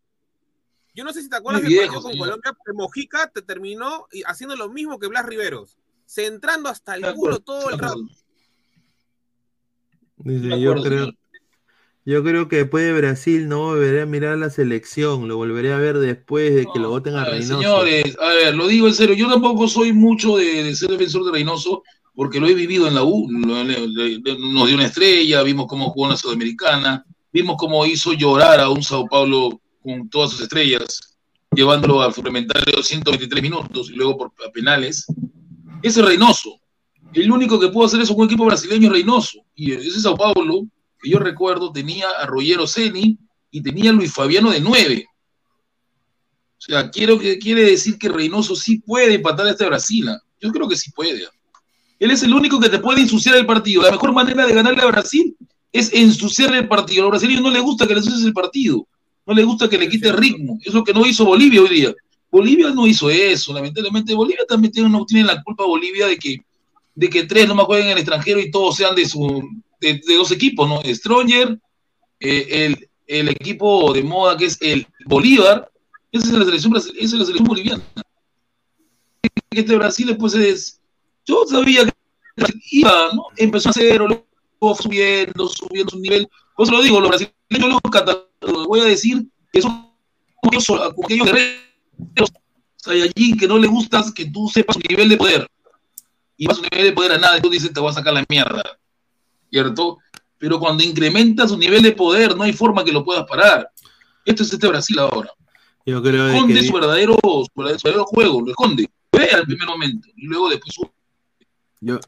Yo 0.98 1.04
no 1.04 1.12
sé 1.12 1.22
si 1.22 1.28
te 1.28 1.36
acuerdas 1.36 1.62
partido 1.62 2.02
con 2.02 2.10
señor. 2.10 2.26
Colombia, 2.26 2.56
que 2.66 2.72
Mojica 2.72 3.30
te 3.32 3.40
terminó 3.40 4.08
haciendo 4.26 4.56
lo 4.56 4.68
mismo 4.68 4.98
que 4.98 5.06
Blas 5.06 5.24
Riveros, 5.26 5.78
centrando 6.04 6.68
hasta 6.68 6.96
el 6.96 7.14
culo 7.14 7.38
todo 7.38 7.70
el 7.70 7.78
rato. 7.78 8.00
Dice, 10.16 10.60
yo, 10.60 10.74
creo, 10.82 11.12
yo 12.04 12.24
creo 12.24 12.48
que 12.48 12.56
después 12.56 12.84
de 12.84 12.94
Brasil 12.94 13.48
no 13.48 13.60
volveré 13.60 14.00
a 14.00 14.06
mirar 14.06 14.38
la 14.38 14.50
selección, 14.50 15.28
lo 15.28 15.36
volveré 15.36 15.72
a 15.72 15.78
ver 15.78 15.98
después 15.98 16.52
de 16.52 16.62
que 16.66 16.80
lo 16.80 16.86
No, 16.86 16.88
voten 16.88 17.14
a 17.14 17.20
a 17.22 17.24
ver, 17.26 17.34
Reynoso. 17.34 17.62
Señores, 17.62 18.16
a 18.20 18.28
ver, 18.30 18.54
lo 18.56 18.66
digo 18.66 18.88
en 18.88 18.94
serio, 18.94 19.14
yo 19.14 19.30
tampoco 19.30 19.68
soy 19.68 19.92
mucho 19.92 20.36
de, 20.36 20.64
de 20.64 20.74
ser 20.74 20.90
defensor 20.90 21.24
de 21.26 21.30
Reynoso, 21.30 21.84
porque 22.16 22.40
lo 22.40 22.48
he 22.48 22.54
vivido 22.54 22.88
en 22.88 22.96
la 22.96 23.04
U, 23.04 23.30
lo- 23.30 23.62
le- 23.62 23.86
le- 23.86 24.18
le- 24.18 24.38
nos 24.52 24.66
dio 24.66 24.74
una 24.74 24.86
estrella, 24.86 25.44
vimos 25.44 25.68
cómo 25.68 25.90
jugó 25.90 26.06
en 26.06 26.10
la 26.10 26.16
Sudamericana, 26.16 27.04
vimos 27.32 27.54
cómo 27.56 27.86
hizo 27.86 28.14
llorar 28.14 28.58
a 28.58 28.68
un 28.68 28.82
Sao 28.82 29.06
Paulo 29.06 29.60
con 29.82 30.08
todas 30.08 30.30
sus 30.30 30.42
estrellas, 30.42 31.16
llevándolo 31.54 32.02
al 32.02 32.14
suplementario 32.14 32.82
123 32.82 33.42
minutos 33.42 33.90
y 33.90 33.94
luego 33.94 34.18
por 34.18 34.32
a 34.46 34.50
penales. 34.50 35.06
Es 35.82 35.96
Reynoso. 35.96 36.60
El 37.12 37.30
único 37.30 37.58
que 37.58 37.68
pudo 37.68 37.86
hacer 37.86 38.00
eso 38.00 38.14
con 38.14 38.22
un 38.22 38.28
equipo 38.28 38.44
brasileño 38.44 38.88
es 38.88 38.92
Reynoso. 38.92 39.38
Y 39.54 39.72
ese 39.72 40.00
Sao 40.00 40.16
Paulo, 40.16 40.66
que 41.00 41.10
yo 41.10 41.18
recuerdo, 41.18 41.72
tenía 41.72 42.08
a 42.10 42.26
Rogero 42.26 42.66
Ceni 42.66 43.18
y 43.50 43.62
tenía 43.62 43.90
a 43.90 43.92
Luis 43.94 44.12
Fabiano 44.12 44.50
de 44.50 44.60
9. 44.60 45.06
O 46.58 46.60
sea, 46.60 46.90
quiero 46.90 47.18
que, 47.18 47.38
quiere 47.38 47.62
decir 47.62 47.98
que 47.98 48.08
Reynoso 48.08 48.56
sí 48.56 48.80
puede 48.80 49.14
empatar 49.14 49.46
a 49.46 49.50
este 49.50 49.66
Brasil. 49.66 50.08
¿ah? 50.08 50.20
Yo 50.40 50.52
creo 50.52 50.68
que 50.68 50.76
sí 50.76 50.90
puede. 50.90 51.24
¿ah? 51.24 51.30
Él 51.98 52.10
es 52.10 52.22
el 52.22 52.34
único 52.34 52.60
que 52.60 52.68
te 52.68 52.78
puede 52.78 53.00
ensuciar 53.00 53.36
el 53.36 53.46
partido. 53.46 53.82
La 53.82 53.92
mejor 53.92 54.12
manera 54.12 54.46
de 54.46 54.54
ganarle 54.54 54.82
a 54.82 54.86
Brasil 54.86 55.36
es 55.72 55.92
ensuciar 55.92 56.54
el 56.54 56.68
partido. 56.68 57.02
A 57.02 57.04
los 57.04 57.10
brasileños 57.12 57.42
no 57.42 57.50
les 57.50 57.62
gusta 57.62 57.86
que 57.86 57.94
le 57.94 58.00
ensucies 58.00 58.24
el 58.24 58.32
partido. 58.32 58.86
No 59.28 59.34
les 59.34 59.44
gusta 59.44 59.68
que 59.68 59.76
le 59.76 59.88
quite 59.88 60.10
ritmo. 60.10 60.58
Es 60.64 60.72
lo 60.72 60.82
que 60.82 60.94
no 60.94 61.06
hizo 61.06 61.24
Bolivia 61.26 61.60
hoy 61.62 61.68
día. 61.68 61.94
Bolivia 62.30 62.70
no 62.70 62.86
hizo 62.86 63.10
eso. 63.10 63.52
Lamentablemente, 63.52 64.14
Bolivia 64.14 64.44
también 64.48 64.72
tiene, 64.72 64.88
no 64.88 65.04
tiene 65.04 65.24
la 65.24 65.42
culpa 65.42 65.64
Bolivia 65.66 66.06
de 66.06 66.16
que, 66.16 66.38
de 66.94 67.10
que 67.10 67.24
tres 67.24 67.46
nomás 67.46 67.66
jueguen 67.66 67.86
en 67.88 67.92
el 67.92 67.98
extranjero 67.98 68.40
y 68.40 68.50
todos 68.50 68.76
sean 68.76 68.94
de, 68.94 69.04
su, 69.06 69.46
de, 69.80 70.00
de 70.04 70.14
dos 70.14 70.30
equipos, 70.32 70.66
¿no? 70.68 70.80
Stronger, 70.94 71.58
eh, 72.20 72.46
el, 72.50 72.88
el 73.06 73.28
equipo 73.28 73.92
de 73.92 74.02
moda 74.02 74.36
que 74.36 74.46
es 74.46 74.56
el 74.62 74.86
Bolívar, 75.04 75.70
esa 76.10 76.26
es 76.26 76.32
la 76.32 76.44
selección, 76.46 76.74
esa 76.76 76.88
es 76.90 77.12
la 77.12 77.24
selección 77.26 77.46
boliviana. 77.46 77.84
Este 79.50 79.76
Brasil 79.76 80.06
después 80.06 80.34
es. 80.34 80.80
Yo 81.26 81.44
sabía 81.46 81.84
que 81.84 81.92
iba, 82.70 83.10
¿no? 83.14 83.24
Empezó 83.36 83.68
a 83.68 83.72
cero, 83.74 84.06
luego 84.08 84.74
subiendo, 84.74 85.48
subiendo 85.48 85.90
su 85.90 85.98
nivel. 86.00 86.26
Por 86.56 86.64
eso 86.66 86.72
lo 86.72 86.82
digo, 86.82 87.00
los 87.00 87.10
brasileños 87.10 87.34
los 87.82 87.92
cata- 87.92 88.12
los 88.12 88.27
voy 88.40 88.80
a 88.80 88.84
decir 88.84 89.26
que 89.52 89.62
son 89.62 89.88
como 90.42 90.58
aquellos, 91.04 91.26
guerreros 91.26 92.32
Saiyajin 92.76 93.36
que 93.36 93.48
no 93.48 93.58
le 93.58 93.66
gusta 93.66 94.04
que 94.14 94.26
tú 94.26 94.48
sepas 94.48 94.76
su 94.76 94.82
nivel 94.88 95.08
de 95.08 95.16
poder. 95.16 95.46
Y 96.36 96.46
vas 96.46 96.58
a 96.58 96.60
su 96.60 96.68
nivel 96.70 96.86
de 96.86 96.92
poder 96.92 97.12
a 97.12 97.18
nada, 97.18 97.38
y 97.38 97.40
tú 97.40 97.50
dices 97.50 97.72
te 97.72 97.80
voy 97.80 97.90
a 97.90 97.94
sacar 97.94 98.14
la 98.14 98.24
mierda. 98.28 98.62
¿Cierto? 99.50 99.98
Pero 100.38 100.60
cuando 100.60 100.84
incrementa 100.84 101.48
su 101.48 101.58
nivel 101.58 101.82
de 101.82 101.92
poder, 101.92 102.36
no 102.36 102.44
hay 102.44 102.52
forma 102.52 102.84
que 102.84 102.92
lo 102.92 103.04
puedas 103.04 103.24
parar. 103.26 103.70
Esto 104.24 104.44
es 104.44 104.52
este 104.52 104.68
Brasil 104.68 104.98
ahora. 105.00 105.30
Yo 105.84 106.02
creo 106.02 106.26
de 106.26 106.34
Esconde 106.34 106.54
que 106.54 106.66
su 106.66 106.72
verdadero, 106.72 107.18
su 107.22 107.48
verdadero, 107.56 108.04
juego, 108.04 108.42
lo 108.42 108.50
esconde. 108.50 108.88
Ve 109.10 109.30
al 109.32 109.44
primer 109.44 109.66
momento 109.66 110.08
y 110.14 110.26
luego 110.26 110.50
después 110.50 110.76
yo 111.80 112.00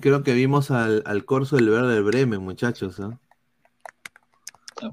creo 0.00 0.22
que 0.22 0.32
vimos 0.34 0.70
al, 0.70 1.02
al 1.06 1.24
corso 1.24 1.56
del 1.56 1.70
verde 1.70 1.94
del 1.94 2.02
Bremen, 2.02 2.42
muchachos. 2.42 2.98
¿ah? 3.00 3.18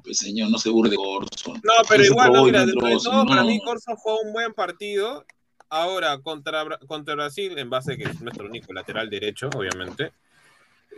Pues, 0.02 0.18
señor, 0.18 0.50
no 0.50 0.58
se 0.58 0.70
burle 0.70 0.90
de 0.90 0.96
Corso. 0.96 1.54
No, 1.54 1.72
pero 1.88 2.04
igual, 2.04 2.32
no, 2.32 2.44
mira, 2.44 2.64
dentro 2.66 2.86
de 2.86 2.96
todo, 2.96 3.24
no. 3.24 3.30
para 3.30 3.44
mí 3.44 3.60
Corso 3.60 3.96
fue 3.96 4.14
un 4.24 4.32
buen 4.32 4.52
partido. 4.54 5.24
Ahora, 5.68 6.18
contra, 6.18 6.64
contra 6.86 7.14
Brasil, 7.14 7.56
en 7.58 7.70
base 7.70 7.92
a 7.92 7.96
que 7.96 8.04
es 8.04 8.20
nuestro 8.20 8.46
único 8.46 8.72
lateral 8.72 9.08
derecho, 9.08 9.48
obviamente. 9.54 10.12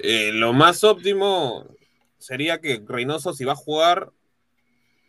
eh, 0.02 0.30
lo 0.32 0.52
más 0.52 0.82
óptimo 0.82 1.66
sería 2.18 2.60
que 2.60 2.82
Reynoso, 2.86 3.34
si 3.34 3.44
va 3.44 3.52
a 3.52 3.56
jugar, 3.56 4.10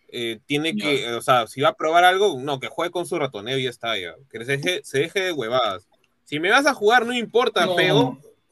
eh, 0.09 0.39
tiene 0.45 0.75
que, 0.75 1.11
o 1.13 1.21
sea, 1.21 1.47
si 1.47 1.61
va 1.61 1.69
a 1.69 1.75
probar 1.75 2.03
algo, 2.03 2.39
no, 2.39 2.59
que 2.59 2.67
juegue 2.67 2.91
con 2.91 3.05
su 3.07 3.17
ratoneo 3.17 3.57
y 3.57 3.63
ya 3.63 3.69
está, 3.69 3.97
ya. 3.97 4.15
Que 4.29 4.45
se 4.45 4.57
deje, 4.57 4.81
se 4.83 4.99
deje 4.99 5.21
de 5.21 5.31
huevadas. 5.31 5.87
Si 6.25 6.39
me 6.39 6.51
vas 6.51 6.65
a 6.65 6.73
jugar, 6.73 7.05
no 7.05 7.13
importa, 7.13 7.65
No. 7.65 7.73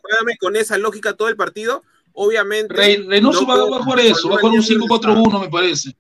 Juégame 0.02 0.38
con 0.40 0.56
esa 0.56 0.80
lógica 0.80 1.14
todo 1.14 1.30
el 1.30 1.36
partido. 1.36 1.84
Obviamente. 2.14 2.74
Rey, 2.74 2.98
Reynoso 2.98 3.42
no 3.42 3.48
va, 3.48 3.70
va 3.70 3.78
a 3.78 3.84
jugar 3.84 4.00
eso, 4.00 4.30
va 4.30 4.36
a 4.36 4.40
jugar 4.40 4.56
un 4.56 4.64
5-4-1, 4.64 5.42
me 5.42 5.50
parece. 5.50 5.96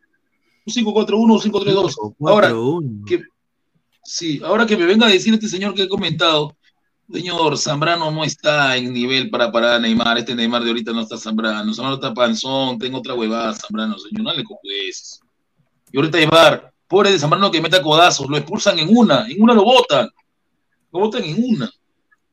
Un 0.66 0.74
5-4-1 0.74 1.12
o 1.14 1.42
5-3-2. 1.42 2.16
Ahora, 2.28 2.52
4-1. 2.52 3.06
que, 3.06 3.24
sí, 4.04 4.42
ahora 4.44 4.66
que 4.66 4.78
me 4.78 4.86
venga 4.86 5.08
a 5.08 5.10
decir 5.10 5.34
este 5.34 5.48
señor 5.48 5.74
que 5.74 5.84
he 5.84 5.90
comentado, 5.90 6.56
señor, 7.12 7.58
Zambrano 7.58 8.12
no 8.12 8.24
está 8.24 8.78
en 8.78 8.94
nivel 8.94 9.30
para 9.30 9.52
parar 9.52 9.74
a 9.74 9.80
Neymar, 9.80 10.18
este 10.18 10.36
Neymar 10.36 10.64
de 10.64 10.70
ahorita 10.70 10.92
no 10.92 11.02
está 11.02 11.18
Zambrano, 11.18 11.74
Zambrano 11.74 11.96
está 11.96 12.14
panzón, 12.14 12.78
tengo 12.78 13.00
otra 13.00 13.14
huevada, 13.14 13.54
Zambrano, 13.54 13.98
señor, 13.98 14.24
no 14.24 14.34
le 14.34 14.44
cojudes. 14.44 15.20
Y 15.92 15.98
ahorita 15.98 16.18
Neymar, 16.18 16.72
pobre 16.88 17.12
de 17.12 17.20
Zambrano 17.20 17.52
que 17.52 17.62
meta 17.62 17.82
codazos, 17.82 18.30
lo 18.30 18.38
expulsan 18.38 18.80
en 18.80 18.96
una, 18.96 19.28
en 19.28 19.42
una 19.42 19.54
lo 19.54 19.64
votan, 19.64 20.10
lo 20.92 21.00
votan 21.00 21.24
en 21.24 21.44
una. 21.44 21.72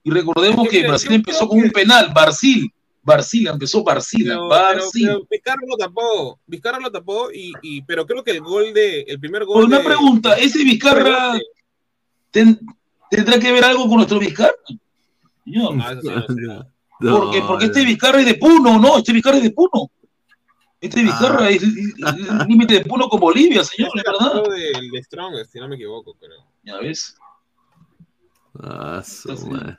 Y 0.05 0.11
recordemos 0.11 0.69
que 0.69 0.87
Brasil 0.87 1.13
empezó 1.13 1.49
con 1.49 1.59
un 1.59 1.71
penal, 1.71 2.13
Barcil, 2.15 2.73
Barcila, 3.09 3.51
empezó 3.53 3.83
Barcila, 3.83 4.35
Pero, 4.35 4.49
pero, 4.49 4.63
Barcil. 4.63 5.07
pero 5.09 5.27
Vizcarra 5.31 5.63
lo 5.67 5.77
tapó, 5.77 6.41
Vizcarra 6.47 6.79
lo 6.79 6.91
tapó 6.93 7.31
y, 7.33 7.53
y- 7.63 7.83
pero 7.83 8.07
creo 8.07 8.23
que 8.23 8.31
el 8.33 8.41
gol 8.41 8.73
de 8.73 9.01
el 9.03 9.19
primer 9.19 9.45
gol 9.45 9.55
Pues 9.57 9.67
una 9.67 9.79
de- 9.79 9.85
pregunta, 9.85 10.35
¿ese 10.35 10.63
Vizcarra 10.65 11.35
de- 11.35 11.43
ten- 12.31 12.61
tendrá 13.11 13.39
que 13.41 13.51
ver 13.53 13.65
algo 13.65 13.89
con 13.89 13.97
nuestro 13.97 14.19
Vizcarra? 14.19 14.53
Señor. 15.45 15.75
Ah, 15.81 15.93
eso 15.93 16.03
sí, 16.03 16.09
no 17.01 17.19
porque, 17.21 17.41
porque 17.43 17.65
este. 17.67 17.85
Vizcarra 17.85 18.21
es 18.21 18.27
de 18.27 18.35
Puno, 18.35 18.79
¿no? 18.79 18.99
Este 18.99 19.13
Vizcarra 19.13 19.37
es 19.39 19.43
de 19.45 19.51
Puno. 19.51 19.91
Este 20.81 21.03
Vizcarra 21.03 21.47
Ah. 21.47 21.51
es 21.51 21.63
es 21.63 21.67
el 21.67 22.39
límite 22.49 22.75
de 22.75 22.85
Puno 22.85 23.09
con 23.09 23.19
Bolivia, 23.21 23.65
señor, 23.65 23.91
es 23.95 24.03
Este 24.05 24.11
verdad. 24.11 24.43
del 24.51 24.91
de 24.91 25.03
Strong, 25.03 25.35
si 25.51 25.59
no 25.59 25.69
me 25.69 25.75
equivoco, 25.77 26.15
creo. 26.15 26.45
Ya 26.65 26.77
ves. 26.79 27.17
Ah, 28.61 29.03
su 29.05 29.31
Entonces. 29.31 29.77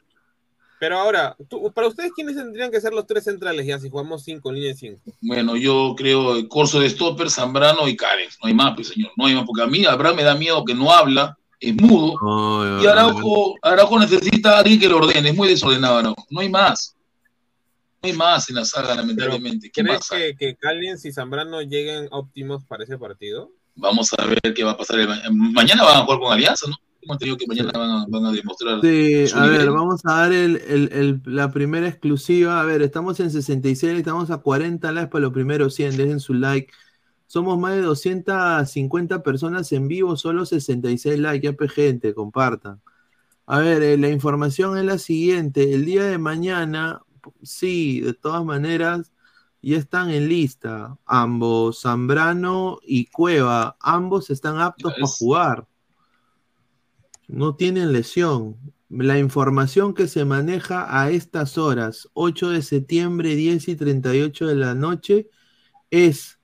Pero 0.80 0.98
ahora, 0.98 1.36
tú- 1.50 1.72
para 1.74 1.88
ustedes, 1.88 2.12
¿quiénes 2.16 2.36
tendrían 2.38 2.72
que 2.72 2.80
ser 2.80 2.94
los 2.94 3.06
tres 3.06 3.26
centrales 3.26 3.66
ya 3.66 3.78
si 3.80 3.90
jugamos 3.90 4.24
cinco 4.24 4.52
líneas 4.52 4.80
de 4.80 4.88
cinco? 4.96 5.02
Bueno, 5.22 5.56
yo 5.58 5.94
creo 5.98 6.36
el 6.38 6.48
Corso 6.48 6.80
de 6.80 6.90
Stopper, 6.90 7.30
Zambrano 7.30 7.88
y 7.88 7.98
Karen. 7.98 8.30
No 8.42 8.48
hay 8.48 8.54
más, 8.54 8.74
pues, 8.76 8.88
señor. 8.88 9.12
No 9.18 9.26
hay 9.26 9.36
más, 9.36 9.44
porque 9.46 9.62
a 9.64 9.68
mí 9.68 9.86
Abraham 9.86 10.16
me 10.16 10.24
da 10.24 10.36
miedo 10.36 10.64
que 10.64 10.74
no 10.74 10.92
habla, 10.92 11.38
es 11.60 11.76
mudo. 11.76 12.14
Y 12.82 12.88
Araujo, 12.88 13.56
Araujo 13.62 14.00
necesita 14.00 14.56
a 14.56 14.60
alguien 14.60 14.80
que 14.80 14.88
lo 14.88 14.98
ordene, 14.98 15.30
es 15.30 15.36
muy 15.36 15.50
desordenado 15.50 15.98
Araujo. 15.98 16.26
No 16.30 16.40
hay 16.40 16.50
más. 16.50 16.96
No 18.02 18.08
hay 18.10 18.14
más 18.14 18.50
en 18.50 18.56
la 18.56 18.64
saga, 18.64 18.96
lamentablemente. 18.96 19.70
¿Qué 19.74 19.84
¿Crees 19.84 20.08
que, 20.10 20.34
que 20.38 20.56
Callens 20.56 21.04
y 21.04 21.12
Zambrano 21.12 21.62
lleguen 21.62 22.08
óptimos 22.12 22.64
para 22.64 22.86
ese 22.86 22.98
partido? 22.98 23.52
Vamos 23.76 24.10
a 24.18 24.26
ver 24.26 24.54
qué 24.56 24.64
va 24.64 24.72
a 24.72 24.78
pasar. 24.78 25.00
el 25.02 25.08
ma- 25.10 25.22
mañana 25.52 25.84
van 25.84 25.98
a 25.98 26.02
jugar 26.06 26.20
con 26.20 26.32
Alianza, 26.32 26.68
¿no? 26.70 26.76
Hemos 27.02 27.16
entendido 27.16 27.38
que 27.38 27.48
mañana 27.48 27.72
van 27.74 27.90
a, 27.92 28.06
van 28.08 28.26
a 28.26 28.32
demostrar. 28.32 28.80
Sí, 28.82 29.26
a 29.34 29.46
ver, 29.48 29.72
vamos 29.72 30.02
a 30.06 30.14
dar 30.22 30.34
el, 30.34 30.58
el- 30.68 30.90
el- 30.94 31.22
la 31.26 31.52
primera 31.52 31.88
exclusiva. 31.88 32.62
A 32.62 32.66
ver, 32.66 32.82
estamos 32.82 33.20
en 33.20 33.32
66, 33.32 33.98
estamos 34.00 34.32
a 34.32 34.38
40 34.40 34.92
likes 34.92 35.10
para 35.12 35.24
los 35.24 35.34
primeros 35.34 35.76
100. 35.76 35.98
Dejen 35.98 36.20
su 36.20 36.34
like. 36.34 36.72
Somos 37.28 37.60
más 37.60 37.76
de 37.76 37.82
250 37.84 39.24
personas 39.24 39.72
en 39.74 39.88
vivo, 39.88 40.18
solo 40.18 40.46
66 40.46 41.20
likes. 41.20 41.48
Ya, 41.48 41.68
gente, 41.70 42.14
compartan. 42.14 42.82
A 43.48 43.60
ver, 43.60 43.84
eh, 43.84 43.98
la 43.98 44.10
información 44.10 44.78
es 44.78 44.86
la 44.86 45.00
siguiente. 45.00 45.74
El 45.76 45.86
día 45.86 46.06
de 46.06 46.18
mañana, 46.20 47.02
sí, 47.44 48.02
de 48.02 48.14
todas 48.14 48.46
maneras, 48.46 49.12
ya 49.62 49.78
están 49.78 50.12
en 50.12 50.30
lista. 50.30 50.98
Ambos, 51.06 51.82
Zambrano 51.84 52.80
y 52.84 53.08
Cueva, 53.08 53.78
ambos 53.82 54.30
están 54.32 54.60
aptos 54.60 54.96
para 54.96 55.12
jugar. 55.14 55.68
No 57.30 57.56
tienen 57.56 57.94
lesión. 57.94 58.58
La 58.90 59.20
información 59.20 59.94
que 59.94 60.08
se 60.08 60.26
maneja 60.26 61.00
a 61.00 61.12
estas 61.12 61.60
horas, 61.60 62.10
8 62.14 62.50
de 62.50 62.64
septiembre, 62.64 63.36
10 63.36 63.68
y 63.68 63.76
38 63.76 64.48
de 64.48 64.56
la 64.56 64.74
noche, 64.74 65.30
es 65.92 66.40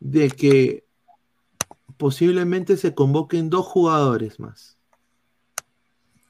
de 0.00 0.28
que 0.28 0.84
posiblemente 1.96 2.76
se 2.76 2.94
convoquen 2.94 3.48
dos 3.48 3.64
jugadores 3.64 4.40
más. 4.40 4.76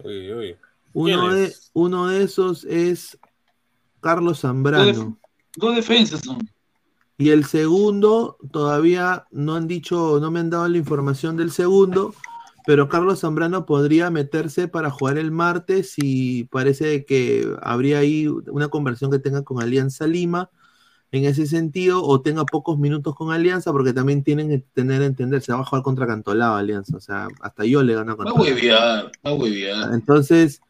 Uy, 0.04 0.32
uy. 0.32 0.56
Uno 0.92 1.32
de, 1.32 1.54
uno 1.72 2.08
de 2.08 2.22
esos 2.22 2.64
es 2.64 3.18
Carlos 4.00 4.40
Zambrano. 4.40 5.18
Dos 5.56 5.76
defensas 5.76 6.20
son. 6.20 6.46
Y 7.16 7.30
el 7.30 7.46
segundo, 7.46 8.36
todavía 8.50 9.26
no 9.30 9.54
han 9.54 9.66
dicho, 9.66 10.18
no 10.20 10.30
me 10.30 10.40
han 10.40 10.50
dado 10.50 10.68
la 10.68 10.78
información 10.78 11.36
del 11.36 11.50
segundo, 11.50 12.14
pero 12.66 12.88
Carlos 12.88 13.20
Zambrano 13.20 13.66
podría 13.66 14.10
meterse 14.10 14.68
para 14.68 14.90
jugar 14.90 15.18
el 15.18 15.30
martes 15.30 15.94
y 15.96 16.44
parece 16.44 17.04
que 17.04 17.46
habría 17.62 17.98
ahí 17.98 18.26
una 18.28 18.68
conversión 18.68 19.10
que 19.10 19.18
tenga 19.18 19.42
con 19.42 19.62
Alianza 19.62 20.06
Lima 20.06 20.50
en 21.12 21.24
ese 21.24 21.46
sentido, 21.46 22.04
o 22.04 22.20
tenga 22.20 22.44
pocos 22.44 22.78
minutos 22.78 23.16
con 23.16 23.32
Alianza, 23.32 23.72
porque 23.72 23.92
también 23.92 24.22
tienen 24.22 24.48
que 24.48 24.58
tener 24.74 25.02
entender, 25.02 25.42
se 25.42 25.52
va 25.52 25.58
a 25.60 25.64
jugar 25.64 25.82
contra 25.82 26.06
Cantolao 26.06 26.54
Alianza, 26.54 26.96
o 26.96 27.00
sea, 27.00 27.26
hasta 27.40 27.64
yo 27.64 27.82
le 27.82 27.94
gano 27.94 28.12
a 28.12 28.14
Va 28.16 28.30
a 28.30 28.34
huevear, 28.34 29.10
va 29.26 29.30
a 29.30 29.34
huevear. 29.34 29.92
Entonces, 29.92 30.60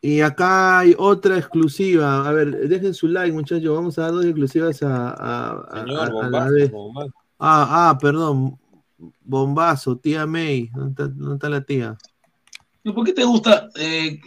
y 0.00 0.20
acá 0.20 0.78
hay 0.78 0.94
otra 0.96 1.36
exclusiva. 1.36 2.28
A 2.28 2.32
ver, 2.32 2.68
dejen 2.68 2.94
su 2.94 3.08
like, 3.08 3.32
muchachos. 3.32 3.74
Vamos 3.74 3.98
a 3.98 4.02
dar 4.02 4.12
dos 4.12 4.24
exclusivas 4.24 4.80
a, 4.84 5.08
a- 5.08 5.50
a- 5.68 5.80
Señor, 5.84 6.12
a- 6.22 6.26
a 6.26 6.30
la 6.30 6.50
vez. 6.50 6.72
Ah, 7.38 7.90
ah, 7.90 7.98
perdón. 8.00 8.56
Bombazo, 9.22 9.96
tía 9.98 10.26
May. 10.26 10.70
¿Dónde 10.74 10.90
está, 10.90 11.08
dónde 11.08 11.34
está 11.34 11.48
la 11.48 11.60
tía? 11.62 11.96
¿Por 12.84 13.04
qué 13.04 13.12
te 13.12 13.24
gusta 13.24 13.68
eh, 13.74 14.20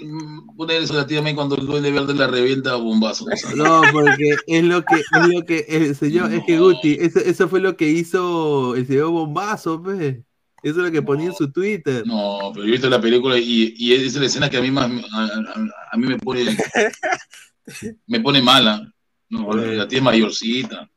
poner 0.58 0.82
eso 0.84 1.00
a 1.00 1.08
ti 1.08 1.16
también 1.16 1.36
cuando 1.38 1.56
el 1.56 1.66
duende 1.66 1.92
verde 1.92 2.14
la 2.14 2.28
revienta 2.28 2.74
a 2.74 2.76
bombazo? 2.76 3.26
No, 3.56 3.82
porque 3.92 4.36
es 4.48 4.64
lo 4.66 4.84
que, 4.84 4.96
es 4.98 5.28
lo 5.34 5.46
que 5.46 5.66
el 5.70 5.96
señor, 5.96 6.34
es 6.34 6.44
que 6.46 6.60
Guti, 6.60 6.98
eso, 7.00 7.20
eso 7.20 7.48
fue 7.48 7.62
lo 7.62 7.78
que 7.78 7.90
hizo 7.90 8.76
el 8.76 8.86
señor 8.86 9.12
Bombazo, 9.12 9.82
pe. 9.82 10.26
Eso 10.62 10.80
es 10.80 10.86
lo 10.88 10.92
que 10.92 11.02
ponía 11.02 11.28
en 11.28 11.36
su 11.36 11.50
Twitter. 11.50 12.06
No, 12.06 12.52
pero 12.54 12.66
yo 12.66 12.70
he 12.70 12.72
visto 12.74 12.90
la 12.90 13.00
película 13.00 13.38
y, 13.38 13.74
y 13.78 13.94
es 13.94 14.14
la 14.16 14.26
escena 14.26 14.50
que 14.50 14.58
a 14.58 14.62
mí 14.62 14.70
más 14.72 14.92
a, 15.14 15.24
a- 15.24 15.90
a 15.94 15.98
mí 15.98 16.06
me 16.08 16.18
pone 16.18 16.44
me 18.08 18.20
pone 18.20 18.42
mala. 18.42 18.92
No, 19.30 19.54
la 19.54 19.88
tía 19.88 20.00
es 20.00 20.04
mayorcita. 20.04 20.90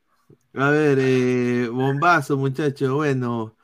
A 0.54 0.70
ver, 0.70 0.98
eh, 1.00 1.68
bombazo, 1.68 2.36
muchachos. 2.36 2.90
Bueno, 2.92 3.54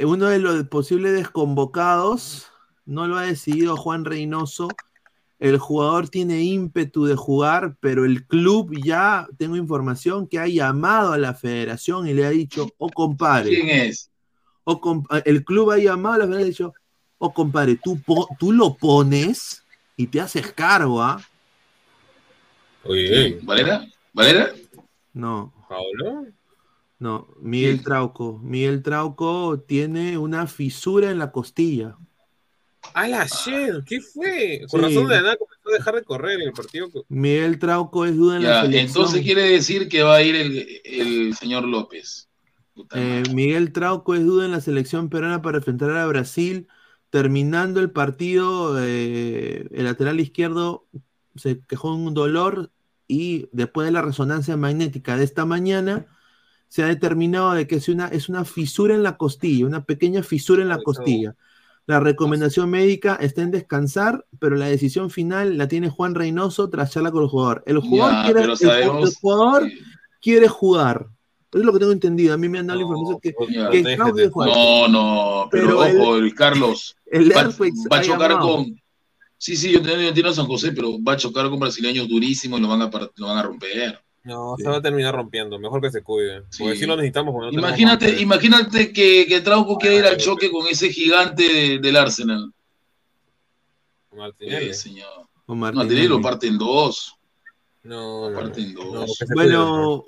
uno 0.00 0.26
de 0.26 0.38
los 0.38 0.64
posibles 0.68 1.12
desconvocados 1.12 2.48
no 2.86 3.06
lo 3.06 3.16
ha 3.16 3.22
decidido 3.22 3.76
Juan 3.76 4.04
Reynoso. 4.04 4.68
El 5.38 5.58
jugador 5.58 6.08
tiene 6.08 6.42
ímpetu 6.42 7.04
de 7.04 7.16
jugar, 7.16 7.76
pero 7.80 8.04
el 8.04 8.26
club 8.26 8.72
ya, 8.84 9.26
tengo 9.36 9.56
información, 9.56 10.26
que 10.26 10.38
ha 10.38 10.46
llamado 10.46 11.12
a 11.12 11.18
la 11.18 11.34
federación 11.34 12.08
y 12.08 12.14
le 12.14 12.24
ha 12.24 12.30
dicho, 12.30 12.68
oh 12.78 12.88
compadre, 12.90 13.50
¿Quién 13.50 13.68
es? 13.68 14.10
oh, 14.64 14.80
compa- 14.80 15.22
el 15.24 15.44
club 15.44 15.70
ha 15.72 15.78
llamado 15.78 16.14
a 16.14 16.18
la 16.18 16.24
federación 16.26 16.40
y 16.40 16.44
ha 16.44 16.48
dicho, 16.48 16.74
oh 17.18 17.32
compadre, 17.34 17.78
tú, 17.82 18.00
po- 18.00 18.28
tú 18.38 18.52
lo 18.52 18.74
pones 18.74 19.64
y 19.96 20.06
te 20.06 20.20
haces 20.20 20.52
cargo, 20.52 21.02
¿ah? 21.02 21.20
Oye, 22.84 23.38
¿Valera? 23.42 23.86
¿Valera? 24.12 24.52
No. 25.12 25.52
¿Pablo? 25.68 26.26
No, 26.98 27.28
Miguel 27.40 27.78
Sí. 27.78 27.84
Trauco. 27.84 28.38
Miguel 28.42 28.82
Trauco 28.82 29.60
tiene 29.60 30.16
una 30.18 30.46
fisura 30.46 31.10
en 31.10 31.18
la 31.18 31.32
costilla. 31.32 31.96
¡A 32.92 33.08
la 33.08 33.26
shit! 33.26 33.84
¿Qué 33.86 34.00
fue? 34.00 34.60
Con 34.70 34.80
Sí. 34.80 34.86
razón 34.86 35.08
de 35.08 35.14
la 35.16 35.22
nada 35.22 35.36
comenzó 35.36 35.68
a 35.70 35.72
dejar 35.72 35.94
de 35.96 36.02
correr 36.04 36.40
en 36.40 36.48
el 36.48 36.52
partido. 36.52 36.88
Miguel 37.08 37.58
Trauco 37.58 38.04
es 38.04 38.16
duda 38.16 38.36
en 38.36 38.42
la 38.44 38.62
selección. 38.62 38.86
entonces 38.86 39.22
quiere 39.22 39.42
decir 39.42 39.88
que 39.88 40.02
va 40.02 40.16
a 40.16 40.22
ir 40.22 40.36
el, 40.36 40.80
el 40.84 41.34
señor 41.34 41.64
López. 41.66 42.28
Eh. 42.94 43.22
Miguel 43.32 43.72
Trauco 43.72 44.14
es 44.14 44.24
duda 44.24 44.44
en 44.44 44.52
la 44.52 44.60
selección 44.60 45.08
peruana 45.08 45.42
para 45.42 45.58
enfrentar 45.58 45.90
a 45.96 46.06
Brasil. 46.06 46.68
Terminando 47.10 47.80
el 47.80 47.90
partido, 47.90 48.76
eh, 48.82 49.66
el 49.72 49.84
lateral 49.84 50.20
izquierdo 50.20 50.86
se 51.36 51.60
quejó 51.60 51.90
de 51.96 52.02
un 52.02 52.14
dolor 52.14 52.70
y 53.08 53.48
después 53.52 53.86
de 53.86 53.92
la 53.92 54.02
resonancia 54.02 54.56
magnética 54.56 55.16
de 55.16 55.24
esta 55.24 55.44
mañana 55.44 56.06
se 56.74 56.82
ha 56.82 56.86
determinado 56.88 57.52
de 57.52 57.68
que 57.68 57.76
es 57.76 57.88
una, 57.88 58.08
es 58.08 58.28
una 58.28 58.44
fisura 58.44 58.96
en 58.96 59.04
la 59.04 59.16
costilla, 59.16 59.64
una 59.64 59.84
pequeña 59.84 60.24
fisura 60.24 60.60
en 60.60 60.68
la 60.68 60.78
costilla. 60.82 61.36
La 61.86 62.00
recomendación 62.00 62.68
médica 62.68 63.14
está 63.20 63.42
en 63.42 63.52
descansar, 63.52 64.26
pero 64.40 64.56
la 64.56 64.66
decisión 64.66 65.08
final 65.10 65.56
la 65.56 65.68
tiene 65.68 65.88
Juan 65.88 66.16
Reynoso 66.16 66.68
tras 66.70 66.90
charla 66.90 67.12
con 67.12 67.22
el 67.22 67.28
jugador. 67.28 67.62
El 67.66 67.78
jugador, 67.78 68.12
Ya, 68.12 68.24
quiere, 68.24 68.40
el 68.42 68.50
el 69.04 69.14
jugador 69.14 69.70
jugar. 70.48 71.06
Es 71.52 71.62
lo 71.62 71.72
que 71.72 71.78
tengo 71.78 71.92
entendido. 71.92 72.34
A 72.34 72.38
mí 72.38 72.48
me 72.48 72.58
han 72.58 72.66
dado 72.66 72.80
la 72.80 72.86
No, 72.86 72.92
información 72.92 73.20
que 73.20 73.54
ya. 73.54 73.70
que 73.70 73.76
Déjate 73.76 73.94
Claudio 73.94 74.24
de 74.24 74.30
juega. 74.30 74.52
No, 74.52 74.88
no, 74.88 75.48
pero, 75.52 75.78
Pero 75.78 76.02
ojo, 76.02 76.16
el 76.16 76.34
Carlos 76.34 76.96
el 77.06 77.30
va, 77.30 77.44
va 77.44 77.98
a 77.98 78.02
chocar 78.02 78.30
llamado. 78.32 78.56
con. 78.56 78.82
Sí, 79.38 79.56
sí, 79.56 79.70
yo 79.70 79.78
entiendo, 79.78 80.28
a 80.30 80.34
San 80.34 80.46
José, 80.46 80.72
pero 80.72 81.00
va 81.04 81.12
a 81.12 81.16
chocar 81.16 81.48
con 81.50 81.60
brasileños 81.60 82.08
durísimos 82.08 82.58
y 82.58 82.62
lo 82.62 82.68
van 82.68 82.82
a, 82.82 82.90
lo 83.14 83.26
van 83.28 83.38
a 83.38 83.42
romper. 83.44 84.00
No, 84.24 84.56
se 84.56 84.68
va 84.68 84.76
a 84.78 84.82
terminar 84.82 85.14
rompiendo. 85.14 85.58
Mejor 85.58 85.80
que 85.82 85.90
se 85.90 86.02
cuide. 86.02 86.42
Porque 86.58 86.76
sí 86.76 86.86
lo 86.86 86.96
necesitamos. 86.96 87.34
no 87.34 87.50
Imagínate, 87.52 88.20
imagínate 88.22 88.90
que, 88.92 89.26
que 89.26 89.40
Trauco 89.42 89.76
quiere 89.76 89.96
ir 89.96 90.04
al 90.06 90.16
choque 90.16 90.50
con 90.50 90.66
ese 90.66 90.90
gigante 90.90 91.42
de- 91.42 91.78
del 91.78 91.96
Arsenal. 91.96 92.50
Martinelli. 94.16 94.66
Eh, 94.70 94.74
señor. 94.74 95.08
Con 95.46 95.58
Martinelli 95.58 95.88
Martinelli. 96.08 96.08
lo 96.08 96.20
parte 96.22 96.46
en 96.46 96.58
dos. 96.58 97.14
No, 97.82 98.30
no. 98.30 98.36
Parte 98.38 98.60
en 98.62 98.74
dos. 98.74 99.18
Bueno, 99.34 100.04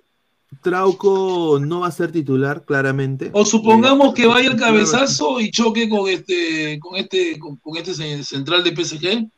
Trauco 0.62 1.59
no 1.61 1.81
va 1.81 1.89
a 1.89 1.93
ser 1.93 2.11
titular, 2.12 2.64
claramente. 2.64 3.31
O 3.35 3.45
supongamos 3.45 4.14
que 4.14 4.27
vaya 4.27 4.49
el 4.51 4.57
cabezazo 4.57 5.41
y 5.41 5.51
choque 5.51 5.89
con 5.89 6.09
este, 6.09 6.79
con 6.81 6.97
este, 6.97 7.39
con, 7.39 7.57
con 7.57 7.77
este 7.77 7.93
ce- 7.93 8.25
central 8.25 8.64
de 8.64 8.71
PSG. 8.75 9.29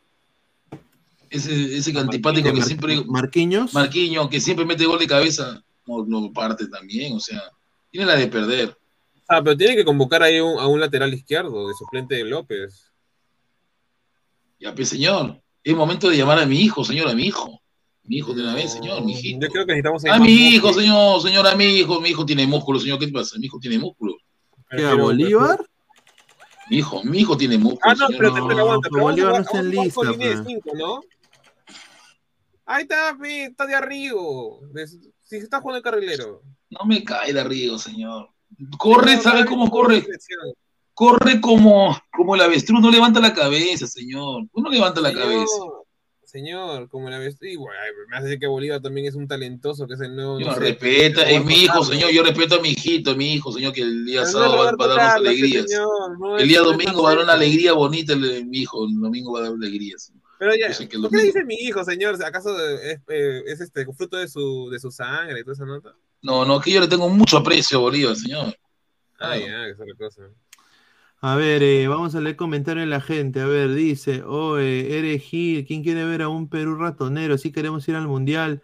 Ese, 1.29 1.77
ese 1.77 1.97
antipático 1.99 2.47
que 2.51 2.57
Mar- 2.59 2.65
siempre, 2.67 3.03
Marquinhos. 3.05 3.73
Marquinho, 3.73 4.29
que 4.29 4.39
siempre 4.41 4.65
mete 4.65 4.85
gol 4.85 4.99
de 4.99 5.07
cabeza, 5.07 5.63
no, 5.85 6.05
no 6.05 6.31
parte 6.33 6.67
también, 6.67 7.15
o 7.15 7.19
sea, 7.19 7.41
tiene 7.91 8.05
la 8.07 8.15
de 8.15 8.27
perder. 8.27 8.75
Ah, 9.27 9.41
pero 9.43 9.55
tiene 9.55 9.75
que 9.75 9.85
convocar 9.85 10.23
ahí 10.23 10.39
un- 10.39 10.57
a 10.59 10.65
un 10.67 10.79
lateral 10.79 11.13
izquierdo 11.13 11.67
de 11.67 11.73
suplente 11.75 12.15
de 12.15 12.23
López. 12.23 12.91
Ya, 14.59 14.73
pues, 14.75 14.89
señor, 14.89 15.41
es 15.63 15.75
momento 15.75 16.09
de 16.09 16.17
llamar 16.17 16.39
a 16.39 16.45
mi 16.45 16.59
hijo, 16.61 16.83
señor, 16.83 17.07
a 17.09 17.13
mi 17.13 17.23
hijo. 17.27 17.61
Mi 18.03 18.17
hijo 18.17 18.33
de 18.33 18.41
una 18.41 18.55
vez, 18.55 18.73
señor, 18.73 19.03
mi 19.05 19.11
hijito. 19.13 19.45
Yo 19.45 19.51
creo 19.51 19.65
que 19.67 19.73
necesitamos 19.73 20.03
A 20.05 20.17
mi 20.19 20.31
hijo, 20.31 20.67
músculo. 20.67 20.81
señor, 20.83 21.21
señor, 21.21 21.47
a 21.47 21.55
mi 21.55 21.65
hijo, 21.65 22.01
mi 22.01 22.09
hijo 22.09 22.25
tiene 22.25 22.47
músculo, 22.47 22.79
señor, 22.79 22.97
¿qué 22.97 23.05
te 23.05 23.13
pasa? 23.13 23.37
Mi 23.37 23.45
hijo 23.45 23.59
tiene 23.59 23.77
músculo. 23.77 24.15
¿Qué, 24.71 24.83
a 24.83 24.95
Bolívar? 24.95 25.59
Mi 26.71 26.77
hijo, 26.77 27.03
mi 27.03 27.19
hijo 27.19 27.37
tiene 27.37 27.57
músculo. 27.59 27.81
Ah, 27.83 27.93
no, 27.93 28.07
señor. 28.07 28.19
pero 28.19 28.33
te 28.33 28.59
aguanta. 28.59 28.89
pero 28.91 29.03
Bolívar 29.03 29.33
no 29.33 29.39
está 29.41 29.59
en 29.59 29.69
lista, 29.69 30.01
¿no? 30.75 31.01
Ahí 32.71 32.83
está, 32.83 33.17
pe, 33.19 33.45
está 33.45 33.65
de 33.65 33.73
arriba. 33.73 34.21
Si 35.23 35.37
está 35.37 35.59
jugando 35.59 35.77
el 35.77 35.83
carrilero. 35.83 36.43
No 36.69 36.85
me 36.85 37.03
cae 37.03 37.33
de 37.33 37.39
arriba, 37.39 37.79
señor. 37.79 38.29
Corre, 38.77 39.15
No, 39.15 39.21
¿sabe 39.23 39.41
no, 39.41 39.47
cómo 39.47 39.71
corre? 39.71 40.05
Corre 40.93 41.41
como, 41.41 41.97
como 42.11 42.35
el 42.35 42.41
avestruz, 42.41 42.79
no 42.79 42.91
levanta 42.91 43.19
la 43.19 43.33
cabeza, 43.33 43.87
señor. 43.87 44.43
Uno 44.51 44.69
levanta 44.69 45.01
la 45.01 45.09
Señor, 45.09 45.23
cabeza. 45.23 45.57
Señor, 46.25 46.89
como 46.89 47.09
la 47.09 47.17
ves. 47.17 47.37
Y 47.41 47.55
bueno, 47.55 47.73
me 48.07 48.17
hace 48.17 48.25
decir 48.25 48.39
que 48.39 48.45
Bolívar 48.45 48.81
también 48.83 49.07
es 49.07 49.15
un 49.15 49.27
talentoso, 49.27 49.87
que 49.87 49.95
es 49.95 50.01
el 50.01 50.15
nuevo. 50.15 50.39
Yo 50.39 50.45
no 50.45 50.53
sé, 50.53 50.59
respeta, 50.59 51.27
es 51.27 51.43
mi 51.43 51.63
hijo, 51.63 51.83
seña 51.83 52.11
yo 52.11 52.21
respeto 52.21 52.57
a 52.57 52.61
mi 52.61 52.69
hijito, 52.69 53.11
a 53.11 53.15
mi 53.15 53.33
hijo, 53.33 53.51
señor, 53.51 53.73
que 53.73 53.81
el 53.81 54.05
día 54.05 54.27
sábado 54.27 54.57
va, 54.57 54.71
va 54.75 54.85
a 54.85 54.95
darnos 54.95 55.15
alegrías. 55.15 55.65
señor, 55.67 56.39
El 56.39 56.47
día 56.47 56.61
domingo 56.61 57.01
va 57.01 57.09
a 57.09 57.15
dar 57.15 57.23
una 57.23 57.33
alegría 57.33 57.73
bonita 57.73 58.13
el, 58.13 58.45
mi 58.45 58.59
hijo, 58.59 58.85
el 58.85 58.99
domingo 58.99 59.31
va 59.31 59.39
a 59.39 59.43
dar 59.43 59.53
alegrías. 59.53 60.13
Pero 60.39 60.55
ya, 60.55 60.69
Yo 60.69 60.73
sé 60.73 60.87
que 60.87 60.95
el 60.95 61.01
¿por 61.03 61.11
qué 61.11 61.21
dice 61.21 61.43
mi 61.43 61.55
hijo, 61.55 61.83
señor? 61.83 62.15
¿Acaso 62.23 62.57
es, 62.81 62.99
eh, 63.09 63.43
es 63.45 63.59
este 63.59 63.85
fruto 63.93 64.15
de 64.17 64.27
su, 64.29 64.69
de 64.71 64.79
su 64.79 64.89
sangre 64.89 65.41
y 65.41 65.43
toda 65.43 65.53
esa 65.53 65.65
nota? 65.65 65.93
No, 66.21 66.45
no, 66.45 66.59
que 66.61 66.71
yo 66.71 66.79
le 66.79 66.87
tengo 66.87 67.09
mucho 67.09 67.37
aprecio 67.37 67.77
a 67.77 67.81
Bolívar, 67.81 68.15
señor. 68.15 68.47
Ah, 69.19 69.33
Ah. 69.33 69.37
ya, 69.37 69.85
que 69.85 69.93
cosa. 69.95 70.23
A 71.21 71.35
ver, 71.35 71.61
eh, 71.61 71.87
vamos 71.89 72.15
a 72.15 72.21
leer 72.21 72.37
comentarios 72.37 72.85
de 72.85 72.89
la 72.89 73.01
gente. 73.01 73.41
A 73.41 73.45
ver, 73.45 73.73
dice, 73.73 74.23
oye, 74.23 74.97
eres 74.97 75.21
Gil, 75.23 75.65
¿quién 75.65 75.83
quiere 75.83 76.05
ver 76.05 76.21
a 76.21 76.29
un 76.29 76.47
Perú 76.49 76.75
ratonero? 76.77 77.37
Si 77.37 77.51
queremos 77.51 77.85
ir 77.89 77.95
al 77.95 78.07
Mundial, 78.07 78.63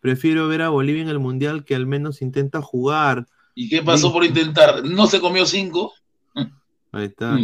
prefiero 0.00 0.46
ver 0.46 0.60
a 0.60 0.68
Bolivia 0.68 1.00
en 1.02 1.08
el 1.08 1.18
Mundial 1.18 1.64
que 1.64 1.74
al 1.74 1.86
menos 1.86 2.20
intenta 2.20 2.60
jugar. 2.60 3.24
¿Y 3.54 3.70
qué 3.70 3.82
pasó 3.82 4.08
Sí. 4.08 4.12
por 4.12 4.24
intentar? 4.26 4.84
¿No 4.84 5.06
se 5.06 5.20
comió 5.20 5.46
cinco? 5.46 5.94
Ahí 6.96 7.06
está. 7.06 7.36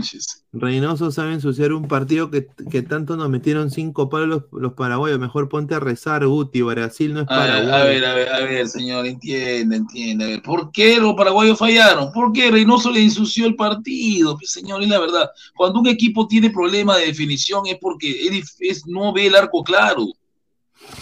Reynoso 0.53 1.11
sabe 1.11 1.33
ensuciar 1.35 1.73
un 1.73 1.89
partido 1.89 2.31
que, 2.31 2.47
que 2.71 2.83
tanto 2.83 3.17
nos 3.17 3.29
metieron 3.29 3.71
cinco 3.71 4.09
palos 4.09 4.29
los, 4.29 4.43
los 4.63 4.73
paraguayos. 4.75 5.19
Mejor 5.19 5.49
ponte 5.49 5.75
a 5.75 5.81
rezar, 5.81 6.25
Guti. 6.25 6.63
Brasil 6.63 7.13
no 7.15 7.21
es 7.23 7.27
Paraguay. 7.27 7.69
a 7.81 7.85
ver, 7.85 8.05
a 8.05 8.15
ver, 8.15 8.29
a 8.29 8.41
ver, 8.41 8.69
señor. 8.69 9.01
A 9.01 10.25
ver, 10.25 10.43
¿por 10.43 10.71
qué 10.71 10.99
los 11.01 11.15
paraguayos 11.15 11.59
fallaron? 11.59 12.13
¿Por 12.13 12.33
qué 12.33 12.51
Reynoso 12.51 12.93
le 12.93 13.03
ensució 13.03 13.47
el 13.47 13.57
partido? 13.57 14.37
Pues, 14.37 14.53
señor, 14.53 14.83
es 14.83 14.89
la 14.89 15.01
verdad. 15.01 15.31
Cuando 15.57 15.81
un 15.81 15.89
equipo 15.89 16.29
tiene 16.29 16.51
problema 16.51 16.97
de 16.97 17.07
definición 17.07 17.67
es 17.67 17.79
porque 17.81 18.09
es, 18.39 18.57
es- 18.61 18.87
no 18.87 19.13
ve 19.13 19.27
el 19.27 19.35
arco 19.35 19.65
claro. 19.65 20.07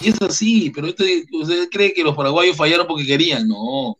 Y 0.00 0.08
es 0.08 0.20
así, 0.22 0.70
pero 0.74 0.86
este, 0.88 1.24
usted 1.32 1.68
cree 1.70 1.92
que 1.92 2.02
los 2.02 2.16
paraguayos 2.16 2.56
fallaron 2.56 2.86
porque 2.86 3.04
querían. 3.06 3.46
No. 3.46 3.98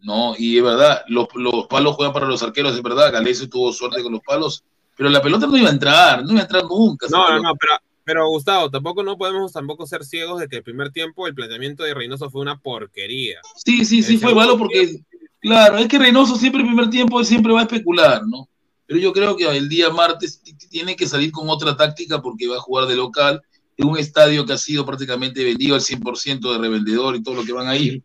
No, 0.00 0.34
y 0.38 0.58
es 0.58 0.62
verdad, 0.62 1.02
los, 1.08 1.28
los 1.34 1.66
palos 1.66 1.96
juegan 1.96 2.12
para 2.12 2.26
los 2.26 2.42
arqueros, 2.42 2.74
es 2.74 2.82
verdad. 2.82 3.12
Galese 3.12 3.48
tuvo 3.48 3.72
suerte 3.72 4.02
con 4.02 4.12
los 4.12 4.22
palos, 4.22 4.62
pero 4.96 5.10
la 5.10 5.20
pelota 5.20 5.46
no 5.46 5.56
iba 5.56 5.68
a 5.68 5.72
entrar, 5.72 6.24
no 6.24 6.32
iba 6.32 6.40
a 6.40 6.44
entrar 6.44 6.64
nunca. 6.64 7.06
No, 7.10 7.28
no, 7.30 7.40
no, 7.40 7.54
pero, 7.56 7.72
pero 8.04 8.28
Gustavo, 8.28 8.70
tampoco 8.70 9.02
no 9.02 9.18
podemos 9.18 9.52
tampoco 9.52 9.86
ser 9.86 10.04
ciegos 10.04 10.40
de 10.40 10.48
que 10.48 10.56
el 10.56 10.62
primer 10.62 10.90
tiempo 10.90 11.26
el 11.26 11.34
planteamiento 11.34 11.82
de 11.82 11.94
Reynoso 11.94 12.30
fue 12.30 12.40
una 12.40 12.58
porquería. 12.58 13.40
Sí, 13.56 13.84
sí, 13.84 14.02
sí, 14.02 14.14
El 14.14 14.20
fue 14.20 14.34
malo 14.34 14.56
porque, 14.56 15.00
claro, 15.40 15.78
es 15.78 15.88
que 15.88 15.98
Reynoso 15.98 16.36
siempre 16.36 16.62
el 16.62 16.68
primer 16.68 16.90
tiempo 16.90 17.18
él 17.18 17.26
siempre 17.26 17.52
va 17.52 17.60
a 17.60 17.64
especular, 17.64 18.22
¿no? 18.26 18.48
Pero 18.86 19.00
yo 19.00 19.12
creo 19.12 19.36
que 19.36 19.44
el 19.44 19.68
día 19.68 19.90
martes 19.90 20.40
tiene 20.70 20.96
que 20.96 21.06
salir 21.06 21.30
con 21.32 21.50
otra 21.50 21.76
táctica 21.76 22.22
porque 22.22 22.48
va 22.48 22.56
a 22.56 22.60
jugar 22.60 22.86
de 22.86 22.96
local 22.96 23.42
en 23.76 23.86
un 23.86 23.98
estadio 23.98 24.46
que 24.46 24.54
ha 24.54 24.58
sido 24.58 24.86
prácticamente 24.86 25.44
vendido 25.44 25.74
al 25.74 25.82
100% 25.82 26.52
de 26.52 26.58
revendedor 26.58 27.14
y 27.14 27.22
todo 27.22 27.34
lo 27.34 27.44
que 27.44 27.52
van 27.52 27.68
a 27.68 27.76
ir. 27.76 28.02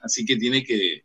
Así 0.00 0.24
que 0.24 0.36
tiene 0.36 0.64
que, 0.64 1.04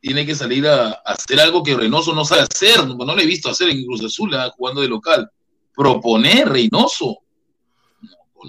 tiene 0.00 0.26
que 0.26 0.34
salir 0.34 0.66
a, 0.66 0.88
a 0.88 1.00
hacer 1.04 1.40
algo 1.40 1.62
que 1.62 1.76
Reynoso 1.76 2.14
no 2.14 2.24
sabe 2.24 2.42
hacer, 2.42 2.86
no, 2.86 2.94
no 2.94 3.14
lo 3.14 3.20
he 3.20 3.26
visto 3.26 3.48
hacer 3.48 3.70
en 3.70 3.84
Cruz 3.84 4.04
Azul, 4.04 4.34
ah, 4.34 4.52
jugando 4.56 4.80
de 4.80 4.88
local. 4.88 5.30
Proponer 5.74 6.48
Reynoso. 6.48 7.18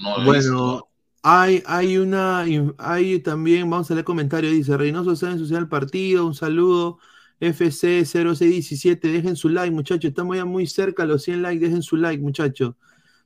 No, 0.01 0.17
no 0.19 0.25
Bueno, 0.25 0.87
hay, 1.23 1.63
hay 1.65 1.97
una, 1.97 2.45
hay 2.77 3.19
también, 3.19 3.69
vamos 3.69 3.89
a 3.89 3.95
leer 3.95 4.05
comentarios, 4.05 4.53
dice, 4.53 4.77
Reynoso 4.77 5.15
sabe 5.15 5.33
ensuciar 5.33 5.61
el 5.61 5.67
partido, 5.67 6.25
un 6.25 6.35
saludo. 6.35 6.99
FC0617, 7.39 8.99
dejen 8.99 9.35
su 9.35 9.49
like, 9.49 9.71
muchachos. 9.71 10.09
Estamos 10.09 10.37
ya 10.37 10.45
muy 10.45 10.65
cerca 10.65 11.03
a 11.03 11.05
los 11.05 11.23
100 11.23 11.43
likes, 11.43 11.65
dejen 11.65 11.83
su 11.83 11.95
like, 11.97 12.21
muchachos. 12.21 12.75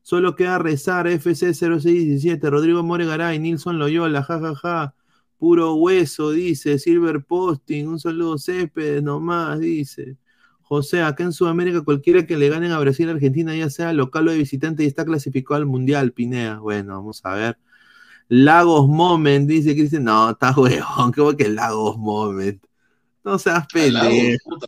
Solo 0.01 0.35
queda 0.35 0.57
rezar, 0.57 1.07
FC0617, 1.07 2.49
Rodrigo 2.49 2.83
Moregaray, 2.83 3.39
Nilson 3.39 3.79
Loyola, 3.79 4.23
jajaja. 4.23 4.55
Ja, 4.55 4.69
ja. 4.69 4.95
Puro 5.41 5.73
hueso, 5.73 6.29
dice. 6.29 6.77
Silver 6.77 7.23
Posting, 7.23 7.87
un 7.87 7.99
saludo 7.99 8.37
Céspedes 8.37 9.01
nomás, 9.01 9.59
dice. 9.59 10.15
José, 10.61 11.01
acá 11.01 11.23
en 11.23 11.33
Sudamérica 11.33 11.81
cualquiera 11.81 12.27
que 12.27 12.37
le 12.37 12.47
ganen 12.47 12.71
a 12.71 12.77
Brasil 12.77 13.09
Argentina, 13.09 13.55
ya 13.55 13.71
sea 13.71 13.91
local 13.91 14.27
o 14.27 14.31
de 14.31 14.37
visitante, 14.37 14.83
y 14.83 14.85
está 14.85 15.03
clasificado 15.03 15.55
al 15.55 15.65
Mundial, 15.65 16.11
Pinea. 16.11 16.59
Bueno, 16.59 16.93
vamos 16.93 17.21
a 17.23 17.33
ver. 17.33 17.57
Lagos 18.27 18.87
Moment, 18.87 19.49
dice 19.49 19.73
Cristian. 19.73 20.03
No, 20.03 20.29
está 20.29 20.51
huevón, 20.55 21.11
¿cómo 21.11 21.35
que 21.35 21.49
Lagos 21.49 21.97
Moment? 21.97 22.63
No 23.23 23.39
seas 23.39 23.65
pendejo. 23.65 24.59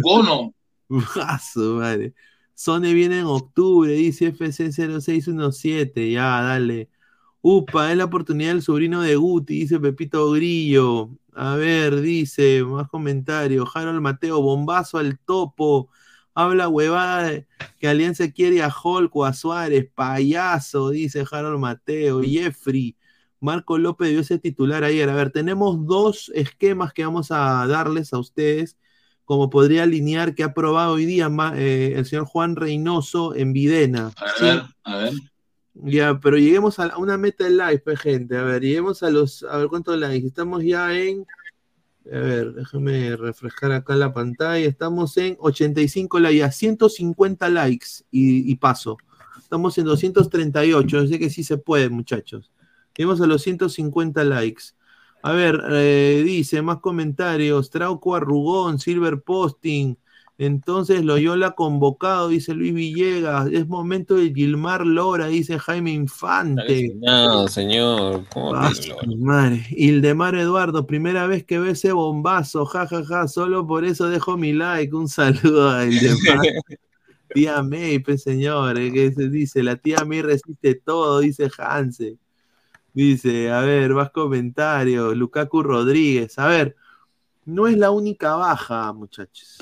cono. 0.00 0.54
madre. 1.78 2.14
Sony 2.54 2.94
viene 2.94 3.18
en 3.18 3.26
octubre, 3.26 3.92
dice 3.92 4.32
FC0617. 4.32 6.10
Ya, 6.10 6.40
dale. 6.40 6.88
Upa, 7.42 7.90
es 7.90 7.96
la 7.96 8.04
oportunidad 8.04 8.52
del 8.52 8.62
sobrino 8.62 9.00
de 9.00 9.16
Guti, 9.16 9.60
dice 9.60 9.80
Pepito 9.80 10.30
Grillo. 10.32 11.10
A 11.34 11.56
ver, 11.56 12.00
dice, 12.00 12.62
más 12.64 12.88
comentarios. 12.88 13.68
Harold 13.74 14.00
Mateo, 14.00 14.42
bombazo 14.42 14.98
al 14.98 15.18
topo. 15.18 15.88
Habla 16.34 16.68
huevada 16.68 17.44
que 17.78 17.88
Alianza 17.88 18.30
quiere 18.30 18.62
a 18.62 18.72
Hulk 18.72 19.14
o 19.16 19.24
a 19.24 19.32
Suárez. 19.32 19.88
Payaso, 19.94 20.90
dice 20.90 21.24
Harold 21.30 21.58
Mateo. 21.58 22.22
Jeffrey. 22.22 22.96
Marco 23.40 23.78
López 23.78 24.10
dio 24.10 24.20
ese 24.20 24.38
titular 24.38 24.84
ayer. 24.84 25.08
A 25.08 25.14
ver, 25.14 25.30
tenemos 25.30 25.86
dos 25.86 26.30
esquemas 26.34 26.92
que 26.92 27.04
vamos 27.04 27.30
a 27.30 27.66
darles 27.66 28.12
a 28.12 28.18
ustedes, 28.18 28.76
como 29.24 29.48
podría 29.48 29.84
alinear 29.84 30.34
que 30.34 30.42
ha 30.42 30.52
probado 30.52 30.94
hoy 30.94 31.06
día 31.06 31.30
eh, 31.56 31.94
el 31.96 32.04
señor 32.04 32.26
Juan 32.26 32.54
Reynoso 32.54 33.34
en 33.34 33.54
Videna. 33.54 34.12
A 34.16 34.42
ver, 34.42 34.62
a 34.84 34.96
ver. 34.98 35.12
Ya, 35.82 36.18
pero 36.20 36.36
lleguemos 36.36 36.78
a 36.78 36.96
una 36.98 37.16
meta 37.16 37.44
de 37.44 37.50
live, 37.50 37.78
pues, 37.78 38.00
gente. 38.00 38.36
A 38.36 38.42
ver, 38.42 38.62
lleguemos 38.62 39.02
a 39.02 39.10
los. 39.10 39.42
A 39.44 39.58
ver 39.58 39.68
cuántos 39.68 39.98
likes. 39.98 40.26
Estamos 40.26 40.62
ya 40.62 40.96
en. 40.96 41.26
A 42.06 42.18
ver, 42.18 42.52
déjame 42.52 43.16
refrescar 43.16 43.72
acá 43.72 43.94
la 43.94 44.12
pantalla. 44.12 44.66
Estamos 44.66 45.16
en 45.16 45.36
85 45.38 46.18
likes, 46.18 46.42
a 46.42 46.50
150 46.50 47.48
likes 47.50 47.86
y, 48.10 48.54
paso. 48.56 48.96
Estamos 49.38 49.76
en 49.78 49.84
238. 49.84 51.06
Sé 51.06 51.18
que 51.18 51.30
sí 51.30 51.44
se 51.44 51.58
puede, 51.58 51.88
muchachos. 51.88 52.50
Lleguemos 52.96 53.20
a 53.20 53.26
los 53.26 53.42
150 53.42 54.24
likes. 54.24 54.64
A 55.22 55.32
ver, 55.32 55.62
eh, 55.70 56.22
dice 56.24 56.62
más 56.62 56.80
comentarios. 56.80 57.70
Trauco 57.70 58.16
Arrugón, 58.16 58.78
Silver 58.78 59.22
Posting. 59.22 59.96
Entonces 60.40 61.04
Loyola 61.04 61.50
convocado, 61.50 62.28
dice 62.28 62.54
Luis 62.54 62.72
Villegas. 62.72 63.50
Es 63.52 63.68
momento 63.68 64.14
de 64.14 64.32
Gilmar 64.32 64.86
Lora, 64.86 65.26
dice 65.26 65.58
Jaime 65.58 65.92
Infante. 65.92 66.94
No, 66.96 67.46
señor. 67.46 68.24
¿Cómo 68.32 68.54
madre. 69.18 69.66
Ildemar 69.68 70.34
Eduardo, 70.36 70.86
primera 70.86 71.26
vez 71.26 71.44
que 71.44 71.58
ve 71.58 71.72
ese 71.72 71.92
bombazo, 71.92 72.64
jajaja. 72.64 73.04
Ja, 73.04 73.20
ja. 73.20 73.28
Solo 73.28 73.66
por 73.66 73.84
eso 73.84 74.08
dejo 74.08 74.38
mi 74.38 74.54
like. 74.54 74.96
Un 74.96 75.10
saludo 75.10 75.68
a 75.68 75.84
Ildemar. 75.84 76.38
tía 77.34 77.62
May, 77.62 77.98
pues 77.98 78.22
señor, 78.22 78.78
eh, 78.78 78.90
que 78.90 79.12
se 79.12 79.28
dice, 79.28 79.62
la 79.62 79.76
tía 79.76 80.06
May 80.06 80.22
resiste 80.22 80.74
todo, 80.74 81.20
dice 81.20 81.50
Hanse. 81.58 82.16
Dice, 82.94 83.50
a 83.50 83.60
ver, 83.60 83.92
más 83.92 84.10
comentarios. 84.10 85.14
Lukaku 85.14 85.62
Rodríguez. 85.62 86.38
A 86.38 86.46
ver, 86.46 86.76
no 87.44 87.68
es 87.68 87.76
la 87.76 87.90
única 87.90 88.36
baja, 88.36 88.90
muchachos. 88.94 89.58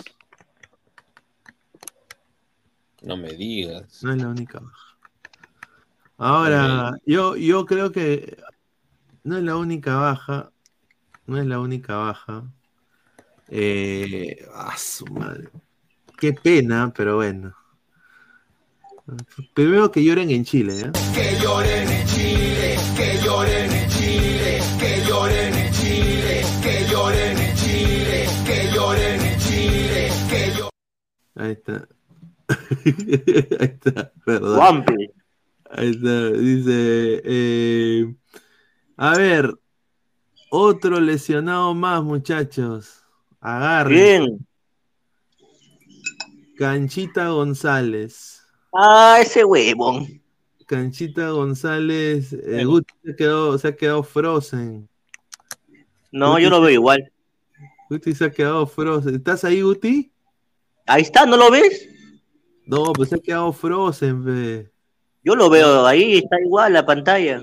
No 3.03 3.17
me 3.17 3.33
digas. 3.33 4.03
No 4.03 4.13
es 4.13 4.23
la 4.23 4.29
única 4.29 4.61
baja. 4.61 4.99
Ahora, 6.17 6.93
yo, 7.07 7.37
yo 7.37 7.65
creo 7.65 7.93
que 7.93 8.39
no 9.23 9.37
es 9.37 9.45
la 9.45 9.57
única 9.57 9.97
baja. 9.97 10.51
No 11.27 11.39
es 11.39 11.47
la 11.47 11.61
única 11.61 11.97
baja. 11.97 12.45
Eh, 13.49 14.45
ah, 14.55 14.75
su 14.77 15.07
madre. 15.07 15.49
Qué 16.19 16.33
pena, 16.33 16.93
pero 16.95 17.17
bueno. 17.17 17.55
Primero 19.55 19.91
que 19.91 20.05
lloren 20.05 20.31
en 20.31 20.45
Chile, 20.45 20.81
¿eh? 20.81 20.93
Que 21.15 21.39
lloren 21.41 21.89
en 21.89 22.07
Chile, 22.07 22.77
que 22.97 23.19
lloren 23.25 23.73
en 23.73 23.89
Chile, 23.91 24.61
que 24.79 25.03
lloren 25.07 25.55
en 25.55 25.73
Chile, 25.73 26.43
que 26.63 26.87
lloren 26.91 27.39
en 27.39 27.55
Chile, 27.57 28.27
que 28.45 28.71
lloren 28.75 29.21
en 29.21 29.39
Chile, 29.39 30.11
que 30.29 30.51
lloren. 30.51 30.69
Ahí 31.37 31.53
está. 31.53 31.89
Ahí 33.61 33.79
está, 33.85 34.13
perdón. 34.25 34.85
Ahí 35.71 35.91
está, 35.91 36.31
dice. 36.31 37.23
Eh, 37.25 38.15
a 38.97 39.17
ver, 39.17 39.55
otro 40.51 40.99
lesionado 41.01 41.75
más, 41.75 42.03
muchachos. 42.03 43.05
Agarren. 43.41 44.25
Bien. 44.25 44.47
Canchita 46.57 47.29
González. 47.29 48.43
Ah, 48.73 49.19
ese 49.21 49.45
huevón. 49.45 50.21
Canchita 50.67 51.31
González. 51.31 52.33
Eh, 52.33 52.65
se, 53.05 53.17
quedó, 53.17 53.59
se 53.59 53.69
ha 53.69 53.77
quedado 53.77 54.03
frozen. 54.03 54.89
No, 56.11 56.39
yo 56.39 56.51
lo 56.51 56.61
veo 56.61 56.71
igual. 56.71 57.13
Guti 57.91 58.15
se 58.15 58.25
ha 58.25 58.31
quedado 58.31 58.67
frozen. 58.67 59.15
¿Estás 59.15 59.45
ahí, 59.45 59.63
Guti? 59.63 60.11
Ahí 60.87 61.03
está, 61.03 61.27
¿no 61.27 61.37
lo 61.37 61.51
ves? 61.51 61.89
No, 62.69 62.93
pues 62.93 63.09
se 63.09 63.17
ha 63.17 63.19
quedado 63.19 63.53
Frozen, 63.53 64.25
ve. 64.25 64.71
Yo 65.25 65.35
lo 65.35 65.49
veo 65.49 65.87
ahí, 65.87 66.19
está 66.19 66.39
igual 66.41 66.75
la 66.75 66.85
pantalla. 66.85 67.43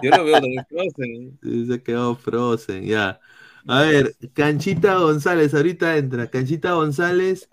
Yo 0.00 0.10
lo 0.10 0.24
veo 0.24 0.40
también 0.40 0.64
Frozen. 0.68 1.38
Sí, 1.42 1.66
se 1.66 1.74
ha 1.74 1.78
quedado 1.82 2.14
Frozen, 2.14 2.84
ya. 2.84 3.20
A 3.66 3.80
ver, 3.82 4.14
Canchita 4.32 4.98
González, 4.98 5.52
ahorita 5.54 5.96
entra. 5.96 6.30
Canchita 6.30 6.74
González 6.74 7.48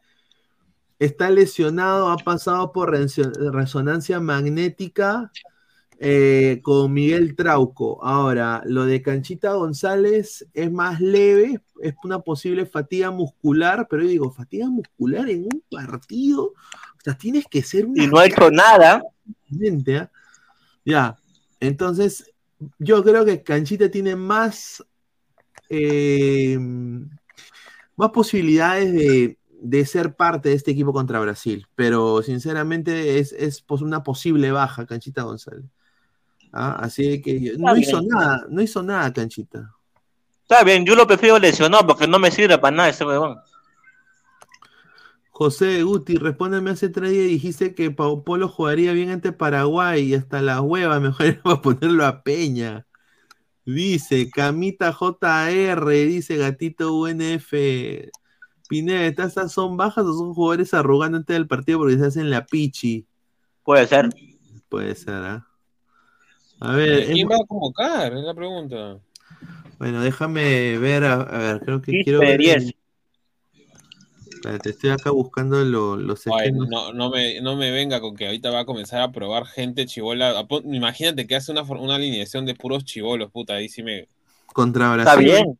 está 0.99 1.31
lesionado, 1.31 2.09
ha 2.11 2.17
pasado 2.17 2.71
por 2.71 2.91
resonancia 2.91 4.19
magnética 4.19 5.31
eh, 6.03 6.61
con 6.63 6.91
Miguel 6.91 7.35
Trauco. 7.35 8.03
Ahora, 8.03 8.63
lo 8.65 8.85
de 8.85 9.03
Canchita 9.03 9.53
González 9.53 10.47
es 10.51 10.71
más 10.71 10.99
leve, 10.99 11.61
es 11.79 11.93
una 12.03 12.21
posible 12.21 12.65
fatiga 12.65 13.11
muscular, 13.11 13.85
pero 13.87 14.01
yo 14.01 14.09
digo, 14.09 14.31
fatiga 14.31 14.67
muscular 14.67 15.29
en 15.29 15.43
un 15.43 15.63
partido, 15.69 16.45
o 16.45 17.01
sea, 17.03 17.15
tienes 17.15 17.45
que 17.45 17.61
ser 17.61 17.85
Y 17.93 18.07
no 18.07 18.17
ha 18.17 18.25
hecho 18.25 18.49
nada. 18.49 19.03
¿ah? 19.95 20.09
Ya, 20.83 21.19
entonces, 21.59 22.33
yo 22.79 23.03
creo 23.03 23.23
que 23.23 23.43
Canchita 23.43 23.91
tiene 23.91 24.15
más, 24.15 24.83
eh, 25.69 26.57
más 27.95 28.09
posibilidades 28.09 28.91
de, 28.91 29.37
de, 29.51 29.85
ser 29.85 30.15
parte 30.15 30.49
de 30.49 30.55
este 30.55 30.71
equipo 30.71 30.93
contra 30.93 31.19
Brasil, 31.19 31.67
pero 31.75 32.23
sinceramente 32.23 33.19
es, 33.19 33.33
es 33.33 33.63
una 33.69 34.01
posible 34.01 34.51
baja, 34.51 34.87
Canchita 34.87 35.21
González. 35.21 35.65
¿Ah? 36.53 36.77
Así 36.79 37.21
que 37.21 37.53
no 37.57 37.75
hizo 37.75 38.01
nada, 38.01 38.45
no 38.49 38.61
hizo 38.61 38.83
nada, 38.83 39.11
Canchita. 39.11 39.73
Está 40.43 40.63
bien, 40.63 40.85
yo 40.85 40.95
lo 40.95 41.07
prefiero 41.07 41.39
lesionado 41.39 41.87
porque 41.87 42.07
no 42.07 42.19
me 42.19 42.31
sirve 42.31 42.57
para 42.57 42.75
nada 42.75 42.89
ese 42.89 43.05
huevón. 43.05 43.37
José 45.29 45.81
Guti, 45.81 46.17
respóndeme 46.17 46.71
hace 46.71 46.89
tres 46.89 47.11
días 47.11 47.25
dijiste 47.25 47.73
que 47.73 47.89
Polo 47.89 48.47
jugaría 48.47 48.91
bien 48.91 49.09
ante 49.09 49.31
Paraguay 49.31 50.03
y 50.03 50.13
hasta 50.13 50.41
la 50.41 50.61
hueva, 50.61 50.99
mejor 50.99 51.25
era 51.25 51.41
para 51.41 51.61
ponerlo 51.61 52.05
a 52.05 52.21
Peña. 52.21 52.85
Dice 53.65 54.29
Camita 54.29 54.91
JR, 54.91 55.89
dice 55.89 56.37
Gatito 56.37 56.93
UNF. 56.93 57.53
Pineda, 58.67 59.05
¿estas 59.05 59.51
son 59.51 59.77
bajas 59.77 60.05
o 60.05 60.13
son 60.17 60.33
jugadores 60.33 60.73
arrugando 60.73 61.17
antes 61.17 61.33
del 61.33 61.47
partido 61.47 61.79
porque 61.79 61.97
se 61.97 62.05
hacen 62.05 62.29
la 62.29 62.45
pichi? 62.45 63.07
Puede 63.63 63.87
ser. 63.87 64.09
Puede 64.69 64.95
ser, 64.95 65.15
¿ah? 65.15 65.47
A 66.61 66.75
ver. 66.75 67.07
¿Quién 67.07 67.27
va 67.27 67.37
a 67.37 67.45
convocar? 67.45 68.13
Es 68.13 68.23
la 68.23 68.35
pregunta. 68.35 68.99
Bueno, 69.79 70.01
déjame 70.03 70.77
ver, 70.77 71.03
a, 71.03 71.23
ver, 71.25 71.59
creo 71.61 71.81
que 71.81 72.03
quiero 72.03 72.19
ver. 72.19 72.39
Espérate, 74.29 74.69
estoy 74.69 74.91
acá 74.91 75.09
buscando 75.09 75.63
los 75.63 76.25
no, 76.53 76.93
no, 76.93 77.09
me, 77.09 77.41
no 77.41 77.55
me 77.55 77.71
venga 77.71 77.99
con 77.99 78.15
que 78.15 78.27
ahorita 78.27 78.51
va 78.51 78.61
a 78.61 78.65
comenzar 78.65 79.01
a 79.01 79.11
probar 79.11 79.45
gente 79.45 79.87
chivola. 79.87 80.47
Imagínate 80.65 81.25
que 81.25 81.35
hace 81.35 81.51
una, 81.51 81.63
una 81.63 81.95
alineación 81.95 82.45
de 82.45 82.53
puros 82.53 82.85
chivolos, 82.85 83.31
puta, 83.31 83.55
ahí 83.55 83.67
sí 83.67 83.81
me. 83.81 84.07
Contra 84.53 84.93
Brasil. 84.93 85.29
Está 85.29 85.41
bien. 85.41 85.59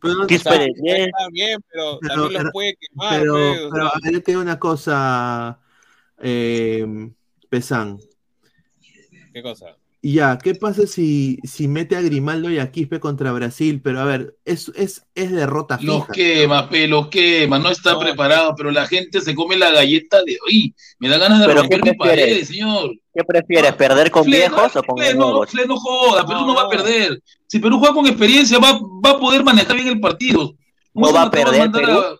Pero, 0.00 0.26
está, 0.28 0.56
está, 0.56 1.28
bien, 1.32 1.60
pero, 1.70 1.98
también 2.00 2.42
los 2.42 2.52
puede 2.52 2.76
quemar. 2.76 3.20
Pero, 3.20 3.32
pues, 3.32 3.60
pero 3.72 3.86
a 3.86 4.00
ver, 4.02 4.20
te 4.22 4.36
una 4.36 4.58
cosa, 4.58 5.58
eh, 6.18 6.86
Pesán. 7.48 7.98
¿Qué 9.32 9.42
cosa? 9.42 9.76
Ya, 10.06 10.36
¿qué 10.36 10.54
pasa 10.54 10.86
si, 10.86 11.38
si 11.44 11.66
mete 11.66 11.96
a 11.96 12.02
Grimaldo 12.02 12.50
y 12.50 12.58
a 12.58 12.70
Quispe 12.70 13.00
contra 13.00 13.32
Brasil? 13.32 13.80
Pero 13.82 14.00
a 14.00 14.04
ver, 14.04 14.36
es, 14.44 14.70
es, 14.76 15.06
es 15.14 15.30
derrota 15.32 15.78
fija. 15.78 15.92
Los 15.94 16.06
quema, 16.08 16.68
pe, 16.68 16.86
los 16.86 17.08
quema, 17.08 17.58
no 17.58 17.70
está 17.70 17.92
No. 17.94 18.00
preparado, 18.00 18.54
pero 18.54 18.70
la 18.70 18.86
gente 18.86 19.22
se 19.22 19.34
come 19.34 19.56
la 19.56 19.70
galleta 19.70 20.22
de 20.22 20.36
hoy. 20.46 20.74
Me 20.98 21.08
da 21.08 21.16
ganas 21.16 21.40
de 21.40 21.46
¿Pero 21.46 21.60
romper 21.62 21.82
mi 21.82 21.94
pared, 21.94 22.44
señor. 22.44 22.90
¿Qué 23.14 23.24
prefieres, 23.24 23.72
perder 23.76 24.10
con 24.10 24.24
Fle, 24.24 24.36
viejos 24.40 24.74
no, 24.74 24.80
o 24.80 24.84
con 24.84 24.98
Fle, 24.98 25.14
no? 25.14 25.42
Fle, 25.46 25.66
no 25.66 25.76
joda, 25.78 26.26
Perú 26.26 26.40
no. 26.40 26.46
No. 26.48 26.54
va 26.54 26.62
a 26.64 26.68
perder. 26.68 27.22
Si 27.46 27.58
Perú 27.58 27.78
juega 27.78 27.94
con 27.94 28.06
experiencia, 28.06 28.58
va, 28.58 28.78
va 29.02 29.10
a 29.12 29.18
poder 29.18 29.42
manejar 29.42 29.74
bien 29.74 29.88
el 29.88 30.00
partido. 30.00 30.54
¿No 30.92 31.14
va 31.14 31.22
a 31.22 31.30
perder 31.30 31.60
mandar 31.60 31.82
Perú? 31.82 31.98
a- 31.98 32.16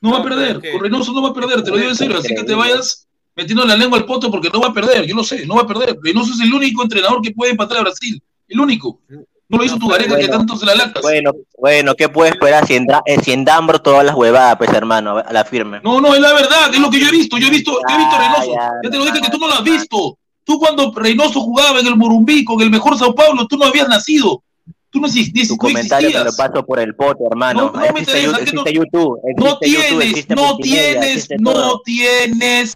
No 0.00 0.10
va 0.10 0.18
a 0.18 0.22
perder, 0.24 0.54
con 0.72 0.80
Reynoso 0.80 1.12
no 1.12 1.22
va 1.22 1.28
a 1.28 1.32
perder, 1.34 1.62
te 1.62 1.70
lo 1.70 1.76
digo 1.76 1.90
en 1.90 1.96
serio, 1.96 2.18
así 2.18 2.34
que 2.34 2.42
te 2.42 2.54
vayas 2.54 3.06
metiendo 3.36 3.64
la 3.64 3.76
lengua 3.76 3.98
al 3.98 4.04
poto 4.04 4.30
porque 4.30 4.50
no 4.52 4.60
va 4.60 4.68
a 4.68 4.72
perder, 4.74 5.06
yo 5.06 5.14
lo 5.16 5.24
sé, 5.24 5.46
no 5.46 5.56
va 5.56 5.62
a 5.62 5.66
perder. 5.66 5.96
Reynoso 6.02 6.32
es 6.34 6.40
el 6.40 6.52
único 6.52 6.82
entrenador 6.82 7.20
que 7.22 7.32
puede 7.32 7.52
empatar 7.52 7.78
a 7.78 7.82
Brasil, 7.82 8.22
el 8.48 8.60
único. 8.60 9.00
No 9.46 9.58
lo 9.58 9.64
hizo 9.64 9.74
No, 9.74 9.80
tu 9.80 9.88
Gareca 9.88 10.16
que 10.18 10.26
tanto 10.28 10.56
se 10.56 10.64
la 10.64 10.74
lacas. 10.74 11.02
Bueno, 11.02 11.32
bueno, 11.58 11.94
¿qué 11.94 12.08
puede 12.08 12.30
esperar 12.30 12.66
si 12.66 12.76
en, 12.76 12.86
eh, 13.04 13.18
si 13.22 13.32
en 13.32 13.44
Dambro 13.44 13.78
todas 13.80 14.04
las 14.04 14.14
huevadas, 14.14 14.56
pues 14.56 14.70
hermano, 14.72 15.18
a 15.18 15.32
la 15.32 15.44
firme? 15.44 15.80
No, 15.84 16.00
no, 16.00 16.14
es 16.14 16.20
la 16.20 16.32
verdad, 16.32 16.72
es 16.72 16.80
lo 16.80 16.90
que 16.90 16.98
yo 16.98 17.08
he 17.08 17.10
visto. 17.10 17.36
Yo 17.36 17.48
he 17.48 17.50
visto, 17.50 17.72
yo 17.88 17.94
he 17.94 17.98
visto 17.98 18.16
a 18.16 18.18
Reynoso. 18.18 18.54
ya, 18.54 18.70
Ya 18.82 18.90
te 18.90 18.96
lo 18.96 19.04
dije 19.04 19.20
que 19.20 19.28
tú 19.30 19.38
no 19.38 19.46
lo 19.48 19.54
has 19.54 19.62
visto. 19.62 20.18
Tú 20.44 20.58
cuando 20.58 20.92
Reynoso 20.94 21.40
jugaba 21.40 21.78
en 21.80 21.86
el 21.86 21.96
Morumbí 21.96 22.44
con 22.44 22.60
el 22.62 22.70
mejor 22.70 22.96
Sao 22.98 23.14
Paulo, 23.14 23.46
tú 23.46 23.56
no 23.58 23.66
habías 23.66 23.88
nacido. 23.88 24.42
Tú 24.90 25.00
no, 25.00 25.08
exis- 25.08 25.32
ni- 25.34 25.46
Tu 25.46 25.54
no 25.54 25.58
comentario 25.58 26.08
me 26.08 26.14
lo 26.14 26.20
existías. 26.22 26.48
paso 26.50 26.64
por 26.64 26.78
el 26.80 26.94
pote, 26.94 27.24
hermano. 27.30 27.72
No, 27.74 27.80
no 27.80 27.92
me 27.92 28.00
interesa, 28.00 28.14
que 28.14 28.26
no- 28.26 28.38
existe 28.38 28.54
No 28.56 28.62
existe 28.62 28.72
YouTube, 28.72 29.20
tienes, 29.60 30.08
existe 30.10 30.34
no 30.34 30.56
tienes, 30.56 31.28
no 31.40 31.80
tienes 31.84 32.74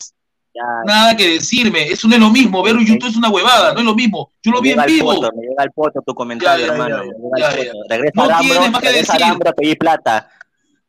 Nada 0.86 1.16
que 1.16 1.28
decirme. 1.34 1.88
Eso 1.88 2.08
no 2.08 2.14
es 2.14 2.20
lo 2.20 2.30
mismo. 2.30 2.62
Ver 2.62 2.76
un 2.76 2.84
YouTube 2.86 3.08
es 3.08 3.16
una 3.16 3.28
huevada, 3.30 3.72
no 3.74 3.80
es 3.80 3.84
lo 3.86 3.94
mismo. 3.94 4.30
Yo 4.42 4.50
lo 4.52 4.60
me 4.62 4.68
vi 4.68 4.80
en 4.80 4.86
vivo. 4.86 5.14
poto, 5.14 5.30
me 5.36 5.42
llega 5.42 5.62
al 5.62 5.72
poto 5.72 6.02
tu 6.02 6.14
comentario, 6.14 6.66
Ya, 6.66 6.66
ya, 6.66 6.72
hermano. 6.72 7.04
ya. 7.38 7.50
Regresa 7.88 8.12
No 8.14 8.22
al 8.24 8.40
tienes 8.40 8.70
más 8.70 8.82
que 8.82 8.92
decir. 8.92 9.22
Ambro 9.24 9.50
a 9.50 9.52
pedir 9.52 9.78
plata. 9.78 10.30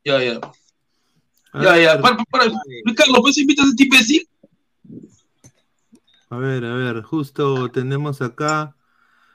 Ya, 0.04 0.22
ya. 0.24 0.40
Ya, 1.62 1.78
ya. 1.78 2.02
Para, 2.02 2.18
para, 2.30 2.46
Luis 2.46 2.96
Carlos, 2.96 3.20
¿puedes 3.22 3.38
invitar 3.38 3.66
a 3.66 3.68
ese 3.70 3.76
tipo 3.76 3.96
imbécil? 3.96 4.28
A 6.30 6.38
ver, 6.38 6.64
a 6.64 6.74
ver, 6.76 7.02
justo 7.02 7.70
tenemos 7.72 8.22
acá 8.22 8.76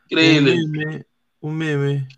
Increíble. 0.08 0.52
un 0.54 0.70
meme, 0.70 1.06
un 1.40 1.56
meme. 1.56 2.08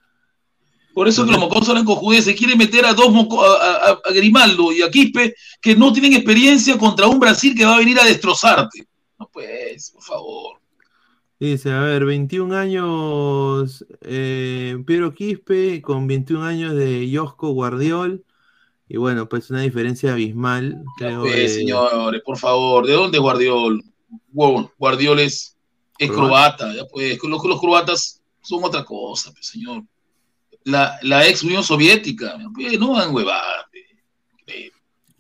Por 0.97 1.09
eso 1.09 1.27
que 1.27 1.31
los 1.33 1.41
mocosos 1.41 1.69
hablan 1.69 1.85
con 1.85 1.97
judíos. 1.97 2.25
Se 2.25 2.35
quiere 2.35 2.57
meter 2.57 2.87
a 2.87 2.95
dos 2.95 3.13
moco- 3.13 3.45
a, 3.45 3.91
a- 3.91 4.01
a 4.03 4.13
Grimaldo 4.15 4.73
y 4.73 4.81
a 4.81 4.91
Quispe 4.91 5.35
que 5.61 5.77
no 5.77 5.93
tienen 5.93 6.15
experiencia 6.15 6.79
contra 6.79 7.07
un 7.07 7.21
Brasil 7.21 7.55
que 7.55 7.67
va 7.67 7.75
a 7.77 7.79
venir 7.81 7.99
a 8.01 8.05
destrozarte. 8.05 8.89
No 9.19 9.29
pues, 9.31 9.91
por 9.91 10.03
favor. 10.03 10.59
Dice, 11.39 11.71
a 11.71 11.81
ver, 11.81 12.07
21 12.07 12.57
años 12.57 13.85
eh, 14.01 14.79
Piero 14.87 15.13
Quispe 15.13 15.83
con 15.83 16.07
21 16.07 16.43
años 16.43 16.75
de 16.75 17.07
Josco 17.15 17.51
Guardiol. 17.51 18.25
Y 18.89 18.97
bueno, 18.97 19.29
pues 19.29 19.51
una 19.51 19.61
diferencia 19.61 20.13
abismal, 20.13 20.83
creo. 20.97 21.21
Pues, 21.21 21.35
de- 21.37 21.49
señores, 21.51 22.23
por 22.25 22.39
favor. 22.39 22.87
¿De 22.87 22.95
dónde 22.95 23.19
es 23.19 23.23
Guardiol? 23.23 23.85
Wow, 24.33 24.71
Guardiol 24.79 25.19
es, 25.21 25.55
croata. 26.09 26.73
Ya 26.75 26.87
pues, 26.91 27.19
los, 27.23 27.45
los 27.45 27.61
croatas 27.61 28.23
son 28.41 28.65
otra 28.65 28.83
cosa, 28.83 29.31
pues, 29.33 29.47
señor. 29.47 29.83
La, 30.67 30.99
la 31.03 31.25
ex 31.29 31.45
Unión 31.45 31.63
Soviética. 31.63 32.37
No 32.79 32.93
van 32.93 33.15
huevadas. 33.15 33.67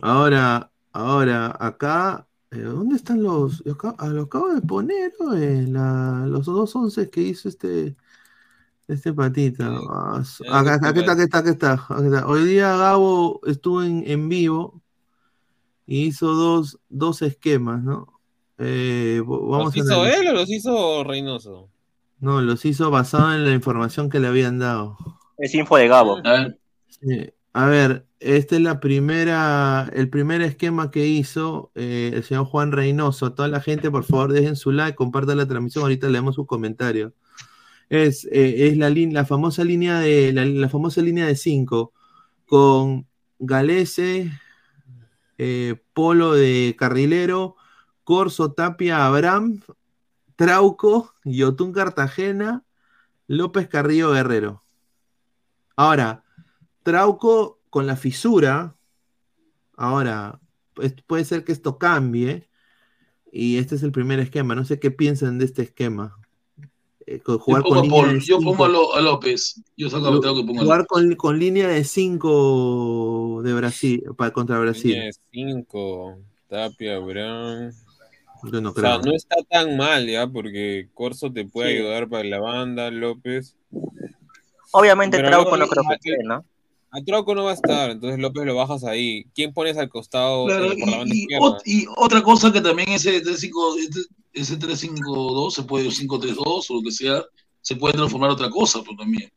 Ahora, 0.00 0.70
ahora, 0.92 1.56
acá, 1.60 2.26
eh, 2.50 2.58
¿dónde 2.58 2.96
están 2.96 3.22
los? 3.22 3.62
yo 3.64 3.74
acá- 3.74 3.94
ah, 3.98 4.08
lo 4.08 4.22
acabo 4.22 4.52
de 4.52 4.60
poner, 4.60 5.12
¿no? 5.20 5.34
Eh, 5.36 5.64
la- 5.68 6.26
los 6.26 6.46
dos 6.46 6.74
once 6.74 7.08
que 7.10 7.20
hizo 7.22 7.48
este, 7.48 7.94
este 8.88 9.12
patita. 9.12 9.68
Sí. 9.78 9.84
Ah, 9.88 10.22
Ya, 10.44 10.58
acá, 10.58 10.74
acá 10.74 10.88
está, 11.00 11.12
acá 11.12 11.22
está, 11.22 11.38
acá 11.38 11.50
está, 11.50 11.72
acá 11.74 12.04
está. 12.04 12.26
Hoy 12.26 12.44
día 12.44 12.76
Gabo 12.76 13.40
estuvo 13.46 13.84
en, 13.84 14.02
en 14.04 14.28
vivo 14.28 14.82
y 15.86 16.06
hizo 16.06 16.34
dos, 16.34 16.80
dos 16.88 17.22
esquemas, 17.22 17.84
¿no? 17.84 18.12
Eh, 18.58 19.22
vamos 19.24 19.76
¿Los 19.76 19.76
a 19.76 19.78
hizo 19.78 20.06
él 20.06 20.26
o 20.28 20.32
los 20.32 20.50
hizo 20.50 21.04
Reynoso? 21.04 21.70
No, 22.18 22.40
los 22.40 22.64
hizo 22.64 22.90
basado 22.90 23.32
en 23.32 23.44
la 23.44 23.52
información 23.52 24.10
que 24.10 24.18
le 24.18 24.26
habían 24.26 24.58
dado. 24.58 24.98
Es 25.38 25.54
info 25.54 25.76
de 25.76 25.88
Gabo. 25.88 26.18
A 26.24 26.32
ver, 26.32 26.58
Sí. 26.88 27.32
A 27.52 27.66
ver, 27.66 28.06
esta 28.20 28.56
es 28.56 28.60
la 28.60 28.80
primera, 28.80 29.90
el 29.94 30.10
primer 30.10 30.42
esquema 30.42 30.90
que 30.90 31.06
hizo 31.06 31.70
eh, 31.74 32.10
el 32.12 32.22
señor 32.22 32.44
Juan 32.44 32.70
Reynoso. 32.70 33.32
Toda 33.32 33.48
la 33.48 33.60
gente, 33.62 33.90
por 33.90 34.04
favor, 34.04 34.32
dejen 34.32 34.56
su 34.56 34.72
like, 34.72 34.94
compartan 34.94 35.38
la 35.38 35.48
transmisión. 35.48 35.82
Ahorita 35.84 36.08
leemos 36.08 36.34
sus 36.34 36.46
comentarios. 36.46 37.12
Es, 37.88 38.26
eh, 38.26 38.68
es 38.68 38.76
la, 38.76 39.24
famosa 39.24 39.64
línea 39.64 40.00
de 40.00 40.32
la, 40.34 40.44
la 40.44 40.68
famosa 40.68 41.00
línea 41.00 41.26
de 41.26 41.36
5 41.36 41.92
con 42.44 43.06
Galese, 43.38 44.30
eh, 45.38 45.76
Polo 45.94 46.34
de 46.34 46.76
Carrilero, 46.78 47.56
Corso, 48.04 48.52
Tapia, 48.52 49.06
Abraham, 49.06 49.62
Trauco, 50.36 51.14
Yotun 51.24 51.72
Cartagena, 51.72 52.64
López 53.28 53.68
Carrillo 53.68 54.12
Guerrero. 54.12 54.65
Ahora, 55.76 56.22
Trauco 56.82 57.60
con 57.70 57.86
la 57.86 57.96
fisura. 57.96 58.74
Ahora, 59.76 60.40
pues, 60.74 60.94
puede 61.06 61.24
ser 61.24 61.44
que 61.44 61.52
esto 61.52 61.78
cambie. 61.78 62.48
Y 63.32 63.58
este 63.58 63.74
es 63.74 63.82
el 63.82 63.92
primer 63.92 64.18
esquema. 64.20 64.54
No 64.54 64.64
sé 64.64 64.78
qué 64.80 64.90
piensan 64.90 65.38
de 65.38 65.44
este 65.44 65.62
esquema. 65.62 66.16
Eh, 67.06 67.20
con- 67.20 67.36
yo 67.36 67.38
jugar 67.40 67.62
pongo, 67.62 67.74
con 67.74 67.78
a 67.78 67.82
línea 67.82 68.02
Paul, 68.02 68.14
de 68.14 68.20
yo 68.24 68.38
cinco. 68.38 68.50
pongo 68.52 68.64
a, 68.64 68.68
Lo- 68.68 68.94
a 68.96 69.00
López. 69.00 69.62
Yo 69.76 69.90
saco 69.90 70.06
a 70.08 70.10
Lu- 70.10 70.20
Trauco 70.20 70.40
y 70.40 70.44
pongo 70.46 70.60
a 70.60 70.64
jugar 70.64 70.86
con, 70.86 71.14
con 71.16 71.38
línea 71.38 71.68
de 71.68 71.84
5 71.84 73.42
de 73.44 73.52
Brasil 73.54 74.02
para 74.16 74.32
contra 74.32 74.58
Brasil. 74.58 74.92
Tiene 74.92 75.10
cinco, 75.32 76.18
Tapia, 76.48 76.98
Brown. 76.98 77.72
Yo 78.52 78.60
no 78.60 78.70
O 78.70 78.74
sea, 78.74 78.98
creo. 79.00 79.02
no 79.02 79.16
está 79.16 79.36
tan 79.48 79.76
mal 79.76 80.06
ya, 80.06 80.26
porque 80.26 80.88
Corso 80.94 81.32
te 81.32 81.44
puede 81.44 81.72
Sí. 81.72 81.78
ayudar 81.78 82.08
para 82.08 82.24
la 82.24 82.40
banda, 82.40 82.90
López. 82.90 83.56
Obviamente 84.78 85.16
Pero 85.16 85.30
Trauco 85.30 85.56
no, 85.56 85.64
no 85.64 85.68
creo 85.68 85.84
que 85.88 85.94
esté, 85.94 86.22
¿no? 86.22 86.44
A 86.90 87.00
Trauco 87.02 87.34
no 87.34 87.44
va 87.44 87.52
a 87.52 87.54
estar, 87.54 87.90
entonces 87.90 88.18
López 88.20 88.44
lo 88.44 88.54
bajas 88.54 88.84
ahí. 88.84 89.24
¿Quién 89.34 89.54
pones 89.54 89.78
al 89.78 89.88
costado 89.88 90.44
Claro, 90.44 90.70
eh, 90.70 90.76
por 90.78 90.90
la 90.90 90.98
banda 90.98 91.14
y, 91.14 91.18
izquierda? 91.20 91.94
otra 91.96 92.22
cosa 92.22 92.52
que 92.52 92.60
también 92.60 92.90
ese 92.90 93.22
3-5 93.22 93.78
este- 93.78 94.00
ese 94.34 94.58
3-5-2 94.58 95.54
se 95.54 95.62
puede 95.62 95.90
5-3-2 95.90 96.70
o 96.70 96.74
lo 96.74 96.82
que 96.82 96.90
sea, 96.90 97.24
se 97.62 97.74
puede 97.74 97.94
transformar 97.94 98.28
otra 98.28 98.50
cosa, 98.50 98.82
pues 98.84 98.98
también. 98.98 99.32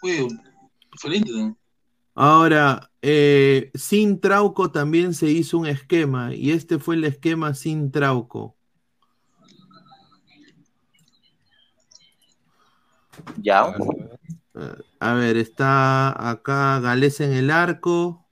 Fue 0.00 0.28
diferente, 0.92 1.32
¿no? 1.32 1.56
Ahora, 2.14 2.88
eh, 3.02 3.72
sin 3.74 4.20
Trauco 4.20 4.70
también 4.70 5.14
se 5.14 5.28
hizo 5.28 5.58
un 5.58 5.66
esquema. 5.66 6.32
Y 6.32 6.52
este 6.52 6.78
fue 6.78 6.94
el 6.94 7.04
esquema 7.04 7.54
sin 7.54 7.90
Trauco. 7.90 8.54
Ya. 13.42 13.74
A 15.00 15.14
ver, 15.14 15.36
está 15.36 16.30
acá 16.30 16.80
Gales 16.80 17.20
en 17.20 17.32
el 17.32 17.50
arco. 17.50 18.26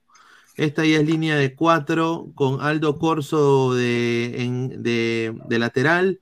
Esta 0.55 0.85
ya 0.85 0.97
es 0.99 1.05
línea 1.05 1.35
de 1.35 1.53
cuatro 1.53 2.31
con 2.33 2.61
Aldo 2.61 2.97
Corso 2.97 3.73
de, 3.73 4.41
en- 4.41 4.81
de- 4.83 5.37
de 5.47 5.59
lateral. 5.59 6.21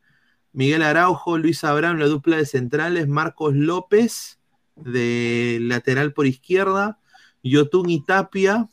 Miguel 0.52 0.84
Araujo, 0.84 1.38
Luis 1.38 1.64
Abraham, 1.64 1.98
la 1.98 2.08
dupla 2.08 2.38
de 2.38 2.46
centrales. 2.46 3.08
Marcos 3.08 3.54
López 3.56 4.40
de 4.76 5.60
lateral 5.62 6.14
por 6.14 6.26
izquierda. 6.26 7.00
Yotun 7.44 7.90
y 7.90 8.04
Tapia, 8.04 8.70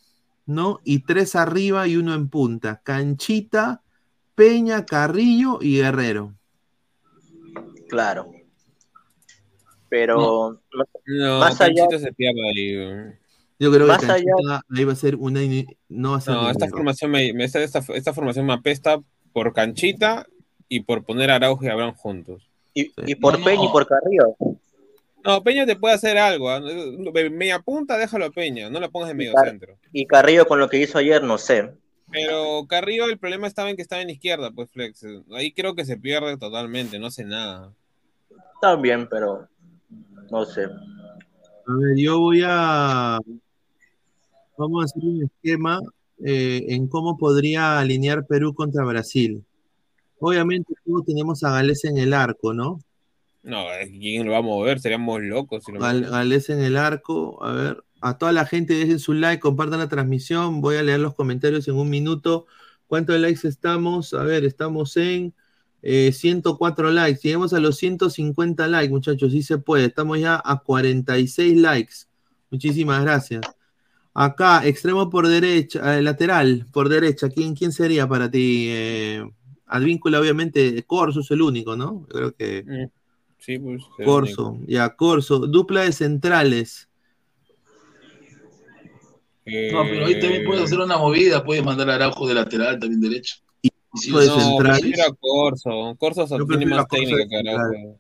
¿no? 0.47 0.81
Y 0.85 1.01
tres 1.01 1.37
arriba 1.37 1.87
y 1.89 1.97
uno 1.97 2.15
en 2.15 2.29
punta. 2.29 2.81
Canchita, 2.83 3.83
Peña, 4.35 4.87
Carrillo 4.87 5.59
y 5.61 5.77
Guerrero. 5.79 6.35
Claro. 7.89 8.31
Pero 9.89 10.61
no- 10.73 10.85
No, 11.19 11.39
Más 11.41 11.57
Canchita 11.59 11.87
allá- 11.91 11.99
se 11.99 12.13
pierde 12.13 12.41
ahí. 12.49 13.13
Yo 13.59 13.71
creo 13.73 13.87
Más 13.87 13.99
que 13.99 14.07
allá- 14.07 14.25
Canchita 14.25 14.63
ahí 14.77 14.85
va 14.85 14.93
a 14.93 14.97
ser 14.97 15.17
una. 15.17 15.41
No 15.89 16.13
va 16.13 16.17
a 16.17 16.21
ser 16.21 16.35
No, 16.35 16.51
esta 16.51 16.69
formación 16.69 17.11
me, 17.11 17.33
me- 17.33 17.45
esta, 17.45 17.61
esta, 17.63 18.13
formación 18.15 18.47
me 18.47 18.53
apesta 18.55 19.01
por 19.33 19.53
Canchita 19.53 20.27
y 20.69 20.81
por 20.81 21.05
poner 21.05 21.31
a 21.31 21.37
Araujo 21.37 21.65
y 21.65 21.69
Abraham 21.69 21.95
juntos. 21.95 22.49
y, 22.75 22.93
y 23.07 23.15
por 23.17 23.39
No, 23.39 23.45
Peña 23.45 23.65
y 23.65 23.69
por 23.69 23.87
Carrillo. 23.87 24.37
No, 25.25 25.43
Peña 25.43 25.67
te 25.67 25.77
puede 25.77 25.95
hacer 25.95 26.17
algo. 26.17 26.49
¿ah? 26.51 26.61
Media 27.31 27.59
punta, 27.59 27.99
déjalo 27.99 28.27
a 28.27 28.31
Peña, 28.31 28.71
no 28.71 28.79
la 28.81 28.89
pongas 28.89 29.11
en 29.11 29.17
medio 29.17 29.33
centro. 29.45 29.77
Y 29.93 30.07
Carrillo 30.07 30.47
con 30.47 30.59
lo 30.61 30.69
que 30.69 30.79
hizo 30.79 30.97
ayer, 30.99 31.23
no 31.23 31.37
sé. 31.37 31.71
Pero 32.13 32.67
Carrillo, 32.69 33.05
el 33.07 33.19
problema 33.19 33.47
estaba 33.47 33.69
en 33.71 33.77
que 33.77 33.83
estaba 33.83 34.01
en 34.03 34.11
izquierda, 34.11 34.51
pues 34.53 34.71
Flex. 34.71 35.05
Ahí 35.33 35.53
creo 35.53 35.75
que 35.75 35.85
se 35.85 35.97
pierde 35.97 36.37
totalmente, 36.39 36.99
no 36.99 37.07
hace 37.09 37.25
nada. 37.25 37.73
También, 38.61 39.09
pero 39.09 39.47
no 40.31 40.45
sé. 40.45 40.67
A 41.67 41.73
ver, 41.75 41.97
yo 41.97 42.19
voy 42.19 42.43
a. 42.45 43.19
Vamos 44.57 44.83
a 44.83 44.85
hacer 44.85 45.03
un 45.05 45.23
esquema 45.25 45.81
eh, 46.25 46.67
en 46.69 46.87
cómo 46.89 47.17
podría 47.17 47.79
alinear 47.79 48.27
Perú 48.27 48.55
contra 48.55 48.85
Brasil. 48.85 49.45
Obviamente, 50.19 50.75
todos 50.85 51.07
tenemos 51.07 51.43
a 51.45 51.51
Gales 51.53 51.85
en 51.85 51.97
el 51.97 52.13
arco, 52.13 52.53
¿no? 52.53 52.81
No, 53.43 53.65
¿quién 53.89 54.27
lo 54.27 54.33
va 54.33 54.39
a 54.39 54.43
mover? 54.43 54.81
Seríamos 54.81 55.23
locos. 55.23 55.65
Si 55.65 55.73
lo 55.73 55.81
Gal- 55.81 55.97
movemos. 56.01 56.11
Galés 56.11 56.51
en 56.51 56.61
el 56.61 56.77
arco. 56.77 57.43
A 57.43 57.53
ver. 57.53 57.85
A 58.03 58.17
toda 58.19 58.33
la 58.33 58.47
gente 58.47 58.75
dejen 58.75 58.99
su 58.99 59.13
like, 59.13 59.41
compartan 59.41 59.79
la 59.79 59.89
transmisión. 59.89 60.61
Voy 60.61 60.77
a 60.77 60.83
leer 60.83 61.01
los 61.01 61.15
comentarios 61.15 61.69
en 61.69 61.77
un 61.77 61.89
minuto. 61.91 62.47
¿Cuántos 62.87 63.19
likes 63.21 63.47
estamos? 63.47 64.13
A 64.15 64.23
ver, 64.25 64.45
estamos 64.45 64.97
en 64.97 65.33
eh, 65.83 66.13
104 66.13 66.91
likes. 66.91 67.21
Llegamos 67.23 67.53
a 67.53 67.61
los 67.61 67.77
150 67.79 68.67
likes, 68.69 68.91
muchachos. 68.91 69.33
Sí 69.33 69.43
se 69.43 69.59
puede. 69.59 69.87
Estamos 69.87 70.19
ya 70.21 70.41
a 70.45 70.59
46 70.61 71.57
likes. 71.57 71.95
Muchísimas 72.51 73.03
gracias. 73.03 73.43
Acá, 74.13 74.67
extremo 74.67 75.09
por 75.09 75.29
derecha, 75.29 75.97
eh, 75.97 76.03
lateral 76.03 76.67
por 76.73 76.89
derecha. 76.89 77.29
¿Quién, 77.29 77.55
quién 77.55 77.73
sería 77.73 78.09
para 78.09 78.31
ti? 78.31 78.67
Eh, 78.69 79.25
Advíncula, 79.67 80.19
obviamente, 80.21 80.83
Corso 80.83 81.21
es 81.21 81.31
el 81.31 81.43
único, 81.43 81.77
¿no? 81.77 82.07
Yo 82.09 82.15
creo 82.15 82.33
que 82.35 82.65
Mm, 82.67 82.91
Sí, 83.39 83.59
pues. 83.59 83.83
Corso, 84.05 84.59
ya, 84.67 84.91
Corso. 84.97 85.39
Dupla 85.39 85.83
de 85.83 85.93
centrales. 85.93 86.89
No, 89.47 89.83
pero 89.85 90.07
ahí 90.07 90.21
también 90.21 90.45
puedes 90.45 90.63
Eh, 90.63 90.65
hacer 90.65 90.81
una 90.81 90.99
movida, 90.99 91.43
puedes 91.43 91.65
mandar 91.65 91.89
a 91.91 91.95
Araujo 91.95 92.29
de 92.29 92.35
lateral 92.35 92.79
también 92.79 93.01
derecho. 93.01 93.37
Ser 93.95 94.13
No, 94.13 94.23
central. 94.41 94.81
prefiero 94.81 95.03
a 95.11 95.15
Corso. 95.19 95.97
Corso 95.99 96.21
Yo 96.23 96.37
tiene 96.37 96.47
prefiero 96.47 96.75
a 96.75 96.79
más 96.79 96.89
técnica 96.89 97.43
de. 97.43 97.51
Araujo. 97.51 97.99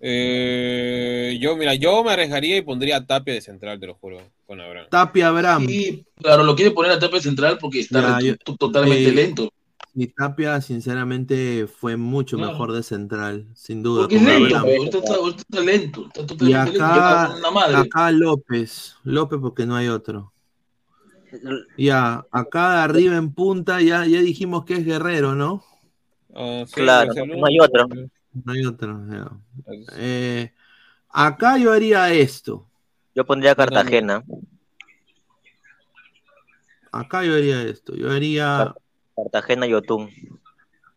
Eh, 0.00 1.38
yo, 1.40 1.56
mira, 1.56 1.74
yo 1.74 2.04
me 2.04 2.12
arriesgaría 2.12 2.56
y 2.58 2.62
pondría 2.62 2.98
a 2.98 3.06
Tapia 3.06 3.34
de 3.34 3.40
central, 3.40 3.80
te 3.80 3.86
lo 3.86 3.94
juro, 3.94 4.18
con 4.46 4.60
Abraham. 4.60 4.86
Tapia 4.90 5.28
Abraham. 5.28 5.66
Sí, 5.66 6.04
claro, 6.16 6.44
lo 6.44 6.54
quiere 6.54 6.70
poner 6.70 6.92
a 6.92 6.98
tapia 6.98 7.20
central 7.20 7.58
porque 7.58 7.80
está 7.80 8.20
Ya, 8.20 8.26
yo- 8.28 8.36
totalmente 8.56 9.08
eh, 9.08 9.12
lento. 9.12 9.50
Y 9.98 10.08
Tapia, 10.08 10.60
sinceramente, 10.60 11.66
fue 11.66 11.96
mucho 11.96 12.36
mejor 12.36 12.72
de 12.72 12.82
central, 12.82 13.46
sin 13.54 13.82
duda. 13.82 14.02
Porque 14.02 14.16
es 14.16 14.22
lento, 14.22 14.56
ahorita 14.58 14.98
está, 14.98 15.14
está 15.38 15.60
lento, 15.60 16.06
está 16.06 16.26
totalmente 16.26 16.70
lento, 16.72 16.84
acá, 16.84 17.34
madre. 17.50 17.76
acá 17.78 18.10
López. 18.10 18.96
López 19.04 19.38
porque 19.40 19.64
no 19.64 19.74
hay 19.74 19.88
otro. 19.88 20.34
Ya, 21.76 22.24
acá 22.30 22.84
arriba 22.84 23.16
en 23.16 23.32
punta, 23.32 23.80
ya, 23.80 24.04
ya 24.06 24.20
dijimos 24.20 24.64
que 24.64 24.74
es 24.74 24.84
Guerrero, 24.84 25.34
¿no? 25.34 25.64
Sí, 26.66 26.72
Claro, 26.72 27.12
pues, 27.14 27.28
no 27.28 27.46
hay 27.46 27.60
otro. 27.60 27.88
No 27.88 28.52
hay 28.52 28.64
otro. 28.66 29.00
ya. 29.10 29.30
Eh, 29.96 30.52
acá 31.08 31.56
yo 31.58 31.72
haría 31.72 32.12
esto. 32.12 32.68
Yo 33.14 33.24
pondría 33.24 33.54
Cartagena. 33.54 34.22
Acá 36.92 37.24
yo 37.24 37.34
haría 37.34 37.62
esto. 37.62 37.94
Yo 37.94 38.10
haría, 38.10 38.74
Cartagena 39.14 39.66
y 39.66 39.74
Otún. 39.74 40.10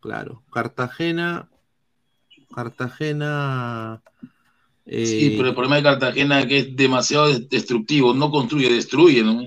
claro, 0.00 0.42
Cartagena. 0.52 1.48
Cartagena. 2.54 4.02
eh, 4.86 5.06
Sí, 5.06 5.34
pero 5.36 5.48
el 5.48 5.54
problema 5.54 5.76
de 5.76 5.82
Cartagena 5.82 6.40
es 6.40 6.46
que 6.46 6.58
es 6.58 6.76
demasiado 6.76 7.28
des- 7.28 7.48
destructivo, 7.48 8.12
no 8.12 8.30
construye, 8.30 8.72
destruye, 8.72 9.22
¿no? 9.22 9.42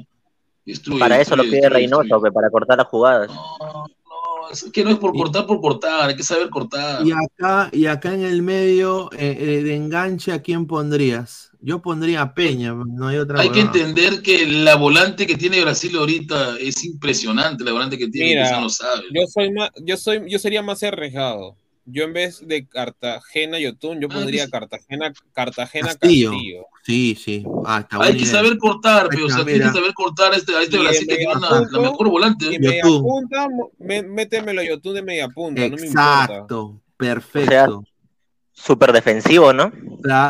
Destruye, 0.65 0.99
Para 0.99 1.19
eso 1.19 1.35
lo 1.35 1.43
pide 1.43 1.55
destruye, 1.57 1.75
Reynoso, 1.75 2.21
que 2.21 2.31
para 2.31 2.49
cortar 2.49 2.77
las 2.77 2.87
jugadas. 2.87 3.27
No, 3.27 3.57
no, 3.59 4.49
es 4.51 4.63
que 4.71 4.83
no 4.83 4.91
es 4.91 4.97
por 4.97 5.13
cortar 5.13 5.45
por 5.45 5.59
cortar, 5.59 6.09
hay 6.09 6.15
que 6.15 6.23
saber 6.23 6.49
cortar. 6.49 7.05
Y 7.05 7.11
acá, 7.11 7.69
y 7.71 7.85
acá 7.85 8.13
en 8.13 8.23
el 8.23 8.41
medio 8.41 9.11
eh, 9.13 9.37
eh, 9.39 9.63
de 9.63 9.75
enganche, 9.75 10.31
¿a 10.31 10.41
quién 10.41 10.67
pondrías? 10.67 11.51
Yo 11.59 11.81
pondría 11.81 12.21
a 12.21 12.33
Peña, 12.33 12.73
no 12.73 13.07
hay 13.07 13.17
otra 13.17 13.39
Hay 13.39 13.49
que 13.49 13.61
entender 13.61 14.21
que 14.21 14.45
la 14.45 14.75
volante 14.75 15.25
que 15.25 15.37
tiene 15.37 15.61
Brasil 15.61 15.95
ahorita 15.95 16.57
es 16.59 16.83
impresionante, 16.83 17.63
la 17.63 17.71
volante 17.71 17.97
que 17.97 18.09
tiene, 18.09 18.31
Mira, 18.31 18.49
que 18.49 18.61
no 18.61 18.69
sabe. 18.69 19.03
Yo 19.13 19.25
soy 19.27 19.51
más, 19.53 19.69
yo 19.81 19.95
soy, 19.95 20.29
yo 20.29 20.39
sería 20.39 20.61
más 20.61 20.83
arriesgado. 20.83 21.55
Yo 21.85 22.05
en 22.05 22.13
vez 22.13 22.45
de 22.47 22.65
Cartagena 22.65 23.59
y 23.59 23.65
Otún, 23.65 23.99
yo 23.99 24.07
Ah, 24.09 24.13
pondría 24.13 24.49
Cartagena, 24.49 25.11
Cartagena 25.33 25.87
Castillo. 25.89 26.31
Castillo. 26.31 26.65
Sí, 26.83 27.17
sí. 27.21 27.45
Ah, 27.65 27.79
está 27.81 28.01
Hay 28.03 28.15
que 28.17 28.25
saber 28.25 28.57
cortar, 28.57 29.07
pero, 29.09 29.25
o 29.25 29.29
sea, 29.29 29.43
tiene 29.43 29.65
que 29.65 29.71
saber 29.71 29.93
cortar 29.93 30.33
a 30.33 30.37
este, 30.37 30.55
a 30.55 30.61
este 30.61 30.77
Brasil 30.79 31.07
que 31.07 31.17
tiene 31.17 31.33
una- 31.35 31.67
la 31.69 31.79
mejor 31.79 32.09
volante. 32.09 32.45
Y 32.51 32.55
¿eh? 32.55 32.59
media 32.59 32.83
punta, 32.83 33.47
me- 33.79 34.03
métemelo 34.03 34.61
a 34.61 34.63
Yotun 34.63 34.93
de 34.95 35.01
media 35.01 35.27
punta, 35.27 35.61
no 35.67 35.75
me 35.75 35.85
importa. 35.87 36.23
Exacto, 36.23 36.81
perfecto. 36.95 37.83
Súper 38.55 38.93
defensivo, 38.93 39.51
¿no? 39.51 39.71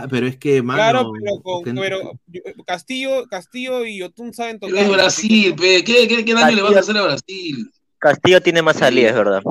Pero 0.09 0.25
es 0.27 0.37
que, 0.37 0.61
mano, 0.63 0.77
Claro, 0.79 1.11
pero, 1.13 1.41
con- 1.41 1.75
pero 1.75 2.13
Castillo, 2.65 3.25
Castillo 3.29 3.85
y 3.85 3.99
Yotun 3.99 4.33
saben 4.33 4.59
tocar. 4.59 4.75
Es 4.77 4.89
Brasil, 4.89 5.53
pe, 5.55 5.83
¿qué, 5.83 6.07
qué, 6.07 6.23
qué 6.25 6.33
daño 6.33 6.55
le 6.55 6.61
vas 6.63 6.75
a 6.77 6.79
hacer 6.79 6.97
a 6.97 7.03
Brasil? 7.03 7.69
Castillo 7.99 8.41
tiene 8.41 8.61
más 8.61 8.77
salidas, 8.77 9.11
es 9.11 9.17
verdad. 9.17 9.41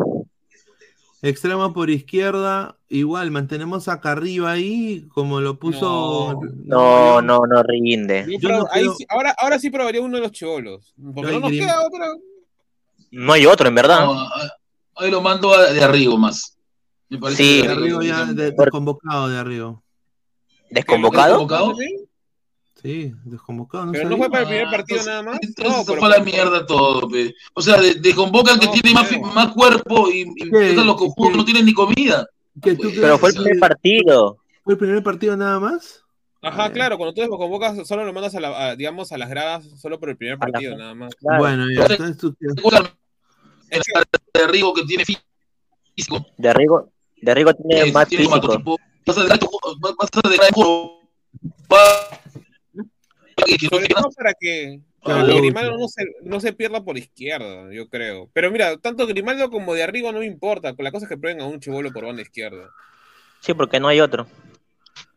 Extremo 1.22 1.72
por 1.72 1.88
izquierda, 1.90 2.76
igual, 2.88 3.30
mantenemos 3.30 3.88
acá 3.88 4.12
arriba 4.12 4.50
ahí, 4.52 5.06
como 5.14 5.40
lo 5.40 5.58
puso. 5.58 6.40
No, 6.64 7.14
yo- 7.16 7.22
no, 7.22 7.40
no 7.46 7.62
rinde. 7.62 8.26
Yo 8.28 8.38
Yo 8.40 8.48
no 8.50 8.66
ahí 8.70 8.82
creo- 8.82 8.94
sí- 8.94 9.06
ahora, 9.08 9.34
ahora 9.38 9.58
sí 9.58 9.70
probaría 9.70 10.00
uno 10.02 10.16
de 10.16 10.22
los 10.24 10.32
chivolos. 10.32 10.92
Porque 11.14 11.30
Ay, 11.30 11.34
no 11.36 11.40
nos 11.40 11.50
Grim. 11.50 11.64
queda 11.64 11.86
otra. 11.86 12.06
No 13.12 13.32
hay 13.32 13.46
otro, 13.46 13.68
en 13.68 13.74
verdad. 13.74 14.04
No, 14.04 14.12
a- 14.20 14.50
ahí 14.96 15.10
lo 15.10 15.20
mando 15.20 15.52
a- 15.54 15.72
de 15.72 15.82
arriba 15.82 16.16
más. 16.16 16.56
Me 17.08 17.18
parece 17.18 17.42
Sí. 17.44 17.60
que 17.62 17.68
De 17.68 17.74
arriba 17.74 18.04
ya, 18.04 18.24
de- 18.24 18.52
Por- 18.52 18.64
desconvocado 18.66 19.28
de 19.28 19.38
arriba. 19.38 19.80
¿Desconvocado? 20.70 21.28
¿Desconvocado? 21.38 21.74
Sí, 21.76 21.96
desconvocado. 22.82 23.86
No 23.86 23.92
Pero 23.92 24.08
no 24.08 24.16
fue 24.16 24.28
para 24.30 24.42
el 24.42 24.48
primer 24.48 24.66
Ah, 24.66 24.70
partido 24.70 25.02
nada 25.04 25.22
más. 25.22 25.38
Entonces 25.42 25.76
No, 25.76 25.84
se 25.84 25.96
fue 25.98 26.06
a 26.08 26.18
la 26.18 26.24
mierda 26.24 26.66
todo, 26.66 27.08
pe. 27.08 27.34
O 27.54 27.62
sea, 27.62 27.80
de- 27.80 27.94
desconvocan 27.94 28.58
que 28.58 28.66
No, 28.66 28.72
tiene 28.72 28.92
más, 28.92 29.10
más 29.34 29.48
cuerpo 29.52 30.10
y, 30.10 30.24
no 30.26 31.44
tienen 31.44 31.64
ni 31.66 31.72
comida. 31.74 32.26
¿Qué, 32.60 32.74
tú 32.74 32.90
Pero 32.94 33.18
fue 33.18 33.30
el 33.30 33.36
que 33.36 33.42
primer 33.42 33.58
partido. 33.60 34.38
fue 34.64 34.74
el 34.74 34.78
primer 34.78 35.02
partido 35.02 35.36
nada 35.36 35.58
más? 35.60 36.00
Ajá, 36.44 36.64
Ah, 36.64 36.72
claro, 36.72 36.96
cuando 36.98 37.14
tú 37.14 37.20
desconvocas, 37.20 37.86
solo 37.86 38.04
lo 38.04 38.12
mandas 38.12 38.34
a, 38.34 38.40
la, 38.40 38.66
a, 38.70 38.76
digamos, 38.76 39.12
a 39.12 39.18
las 39.18 39.30
gradas 39.30 39.64
solo 39.80 40.00
por 40.00 40.10
el 40.10 40.16
primer 40.16 40.38
partido, 40.38 40.76
nada 40.76 40.92
más. 40.94 41.14
Claro. 41.14 41.38
Bueno, 41.38 41.64
ya, 41.70 41.86
entonces 41.86 42.16
tú- 42.18 42.34
El 43.70 43.80
de 44.34 44.46
Rigo 44.48 44.74
que 44.74 44.82
tiene 44.82 45.04
físico. 45.04 46.26
De 46.36 46.48
Arrigo, 46.48 46.90
de 47.20 47.30
Arrigo 47.30 47.54
tiene 47.54 47.88
eh, 47.88 47.92
más 47.92 48.08
tiene 48.08 48.24
físico. 48.24 48.36
matotipo. 48.48 48.76
Vas 49.06 49.18
a 49.18 49.22
dejar 49.22 49.38
a 53.42 54.00
no 54.00 54.10
para 54.10 54.34
que, 54.34 54.80
que 55.04 55.34
Grimaldo 55.34 55.78
no 55.78 55.88
se, 55.88 56.04
no 56.22 56.40
se 56.40 56.52
pierda 56.52 56.84
por 56.84 56.96
izquierda, 56.98 57.72
yo 57.72 57.88
creo. 57.88 58.28
Pero 58.32 58.50
mira, 58.50 58.76
tanto 58.78 59.06
Grimaldo 59.06 59.50
como 59.50 59.74
de 59.74 59.82
arriba 59.82 60.12
no 60.12 60.20
me 60.20 60.26
importa. 60.26 60.74
Con 60.74 60.84
la 60.84 60.92
cosa 60.92 61.06
es 61.06 61.08
que 61.08 61.16
prueben 61.16 61.40
a 61.40 61.46
un 61.46 61.60
chivolo 61.60 61.92
por 61.92 62.04
banda 62.04 62.22
izquierda. 62.22 62.70
Sí, 63.40 63.54
porque 63.54 63.80
no 63.80 63.88
hay 63.88 64.00
otro. 64.00 64.26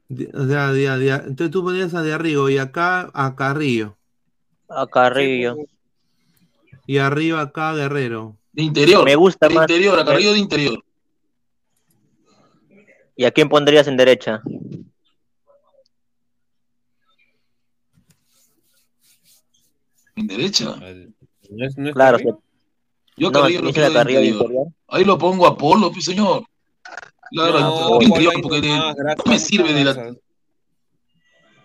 entonces 0.09 1.51
tú 1.51 1.63
ponías 1.63 1.93
a 1.93 2.01
de 2.01 2.13
arriba 2.13 2.51
y 2.51 2.57
acá 2.57 3.11
a 3.13 3.35
Carrillo. 3.35 3.97
A 4.67 4.87
Carrillo. 4.87 5.55
Y 6.87 6.97
arriba 6.97 7.41
acá 7.41 7.73
Guerrero. 7.73 8.35
de 8.51 8.63
interior. 8.63 9.05
Me 9.05 9.15
gusta 9.15 9.47
de 9.47 9.55
más. 9.55 9.69
interior, 9.69 9.99
a 9.99 10.05
Carrillo 10.05 10.33
de 10.33 10.39
interior. 10.39 10.83
¿Y 13.15 13.25
a 13.25 13.31
quién 13.31 13.47
pondrías 13.47 13.87
en 13.87 13.97
derecha? 13.97 14.41
En 20.15 20.27
derecha. 20.27 20.73
Al- 20.73 21.13
¿No 21.49 21.65
es, 21.65 21.77
no 21.77 21.89
es 21.89 21.93
Claro, 21.95 22.17
Carrillo? 22.17 22.41
Yo 23.17 23.27
a 23.27 23.31
No, 23.31 23.39
Carrillo 23.41 23.61
lo 23.61 23.71
quiero 23.73 23.87
de 23.89 23.93
Carrillo 23.95 24.19
interior. 24.19 24.41
interior. 24.43 24.67
Ahí 24.87 25.05
lo 25.05 25.17
pongo 25.17 25.47
a 25.47 25.57
Polo, 25.57 25.91
pues 25.91 26.05
señor. 26.05 26.43
Claro, 27.31 27.59
No, 27.59 28.01
interior, 28.01 28.33
porque 28.41 28.61
no 28.61 29.23
me 29.31 29.39
sirve 29.39 29.73
de 29.73 29.83
la. 29.83 30.15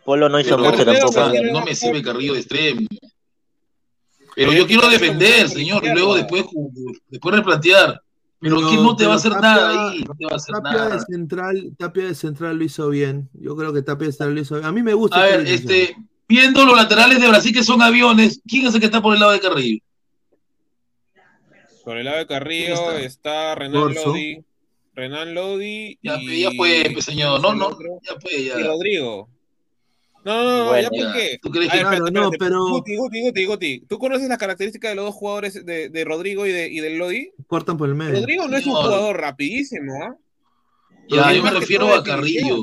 Polo 0.05 0.29
no 0.29 0.41
hizo 0.41 0.57
mucho 0.59 0.85
Carrillo 0.85 1.07
tampoco. 1.11 1.31
me 1.43 1.53
no, 1.53 1.65
me 1.65 1.75
sirve. 1.75 2.03
Carrillo 2.03 2.33
de 2.35 2.41
extremo. 2.41 2.81
Pero 4.35 4.53
yo 4.53 4.67
quiero 4.67 4.83
Carrillo 4.83 5.01
defender, 5.01 5.49
señor, 5.49 5.85
y 5.85 5.91
luego 5.91 6.15
después, 6.15 6.45
después 7.09 7.35
replantear. 7.35 8.01
Pero, 8.43 8.57
Pero- 8.57 8.71
que 8.71 8.77
no 8.77 8.97
te 8.97 9.07
va 9.07 9.13
a 9.13 9.17
hacer 9.17 9.33
Tapia- 9.33 9.41
nada 9.43 9.91
ahí, 9.91 10.03
no 10.03 10.15
te 10.15 10.25
va 10.25 10.31
a 10.33 10.37
hacer 10.37 10.55
Tapia 10.55 10.73
nada. 10.73 10.95
de 10.97 11.01
central, 11.01 11.73
Tapia 11.77 12.05
de 12.07 12.15
central 12.15 12.57
lo 12.57 12.65
hizo 12.65 12.89
bien. 12.89 13.29
Yo 13.35 13.55
creo 13.55 13.71
que 13.73 13.83
Tapia 13.83 14.07
de 14.07 14.13
central 14.13 14.35
lo 14.35 14.41
hizo 14.41 14.55
bien. 14.55 14.67
A 14.67 14.73
mí 14.73 14.83
me 14.83 14.95
gusta. 14.95 15.21
A 15.21 15.25
ver, 15.27 15.47
este, 15.47 15.95
viendo 16.31 16.65
los 16.65 16.77
laterales 16.77 17.21
de 17.21 17.27
Brasil 17.29 17.53
que 17.53 17.65
son 17.65 17.83
aviones, 17.83 18.41
¿quién 18.49 18.65
es 18.67 18.73
el 18.75 18.81
que 18.81 18.87
está 18.87 19.03
por 19.03 19.13
el 19.15 19.21
lado 19.21 19.33
de 19.33 19.41
Carrillo? 19.41 19.83
Por 21.85 21.99
el 21.99 22.05
lado 22.05 22.19
de 22.19 22.27
Carrillo 22.27 22.67
¿Quién 22.77 22.77
está? 22.77 23.01
está 23.01 23.55
Renan. 23.57 23.93
Lodi. 23.95 24.45
Renan 24.95 25.35
Lodi. 25.35 25.99
Ya, 26.03 26.19
y... 26.21 26.43
ya 26.43 26.51
fue, 26.57 26.93
pe, 26.95 27.03
señor. 27.03 27.41
No, 27.41 27.53
no, 27.55 27.71
ya 28.03 28.15
fue, 28.21 28.45
ya. 28.45 28.61
Y 28.61 28.63
Rodrigo. 28.63 29.29
No, 30.25 30.45
no, 30.45 30.59
no, 30.59 30.65
Bueno, 30.69 30.83
ya 30.83 31.05
por 31.05 31.13
qué. 31.15 31.39
¿Tú 31.43 31.51
crees 31.51 31.71
que 31.73 31.79
espérate, 31.79 32.11
no, 32.13 32.25
espérate. 32.25 32.39
pero- 32.39 32.69
Guti, 32.69 32.97
Guti, 32.97 33.21
Guti, 33.23 33.45
Guti. 33.47 33.81
¿Tú 33.89 33.99
conoces 33.99 34.29
las 34.29 34.39
características 34.39 34.91
de 34.93 34.95
los 34.97 35.07
dos 35.07 35.15
jugadores 35.15 35.65
de, 35.65 35.89
de 35.89 36.05
Rodrigo 36.05 36.47
y 36.47 36.53
de, 36.53 36.69
y 36.69 36.79
del 36.81 36.99
Lodi? 36.99 37.33
Cortan 37.49 37.77
por 37.79 37.89
el 37.89 37.95
medio. 37.97 38.21
Rodrigo 38.21 38.47
no 38.47 38.57
es 38.57 38.67
un 38.67 38.75
jugador 38.75 39.17
rapidísimo, 39.19 39.93
¿ah? 40.05 40.15
Ya, 41.09 41.33
yo 41.33 41.43
me 41.43 41.51
refiero 41.51 41.87
a 41.93 42.03
definición. 42.03 42.17
Carrillo. 42.19 42.63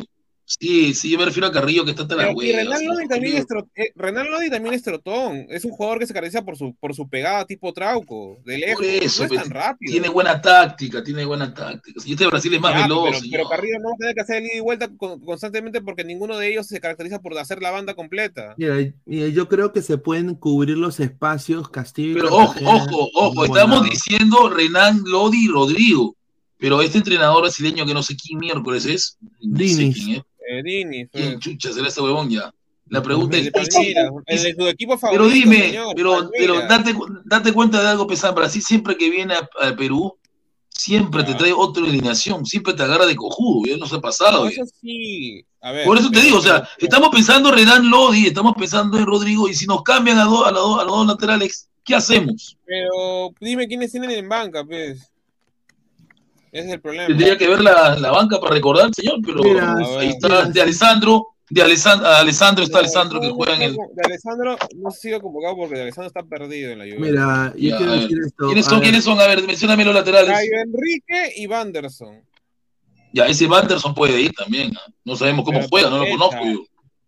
Sí, 0.50 0.94
sí, 0.94 1.10
yo 1.10 1.20
me 1.20 1.26
refiero 1.26 1.46
a 1.48 1.52
Carrillo 1.52 1.84
que 1.84 1.92
está 1.92 2.04
hasta 2.04 2.16
la. 2.16 2.28
Renan 2.28 2.82
es 3.22 3.46
tro- 3.48 3.68
eh, 3.76 3.92
Renan 3.98 4.32
Lodi 4.32 4.50
también 4.50 4.74
es 4.76 4.82
trotón. 4.82 5.46
Es 5.50 5.66
un 5.66 5.72
jugador 5.72 6.00
que 6.00 6.08
se 6.08 6.14
caracteriza 6.14 6.46
por 6.46 6.56
su, 6.56 6.74
por 6.80 6.96
su 6.96 7.10
pegada 7.10 7.44
tipo 7.46 7.74
trauco, 7.74 8.38
de 8.46 8.58
lejos. 8.58 8.76
Por 8.78 8.86
eso, 8.86 9.24
no 9.24 9.26
es 9.26 9.30
pues, 9.30 9.42
tan 9.42 9.50
rápido. 9.50 9.92
Tiene 9.92 10.08
buena 10.08 10.42
táctica, 10.42 11.04
tiene 11.04 11.26
buena 11.26 11.54
táctica. 11.54 12.00
Si 12.00 12.14
este 12.14 12.24
de 12.24 12.30
Brasil 12.30 12.54
es 12.54 12.62
más 12.62 12.74
Ya, 12.76 12.84
veloz, 12.84 13.28
pero, 13.30 13.50
Carrillo 13.50 13.80
no 13.80 13.90
va 13.90 13.96
a 13.96 13.98
tener 13.98 14.16
que 14.16 14.22
hacer 14.22 14.38
el 14.38 14.46
ida 14.46 14.56
y 14.56 14.60
vuelta 14.62 14.88
con- 14.96 15.20
constantemente 15.20 15.82
porque 15.82 16.06
ninguno 16.06 16.38
de 16.38 16.50
ellos 16.50 16.66
se 16.66 16.80
caracteriza 16.80 17.20
por 17.20 17.38
hacer 17.38 17.62
la 17.62 17.72
banda 17.72 17.94
completa. 17.94 18.56
Mira, 18.58 18.76
mira, 19.06 19.28
yo 19.28 19.50
creo 19.50 19.74
que 19.74 19.82
se 19.82 19.98
pueden 19.98 20.34
cubrir 20.34 20.78
los 20.78 21.02
espacios 21.02 21.68
Castillo 21.70 22.14
Pero 22.14 22.34
ojo, 22.34 22.60
ojo, 22.64 23.10
ojo, 23.16 23.46
estamos 23.46 23.90
diciendo 23.90 24.50
Renan, 24.50 25.04
Lodi 25.06 25.44
y 25.44 25.48
Rodrigo. 25.50 26.16
Pero 26.58 26.82
este 26.82 26.98
entrenador 26.98 27.42
brasileño 27.42 27.86
que 27.86 27.94
no 27.94 28.02
sé 28.02 28.16
quién 28.16 28.40
miércoles 28.40 28.86
es, 28.86 29.18
no 29.42 29.60
sé 29.60 29.92
quién 29.94 30.16
es. 30.16 30.22
Eh, 30.50 30.64
Dini, 30.64 31.06
fue- 31.06 31.22
¿Quién 31.22 31.40
chucha 31.40 31.74
será 31.74 31.88
ese 31.88 32.02
huevón 32.02 32.30
ya? 32.30 32.54
La 32.90 33.02
pregunta 33.04 33.36
el 33.38 33.48
es, 33.48 33.76
el 34.28 34.44
de 34.44 34.56
su 34.56 34.68
equipo 34.68 34.98
favorito. 34.98 35.24
pero 35.26 35.34
dime, 35.34 35.60
señor, 35.72 35.94
pero, 35.94 36.32
pero 36.38 36.56
date, 36.68 36.96
date 37.26 37.52
cuenta 37.52 37.82
de 37.82 37.88
algo, 37.90 38.08
Pesán, 38.08 38.34
Brasil 38.34 38.62
siempre 38.62 38.96
que 38.96 39.10
viene 39.10 39.34
a, 39.34 39.50
a 39.62 39.76
Perú, 39.76 40.18
siempre 40.70 41.24
te 41.26 41.34
Ah. 41.34 41.38
trae 41.38 41.52
otra 41.52 41.84
alineación, 41.84 42.46
siempre 42.46 42.74
te 42.74 42.84
agarra 42.84 43.06
de 43.06 43.16
cojudo, 43.18 43.66
ya 43.68 43.76
no 43.78 43.86
se 43.88 43.96
ha 43.96 44.00
pasado. 44.00 44.46
No, 44.46 44.50
eso 44.50 44.64
sí. 44.82 45.44
A 45.60 45.72
ver, 45.74 45.86
Por 45.86 45.98
eso 45.98 46.08
te 46.08 46.14
pero- 46.14 46.24
digo, 46.26 46.38
o 46.38 46.42
sea, 46.42 46.62
pero- 46.62 46.88
estamos 46.88 47.10
pensando 47.10 47.50
en 47.50 47.56
Renan 47.56 47.90
Lodi, 47.90 48.28
estamos 48.28 48.54
pensando 48.58 48.98
en 48.98 49.06
Rodrigo, 49.06 49.50
y 49.50 49.54
si 49.54 49.66
nos 49.66 49.82
cambian 49.84 50.20
a, 50.20 50.24
dos 50.24 50.48
a, 50.48 50.52
los 50.52 50.62
dos- 50.62 50.80
a 50.80 50.84
los 50.86 50.96
dos 50.96 51.08
laterales, 51.08 51.68
¿qué 51.84 51.94
hacemos? 51.96 52.56
Pero 52.66 53.34
dime 53.42 53.68
quiénes 53.68 53.92
tienen 53.92 54.12
en 54.12 54.30
banca, 54.30 54.64
pues. 54.64 55.12
Ese 56.52 56.68
es 56.68 56.74
el 56.74 56.82
problema. 56.82 57.08
Tendría 57.08 57.38
que 57.38 57.48
ver 57.48 57.62
la, 57.62 57.96
la 57.96 58.12
banca 58.12 58.40
para 58.40 58.56
recordar, 58.56 58.90
señor, 58.94 59.20
pero 59.26 59.44
Mira, 59.44 59.76
ahí 60.00 60.10
está 60.10 60.28
mira, 60.28 60.46
de 60.46 60.62
Alessandro, 60.62 61.28
de 61.50 61.62
Alessandro, 61.62 62.08
Alessandro 62.08 62.64
está 62.64 62.80
Alessandro 62.80 63.22
que 63.22 63.30
juega 63.30 63.56
en 63.56 63.62
el. 63.64 63.74
De 63.74 64.02
Alessandro 64.06 64.58
no 64.76 64.88
ha 64.90 64.92
sido 64.92 65.22
convocado 65.22 65.56
porque 65.56 65.76
de 65.76 65.82
Alessandro 65.84 66.08
está 66.08 66.24
perdido 66.24 66.72
en 66.72 66.80
la 66.80 66.86
lluvia. 66.86 67.00
Mira, 67.00 67.54
yo 67.56 67.70
Ya, 67.70 67.78
quiero 67.78 67.92
decir 67.94 68.18
esto. 68.26 68.46
¿Quiénes 68.48 68.66
son? 68.66 68.82
¿Quiénes 68.82 69.04
son? 69.04 69.20
A 69.20 69.28
ver, 69.28 69.44
mencióname 69.46 69.86
los 69.86 69.94
laterales. 69.94 70.32
Caio 70.32 70.60
Enrique 70.62 71.34
y 71.38 71.48
Vanderson. 71.48 72.22
Ya, 73.14 73.26
ese 73.26 73.48
Vanderson 73.48 73.94
puede 73.96 74.20
ir 74.20 74.34
también. 74.34 74.74
¿ah? 74.76 74.92
No 75.06 75.16
sabemos 75.16 75.46
cómo 75.46 75.60
Pero 75.60 75.70
juega, 75.70 75.90
no 75.90 76.00
lo 76.00 76.10
conozco 76.10 76.46
yo. 76.46 76.66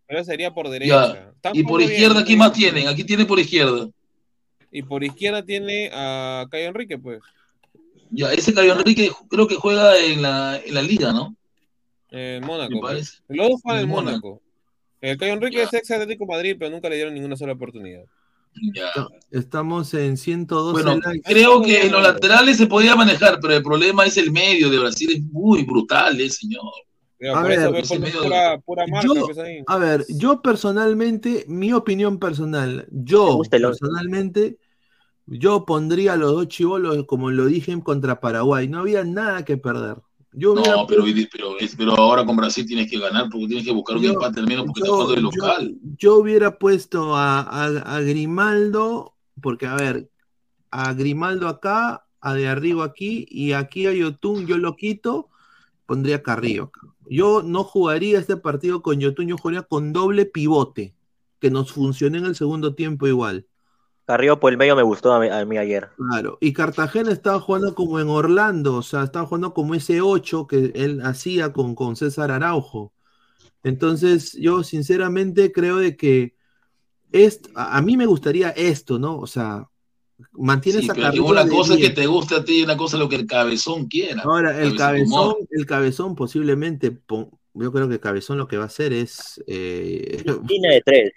Pero 0.07 0.23
sería 0.23 0.53
por 0.53 0.69
derecha. 0.69 1.33
Y 1.53 1.63
por 1.63 1.81
izquierda, 1.81 2.23
¿quién 2.23 2.39
más 2.39 2.53
tienen? 2.53 2.87
Aquí 2.87 3.03
tiene 3.03 3.25
por 3.25 3.39
izquierda. 3.39 3.87
Y 4.71 4.83
por 4.83 5.03
izquierda 5.03 5.43
tiene 5.43 5.89
a 5.93 6.45
Caio 6.49 6.69
Enrique, 6.69 6.97
pues. 6.97 7.19
Ya, 8.11 8.31
ese 8.33 8.53
Cayo 8.53 8.73
Enrique 8.73 9.11
creo 9.29 9.47
que 9.47 9.55
juega 9.55 9.97
en 9.99 10.21
la, 10.21 10.57
en 10.63 10.73
la 10.73 10.81
liga, 10.81 11.11
¿no? 11.13 11.35
En 12.11 12.43
Mónaco. 12.45 12.79
parece. 12.81 13.17
Los 13.27 13.49
dos 13.49 13.61
juegan 13.61 13.83
En 13.83 13.89
Mónaco. 13.89 14.41
El 15.01 15.17
Caio 15.17 15.33
Enrique 15.33 15.57
Ya. 15.57 15.63
es 15.63 15.73
ex 15.73 15.91
Atlético 15.91 16.25
Madrid, 16.25 16.55
pero 16.57 16.71
nunca 16.71 16.89
le 16.89 16.95
dieron 16.95 17.13
ninguna 17.13 17.35
sola 17.37 17.53
oportunidad. 17.53 18.03
Ya. 18.73 18.89
Estamos 19.31 19.93
en 19.93 20.17
112 20.17 20.83
Bueno, 20.83 20.99
likes. 21.05 21.21
creo 21.31 21.61
que 21.61 21.83
en 21.85 21.91
los 21.91 22.01
laterales 22.01 22.57
se 22.57 22.65
podía 22.65 22.95
manejar, 22.95 23.39
pero 23.39 23.53
el 23.53 23.63
problema 23.63 24.05
es 24.05 24.17
el 24.17 24.31
medio 24.31 24.69
de 24.71 24.79
Brasil, 24.79 25.11
es 25.13 25.21
muy 25.31 25.63
brutal, 25.63 26.19
eh, 26.19 26.29
señor. 26.29 26.63
A 27.33 27.43
ver, 27.43 27.69
pura, 28.23 28.57
pura 28.65 28.87
marca, 28.87 29.07
Yo- 29.07 29.25
pues. 29.25 29.37
A 29.67 29.77
ver, 29.77 30.05
yo 30.09 30.41
personalmente, 30.41 31.45
mi 31.47 31.71
opinión 31.73 32.17
personal, 32.17 32.87
yo 32.91 33.41
personalmente, 33.51 34.57
yo 35.31 35.65
pondría 35.65 36.13
a 36.13 36.17
los 36.17 36.31
dos 36.33 36.47
chivolos, 36.47 37.05
como 37.05 37.29
lo 37.31 37.45
dije, 37.45 37.79
contra 37.83 38.19
Paraguay. 38.19 38.67
No 38.67 38.79
había 38.79 39.03
nada 39.03 39.45
que 39.45 39.57
perder. 39.57 39.97
Yo 40.31 40.53
hubiera 40.53 40.75
No, 40.75 40.87
pero, 40.87 41.03
pero, 41.31 41.55
pero 41.77 41.95
ahora 41.95 42.25
con 42.25 42.35
Brasil 42.35 42.65
tienes 42.65 42.89
que 42.89 42.99
ganar 42.99 43.29
porque 43.31 43.47
tienes 43.47 43.65
que 43.65 43.71
buscar 43.71 43.97
un 43.97 44.03
Yo- 44.03 44.13
empate 44.13 44.39
al 44.39 44.47
menos 44.47 44.65
porque 44.65 44.81
yo- 44.81 44.85
estás 44.85 44.95
jugando 45.07 45.15
de 45.15 45.21
local. 45.21 45.75
yo 45.97 46.15
hubiera 46.17 46.57
puesto 46.59 47.15
a, 47.15 47.39
a- 47.41 47.95
a 47.95 47.99
Grimaldo, 48.01 49.15
porque 49.41 49.65
a 49.65 49.75
ver, 49.75 50.09
a 50.71 50.93
Grimaldo 50.93 51.47
acá, 51.47 52.05
a 52.21 52.33
De 52.33 52.47
Arrigo 52.47 52.83
aquí, 52.83 53.25
y 53.29 53.53
aquí 53.53 53.87
a 53.87 53.93
Yotun 53.93 54.45
yo 54.45 54.57
lo 54.57 54.75
quito, 54.75 55.29
pondría 55.85 56.21
Carrillo. 56.21 56.71
Yo 57.09 57.41
no 57.41 57.63
jugaría 57.63 58.19
este 58.19 58.37
partido 58.37 58.83
con 58.83 58.99
Yotun, 58.99 59.27
yo 59.27 59.37
jugaría 59.37 59.63
con 59.63 59.93
doble 59.93 60.25
pivote, 60.25 60.93
que 61.39 61.49
nos 61.49 61.71
funcione 61.71 62.19
en 62.19 62.25
el 62.25 62.35
segundo 62.35 62.75
tiempo 62.75 63.07
igual. 63.07 63.47
Carrillo 64.09 64.39
por 64.39 64.51
el 64.51 64.57
medio 64.57 64.75
me 64.75 64.81
gustó 64.81 65.13
a 65.13 65.19
mí, 65.19 65.27
a 65.29 65.45
mí 65.45 65.57
ayer. 65.57 65.89
Claro, 65.95 66.39
y 66.41 66.51
Cartagena 66.51 67.11
estaba 67.11 67.39
jugando 67.39 67.75
como 67.75 67.99
en 67.99 68.07
Orlando, 68.09 68.77
o 68.77 68.81
sea, 68.81 69.03
estaba 69.03 69.27
jugando 69.27 69.53
como 69.53 69.75
ese 69.75 70.01
8 70.01 70.47
que 70.47 70.71
él 70.73 71.01
hacía 71.03 71.53
con, 71.53 71.75
con 71.75 71.95
César 71.95 72.31
Araujo. 72.31 72.91
Entonces, 73.63 74.33
yo 74.33 74.63
sinceramente 74.63 75.51
creo 75.51 75.77
de 75.77 75.95
que 75.95 76.33
est- 77.11 77.49
a, 77.55 77.77
a 77.77 77.81
mí 77.83 77.97
me 77.97 78.07
gustaría 78.07 78.49
esto, 78.49 78.97
¿no? 78.97 79.19
O 79.19 79.27
sea, 79.27 79.69
mantienes 80.31 80.85
Sí, 80.85 80.89
a 80.89 81.11
una 81.21 81.47
cosa 81.47 81.73
es 81.73 81.79
que 81.79 81.85
10. 81.89 81.95
te 81.95 82.07
guste 82.07 82.35
a 82.35 82.43
ti 82.43 82.59
y 82.59 82.63
una 82.63 82.77
cosa 82.77 82.97
es 82.97 83.01
lo 83.01 83.09
que 83.09 83.15
el 83.17 83.27
cabezón 83.27 83.85
quiera. 83.87 84.23
Ahora, 84.23 84.59
el 84.59 84.75
Cabezón 84.75 85.09
cabezón, 85.09 85.35
el 85.51 85.65
cabezón 85.65 86.15
posiblemente, 86.15 86.97
yo 87.53 87.71
creo 87.71 87.89
que 87.89 87.99
cabezón 87.99 88.37
lo 88.37 88.47
que 88.47 88.57
va 88.57 88.63
a 88.63 88.67
hacer 88.67 88.93
es 88.93 89.43
eh, 89.47 90.23
Línea 90.47 90.71
de 90.71 90.81
tres. 90.83 91.11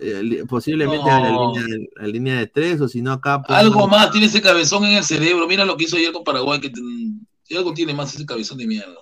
Eh, 0.00 0.44
posiblemente 0.48 1.04
No. 1.04 1.10
a 1.14 1.20
la 1.20 1.30
línea, 1.30 1.62
de- 1.64 1.90
a 1.96 2.02
la 2.02 2.08
línea 2.08 2.34
de 2.38 2.46
tres, 2.46 2.80
o 2.80 2.88
si 2.88 3.02
no 3.02 3.12
acá 3.12 3.42
ponga- 3.42 3.58
Algo 3.58 3.86
más 3.88 4.10
tiene 4.10 4.26
ese 4.26 4.40
cabezón 4.40 4.84
en 4.84 4.96
el 4.96 5.04
cerebro. 5.04 5.46
Mira 5.46 5.64
lo 5.64 5.76
que 5.76 5.84
hizo 5.84 5.96
ayer 5.96 6.12
con 6.12 6.24
Paraguay. 6.24 6.60
Que 6.60 6.70
ten- 6.70 7.26
si 7.44 7.56
algo 7.56 7.72
tiene 7.74 7.92
más 7.94 8.14
ese 8.14 8.24
cabezón 8.26 8.58
de 8.58 8.66
mierda. 8.66 8.94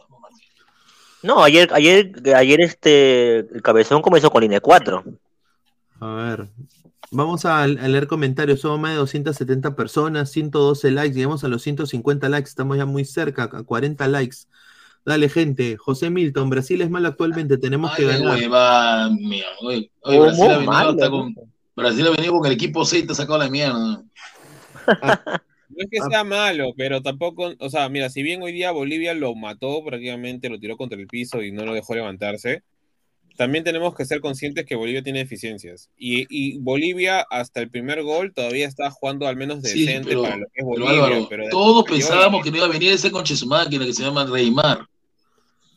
No, 1.23 1.43
ayer, 1.43 1.69
ayer, 1.75 2.12
ayer 2.37 2.61
este 2.61 3.39
el 3.39 3.61
cabezón 3.62 4.03
comenzó 4.03 4.31
con 4.31 4.41
línea 4.43 4.61
4. 4.61 5.03
A 6.01 6.15
ver, 6.15 6.49
vamos 7.11 7.45
a, 7.45 7.62
a 7.65 7.66
leer 7.66 8.07
comentarios. 8.07 8.61
Somos 8.61 8.79
más 8.79 8.93
de 8.93 8.99
270 8.99 9.75
personas, 9.75 10.31
112 10.31 10.93
likes. 10.93 11.15
Llegamos 11.16 11.43
a 11.43 11.49
los 11.49 11.62
150 11.62 12.29
likes. 12.29 12.49
Estamos 12.49 12.77
ya 12.77 12.87
muy 12.87 13.05
cerca, 13.05 13.51
a 13.53 13.62
40 13.65 14.07
likes. 14.07 14.37
Dale, 15.09 15.31
gente. 15.31 15.79
José 15.79 16.11
Milton, 16.11 16.51
Brasil 16.51 16.83
es 16.83 16.91
malo 16.91 17.09
actualmente. 17.09 17.57
Tenemos 17.57 17.97
que 17.97 18.03
Ay, 18.03 18.09
ganar. 18.19 18.37
hueva, 18.37 19.09
mía. 19.11 19.47
Oye, 19.63 19.91
oye, 20.03 20.19
¿Cómo? 20.19 20.23
Brasil, 20.27 20.45
ha 20.45 20.49
venido 20.59 20.71
Malo, 20.73 20.91
hasta 20.91 21.11
con, 21.11 21.35
Brasil 21.75 22.07
ha 22.07 22.11
venido 22.11 22.33
con 22.35 22.47
el 22.47 22.53
equipo 22.53 22.85
6 22.85 23.05
y 23.05 23.07
te 23.07 23.13
ha 23.13 23.17
sacado 23.17 23.39
la 23.39 23.49
mierda. 23.49 24.03
No 25.71 25.85
es 25.85 25.91
que 25.91 26.11
sea 26.11 26.25
malo, 26.25 26.73
pero 26.77 27.03
tampoco, 27.03 27.53
o 27.61 27.71
sea, 27.71 27.89
mira, 27.89 28.09
si 28.11 28.23
bien 28.23 28.43
hoy 28.43 28.53
día 28.53 28.73
Bolivia 28.73 29.15
lo 29.15 29.35
mató 29.37 29.85
prácticamente, 29.85 30.49
lo 30.49 30.59
tiró 30.59 30.77
contra 30.77 30.99
el 30.99 31.07
piso 31.07 31.41
y 31.43 31.53
no 31.53 31.65
lo 31.65 31.73
dejó 31.75 31.95
levantarse, 31.95 32.63
también 33.37 33.63
tenemos 33.63 33.95
que 33.95 34.05
ser 34.05 34.21
conscientes 34.21 34.65
que 34.67 34.75
Bolivia 34.75 35.03
tiene 35.05 35.21
deficiencias. 35.21 35.89
Y, 35.97 36.27
y 36.31 36.59
Bolivia, 36.59 37.25
hasta 37.31 37.61
el 37.61 37.71
primer 37.71 38.03
gol, 38.03 38.33
todavía 38.35 38.67
está 38.67 38.91
jugando 38.91 39.29
al 39.29 39.37
menos 39.37 39.63
Sí, 39.63 39.85
decente 39.85 40.09
pero- 40.09 40.23
para 40.23 40.37
lo 40.39 40.47
que 40.47 40.61
es 40.61 40.67
Pero 40.67 40.85
Bolivia. 40.87 40.91
Álvaro, 41.05 41.27
pero 41.29 41.45
de- 41.45 41.51
todos 41.51 41.85
pensábamos 41.85 42.43
que 42.43 42.51
no 42.51 42.57
iba 42.57 42.67
a 42.67 42.71
venir 42.71 42.91
ese 42.93 43.13
conche 43.13 43.37
su 43.37 43.47
máquina 43.47 43.85
que 43.85 43.93
se 43.93 44.03
llama 44.03 44.25
Neymar. 44.25 44.85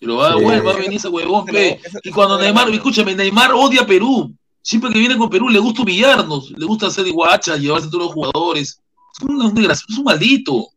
Pero 0.02 0.18
va, 0.18 0.34
Sí. 0.36 0.44
bueno, 0.44 0.64
va 0.64 0.72
a 0.72 0.76
venir 0.76 0.94
ese 0.98 1.08
huevón, 1.08 1.46
pe. 1.46 1.80
Y 2.04 2.10
cuando 2.10 2.38
Neymar, 2.40 2.68
escúchame, 2.72 3.16
Neymar 3.16 3.54
odia 3.54 3.82
a 3.82 3.86
Perú. 3.86 4.34
Siempre 4.64 4.92
que 4.92 5.00
viene 5.00 5.16
con 5.18 5.30
Perú 5.30 5.48
le 5.48 5.60
gusta 5.60 5.84
humillarnos, 5.84 6.52
le 6.52 6.66
gusta 6.66 6.88
hacer 6.88 7.10
guacha, 7.12 7.56
llevarse 7.56 7.88
a 7.88 7.90
todos 7.92 8.06
los 8.06 8.14
jugadores. 8.14 8.82
Es 9.16 9.24
un, 9.24 9.40
un 9.42 9.54
desgraciado, 9.54 9.88
es 9.94 9.98
un 10.00 10.04
maldito. 10.04 10.68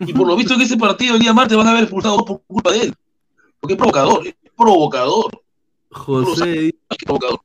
Y 0.00 0.12
por 0.12 0.26
lo 0.26 0.34
visto 0.36 0.54
en 0.54 0.60
ese 0.62 0.76
partido 0.76 1.14
el 1.14 1.20
día 1.20 1.32
martes 1.32 1.56
van 1.56 1.66
a 1.68 1.70
haber 1.70 1.84
expulsado 1.84 2.24
por 2.24 2.42
culpa 2.42 2.72
de 2.72 2.82
él. 2.82 2.94
Porque 3.60 3.74
es 3.74 3.78
provocador, 3.78 4.26
es 4.26 4.34
provocador, 4.56 5.42
José, 5.90 6.66
es 6.90 6.96
provocador. 7.04 7.40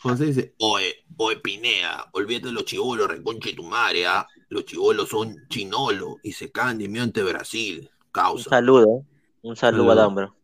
José 0.00 0.24
dice: 0.26 0.54
Oye, 0.58 0.94
oye, 1.16 1.36
Pinea, 1.36 2.06
olvídate 2.12 2.46
de 2.46 2.52
los 2.52 2.64
chivolos, 2.64 3.08
reconche 3.08 3.52
tu 3.54 3.64
madre, 3.64 4.06
¿ah? 4.06 4.26
Los 4.48 4.64
chivolos 4.64 5.08
son 5.08 5.36
chinolo 5.50 6.18
y 6.22 6.32
se 6.32 6.50
caen 6.52 6.78
de 6.78 7.00
ante 7.00 7.22
Brasil. 7.24 7.90
Un 7.92 8.10
Causa. 8.12 8.50
saludo. 8.50 9.04
Un 9.48 9.56
saludo 9.56 9.84
a 9.84 9.94
Saludo. 9.94 10.02
Dambro. 10.02 10.36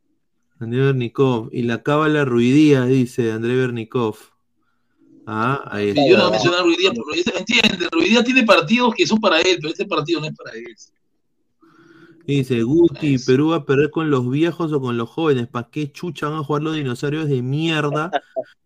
André 0.61 0.81
Bernikov. 0.81 1.51
Y 1.53 1.63
la 1.65 1.83
cábala 1.83 2.25
Ruidía, 2.25 2.87
dice 2.87 3.33
André 3.33 3.55
Bernikov. 3.55 4.17
Ah, 5.27 5.63
ahí 5.71 5.93
Sí, 5.93 6.09
yo 6.09 6.17
no 6.17 6.29
voy 6.29 6.35
a 6.35 6.37
está. 6.39 6.59
a 6.59 6.63
Díaz, 6.65 6.93
pero 6.95 7.05
Ruiz 7.05 7.25
Díaz, 7.25 7.39
entiende, 7.39 7.89
Ruiz 7.93 8.09
Díaz 8.09 8.25
tiene 8.25 8.45
partidos 8.45 8.95
que 8.95 9.07
son 9.07 9.21
para 9.21 9.41
él, 9.43 9.59
pero 9.61 9.69
este 9.69 9.85
partido 9.85 10.21
no 10.21 10.27
es 10.27 10.35
para 10.35 10.53
él. 10.57 10.75
Dice 12.27 12.63
Guti. 12.63 13.19
Perú 13.19 13.49
va 13.49 13.57
a 13.57 13.65
perder 13.67 13.91
con 13.91 14.09
los 14.09 14.31
viejos 14.31 14.73
o 14.73 14.81
con 14.81 14.97
los 14.97 15.11
jóvenes. 15.11 15.49
¿Para 15.49 15.69
qué 15.69 15.93
chucha 15.93 16.31
van 16.31 16.39
a 16.39 16.45
jugar 16.45 16.63
los 16.63 16.75
dinosaurios 16.75 17.29
de 17.29 17.43
mierda? 17.43 18.11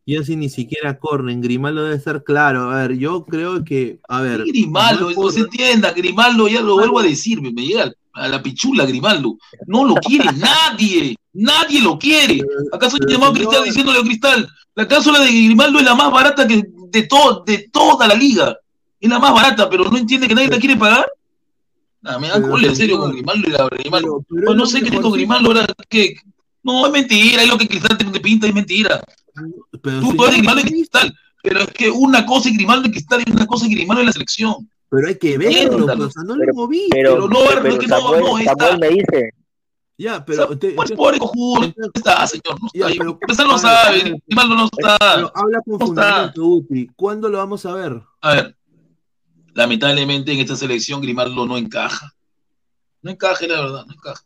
Y 0.04 0.16
así 0.18 0.36
ni 0.36 0.48
siquiera 0.48 1.00
corren. 1.00 1.40
Grimaldo 1.40 1.82
debe 1.82 1.96
estar 1.96 2.22
claro. 2.22 2.70
A 2.70 2.86
ver, 2.86 2.96
yo 2.96 3.24
creo 3.24 3.64
que. 3.64 3.98
A 4.08 4.20
ver. 4.20 4.44
Grimaldo, 4.44 5.10
no 5.10 5.30
se 5.30 5.40
entienda, 5.40 5.90
Grimaldo, 5.92 6.46
ya 6.46 6.60
lo 6.62 6.74
vuelvo 6.74 7.00
a 7.00 7.02
decir, 7.02 7.42
me, 7.42 7.50
me 7.50 7.66
llega 7.66 7.92
a 8.18 8.28
la 8.28 8.42
pichula 8.42 8.84
Grimaldo. 8.86 9.36
No 9.66 9.84
lo 9.84 9.94
quiere 9.96 10.30
nadie, 10.32 11.16
nadie 11.32 11.80
lo 11.80 11.98
quiere. 11.98 12.40
¿Acaso 12.72 12.96
pero, 12.98 13.10
llamado 13.12 13.32
señor- 13.34 13.48
Cristal 13.48 13.64
diciéndole 13.64 13.98
a 13.98 14.02
Cristal? 14.02 14.48
¿Acaso 14.76 15.12
la 15.12 15.20
de 15.20 15.28
Grimaldo 15.32 15.78
es 15.78 15.84
la 15.84 15.94
más 15.94 16.10
barata 16.12 16.46
que 16.46 16.62
de, 16.90 17.02
todo, 17.04 17.42
de 17.44 17.68
toda 17.72 18.06
la 18.06 18.14
liga? 18.14 18.56
Es 19.00 19.08
la 19.10 19.18
más 19.18 19.32
barata, 19.32 19.68
pero 19.70 19.84
no 19.84 19.96
entiende 19.96 20.26
que 20.28 20.34
nadie 20.34 20.48
la 20.48 20.58
quiere 20.58 20.76
pagar. 20.76 21.06
Nah, 22.00 22.18
me 22.18 22.28
cólera, 22.30 22.68
en 22.70 22.76
serio, 22.76 22.98
con 22.98 23.12
Grimaldo 23.12 23.48
y 23.48 23.52
la 23.52 23.68
Grimaldo. 23.68 24.22
pero- 24.22 24.24
pero 24.28 24.46
Pues 24.46 24.56
no 24.58 24.66
sé 24.66 24.78
qué 24.78 24.84
mejorcito. 24.90 25.10
Grimaldo 25.12 25.48
ahora, 25.50 25.66
que 25.88 26.14
No, 26.62 26.84
es 26.86 26.92
mentira, 26.92 27.42
es 27.42 27.48
lo 27.48 27.56
que 27.56 27.68
Cristal 27.68 27.96
te, 27.96 28.04
pinta, 28.20 28.46
es 28.46 28.54
mentira. 28.54 29.00
Pero, 29.82 30.00
Tú, 30.00 30.10
si 30.10 30.16
tú 30.16 30.24
eres 30.24 30.36
yo- 30.36 30.38
Grimaldo 30.42 30.60
y 30.60 30.64
Cristal, 30.64 31.14
pero 31.42 31.60
es 31.60 31.68
que 31.68 31.90
una 31.90 32.26
cosa 32.26 32.48
es 32.48 32.54
Grimaldo 32.56 32.88
y 32.88 32.90
Cristal 32.90 33.22
y 33.26 33.30
una 33.30 33.46
cosa 33.46 33.64
es 33.66 33.70
Grimaldo 33.70 34.00
en 34.00 34.06
la 34.06 34.12
selección. 34.12 34.68
Pero 34.90 35.08
hay 35.08 35.16
que 35.18 35.36
verlo, 35.38 35.86
pues, 35.86 36.00
o 36.00 36.10
sea, 36.10 36.22
no 36.24 36.34
lo 36.34 36.40
Pero- 36.40 36.52
hemos 36.52 36.68
visto. 36.68 36.88
Pero, 36.90 37.14
Pero 37.14 37.28
no, 37.28 37.38
pero 37.62 37.78
que 37.78 37.86
no, 37.86 37.96
Samuel, 37.98 38.20
no 38.22 38.38
está. 38.38 38.54
Samuel 38.54 38.78
me 38.80 38.88
dice, 38.88 39.30
Ya, 39.98 40.24
pero... 40.24 40.58
te- 40.58 40.70
pues 40.72 40.90
te- 40.90 40.96
pobre 40.96 41.18
cojudo, 41.18 41.72
no 41.76 41.90
está, 41.94 42.26
señor, 42.26 42.60
no 42.62 42.68
Ya, 42.72 42.86
está. 42.86 42.98
pero- 42.98 43.18
Cristal 43.18 43.48
no 43.48 43.58
sabe. 43.58 44.20
Grimaldo 44.26 44.54
no 44.54 44.64
está. 44.64 44.96
pero 45.16 45.32
habla 45.34 45.60
con 45.64 45.78
no 45.78 45.86
fundamento, 45.86 46.42
Guti. 46.44 46.86
¿Cuándo 46.96 47.28
lo 47.28 47.38
vamos 47.38 47.66
a 47.66 47.72
ver? 47.74 48.00
A 48.20 48.34
ver, 48.34 48.56
lamentablemente 49.54 50.32
en 50.32 50.40
esta 50.40 50.56
selección 50.56 51.00
Grimaldo 51.00 51.46
no 51.46 51.56
encaja. 51.56 52.12
No 53.02 53.10
encaja, 53.10 53.46
la 53.46 53.60
verdad, 53.60 53.84
no 53.86 53.92
encaja. 53.94 54.22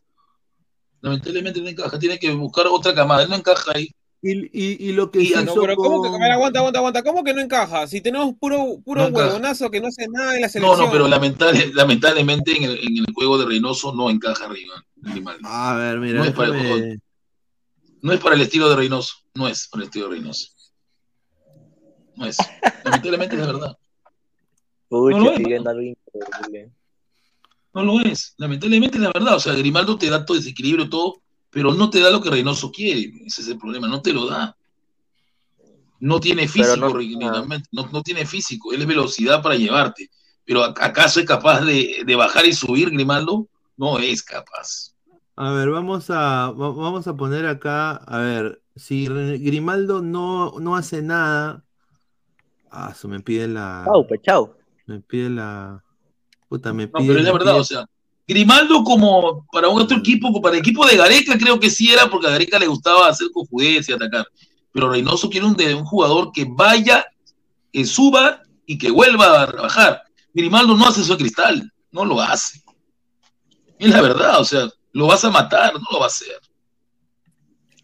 Lamentablemente 1.01 1.61
no 1.61 1.67
encaja, 1.69 1.99
tiene 1.99 2.17
que 2.19 2.31
buscar 2.31 2.65
otra 2.67 2.93
camada, 2.95 3.23
él 3.23 3.29
no 3.29 3.35
encaja 3.35 3.71
ahí. 3.75 3.89
Y, 4.25 4.39
y, 4.53 4.89
y 4.89 4.93
lo 4.93 5.11
que 5.11 5.19
Y- 5.21 5.27
se 5.27 5.35
ah, 5.35 5.41
No, 5.43 5.51
hizo 5.51 5.61
pero 5.61 5.75
¿cómo 5.75 6.01
que, 6.01 6.07
con- 6.09 6.21
a 6.21 6.23
ver, 6.23 6.31
aguanta, 6.31 6.59
aguanta, 6.59 6.79
aguanta, 6.79 7.03
¿cómo 7.03 7.23
que 7.25 7.33
no 7.33 7.41
encaja? 7.41 7.85
Si 7.87 7.99
tenemos 7.99 8.33
puro, 8.39 8.79
puro 8.85 9.09
No 9.09 9.15
huevonazo 9.17 9.69
que 9.69 9.81
no 9.81 9.87
hace 9.89 10.07
nada 10.07 10.35
en 10.35 10.41
la 10.41 10.47
No, 10.47 10.51
selección. 10.51 10.79
no, 10.85 10.91
pero 10.91 11.07
lamentable- 11.09 11.71
lamentablemente 11.73 12.55
en 12.55 12.63
el, 12.63 12.77
en 12.79 12.97
el 12.99 13.13
juego 13.13 13.37
de 13.37 13.45
Reynoso 13.45 13.93
no 13.93 14.09
encaja 14.09 14.45
arriba. 14.45 14.81
Grimaldo. 14.95 15.41
A 15.45 15.75
ver, 15.75 15.99
mira, 15.99 16.19
No 16.19 16.25
es 16.25 16.31
para 16.31 16.47
el 16.47 16.53
déjame- 16.53 16.99
No 18.01 18.13
es 18.13 18.19
para 18.21 18.35
el 18.35 18.41
estilo 18.41 18.69
de 18.69 18.75
Reynoso, 18.77 19.13
no 19.33 19.47
es 19.49 19.67
para 19.67 19.83
el 19.83 19.87
estilo 19.89 20.07
de 20.07 20.15
Reynoso. 20.15 20.47
No 22.15 22.25
es. 22.25 22.37
Lamentablemente 22.85 23.35
es 23.35 23.41
la 23.41 23.47
verdad. 23.47 23.77
uy, 24.89 25.13
No 25.15 25.19
lo 25.19 25.25
que 25.25 25.31
es, 25.31 25.37
siguen 25.39 25.63
¿no? 25.63 25.69
algo 25.71 25.81
increíble. 25.81 26.71
No 27.73 27.83
lo 27.83 27.99
es. 28.01 28.35
Lamentablemente 28.37 28.97
es 28.97 29.03
la 29.03 29.11
verdad. 29.13 29.35
O 29.35 29.39
sea, 29.39 29.53
Grimaldo 29.53 29.97
te 29.97 30.09
da 30.09 30.23
todo 30.23 30.37
desequilibrio, 30.37 30.87
todo, 30.89 31.22
pero 31.53 31.73
no 31.73 31.89
te 31.89 31.99
da 31.99 32.09
lo 32.09 32.19
que 32.21 32.29
Reynoso 32.31 32.71
quiere. 32.71 33.11
Ese 33.25 33.41
es 33.41 33.47
el 33.47 33.57
problema, 33.57 33.87
no 33.87 34.01
te 34.01 34.11
lo 34.11 34.25
da. 34.27 34.55
No 35.99 36.19
tiene 36.19 36.47
físico, 36.47 36.75
no- 36.87 36.93
Grimaldo, 36.93 37.47
no, 37.71 37.87
no 37.91 38.01
tiene 38.01 38.25
físico, 38.25 38.73
él 38.73 38.81
es 38.81 38.87
velocidad 38.87 39.41
para 39.41 39.55
llevarte. 39.55 40.09
Pero 40.45 40.61
¿ac- 40.65 40.77
¿acaso 40.81 41.21
es 41.21 41.25
capaz 41.25 41.61
de, 41.61 42.03
de 42.05 42.15
bajar 42.15 42.45
y 42.45 42.53
subir, 42.53 42.89
Grimaldo? 42.89 43.47
No 43.77 43.99
es 43.99 44.21
capaz. 44.21 44.93
A 45.35 45.51
ver, 45.51 45.69
vamos 45.69 46.09
a, 46.09 46.51
va- 46.51 46.71
vamos 46.73 47.07
a 47.07 47.15
poner 47.15 47.45
acá, 47.45 47.91
a 47.95 48.17
ver, 48.17 48.61
si 48.75 49.05
Grimaldo 49.07 50.01
no, 50.01 50.59
no 50.59 50.75
hace 50.75 51.01
nada, 51.01 51.63
ah, 52.69 52.91
eso 52.91 53.07
me 53.07 53.19
pide 53.21 53.47
la, 53.47 53.83
Chau, 53.85 54.05
pues 54.07 54.21
chau. 54.21 54.55
me 54.85 54.99
pide 54.99 55.29
la, 55.29 55.83
puta, 56.49 56.73
me 56.73 56.85
No, 56.87 56.91
pero 56.91 57.19
es 57.19 57.23
la 57.23 57.31
verdad, 57.31 57.51
pide- 57.53 57.59
o 57.61 57.63
sea, 57.63 57.85
Grimaldo 58.33 58.83
como 58.83 59.45
para 59.51 59.69
un 59.69 59.79
otro 59.79 59.97
equipo, 59.97 60.41
para 60.41 60.55
el 60.55 60.61
equipo 60.61 60.83
de 60.87 60.97
Gareca 60.97 61.37
creo 61.37 61.59
que 61.59 61.69
sí 61.69 61.93
era 61.93 62.09
porque 62.09 62.25
a 62.25 62.31
Gareca 62.31 62.57
le 62.57 62.65
gustaba 62.65 63.07
hacer 63.07 63.27
cojudez 63.31 63.87
y 63.87 63.93
atacar. 63.93 64.25
Pero 64.71 64.89
Reynoso 64.89 65.29
quiere 65.29 65.45
un, 65.45 65.85
jugador 65.85 66.31
que 66.33 66.47
vaya, 66.49 67.05
que 67.71 67.85
suba 67.85 68.41
y 68.65 68.79
que 68.79 68.89
vuelva 68.89 69.43
a 69.43 69.45
bajar. 69.45 70.01
Grimaldo 70.33 70.75
no 70.75 70.87
hace 70.87 71.01
eso 71.01 71.15
Cristal, 71.15 71.71
no 71.91 72.05
lo 72.05 72.19
hace. 72.19 72.59
Es 73.77 73.89
la 73.91 74.01
verdad, 74.01 74.41
o 74.41 74.45
sea, 74.45 74.67
lo 74.93 75.05
vas 75.05 75.23
a 75.23 75.29
matar, 75.29 75.75
no 75.75 75.85
lo 75.91 75.99
va 75.99 76.05
a 76.05 76.07
hacer. 76.07 76.39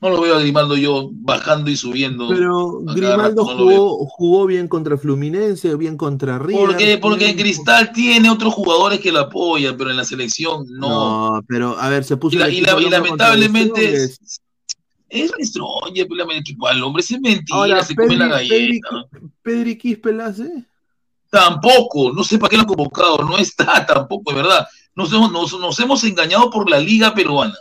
No 0.02 0.10
lo 0.10 0.22
veo 0.22 0.36
a 0.36 0.40
Grimaldo 0.40 0.78
yo 0.78 1.10
bajando 1.12 1.70
y 1.70 1.76
subiendo. 1.76 2.30
pero 2.30 2.80
Grimaldo 2.94 3.44
no 3.44 3.58
jugó, 3.58 4.06
jugó 4.06 4.46
bien 4.46 4.68
contra 4.70 4.98
Fluminense, 4.98 5.76
bien 5.76 5.98
contra 5.98 6.40
River. 6.40 6.68
Porque, 6.68 6.98
porque 7.00 7.36
Cristal 7.36 7.92
tiene 7.92 8.30
otros 8.30 8.54
jugadores 8.54 9.02
que 9.02 9.12
lo 9.12 9.20
apoyan, 9.20 9.76
pero 9.78 9.92
en 9.92 9.98
la 9.98 10.06
selección 10.06 10.66
no. 10.70 11.32
No, 11.34 11.42
pero 11.48 11.78
a 11.78 11.90
ver, 11.90 12.06
se 12.06 12.16
puso 12.16 12.38
Y, 12.38 12.40
la- 12.40 12.48
la- 12.74 12.80
lamentablemente 12.90 13.94
es, 13.94 14.20
es 15.10 15.32
pues, 15.36 15.54
la- 15.56 16.24
el 16.24 16.38
equipo 16.38 16.68
al 16.68 16.82
hombre, 16.82 17.02
es 17.02 17.12
mentira, 17.20 17.58
Ahora, 17.58 17.84
se 17.84 17.94
come 17.96 18.16
la 18.16 18.30
Pedri, 18.38 18.48
Pedri, 18.48 18.80
galleta. 18.80 19.08
Pedri 19.42 19.78
Quispe 19.78 20.14
la 20.14 20.28
hace. 20.28 20.66
Tampoco, 21.30 22.12
no 22.14 22.24
sé 22.24 22.40
para 22.40 22.50
qué 22.50 22.56
lo 22.56 22.62
han 22.64 22.68
convocado, 22.68 23.18
no 23.20 23.38
está 23.38 23.86
tampoco, 23.86 24.32
de 24.32 24.38
verdad. 24.38 24.66
Nos 24.96 25.12
hemos, 25.14 25.32
nos, 25.32 25.60
nos 25.60 25.80
hemos 25.80 26.04
engañado 26.04 26.50
por 26.50 26.70
la 26.70 26.80
liga 26.80 27.14
peruana 27.14 27.56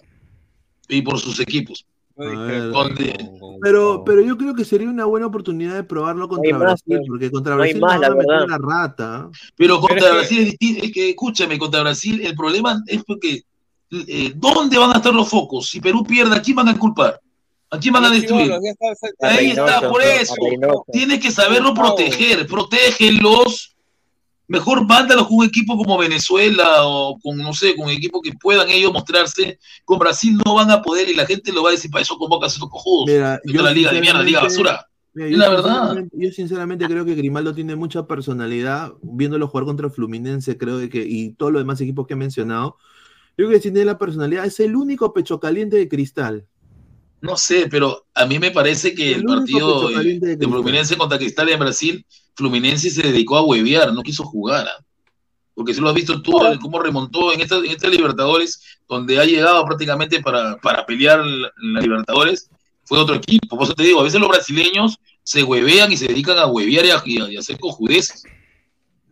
y 0.89 1.02
por 1.02 1.19
sus 1.20 1.39
equipos. 1.40 1.85
No 2.18 2.24
A 2.24 2.30
discrepo 2.30 2.48
ver. 2.48 2.72
Donde- 2.72 3.38
con- 3.38 3.60
Pero, 3.60 4.02
pero 4.04 4.20
yo 4.22 4.36
creo 4.36 4.54
que 4.54 4.64
sería 4.64 4.88
una 4.88 5.04
buena 5.04 5.26
oportunidad 5.26 5.74
de 5.74 5.84
probarlo 5.84 6.28
contra 6.28 6.56
Brasil, 6.58 6.82
pues. 6.86 7.00
porque 7.08 7.30
contra 7.30 7.52
No 7.54 7.58
Brasil 7.58 7.80
más, 7.80 8.00
la 8.00 8.08
van 8.10 8.30
a 8.30 8.46
la 8.46 8.58
rata. 8.58 9.30
Pero 9.56 9.80
contra 9.80 10.10
que- 10.10 10.12
Brasil 10.16 10.38
es 10.40 10.44
distinto, 10.50 10.84
es 10.84 10.92
que 10.92 11.10
escúchame, 11.10 11.58
contra 11.58 11.80
Brasil 11.82 12.20
el 12.24 12.34
problema 12.34 12.82
es 12.86 13.04
porque 13.04 13.42
eh, 13.90 14.32
¿dónde 14.36 14.76
van 14.76 14.90
a 14.92 14.96
estar 14.96 15.14
los 15.14 15.28
focos? 15.28 15.70
Si 15.70 15.80
Perú 15.80 16.04
pierde, 16.04 16.36
¿a 16.36 16.42
quién 16.42 16.56
van 16.56 16.68
a 16.68 16.78
culpar? 16.78 17.18
¿A 17.70 17.78
quién 17.78 17.94
van 17.94 18.04
a 18.04 18.10
destruir? 18.10 18.52
Ahí 19.20 19.50
está, 19.50 19.88
por 19.88 20.02
eso. 20.02 20.34
Tienes 20.92 21.20
que 21.20 21.30
saberlo 21.30 21.72
proteger, 21.72 22.46
protégelos. 22.46 23.74
Mejor 24.48 24.86
mándalos 24.86 25.28
con 25.28 25.36
un 25.36 25.44
equipo 25.44 25.76
como 25.76 25.98
Venezuela 25.98 26.86
o 26.86 27.18
con, 27.20 27.36
no 27.36 27.52
sé, 27.52 27.76
con 27.76 27.86
un 27.86 27.92
equipo 27.92 28.22
que 28.22 28.32
puedan 28.32 28.68
ellos 28.70 28.92
mostrarse. 28.92 29.58
Con 29.84 29.98
Brasil 29.98 30.38
no 30.44 30.54
van 30.54 30.70
a 30.70 30.80
poder 30.80 31.08
y 31.08 31.14
la 31.14 31.26
gente 31.26 31.52
lo 31.52 31.62
va 31.62 31.68
a 31.68 31.72
decir, 31.72 31.90
para 31.90 32.02
eso 32.02 32.16
convocas 32.16 32.52
a 32.52 32.54
estos 32.54 32.70
cojudos. 32.70 33.06
Mira, 33.06 33.40
yo 33.44 33.62
la 33.62 33.72
liga 33.72 33.92
de 33.92 34.00
mierda, 34.00 34.22
liga 34.22 34.40
basura. 34.40 34.86
mira, 35.12 35.28
Es 35.28 35.32
yo 35.32 35.38
la 35.38 35.48
verdad. 35.50 36.04
Yo 36.12 36.32
sinceramente 36.32 36.86
creo 36.86 37.04
que 37.04 37.14
Grimaldo 37.14 37.54
tiene 37.54 37.76
mucha 37.76 38.06
personalidad, 38.06 38.94
viéndolo 39.02 39.48
jugar 39.48 39.66
contra 39.66 39.90
Fluminense, 39.90 40.56
creo 40.56 40.88
que, 40.88 41.04
y 41.06 41.34
todos 41.34 41.52
los 41.52 41.60
demás 41.60 41.80
equipos 41.82 42.06
que 42.06 42.14
he 42.14 42.16
mencionado. 42.16 42.78
Yo 43.36 43.46
creo 43.46 43.50
que 43.50 43.60
tiene 43.60 43.84
la 43.84 43.98
personalidad, 43.98 44.46
es 44.46 44.58
el 44.60 44.74
único 44.74 45.12
pecho 45.12 45.38
caliente 45.38 45.76
de 45.76 45.88
cristal. 45.88 46.46
No 47.20 47.36
sé, 47.36 47.66
pero 47.70 48.06
a 48.14 48.26
mí 48.26 48.38
me 48.38 48.50
parece 48.50 48.94
que 48.94 49.12
El 49.12 49.24
partido 49.24 49.88
de 49.88 50.36
de. 50.36 50.46
Fluminense 50.46 50.96
contra 50.96 51.18
Cristal 51.18 51.48
en 51.48 51.58
Brasil, 51.58 52.06
Fluminense 52.39 52.89
se 52.90 53.02
dedicó 53.02 53.36
a 53.36 53.43
huevear, 53.43 53.93
no 53.93 54.02
quiso 54.05 54.23
jugar. 54.23 54.65
¿ah? 54.69 54.85
Porque 55.55 55.74
si 55.74 55.81
lo 55.81 55.89
has 55.89 55.94
visto 55.94 56.23
tú, 56.23 56.39
cómo 56.60 56.78
remontó 56.81 57.32
en 57.32 57.40
esta, 57.40 57.56
en 57.56 57.66
esta 57.66 57.89
Libertadores, 57.89 58.62
donde 58.89 59.19
ha 59.19 59.24
llegado 59.24 59.65
prácticamente 59.65 60.20
para, 60.20 60.56
para 60.59 60.86
pelear 60.86 61.19
la, 61.27 61.51
la 61.56 61.81
Libertadores, 61.81 62.48
fue 62.85 62.98
otro 63.01 63.16
equipo. 63.16 63.56
Por 63.56 63.65
eso 63.65 63.74
te 63.74 63.82
digo, 63.82 63.98
a 64.01 64.05
veces 64.05 64.20
los 64.20 64.28
brasileños 64.28 64.98
se 65.24 65.43
huevean 65.43 65.90
y 65.93 65.97
se 65.97 66.06
dedican 66.06 66.39
a 66.39 66.47
huevear 66.47 66.86
y 66.86 66.90
a, 66.90 67.02
y 67.05 67.20
a- 67.20 67.32
y 67.32 67.36
a 67.36 67.40
hacer 67.40 67.59
cojudeces. 67.59 68.23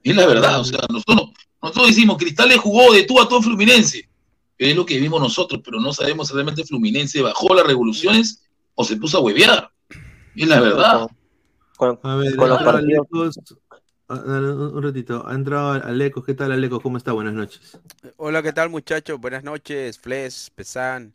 Es 0.04 0.14
la 0.14 0.24
verdad, 0.26 0.60
o 0.60 0.64
sea, 0.64 0.78
nosotros, 0.88 1.16
no- 1.16 1.32
nosotros 1.62 1.88
decimos, 1.88 2.16
Cristal 2.16 2.48
le 2.48 2.56
jugó 2.58 2.92
de 2.92 3.02
tú 3.02 3.20
a 3.20 3.28
todo 3.28 3.42
Fluminense. 3.42 4.08
Es 4.56 4.74
lo 4.76 4.86
que 4.86 4.98
vimos 5.00 5.20
nosotros, 5.20 5.60
pero 5.64 5.80
no 5.80 5.92
sabemos 5.92 6.28
si 6.28 6.34
realmente 6.34 6.64
Fluminense 6.64 7.20
bajó 7.22 7.52
las 7.56 7.66
revoluciones 7.66 8.44
o 8.76 8.84
se 8.84 8.96
puso 8.96 9.18
a 9.18 9.20
huevear. 9.20 9.68
Es 10.36 10.46
la 10.48 10.60
verdad. 10.60 11.06
Con- 11.76 11.98
A 12.02 12.16
ver, 12.16 12.36
Con 12.36 12.48
los 12.48 12.62
partidos. 12.62 13.06
Alecos. 13.12 13.38
Un 14.08 14.82
ratito. 14.82 15.26
Ha 15.26 15.34
entrado 15.34 15.72
Alecos. 15.72 16.24
¿Qué 16.24 16.34
tal, 16.34 16.52
Alecos? 16.52 16.80
¿Cómo 16.80 16.96
está? 16.96 17.12
Buenas 17.12 17.34
noches. 17.34 17.78
Hola, 18.16 18.42
¿qué 18.42 18.52
tal 18.52 18.70
muchachos? 18.70 19.20
Buenas 19.20 19.42
noches, 19.42 19.98
Fles, 19.98 20.50
Pesan, 20.54 21.12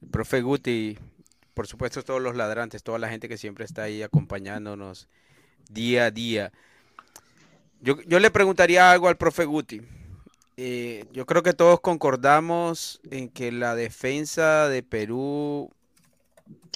el 0.00 0.08
profe 0.08 0.40
Guti, 0.40 0.96
por 1.54 1.66
supuesto 1.66 2.02
todos 2.04 2.22
los 2.22 2.36
ladrantes, 2.36 2.82
toda 2.82 2.98
la 2.98 3.08
gente 3.08 3.28
que 3.28 3.36
siempre 3.36 3.64
está 3.64 3.82
ahí 3.82 4.02
acompañándonos 4.02 5.08
día 5.68 6.06
a 6.06 6.10
día. 6.10 6.52
Yo, 7.82 8.00
yo 8.02 8.20
le 8.20 8.30
preguntaría 8.30 8.90
algo 8.92 9.08
al 9.08 9.16
profe 9.16 9.44
Guti. 9.44 9.82
Eh, 10.56 11.06
yo 11.12 11.26
creo 11.26 11.42
que 11.42 11.52
todos 11.54 11.80
concordamos 11.80 13.00
en 13.10 13.28
que 13.28 13.50
la 13.50 13.74
defensa 13.74 14.68
de 14.68 14.82
Perú 14.82 15.70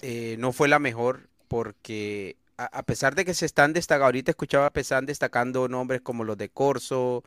eh, 0.03 0.37
no 0.39 0.53
fue 0.53 0.69
la 0.69 0.79
mejor 0.79 1.29
porque 1.49 2.37
a, 2.59 2.65
a 2.67 2.83
pesar 2.85 3.15
de 3.15 3.25
que 3.25 3.35
se 3.35 3.47
están 3.47 3.73
destacando, 3.73 4.07
ahorita 4.07 4.31
escuchaba 4.33 4.67
a 4.67 4.73
Pesan 4.73 5.07
destacando 5.07 5.69
nombres 5.69 6.01
como 6.03 6.25
los 6.25 6.37
de 6.39 6.49
Corso, 6.51 7.25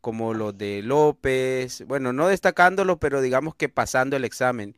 como 0.00 0.34
los 0.34 0.56
de 0.58 0.82
López, 0.82 1.84
bueno, 1.88 2.12
no 2.12 2.28
destacándolo, 2.28 2.98
pero 3.00 3.20
digamos 3.22 3.54
que 3.56 3.68
pasando 3.70 4.16
el 4.16 4.24
examen. 4.24 4.76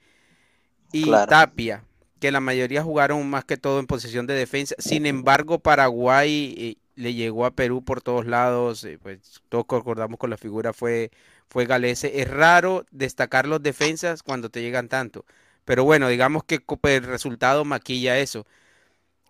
Y 0.93 1.21
Claro. 1.21 1.29
Tapia, 1.29 1.85
que 2.21 2.33
la 2.33 2.41
mayoría 2.41 2.83
jugaron 2.83 3.29
más 3.29 3.45
que 3.45 3.57
todo 3.57 3.81
en 3.81 3.87
posición 3.87 4.27
de 4.27 4.35
defensa. 4.35 4.75
Sin 4.79 5.07
embargo, 5.07 5.59
Paraguay 5.59 6.55
eh, 6.59 6.77
le 6.95 7.15
llegó 7.15 7.45
a 7.47 7.51
Perú 7.55 7.85
por 7.85 8.01
todos 8.03 8.27
lados, 8.27 8.85
eh, 8.85 8.99
pues 9.03 9.43
todos 9.49 9.67
concordamos 9.67 10.19
con 10.19 10.31
la 10.31 10.37
figura, 10.39 10.73
fue, 10.73 11.11
fue 11.49 11.67
Galese. 11.67 12.21
Es 12.23 12.31
raro 12.31 12.87
destacar 12.91 13.47
los 13.47 13.63
defensas 13.63 14.23
cuando 14.23 14.49
te 14.51 14.63
llegan 14.63 14.89
tanto. 14.89 15.25
Pero 15.65 15.85
bueno, 15.85 16.09
digamos 16.09 16.45
que 16.45 16.61
co- 16.61 16.79
el 16.85 17.03
resultado 17.05 17.65
maquilla 17.65 18.19
eso. 18.19 18.47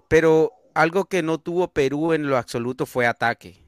Pero 0.09 0.53
algo 0.75 1.07
que 1.07 1.23
no 1.23 1.39
tuvo 1.39 1.69
Perú 1.73 2.13
en 2.13 2.29
lo 2.29 2.37
absoluto 2.37 2.87
fue 2.87 3.07
ataque. 3.07 3.59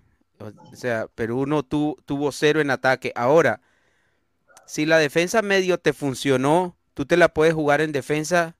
O 0.40 0.76
sea, 0.76 1.08
Perú 1.14 1.46
no 1.46 1.62
tu- 1.64 1.96
tuvo 2.06 2.32
cero 2.32 2.60
en 2.60 2.70
ataque. 2.70 3.12
Ahora, 3.16 3.60
si 4.66 4.86
la 4.86 4.98
defensa 4.98 5.42
medio 5.42 5.78
te 5.78 5.92
funcionó, 5.92 6.76
tú 6.94 7.06
te 7.06 7.16
la 7.16 7.28
puedes 7.28 7.54
jugar 7.54 7.80
en 7.80 7.92
defensa 7.92 8.56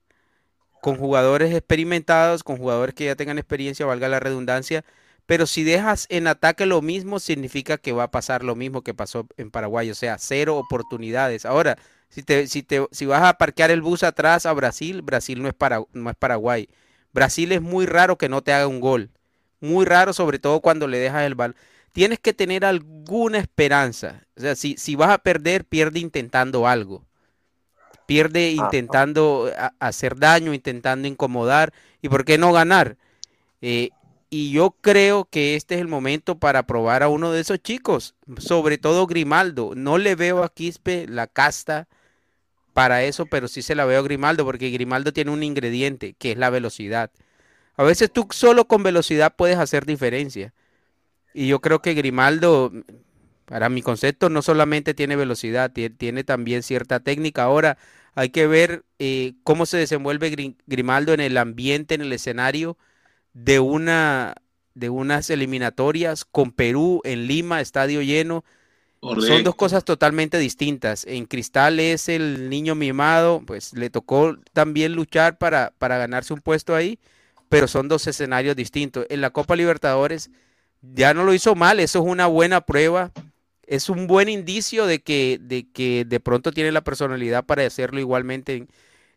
con 0.81 0.97
jugadores 0.97 1.55
experimentados, 1.55 2.45
con 2.45 2.59
jugadores 2.59 2.95
que 2.95 3.07
ya 3.07 3.17
tengan 3.17 3.39
experiencia, 3.39 3.87
valga 3.87 4.09
la 4.09 4.21
redundancia. 4.21 4.85
Pero 5.27 5.47
si 5.47 5.65
dejas 5.65 6.07
en 6.11 6.27
ataque 6.29 6.67
lo 6.67 6.83
mismo, 6.83 7.21
significa 7.21 7.79
que 7.79 7.93
va 7.93 8.05
a 8.05 8.11
pasar 8.11 8.45
lo 8.45 8.57
mismo 8.57 8.83
que 8.83 8.95
pasó 8.95 9.27
en 9.39 9.51
Paraguay, 9.51 9.91
o 9.91 9.95
sea, 9.95 10.19
cero 10.19 10.57
oportunidades. 10.59 11.47
Ahora, 11.47 11.79
Si, 12.11 12.23
te, 12.23 12.47
si, 12.49 12.63
te, 12.63 12.87
si 12.93 13.07
vas 13.07 13.23
a 13.23 13.35
parquear 13.39 13.71
el 13.71 13.83
bus 13.83 14.03
atrás 14.05 14.47
a 14.47 14.53
Brasil, 14.55 15.03
Brasil 15.03 15.43
no 15.43 15.49
es, 15.49 15.55
para, 15.55 15.83
no 15.93 16.11
es 16.11 16.17
Paraguay. 16.17 16.69
Brasil 17.13 17.53
es 17.53 17.63
muy 17.63 17.87
raro 17.87 18.19
que 18.19 18.29
no 18.29 18.43
te 18.43 18.53
haga 18.53 18.67
un 18.67 18.81
gol. 18.81 19.11
Muy 19.61 19.85
raro, 19.87 20.13
sobre 20.13 20.39
todo 20.39 20.61
cuando 20.61 20.87
le 20.89 20.99
dejas 20.99 21.25
el 21.25 21.35
balón. 21.35 21.57
Tienes 21.93 22.21
que 22.21 22.33
tener 22.33 22.65
alguna 22.65 23.39
esperanza. 23.39 24.23
O 24.37 24.41
sea, 24.41 24.55
si, 24.57 24.77
si 24.77 24.95
vas 24.97 25.11
a 25.11 25.19
perder, 25.19 25.65
pierde 25.65 26.01
intentando 26.01 26.67
algo. 26.69 27.05
Pierde 28.07 28.51
intentando 28.53 29.51
a- 29.57 29.75
hacer 29.81 30.17
daño, 30.17 30.55
intentando 30.55 31.07
incomodar. 31.09 31.73
¿Y 32.01 32.09
por 32.09 32.25
qué 32.25 32.39
no 32.39 32.53
ganar? 32.53 32.97
Eh, 33.63 33.93
y 34.31 34.53
yo 34.53 34.73
creo 34.81 35.27
que 35.27 35.57
este 35.57 35.77
es 35.77 35.81
el 35.83 35.89
momento 35.89 36.39
para 36.39 36.65
probar 36.65 37.03
a 37.03 37.09
uno 37.09 37.33
de 37.33 37.41
esos 37.41 37.61
chicos, 37.63 38.15
sobre 38.39 38.79
todo 38.79 39.07
Grimaldo. 39.07 39.75
No 39.77 39.99
le 39.99 40.17
veo 40.17 40.45
a 40.45 40.53
Quispe 40.53 41.07
la 41.09 41.27
casta 41.29 41.89
para 42.79 43.03
eso, 43.03 43.27
pero 43.27 43.49
sí 43.49 43.61
se 43.61 43.75
la 43.75 43.87
veo 43.87 44.05
Grimaldo, 44.05 44.45
porque 44.45 44.71
Grimaldo 44.71 45.13
tiene 45.13 45.33
un 45.33 45.43
ingrediente, 45.43 46.15
que 46.17 46.31
es 46.31 46.39
la 46.39 46.49
velocidad. 46.49 47.11
A 47.75 47.83
veces 47.83 48.13
tú 48.13 48.29
solo 48.31 48.69
con 48.69 48.85
velocidad 48.85 49.35
puedes 49.37 49.59
hacer 49.59 49.85
diferencia. 49.85 50.55
Y 51.35 51.49
yo 51.49 51.61
creo 51.61 51.83
que 51.83 51.95
Grimaldo, 51.95 52.73
para 53.47 53.69
mi 53.69 53.83
concepto, 53.83 54.31
no 54.31 54.43
solamente 54.43 54.95
tiene 54.95 55.17
velocidad, 55.17 55.73
tie- 55.73 55.93
tiene 55.99 56.23
también 56.23 56.63
cierta 56.63 57.01
técnica. 57.01 57.43
Ahora 57.43 57.79
hay 58.15 58.29
que 58.31 58.47
ver 58.47 58.85
eh, 59.01 59.33
cómo 59.43 59.67
se 59.67 59.77
desenvuelve 59.77 60.31
Gri- 60.31 60.55
Grimaldo 60.69 61.13
en 61.13 61.21
el 61.21 61.37
ambiente, 61.37 61.97
en 61.97 62.03
el 62.03 62.13
escenario 62.13 62.79
de 63.33 63.59
una 63.59 64.37
de 64.75 64.89
unas 64.89 65.31
eliminatorias 65.31 66.25
con 66.25 66.53
Perú 66.53 67.01
en 67.03 67.27
Lima, 67.27 67.61
estadio 67.61 68.03
lleno. 68.03 68.45
Son 69.01 69.45
dos 69.45 69.55
cosas 69.55 69.85
totalmente 69.85 70.39
distintas. 70.39 71.05
En 71.07 71.27
Cristal 71.27 71.79
es 71.81 72.09
el 72.09 72.51
niño 72.51 72.75
mimado, 72.75 73.43
pues 73.47 73.73
le 73.75 73.91
tocó 73.91 74.37
también 74.53 74.93
luchar 74.93 75.39
para, 75.39 75.73
para 75.79 75.99
ganarse 75.99 76.35
un 76.35 76.41
puesto 76.41 76.75
ahí, 76.75 76.99
pero 77.49 77.69
son 77.69 77.89
dos 77.89 78.07
escenarios 78.07 78.57
distintos. 78.57 79.07
En 79.09 79.21
la 79.21 79.31
Copa 79.31 79.57
Libertadores 79.57 80.31
ya 80.83 81.15
no 81.15 81.25
lo 81.25 81.33
hizo 81.33 81.55
mal, 81.55 81.81
eso 81.81 82.01
es 82.01 82.05
una 82.05 82.27
buena 82.27 82.61
prueba, 82.63 83.13
es 83.67 83.89
un 83.89 84.07
buen 84.07 84.29
indicio 84.29 84.87
de 84.87 85.01
que 85.01 85.39
de, 85.41 85.67
que 85.71 86.05
de 86.05 86.21
pronto 86.21 86.53
tiene 86.53 86.73
la 86.73 86.83
personalidad 86.83 87.45
para 87.45 87.65
hacerlo 87.67 88.01
igualmente 88.01 88.55
en, 88.57 88.69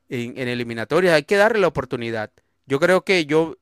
en, 0.10 0.38
en 0.38 0.48
eliminatorias. 0.48 1.14
Hay 1.16 1.24
que 1.24 1.38
darle 1.38 1.60
la 1.60 1.68
oportunidad. 1.68 2.32
Yo 2.68 2.80
creo 2.80 3.04
que 3.04 3.26
yo 3.26 3.58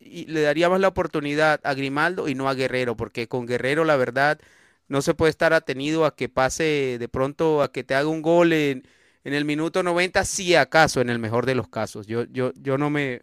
le 0.00 0.40
daría 0.40 0.70
más 0.70 0.80
la 0.80 0.88
oportunidad 0.88 1.60
a 1.62 1.74
Grimaldo 1.74 2.28
y 2.28 2.34
no 2.34 2.48
a 2.48 2.54
Guerrero, 2.54 2.96
porque 2.96 3.28
con 3.28 3.46
Guerrero 3.46 3.84
la 3.84 3.96
verdad 3.96 4.40
no 4.88 5.02
se 5.02 5.14
puede 5.14 5.30
estar 5.30 5.52
atenido 5.52 6.04
a 6.04 6.16
que 6.16 6.28
pase 6.28 6.96
de 6.98 7.08
pronto 7.08 7.62
a 7.62 7.70
que 7.72 7.84
te 7.84 7.94
haga 7.94 8.08
un 8.08 8.22
gol 8.22 8.52
en, 8.52 8.88
en 9.24 9.34
el 9.34 9.44
minuto 9.44 9.82
90, 9.82 10.24
si 10.24 10.54
acaso, 10.54 11.00
en 11.00 11.10
el 11.10 11.18
mejor 11.18 11.46
de 11.46 11.54
los 11.54 11.68
casos. 11.68 12.06
Yo, 12.06 12.24
yo, 12.24 12.52
yo 12.56 12.78
no 12.78 12.90
me 12.90 13.20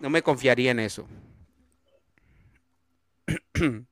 no 0.00 0.10
me 0.10 0.22
confiaría 0.22 0.70
en 0.70 0.80
eso. 0.80 1.06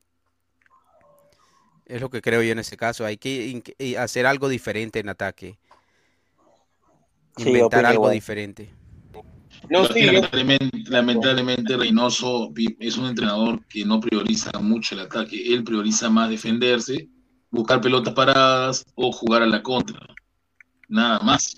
Es 1.86 2.00
lo 2.00 2.08
que 2.08 2.22
creo 2.22 2.42
yo 2.42 2.50
en 2.50 2.58
ese 2.58 2.78
caso. 2.78 3.04
Hay 3.04 3.18
que 3.18 3.62
y 3.78 3.94
hacer 3.96 4.24
algo 4.24 4.48
diferente 4.48 5.00
en 5.00 5.10
ataque. 5.10 5.58
Inventar 7.36 7.84
algo 7.84 8.04
igual. 8.04 8.14
diferente. 8.14 8.70
No, 9.70 9.84
sí, 9.86 10.00
yo- 10.00 10.12
lamentablemente, 10.12 10.78
lamentablemente 10.90 11.76
Reynoso 11.76 12.52
es 12.78 12.96
un 12.96 13.06
entrenador 13.06 13.64
que 13.66 13.84
no 13.84 14.00
prioriza 14.00 14.50
mucho 14.60 14.94
el 14.94 15.02
ataque, 15.02 15.52
él 15.54 15.64
prioriza 15.64 16.10
más 16.10 16.28
defenderse, 16.28 17.08
buscar 17.50 17.80
pelotas 17.80 18.14
paradas 18.14 18.84
o 18.94 19.10
jugar 19.12 19.42
a 19.42 19.46
la 19.46 19.62
contra. 19.62 20.00
Nada 20.88 21.18
más. 21.20 21.54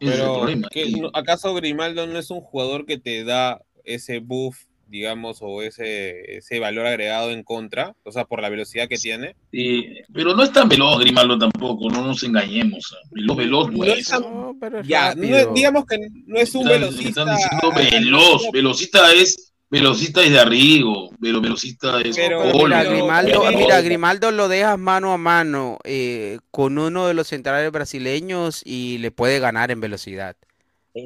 Ese 0.00 0.12
es 0.14 0.20
el 0.20 0.32
problema. 0.32 0.68
¿qué- 0.70 0.86
Y- 0.86 1.00
no- 1.00 1.10
¿acaso 1.12 1.52
Grimaldo 1.54 2.06
no 2.06 2.18
es 2.18 2.30
un 2.30 2.40
jugador 2.40 2.86
que 2.86 2.98
te 2.98 3.24
da 3.24 3.60
ese 3.84 4.20
buff, 4.20 4.64
digamos, 4.88 5.38
o 5.40 5.62
ese, 5.62 6.36
ese 6.38 6.58
valor 6.58 6.86
agregado 6.86 7.30
en 7.30 7.42
contra? 7.42 7.94
O 8.04 8.12
sea, 8.12 8.24
por 8.24 8.40
la 8.42 8.48
velocidad 8.48 8.88
que 8.88 8.96
tiene. 8.96 9.36
pero 10.12 10.34
no 10.34 10.42
es 10.42 10.52
tan 10.52 10.68
veloz 10.68 10.98
Grimaldo 11.00 11.38
tampoco, 11.38 11.88
no 11.90 12.04
nos 12.06 12.22
engañemos. 12.22 12.96
Veloz, 13.10 13.36
veloz 13.36 13.70
no 13.72 13.78
No 13.78 13.84
es. 13.84 14.06
tan- 14.06 14.22
No, 14.22 14.56
pero 14.60 14.80
es 14.80 14.88
Ya, 14.88 15.14
no 15.14 15.52
digamos 15.52 15.84
que 15.86 15.98
no 16.26 16.38
es 16.38 16.54
un 16.54 16.62
Están- 16.62 16.80
velocista. 16.80 17.08
están 17.22 17.36
diciendo 17.36 17.72
veloz, 17.72 18.42
velocista 18.52 19.12
es 19.12 19.44
velocista 19.70 20.22
es 20.22 20.30
de 20.30 20.38
Arrigo, 20.40 21.10
pero 21.20 21.42
velocista 21.42 22.00
es 22.00 22.16
Pero- 22.16 22.40
Polo, 22.52 22.74
mira, 22.74 22.84
Grimaldo, 22.84 23.42
pero- 23.44 23.58
mira, 23.58 23.80
Grimaldo 23.82 24.30
lo 24.30 24.48
dejas 24.48 24.78
mano 24.78 25.12
a 25.12 25.18
mano 25.18 25.78
eh, 25.84 26.38
con 26.50 26.78
uno 26.78 27.06
de 27.06 27.12
los 27.12 27.28
centrales 27.28 27.70
brasileños 27.70 28.62
y 28.64 28.96
le 28.98 29.10
puede 29.10 29.38
ganar 29.40 29.70
en 29.70 29.80
velocidad. 29.80 30.36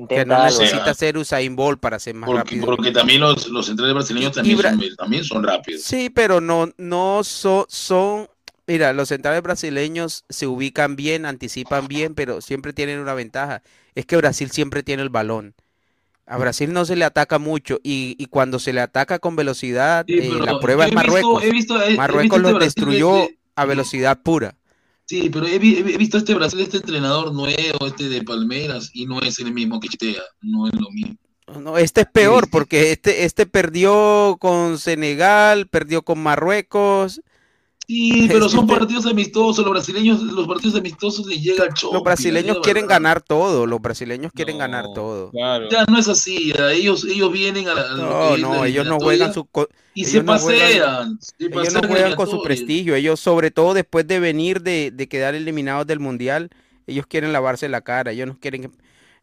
Que 0.09 0.24
no 0.24 0.35
algo. 0.36 0.59
necesita 0.60 0.86
¿no? 0.86 0.94
ser 0.94 1.19
Usain 1.19 1.56
Bolt 1.56 1.81
para 1.81 1.98
ser 1.98 2.14
más 2.14 2.27
porque, 2.27 2.39
rápido. 2.56 2.66
porque 2.66 2.90
también 2.93 3.20
los, 3.20 3.48
los 3.48 3.66
centrales 3.66 3.94
brasileños 3.94 4.32
Y- 4.32 4.35
también, 4.35 4.59
Bra- 4.59 4.70
son, 4.70 4.97
también 4.97 5.24
son 5.24 5.43
rápidos. 5.44 5.82
Sí, 5.82 6.10
pero 6.10 6.40
no, 6.40 6.70
no 6.78 7.23
so- 7.24 7.66
son, 7.69 8.28
mira, 8.66 8.93
los 8.93 9.09
centrales 9.09 9.43
brasileños 9.43 10.24
se 10.28 10.47
ubican 10.47 10.97
bien, 10.97 11.27
anticipan 11.27 11.89
bien, 11.89 12.14
pero 12.14 12.40
siempre 12.40 12.73
tienen 12.73 12.98
una 12.98 13.14
ventaja. 13.14 13.62
Es 13.94 14.06
que 14.06 14.16
Brasil 14.16 14.51
siempre 14.51 14.82
tiene 14.82 15.02
el 15.02 15.09
balón. 15.10 15.55
A 16.27 16.39
Brasil 16.39 16.73
no 16.73 16.85
se 16.85 16.94
le 16.97 17.05
ataca 17.05 17.39
mucho 17.39 17.78
y, 17.82 18.14
y 18.19 18.27
cuando 18.27 18.59
se 18.59 18.73
le 18.73 18.81
ataca 18.81 19.19
con 19.19 19.35
velocidad, 19.36 20.05
Sí, 20.06 20.14
eh, 20.19 20.31
la 20.44 20.60
prueba 20.60 20.85
es 20.86 20.93
he 20.93 20.94
visto- 20.94 21.06
Marruecos. 21.09 21.44
he 21.44 21.51
visto- 21.51 21.82
he- 21.82 21.94
he 21.94 21.97
Marruecos 21.97 22.40
los 22.40 22.52
Brasil 22.55 22.64
destruyó 22.66 23.14
de 23.16 23.39
a 23.56 23.64
velocidad 23.66 24.23
pura. 24.23 24.55
Sí, 25.12 25.28
pero 25.28 25.47
he, 25.47 25.59
vi- 25.59 25.76
he 25.76 25.98
visto 25.98 26.16
este 26.16 26.32
Brasil, 26.32 26.60
este 26.60 26.78
entrenador 26.78 27.34
nuevo, 27.34 27.86
este 27.86 28.09
de 28.09 28.22
Palmeiras, 28.22 28.89
y 28.94 29.05
no 29.05 29.20
es 29.20 29.39
el 29.40 29.52
mismo 29.52 29.78
que 29.78 29.89
Chitea, 29.89 30.22
no 30.40 30.66
es 30.66 30.72
lo 30.72 30.90
mismo. 30.90 31.16
No, 31.60 31.76
este 31.76 32.01
es 32.01 32.06
peor 32.10 32.48
porque 32.51 32.93
este, 32.93 33.24
este 33.26 33.44
perdió 33.44 34.39
con 34.40 34.78
Senegal, 34.78 35.66
perdió 35.68 36.01
con 36.01 36.22
Marruecos. 36.22 37.20
Sí, 37.93 38.24
pero 38.27 38.48
son 38.48 38.66
partidos 38.66 39.05
amistosos, 39.05 39.62
los 39.64 39.73
brasileños, 39.74 40.23
los 40.23 40.47
partidos 40.47 40.77
amistosos 40.77 41.27
les 41.27 41.43
llega 41.43 41.64
el 41.64 41.74
choque. 41.74 41.93
Los 41.94 42.02
brasileños 42.02 42.59
quieren 42.62 42.85
verdad. 42.85 42.94
ganar 42.97 43.20
todo, 43.20 43.66
los 43.66 43.82
brasileños 43.82 44.32
quieren 44.35 44.56
ganar 44.56 44.86
todo. 44.94 45.31
Claro. 45.31 45.69
Ya 45.70 45.85
no 45.85 45.98
es 45.98 46.09
así, 46.09 46.55
ya, 46.56 46.73
ellos, 46.73 47.05
ellos 47.05 47.31
vienen 47.31 47.69
a 47.69 47.74
la, 47.74 47.82
a 47.82 47.97
No, 47.97 48.36
no, 48.39 48.55
la 48.62 48.69
ellos 48.69 48.86
no 48.86 48.98
juegan 48.98 49.35
su 49.35 49.47
y 49.93 50.01
ellos 50.01 50.10
se 50.10 50.23
no 50.23 50.39
juegan- 50.39 50.39
pasean. 50.39 51.19
se 51.20 51.35
ellos 51.44 51.74
no 51.74 51.89
juegan 51.89 52.14
con 52.16 52.31
su 52.31 52.43
prestigio, 52.43 52.94
ellos 52.94 53.20
sobre 53.20 53.51
todo 53.51 53.74
después 53.74 54.06
de 54.06 54.20
venir 54.20 54.62
de, 54.62 54.90
de 54.90 55.06
quedar 55.09 55.35
eliminados 55.35 55.86
del 55.86 56.01
mundial, 56.01 56.48
ellos 56.86 57.06
quieren 57.06 57.31
lavarse 57.35 57.69
la 57.69 57.82
cara, 57.82 58.12
ellos 58.12 58.27
no 58.27 58.39
quieren 58.40 58.73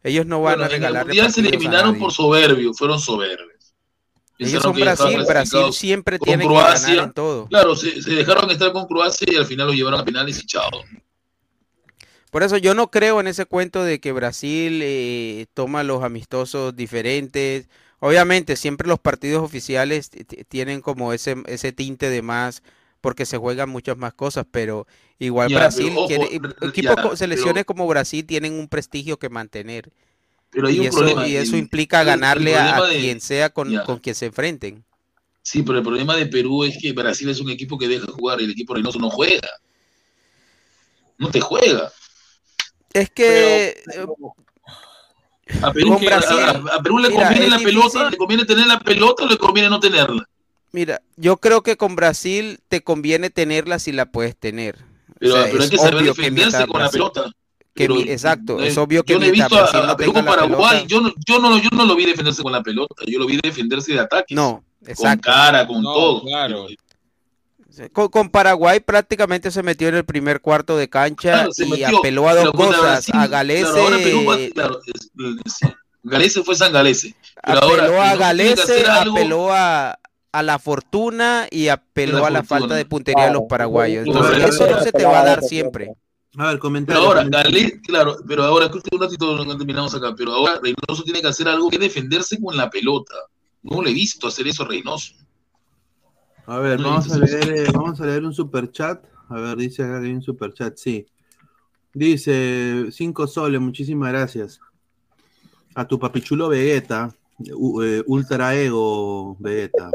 ellos 0.04 0.26
no 0.26 0.40
van 0.42 0.58
Bueno, 0.58 0.62
a 0.62 0.66
en 0.68 0.72
el 0.74 0.78
regalar 0.78 1.06
mundial 1.06 1.32
se 1.32 1.40
eliminaron 1.40 1.98
por 1.98 2.12
soberbios, 2.12 2.78
fueron 2.78 3.00
soberbios. 3.00 3.59
Ellos 4.48 4.62
son 4.62 4.74
Brasil, 4.74 5.24
Brasil 5.26 5.72
siempre 5.72 6.18
tiene 6.18 6.46
que 6.48 6.54
ganar 6.54 6.98
en 7.04 7.12
todo. 7.12 7.46
Claro, 7.48 7.76
se, 7.76 8.00
se 8.02 8.10
dejaron 8.12 8.50
estar 8.50 8.72
con 8.72 8.86
Croacia 8.86 9.26
y 9.30 9.36
al 9.36 9.46
final 9.46 9.66
lo 9.68 9.72
llevaron 9.74 10.00
a 10.00 10.04
penales 10.04 10.42
y 10.42 10.46
chao. 10.46 10.70
Por 12.30 12.42
eso 12.42 12.56
yo 12.56 12.74
no 12.74 12.90
creo 12.90 13.20
en 13.20 13.26
ese 13.26 13.44
cuento 13.44 13.82
de 13.82 14.00
que 14.00 14.12
Brasil 14.12 14.80
eh, 14.82 15.46
toma 15.52 15.82
los 15.82 16.02
amistosos 16.04 16.74
diferentes. 16.76 17.68
Obviamente 17.98 18.56
siempre 18.56 18.88
los 18.88 18.98
partidos 19.00 19.42
oficiales 19.42 20.10
tienen 20.48 20.80
como 20.80 21.12
ese, 21.12 21.36
ese 21.46 21.72
tinte 21.72 22.08
de 22.08 22.22
más 22.22 22.62
porque 23.00 23.26
se 23.26 23.36
juegan 23.38 23.68
muchas 23.68 23.96
más 23.96 24.12
cosas, 24.14 24.46
pero 24.50 24.86
igual 25.18 25.48
Ya, 25.48 25.56
Brasil, 25.58 25.86
pero 25.88 25.98
ojo, 26.00 26.08
quiere- 26.08 26.36
r- 26.36 26.68
equipos 26.68 26.96
ya, 27.10 27.16
selecciones 27.16 27.54
pero- 27.54 27.64
como 27.66 27.86
Brasil 27.88 28.24
tienen 28.26 28.52
un 28.54 28.68
prestigio 28.68 29.18
que 29.18 29.28
mantener 29.28 29.90
Pero 30.50 30.68
hay 30.68 30.76
y 30.76 30.80
un 30.80 30.86
eso, 30.86 30.96
problema. 30.98 31.26
y 31.28 31.36
eso 31.36 31.52
el- 31.54 31.60
implica 31.60 32.00
el- 32.00 32.06
ganarle 32.06 32.56
a, 32.56 32.70
a 32.70 32.76
problema 32.76 32.94
de- 32.94 33.00
quien 33.00 33.20
sea 33.20 33.50
con, 33.50 33.70
ya. 33.70 33.84
con 33.84 33.98
quien 33.98 34.14
se 34.14 34.26
enfrenten. 34.26 34.84
Sí, 35.42 35.62
pero 35.62 35.78
el 35.78 35.84
problema 35.84 36.16
de 36.16 36.26
Perú 36.26 36.64
es 36.64 36.76
que 36.80 36.92
Brasil 36.92 37.28
es 37.28 37.40
un 37.40 37.50
equipo 37.50 37.78
que 37.78 37.88
deja 37.88 38.06
jugar 38.12 38.40
y 38.40 38.44
el 38.44 38.50
equipo 38.50 38.74
Reynoso 38.74 38.98
no 38.98 39.10
juega. 39.10 39.48
No 41.18 41.30
te 41.30 41.40
juega. 41.40 41.92
Es 42.92 43.10
que 43.10 43.68
eh, 43.94 44.06
A 45.62 45.72
Perú, 45.72 45.88
Con 45.90 46.00
que- 46.00 46.06
a- 46.12 46.18
Brasil, 46.18 46.38
a, 46.38 46.74
a 46.76 46.82
Perú 46.82 46.98
le 46.98 47.08
mira, 47.10 47.22
conviene 47.26 47.48
la 47.48 47.58
pelota, 47.58 48.10
le 48.10 48.16
conviene 48.16 48.44
tener 48.44 48.66
la 48.66 48.78
pelota 48.80 49.24
o 49.24 49.28
le 49.28 49.36
conviene 49.36 49.68
no 49.68 49.80
tenerla. 49.80 50.24
mira, 50.72 51.00
yo 51.16 51.36
creo 51.38 51.62
que 51.62 51.76
con 51.76 51.96
Brasil 51.96 52.60
te 52.68 52.82
conviene 52.82 53.30
tenerla 53.30 53.78
si 53.78 53.92
la 53.92 54.06
puedes 54.06 54.36
tener. 54.36 54.76
O 54.76 55.14
Pero, 55.18 55.32
sea, 55.34 55.50
pero 55.50 55.62
hay 55.64 55.70
que 55.70 55.78
saber 55.78 56.04
defenderse 56.04 56.66
con 56.66 56.80
la 56.80 56.90
pelota. 56.90 57.30
Que 57.74 57.84
Pero, 57.84 57.94
mi- 57.94 58.02
exacto, 58.02 58.60
eh, 58.60 58.68
es 58.68 58.76
obvio 58.78 59.02
que 59.04 59.12
yo 59.14 59.18
no 59.20 59.24
he 59.26 59.30
visto 59.30 59.54
a, 59.56 59.60
Brasil 59.62 59.80
no 59.84 59.90
a 59.92 59.96
Perú 59.96 60.12
con 60.12 60.24
Paraguay, 60.24 60.70
pelota- 60.78 60.86
yo 60.88 61.00
no, 61.00 61.12
yo, 61.26 61.38
no, 61.38 61.58
yo 61.58 61.68
no 61.72 61.84
lo 61.84 61.94
vi 61.96 62.04
defenderse 62.06 62.42
con 62.42 62.52
la 62.52 62.62
pelota, 62.62 62.94
yo 63.06 63.18
lo 63.18 63.26
vi 63.26 63.38
defenderse 63.42 63.92
de 63.92 64.00
ataques. 64.00 64.34
No, 64.36 64.64
con 64.80 64.90
exacto. 64.90 65.22
cara, 65.30 65.66
con 65.66 65.82
No, 65.82 65.92
todo. 65.94 66.22
claro. 66.24 66.66
Con, 67.92 68.08
con 68.08 68.28
Paraguay 68.28 68.80
prácticamente 68.80 69.50
se 69.50 69.62
metió 69.62 69.88
en 69.88 69.94
el 69.94 70.04
primer 70.04 70.40
cuarto 70.40 70.76
de 70.76 70.88
cancha 70.90 71.32
Claro, 71.32 71.52
se 71.52 71.64
y 71.64 71.70
metió, 71.70 71.98
apeló 71.98 72.28
a 72.28 72.34
dos 72.34 72.50
cosas. 72.52 72.80
Brasil, 72.82 73.14
a 73.16 73.26
Galese, 73.28 73.62
claro, 73.70 73.80
ahora 73.82 73.96
Perú 73.98 74.24
va- 74.28 74.36
claro, 74.52 74.80
es- 74.86 75.10
es- 75.62 75.70
Galese 76.02 76.42
fue 76.42 76.56
San 76.56 76.72
Galese. 76.72 77.14
Pero 77.42 77.58
apeló 77.58 77.82
ahora, 77.84 78.10
a 78.10 78.16
Galese, 78.16 78.84
algo- 78.86 79.16
apeló 79.16 79.52
a, 79.52 79.98
a 80.32 80.42
la 80.42 80.58
fortuna 80.58 81.46
y 81.50 81.68
apeló 81.68 82.18
la 82.20 82.26
a 82.26 82.30
la 82.30 82.38
fortuna. 82.42 82.60
falta 82.60 82.74
de 82.74 82.84
puntería 82.84 83.26
de 83.26 83.32
los 83.32 83.42
paraguayos. 83.48 84.06
Entonces, 84.06 84.44
eso 84.48 84.66
no 84.68 84.80
se 84.82 84.92
te 84.92 85.04
va 85.04 85.20
a 85.20 85.24
dar 85.24 85.42
siempre. 85.42 85.94
A 86.36 86.44
ver, 86.44 86.52
Pero 86.52 86.58
comentario. 86.60 87.02
ahora. 87.02 87.24
Galés, 87.24 87.80
claro, 87.82 88.16
pero 88.26 88.44
ahora, 88.44 88.66
escuchen 88.66 88.90
un 88.92 89.00
ratito, 89.00 89.44
no 89.44 89.56
terminamos 89.56 89.94
acá, 89.94 90.14
pero 90.16 90.32
ahora 90.32 90.60
Reynoso 90.62 91.02
tiene 91.02 91.20
que 91.20 91.26
hacer 91.28 91.48
algo 91.48 91.68
que 91.70 91.78
defenderse 91.78 92.40
con 92.40 92.56
la 92.56 92.70
pelota. 92.70 93.14
No 93.62 93.82
le 93.82 93.90
he 93.90 93.94
visto 93.94 94.28
hacer 94.28 94.46
eso 94.46 94.62
a 94.62 94.68
Reynoso. 94.68 95.14
A 96.46 96.58
ver, 96.58 96.80
No, 96.80 96.90
vamos 96.90 97.10
a 97.12 97.18
leer, 97.18 97.48
eh, 97.50 97.66
vamos 97.72 98.00
a 98.00 98.06
leer 98.06 98.24
un 98.24 98.32
super 98.32 98.70
chat. 98.70 99.04
A 99.28 99.34
ver, 99.40 99.56
dice 99.56 99.82
acá 99.82 100.00
que 100.00 100.06
hay 100.06 100.12
un 100.12 100.22
super 100.22 100.52
chat, 100.52 100.76
sí. 100.76 101.06
Dice, 101.92 102.86
cinco 102.92 103.26
soles, 103.26 103.60
muchísimas 103.60 104.12
gracias. 104.12 104.60
A 105.74 105.86
tu 105.86 105.98
papichulo 105.98 106.48
Vegeta, 106.48 107.14
eh, 107.44 108.02
Ultra 108.06 108.54
Ego 108.56 109.36
Vegeta. 109.40 109.90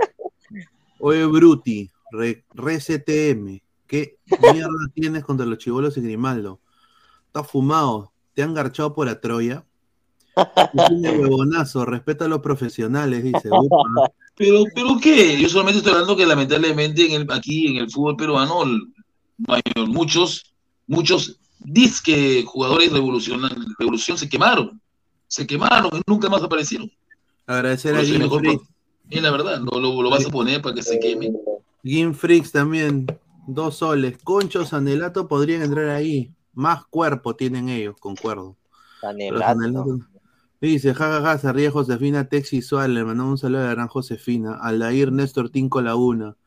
Oye, 0.99 1.26
Bruti, 1.26 1.90
re, 2.12 2.44
re 2.53 2.80
CTM, 2.80 3.62
¿qué 3.88 4.18
mierda 4.53 4.70
tienes 4.94 5.24
contra 5.24 5.45
los 5.45 5.57
chivolos 5.57 5.98
y 5.98 6.02
Grimaldo? 6.02 6.60
Estás 7.28 7.49
fumado, 7.49 8.12
te 8.34 8.44
han 8.44 8.53
garchado 8.53 8.94
por 8.94 9.10
a 9.10 9.20
Troya. 9.20 9.66
Es 10.36 10.90
un 10.90 11.06
huevonazo, 11.06 11.86
respeta 11.86 12.26
a 12.26 12.28
los 12.28 12.40
profesionales, 12.40 13.24
dice. 13.24 13.49
Upa. 13.52 14.12
Pero, 14.38 14.64
pero 14.76 14.98
¿qué? 15.02 15.40
Yo 15.40 15.48
solamente 15.48 15.78
estoy 15.78 15.94
hablando 15.94 16.18
que 16.18 16.26
lamentablemente 16.26 17.06
en 17.06 17.22
el, 17.22 17.32
aquí 17.32 17.68
en 17.68 17.78
el 17.78 17.90
fútbol 17.90 18.18
peruano, 18.18 18.64
el 18.64 18.82
mayor- 19.38 19.88
muchos, 19.88 20.53
muchos 20.88 21.40
disque 21.60 22.44
jugadores 22.45 22.91
revolución, 22.91 23.44
revolución 23.80 24.18
se 24.18 24.28
quemaron. 24.28 24.82
Se 25.28 25.48
quemaron 25.48 25.90
y 25.98 26.02
nunca 26.06 26.28
más 26.28 26.44
aparecieron. 26.44 26.91
Agradecer 27.48 27.95
a 27.95 28.03
Jim 28.03 28.30
Freaks. 28.30 28.64
Es 29.10 29.22
la 29.22 29.32
verdad, 29.32 29.62
lo, 29.62 29.80
lo, 29.80 30.02
lo 30.02 30.10
vas 30.10 30.26
a 30.26 30.30
poner 30.30 30.62
para 30.62 30.76
que 30.76 30.84
se 30.84 30.99
queme. 30.99 31.32
Jim 31.82 32.14
Freaks 32.14 32.52
también, 32.52 33.07
dos 33.48 33.78
soles. 33.78 34.18
Concho, 34.24 34.66
Sanelato 34.66 35.28
podrían 35.28 35.62
entrar 35.62 35.90
ahí. 35.90 36.34
Más 36.54 36.86
cuerpo 36.86 37.36
tienen 37.36 37.70
ellos, 37.70 37.96
concuerdo. 38.00 38.56
Sanelato- 39.02 40.00
Dice, 40.62 40.94
jajaja, 40.96 41.38
se 41.38 41.52
ríe 41.54 41.70
Josefina 41.70 42.28
Texi 42.30 42.62
Suárez, 42.62 42.90
le 42.96 43.04
mandamos 43.04 43.32
un 43.34 43.38
saludo 43.38 43.62
a 43.62 43.66
la 43.66 43.72
gran 43.72 43.88
Josefina. 43.88 44.58
Aldair 44.62 45.12
Néstor 45.12 45.50
Tinco 45.50 45.82
Laguna. 45.82 46.38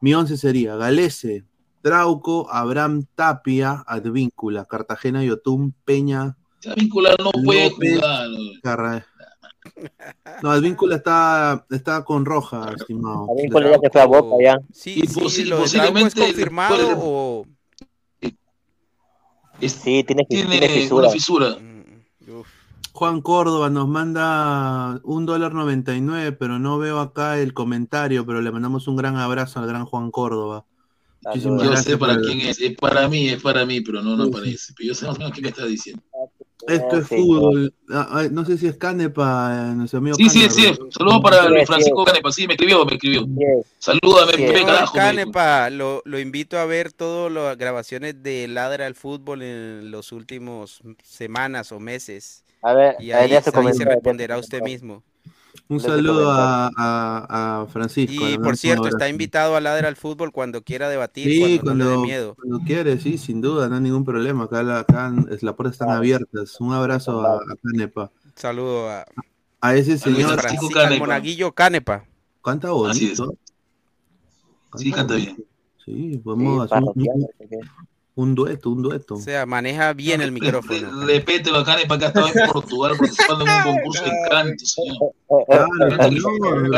Mi 0.00 0.14
once 0.14 0.36
sería 0.36 0.76
Galese, 0.76 1.44
Trauco, 1.82 2.48
Abraham 2.52 3.06
Tapia, 3.14 3.82
Advíncula, 3.86 4.66
Cartagena, 4.66 5.24
Yotún, 5.24 5.74
Peña, 5.84 6.36
Esa 6.62 6.74
víncula 6.74 7.16
no 7.18 7.30
puede 7.32 7.70
López. 7.70 7.94
jugar. 7.96 8.28
Carra. 8.62 9.06
No, 10.42 10.50
Advíncula 10.50 10.96
está, 10.96 11.66
está 11.70 12.04
con 12.04 12.24
roja, 12.24 12.72
estimado. 12.76 13.28
Advíncula 13.30 13.70
ya 13.70 13.78
se 13.80 13.90
fue 13.90 14.00
a 14.00 14.06
Boca 14.06 14.36
ya. 14.42 14.58
Sí, 14.72 15.00
Y 15.02 15.06
sí, 15.06 15.44
lo 15.44 15.56
es 15.56 15.62
posiblemente 15.62 16.20
confirmado 16.20 16.88
o... 16.98 17.46
Es- 19.60 19.72
Sí, 19.72 20.02
tiene, 20.04 20.24
tiene 20.24 20.58
tiene 20.58 20.68
fisura. 20.68 21.02
una 21.02 21.10
fisura. 21.10 21.56
Mm, 21.60 22.30
uf. 22.40 22.48
Juan 22.92 23.20
Córdoba 23.20 23.70
nos 23.70 23.86
manda 23.88 25.00
un 25.04 25.24
dólar 25.26 25.54
99, 25.54 26.32
pero 26.32 26.58
no 26.58 26.78
veo 26.78 26.98
acá 27.00 27.38
el 27.38 27.54
comentario, 27.54 28.26
pero 28.26 28.40
le 28.40 28.50
mandamos 28.50 28.88
un 28.88 28.96
gran 28.96 29.16
abrazo 29.16 29.60
al 29.60 29.66
gran 29.66 29.84
Juan 29.84 30.10
Córdoba. 30.10 30.64
Muchísimas 31.22 31.62
Yo 31.62 31.70
gracias 31.70 31.84
sé 31.92 31.98
para 31.98 32.18
quién 32.20 32.40
es. 32.40 32.58
Es 32.60 32.76
para 32.76 33.06
mí, 33.08 33.28
es 33.28 33.42
para 33.42 33.64
mí, 33.66 33.80
pero 33.82 34.02
no, 34.02 34.16
no 34.16 34.24
Sí, 34.24 34.30
aparece. 34.30 34.72
Pero 34.76 34.88
yo 34.88 34.94
sé 34.94 35.06
más 35.06 35.16
o 35.16 35.18
menos 35.18 35.34
qué 35.34 35.42
me 35.42 35.48
está 35.48 35.66
diciendo. 35.66 36.02
Esto 36.66 36.96
es 36.98 37.06
Sí, 37.08 37.16
fútbol. 37.16 37.74
Ah, 37.90 38.08
ah, 38.10 38.22
no 38.30 38.44
sé 38.44 38.58
si 38.58 38.66
es 38.66 38.76
Canepa, 38.76 39.70
eh, 39.70 39.74
nuestro 39.74 39.98
amigo 39.98 40.16
Sí, 40.16 40.28
sí, 40.28 40.40
Canepa. 40.48 40.54
sí. 40.54 40.78
Saludos 40.90 41.20
para 41.22 41.48
Luis. 41.48 41.66
Francisco 41.66 42.04
Canepa. 42.04 42.32
Sí, 42.32 42.46
me 42.46 42.54
escribió, 42.54 42.84
me 42.84 42.94
escribió. 42.94 43.26
Salúdame, 43.78 44.32
Sí. 44.36 44.64
Carajo. 44.64 44.92
Canepa, 44.94 45.70
lo, 45.70 46.02
lo 46.04 46.18
invito 46.18 46.58
a 46.58 46.64
ver 46.64 46.92
todas 46.92 47.32
las 47.32 47.56
grabaciones 47.56 48.22
de 48.22 48.46
Ladra 48.48 48.86
al 48.86 48.94
Fútbol 48.94 49.42
en 49.42 49.90
los 49.90 50.12
últimos 50.12 50.82
semanas 51.02 51.72
o 51.72 51.80
meses. 51.80 52.44
A 52.62 52.74
ver, 52.74 52.96
Y 53.00 53.12
a 53.12 53.16
ver, 53.16 53.24
ahí, 53.24 53.30
ya 53.30 53.42
se 53.42 53.50
ahí 53.56 53.72
responderá 53.84 54.38
usted 54.38 54.62
mismo. 54.62 55.02
Un 55.70 55.78
saludo 55.80 56.30
a, 56.32 56.68
a- 56.76 57.60
a 57.62 57.66
Francisco. 57.68 58.28
Y 58.28 58.36
por 58.38 58.56
cierto, 58.56 58.88
está 58.88 59.08
invitado 59.08 59.54
a 59.54 59.60
Ladra 59.60 59.86
al 59.88 59.94
Fútbol 59.96 60.32
cuando 60.32 60.62
quiera 60.62 60.88
debatir, 60.88 61.26
Sí, 61.30 61.60
cuando, 61.62 61.74
no 61.74 61.78
le 61.78 61.84
dé 61.84 61.90
cuando, 61.90 62.06
miedo. 62.06 62.34
cuando 62.34 62.58
quiere, 62.66 62.98
sí, 62.98 63.16
sin 63.18 63.40
duda, 63.40 63.68
no 63.68 63.76
hay 63.76 63.80
ningún 63.82 64.04
problema. 64.04 64.44
Acá, 64.44 64.62
la- 64.64 64.80
acá 64.80 65.12
es- 65.30 65.42
las 65.44 65.54
puertas 65.54 65.74
están 65.74 65.90
abiertas. 65.90 66.60
Un 66.60 66.72
abrazo 66.72 67.20
a, 67.24 67.36
a 67.36 67.56
Canepa. 67.62 68.10
Saludo 68.34 68.90
a, 68.90 69.06
A 69.60 69.74
ese 69.76 69.96
señor, 69.96 70.40
Francisco 70.40 70.68
Canepa. 70.70 70.98
monaguillo 71.06 71.52
Canepa. 71.52 72.04
canta 72.44 72.68
Así 72.88 73.12
es. 73.12 73.18
bonito. 73.18 73.38
Sí, 74.76 74.90
canta 74.92 75.14
bien. 75.14 75.36
Sí, 75.36 75.44
Sí, 76.12 76.18
podemos 76.18 76.70
hacer 76.70 76.82
un, 76.84 76.92
un- 78.14 78.34
no 78.34 78.34
dueto, 78.34 78.70
un 78.70 78.82
dueto. 78.82 79.14
O 79.14 79.20
sea, 79.20 79.46
maneja 79.46 79.92
bien 79.92 80.20
el 80.20 80.32
micrófono. 80.32 81.04
Repete 81.06 81.50
lo 81.50 81.64
Canepa 81.64 81.98
que 81.98 82.04
ha 82.04 82.08
estado 82.08 82.28
en 82.28 82.50
Portugal 82.52 82.92
participando 82.98 83.44
en 83.46 83.50
un 83.50 83.62
concurso 83.76 84.04
de 84.04 84.10
canto, 84.30 84.64
señor. 84.66 84.96
Claro, 85.46 85.66
canta 85.78 86.06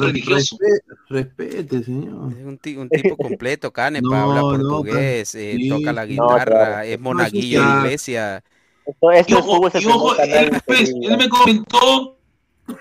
religioso. 0.00 0.56
respe- 0.56 0.82
respete, 1.08 1.82
señor. 1.84 2.32
Es 2.32 2.44
un, 2.44 2.60
un 2.78 2.88
tipo 2.90 3.16
completo, 3.16 3.72
Canepa, 3.72 4.08
No, 4.08 4.16
habla 4.16 4.40
no, 4.42 4.68
portugués, 4.68 5.34
eh, 5.34 5.54
sí. 5.56 5.68
toca 5.68 5.92
la 5.92 6.06
No, 6.06 6.08
guitarra, 6.08 6.44
claro. 6.44 6.82
es 6.82 7.00
monaguillo 7.00 7.60
de 7.62 7.66
ya. 7.66 7.78
iglesia. 7.80 8.44
Esto, 8.84 9.10
esto 9.12 9.32
Y 9.32 9.36
ojo, 9.36 9.68
es 9.68 9.82
y 9.82 9.86
ojo, 9.86 10.16
él, 10.20 10.50
pues, 10.66 10.90
él 10.90 11.16
me 11.16 11.28
comentó, 11.28 12.18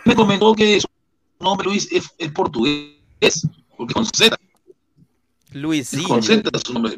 me 0.06 0.15
comentó 0.15 0.53
que 0.56 0.80
su 0.82 0.88
nombre 1.40 1.68
Luis 1.68 1.91
es, 1.91 2.10
es 2.18 2.32
portugués, 2.32 3.48
porque 3.78 3.94
con 3.94 4.06
Z, 4.06 4.36
es 5.52 5.56
Luisillo. 5.61 6.07
con 6.07 6.23
Z 6.23 6.49
su 6.65 6.73
nombre, 6.73 6.95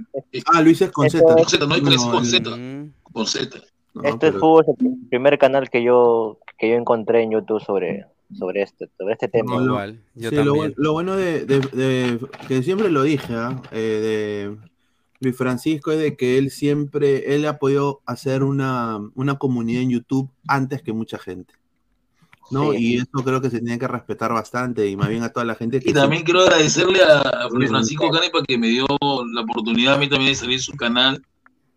Ah, 0.54 0.62
Luis 0.62 0.82
es 0.82 0.92
con 0.92 1.10
Z. 1.10 1.18
Esto 1.20 1.36
con 1.36 1.50
Z, 1.50 1.66
no 1.68 1.76
es 1.76 1.82
con, 1.82 1.94
es 1.94 2.02
con 2.06 2.26
Z, 2.26 2.50
Mm, 2.58 2.92
con 3.12 3.26
Z. 3.28 3.60
No, 3.96 4.04
Esto 4.04 4.28
es 4.28 4.34
pero- 4.34 4.62
es 4.62 4.68
el 4.68 4.76
primer 5.10 5.38
canal 5.38 5.70
que 5.70 5.84
yo 5.84 6.40
que 6.58 6.70
yo 6.70 6.76
encontré 6.76 7.24
en 7.24 7.32
YouTube 7.32 7.62
sobre 7.62 8.06
sobre 8.38 8.62
este 8.64 8.90
sobre 8.98 9.14
este 9.14 9.28
tema. 9.28 9.54
No, 9.56 9.60
lo- 9.60 9.66
igual, 9.74 10.00
yo 10.16 10.30
Sí, 10.30 10.36
lo, 10.78 10.94
bueno 10.94 11.16
de, 11.16 11.46
de- 11.46 11.60
de- 11.60 12.20
que 12.48 12.64
siempre 12.64 12.90
lo 12.90 13.04
dije, 13.04 13.34
¿ah? 13.34 13.62
Eh, 13.72 14.56
de 14.58 14.70
Luis 15.20 15.36
Francisco 15.38 15.92
es 15.92 16.00
de 16.00 16.16
que 16.18 16.38
él 16.38 16.50
siempre, 16.52 17.36
él 17.36 17.46
ha 17.46 17.58
podido 17.60 18.02
hacer 18.06 18.44
una, 18.44 19.00
una 19.16 19.38
comunidad 19.38 19.82
en 19.84 19.90
YouTube 19.92 20.30
antes 20.48 20.82
que 20.82 20.94
mucha 20.94 21.18
gente. 21.18 21.54
¿No? 22.54 22.72
Sí. 22.72 22.78
Y 22.80 22.98
eso 22.98 23.24
creo 23.24 23.42
que 23.42 23.50
se 23.50 23.60
tiene 23.60 23.80
que 23.80 23.88
respetar 23.88 24.32
bastante 24.32 24.88
y 24.88 24.96
más 24.96 25.10
bien 25.10 25.24
a 25.24 25.30
toda 25.30 25.46
la 25.46 25.56
gente 25.56 25.80
que 25.80 25.90
Y 25.90 25.94
también 25.94 26.24
quiero 26.24 26.42
agradecerle 26.42 27.02
a, 27.02 27.20
a. 27.20 27.50
Francisco 27.50 28.10
Canepa 28.10 28.44
que 28.44 28.58
me 28.58 28.68
dio 28.68 28.86
la 29.34 29.42
oportunidad 29.42 29.96
a 29.96 29.98
mí 29.98 30.08
también 30.08 30.32
de 30.32 30.36
salir 30.36 30.62
su 30.62 30.74
canal 30.74 31.22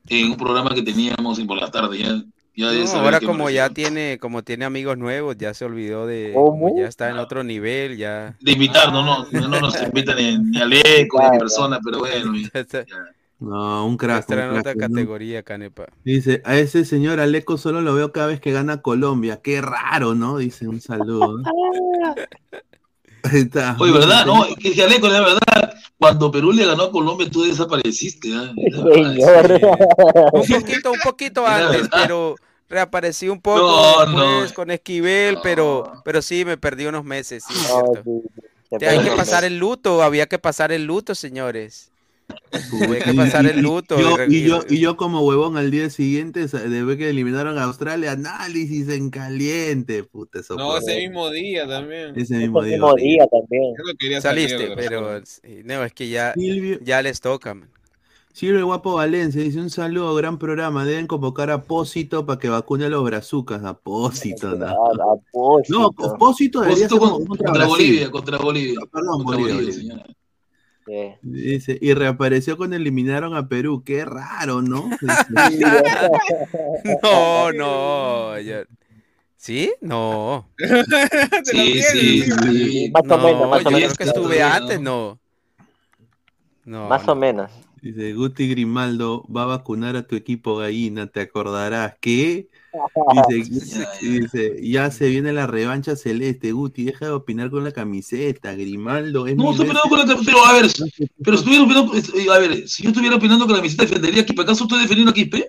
en 0.08 0.30
un 0.30 0.36
programa 0.36 0.74
que 0.74 0.82
teníamos 0.82 1.38
en 1.38 1.46
por 1.46 1.58
la 1.58 1.70
tarde. 1.70 1.98
Ya, 1.98 2.22
ya 2.54 2.70
de 2.70 2.80
No, 2.80 2.86
saber 2.86 3.14
ahora 3.14 3.20
como 3.20 3.50
ya 3.50 3.70
tiene, 3.70 4.18
como 4.18 4.42
tiene 4.42 4.64
amigos 4.64 4.96
nuevos, 4.96 5.36
ya 5.36 5.52
se 5.54 5.64
olvidó 5.64 6.06
de, 6.06 6.34
ya 6.76 6.86
está 6.86 7.10
en 7.10 7.18
otro 7.18 7.42
nivel, 7.42 7.96
ya. 7.96 8.36
De 8.40 8.52
invitar, 8.52 8.92
no, 8.92 9.02
no, 9.02 9.26
no, 9.30 9.48
no 9.48 9.60
nos 9.60 9.82
invitan 9.82 10.16
ni, 10.16 10.38
ni 10.38 10.60
al 10.60 10.72
eco, 10.72 11.18
ni 11.20 11.36
a 11.36 11.38
persona, 11.38 11.80
pero 11.84 11.98
bueno, 11.98 12.32
ya, 12.54 12.66
ya. 12.66 12.84
No, 13.38 13.86
un 13.86 13.96
crack. 13.98 14.24
otra 14.24 14.48
crack, 14.62 14.76
¿no? 14.76 14.80
categoría, 14.88 15.42
Canepa. 15.42 15.86
Dice, 16.04 16.40
a 16.44 16.56
ese 16.56 16.84
señor 16.86 17.20
Aleco 17.20 17.58
solo 17.58 17.82
lo 17.82 17.94
veo 17.94 18.10
cada 18.12 18.28
vez 18.28 18.40
que 18.40 18.50
gana 18.52 18.80
Colombia. 18.80 19.40
Qué 19.42 19.60
raro, 19.60 20.14
¿no? 20.14 20.38
Dice 20.38 20.66
un 20.68 20.80
saludo. 20.80 21.36
Ahí 23.24 23.40
está. 23.40 23.76
Oye, 23.80 23.92
¿verdad? 23.92 24.24
No, 24.24 24.46
que 24.58 24.72
que 24.72 24.82
Aleco, 24.82 25.08
la 25.08 25.20
verdad, 25.20 25.74
cuando 25.98 26.30
Perú 26.30 26.52
le 26.52 26.64
ganó 26.64 26.84
a 26.84 26.90
Colombia, 26.92 27.28
tú 27.30 27.42
desapareciste. 27.42 28.30
¿ah? 28.34 28.52
Sí. 30.46 30.54
Un 30.54 30.60
poquito, 30.60 30.92
un 30.92 31.00
poquito 31.02 31.46
antes, 31.46 31.88
pero 31.90 32.36
reaparecí 32.68 33.28
un 33.28 33.40
poco 33.40 33.60
No, 33.60 34.00
después 34.06 34.50
no. 34.50 34.54
con 34.54 34.70
Esquivel, 34.70 35.38
pero, 35.42 35.90
No. 35.94 36.02
pero 36.04 36.22
sí 36.22 36.44
me 36.44 36.56
perdí 36.56 36.86
unos 36.86 37.04
meses, 37.04 37.44
sí, 37.46 37.54
es 37.54 37.68
No, 37.68 37.84
cierto. 37.92 38.02
sí, 38.04 38.40
se 38.70 38.78
Te- 38.78 38.88
Hay 38.88 39.00
que 39.00 39.10
pasar 39.10 39.44
el 39.44 39.58
luto, 39.58 40.02
había 40.02 40.26
que 40.26 40.38
pasar 40.38 40.72
el 40.72 40.84
luto, 40.84 41.14
señores. 41.14 41.90
Había 42.82 43.00
que 43.00 43.10
Y- 43.12 43.16
pasar 43.16 43.44
y- 43.44 43.48
el 43.48 43.60
luto. 43.60 43.98
Yo, 44.00 44.16
y- 44.28 44.36
y, 44.38 44.42
yo, 44.48 44.60
y 44.68 44.78
yo 44.80 44.96
como 44.96 45.20
huevón 45.20 45.56
al 45.56 45.70
día 45.70 45.90
siguiente, 45.90 46.48
sa- 46.48 46.60
de 46.60 46.84
ver 46.84 46.96
que 46.98 47.10
eliminaron 47.10 47.58
a 47.58 47.64
Australia, 47.64 48.12
análisis 48.12 48.88
en 48.88 49.10
caliente. 49.10 50.04
Puta, 50.04 50.40
eso 50.40 50.54
No, 50.56 50.70
fue- 50.70 50.78
ese 50.80 50.96
mismo 51.06 51.30
día 51.30 51.66
también. 51.68 52.12
ese 52.18 52.36
mismo 52.38 52.60
Ese 52.60 52.68
día. 52.70 52.76
mismo 52.78 52.94
día 52.94 53.26
también. 53.26 53.62
Yo 53.76 53.84
no 53.84 53.92
quería 53.98 54.20
salir 54.20 54.48
Saliste, 54.50 54.74
pero 54.76 55.20
no, 55.64 55.84
es 55.84 55.92
que 55.92 56.08
ya, 56.08 56.32
Silvio, 56.34 56.78
ya 56.82 57.02
les 57.02 57.20
toca. 57.20 57.54
man. 57.54 57.68
Silvio 58.32 58.58
el 58.58 58.64
Guapo 58.66 58.92
Valencia 58.94 59.40
dice 59.42 59.58
un 59.58 59.70
saludo, 59.70 60.14
gran 60.14 60.38
programa. 60.38 60.84
Deben 60.84 61.06
convocar 61.06 61.50
a 61.50 61.62
Pósito 61.62 62.26
para 62.26 62.38
que 62.38 62.50
vacune 62.50 62.84
a 62.84 62.88
los 62.90 63.02
brazucas. 63.02 63.64
A 63.64 63.72
Pósito, 63.78 64.54
no. 64.56 64.66
a 64.66 65.16
Pósito. 65.32 65.78
No, 65.78 65.90
Pósito 66.18 66.60
debería 66.60 66.86
Pósito 66.88 67.06
ser 67.06 67.16
con- 67.16 67.26
contra. 67.26 67.66
Bolivia, 67.66 68.10
contra 68.10 68.36
Bolivia. 68.38 68.78
Perdón, 68.92 69.24
Contra 69.24 69.36
Bolivia, 69.42 69.54
Bolivia, 69.54 70.06
Dice, 71.22 71.78
y 71.80 71.94
reapareció 71.94 72.56
cuando 72.56 72.76
eliminaron 72.76 73.34
a 73.34 73.48
Perú. 73.48 73.82
Qué 73.84 74.04
raro, 74.04 74.62
¿no? 74.62 74.88
No, 77.02 77.52
no. 77.52 78.40
yo- 78.40 78.62
¿Sí? 79.36 79.72
No. 79.80 80.48
Te 80.56 80.68
lo 80.68 80.84
Sí, 81.44 81.82
sí, 81.82 82.22
sí. 82.22 82.32
sí. 82.32 82.90
Más 82.92 83.02
o 83.10 83.18
menos, 83.18 83.40
No, 83.42 83.48
más 83.48 83.66
o 83.66 83.70
menos. 83.70 83.94
que 83.98 84.04
estuve 84.04 84.40
¿no? 84.40 84.46
antes, 84.46 84.80
no. 84.80 85.18
No, 86.64 86.88
Más 86.88 87.06
no. 87.06 87.12
o 87.12 87.16
menos. 87.16 87.50
Dice 87.80 88.12
Guti 88.14 88.48
Grimaldo 88.48 89.24
va 89.34 89.44
a 89.44 89.46
vacunar 89.46 89.94
a 89.96 90.06
tu 90.06 90.16
equipo 90.16 90.56
gallina, 90.56 91.06
te 91.06 91.20
acordarás 91.20 91.94
que 92.00 92.48
dice, 93.38 93.50
Ya, 93.66 93.88
ya. 94.00 94.08
dice, 94.08 94.56
ya 94.62 94.90
se 94.90 95.08
viene 95.08 95.32
la 95.32 95.46
revancha 95.46 95.96
celeste, 95.96 96.52
Guti, 96.52 96.84
deja 96.84 97.06
de 97.06 97.10
opinar 97.12 97.50
con 97.50 97.64
la 97.64 97.72
camiseta, 97.72 98.54
Grimaldo 98.54 99.26
es 99.26 99.36
No, 99.36 99.50
estoy 99.50 99.66
opinando 99.70 99.88
con 99.88 99.98
la 100.08 100.22
Pero 100.24 100.44
a 100.44 100.52
ver, 100.54 100.66
pero 101.22 101.36
estuviera 101.36 101.64
opinando. 101.64 101.94
eh, 101.94 102.26
A 102.34 102.38
ver, 102.38 102.68
si 102.68 102.82
yo 102.82 102.90
estuviera 102.90 103.16
opinando 103.16 103.46
que 103.46 103.52
la 103.52 103.58
camiseta 103.58 103.84
defendería 103.84 104.22
a 104.22 104.26
Quispe, 104.26 104.42
¿acaso 104.42 104.64
estoy 104.64 104.80
defendiendo 104.80 105.10
a 105.10 105.14
Quispe? 105.14 105.48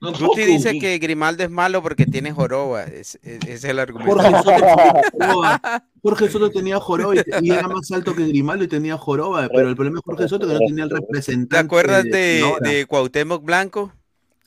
No, 0.00 0.12
Guti 0.12 0.42
dice 0.42 0.78
que 0.78 0.96
Grimaldo 0.98 1.42
es 1.42 1.50
malo 1.50 1.82
porque 1.82 2.06
tiene 2.06 2.30
joroba. 2.30 2.84
Es- 2.84 3.18
es- 3.22 3.64
el 3.64 3.80
argumento. 3.80 4.14
Jorge 4.14 4.30
Soto 4.30 4.52
tenía 4.54 5.02
joroba. 5.12 5.60
Jorge 6.02 6.28
Soto 6.30 6.50
tenía 6.50 6.78
joroba 6.78 7.16
y, 7.16 7.22
y 7.42 7.50
era 7.50 7.66
más 7.66 7.90
alto 7.90 8.14
que 8.14 8.24
Grimaldo 8.28 8.62
y 8.62 8.68
tenía 8.68 8.96
joroba, 8.96 9.48
pero 9.52 9.68
el 9.68 9.74
problema 9.74 9.98
es 9.98 10.04
Jorge 10.04 10.28
Soto 10.28 10.46
que 10.46 10.52
no 10.52 10.60
tenía 10.60 10.84
el 10.84 10.90
representante. 10.90 11.56
¿Te 11.56 11.58
acuerdas 11.58 12.04
de, 12.04 12.38
Sonora. 12.40 12.70
de 12.70 12.86
Cuauhtémoc 12.86 13.44
Blanco? 13.44 13.92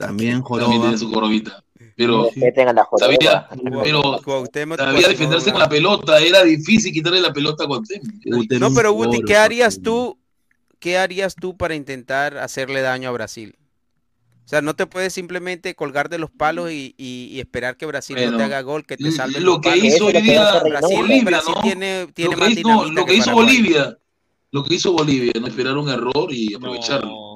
También 0.08 0.42
También 0.42 0.42
joroba. 0.44 0.82
tiene 0.82 0.98
su 0.98 1.12
corobita. 1.12 1.64
Pero 1.96 2.30
Sí. 2.34 2.42
Sabía, 2.98 3.48
pero 3.84 4.20
sabía 4.78 5.08
defenderse 5.10 5.52
con 5.52 5.60
la 5.60 5.70
pelota. 5.70 6.20
Era 6.20 6.44
difícil 6.44 6.92
quitarle 6.94 7.22
la 7.22 7.34
pelota 7.34 7.64
a 7.64 7.68
Cuauhtémoc. 7.68 8.52
No, 8.60 8.74
pero 8.74 8.92
Guti, 8.94 9.22
¿qué 9.24 9.36
harías 9.36 9.82
tú? 9.82 10.18
¿Qué 10.80 10.98
harías 10.98 11.36
tú 11.36 11.56
para 11.58 11.76
intentar 11.76 12.38
hacerle 12.38 12.82
daño 12.82 13.10
a 13.10 13.12
Brasil? 13.12 13.56
O 14.44 14.48
sea, 14.52 14.62
no 14.62 14.76
te 14.76 14.86
puedes 14.88 15.14
simplemente 15.14 15.76
colgar 15.76 16.10
de 16.10 16.18
los 16.18 16.30
palos 16.32 16.72
y, 16.72 16.94
y- 16.98 17.30
y 17.32 17.40
esperar 17.40 17.78
que 17.78 17.86
Brasil 17.86 18.16
no 18.16 18.22
te 18.24 18.28
Bueno, 18.30 18.44
haga 18.44 18.62
gol, 18.62 18.86
que 18.86 18.98
te 18.98 19.12
salve 19.12 19.40
lo 19.40 19.62
que 19.62 19.70
palos. 19.70 19.86
hizo 19.86 20.06
hoy 20.08 20.14
día 20.22 20.60
Brasil, 20.64 20.98
Bolivia, 20.98 21.24
Brasil 21.24 21.54
¿no? 21.56 21.62
tiene, 21.62 22.08
tiene 22.14 22.32
Lo 22.32 22.38
más 22.38 22.48
que, 22.54 22.60
hizo, 22.60 22.84
lo 22.90 23.06
que 23.06 23.12
que 23.12 23.18
hizo. 23.18 23.32
Bolivia, 23.34 23.98
lo 24.52 24.64
que 24.64 24.74
hizo 24.74 24.92
Bolivia, 24.94 25.32
no 25.40 25.48
esperar 25.48 25.78
un 25.78 25.88
error 25.90 26.28
y 26.34 26.54
aprovecharlo, 26.56 27.08
No, 27.08 27.31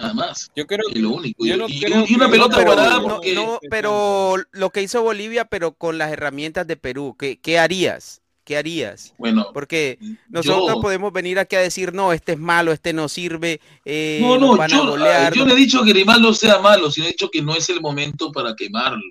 nada 0.00 0.14
más. 0.14 0.50
yo 0.56 0.66
creo 0.66 0.84
Y 0.92 0.98
lo 0.98 1.10
único. 1.10 1.44
yo 1.44 1.56
no 1.56 1.66
y- 1.68 1.80
creo 1.80 2.04
y 2.06 2.14
una 2.14 2.26
que- 2.26 2.32
pelota 2.32 2.56
No, 2.56 2.62
pero, 2.64 2.70
parada 2.76 2.96
no, 2.96 3.02
porque 3.02 3.34
no, 3.34 3.58
pero 3.70 4.36
lo 4.52 4.70
que 4.70 4.82
hizo 4.82 5.02
Bolivia, 5.02 5.44
pero 5.44 5.72
con 5.72 5.98
las 5.98 6.10
herramientas 6.12 6.66
de 6.66 6.76
Perú, 6.76 7.16
¿qué, 7.18 7.38
qué 7.38 7.58
harías? 7.58 8.22
¿Qué 8.44 8.56
harías? 8.56 9.14
bueno, 9.16 9.46
Porque 9.54 9.98
nosotros 10.28 10.74
yo, 10.74 10.80
podemos 10.80 11.12
venir 11.12 11.38
aquí 11.38 11.54
a 11.54 11.60
decir, 11.60 11.92
no, 11.92 12.12
este 12.12 12.32
es 12.32 12.38
malo, 12.38 12.72
este 12.72 12.92
no 12.92 13.08
sirve, 13.08 13.60
eh, 13.84 14.18
no, 14.22 14.38
no, 14.38 14.56
van 14.56 14.72
a 14.72 14.74
yo, 14.76 14.86
golear. 14.88 15.32
yo 15.34 15.44
no 15.46 15.52
he 15.52 15.56
dicho 15.56 15.84
que 15.84 15.90
Grimaldo 15.92 16.34
sea 16.34 16.58
malo, 16.58 16.90
sino 16.90 17.06
he 17.06 17.10
dicho 17.10 17.30
que 17.30 17.42
no 17.42 17.54
es 17.54 17.68
el 17.68 17.80
momento 17.80 18.32
para 18.32 18.56
quemarlo. 18.56 19.02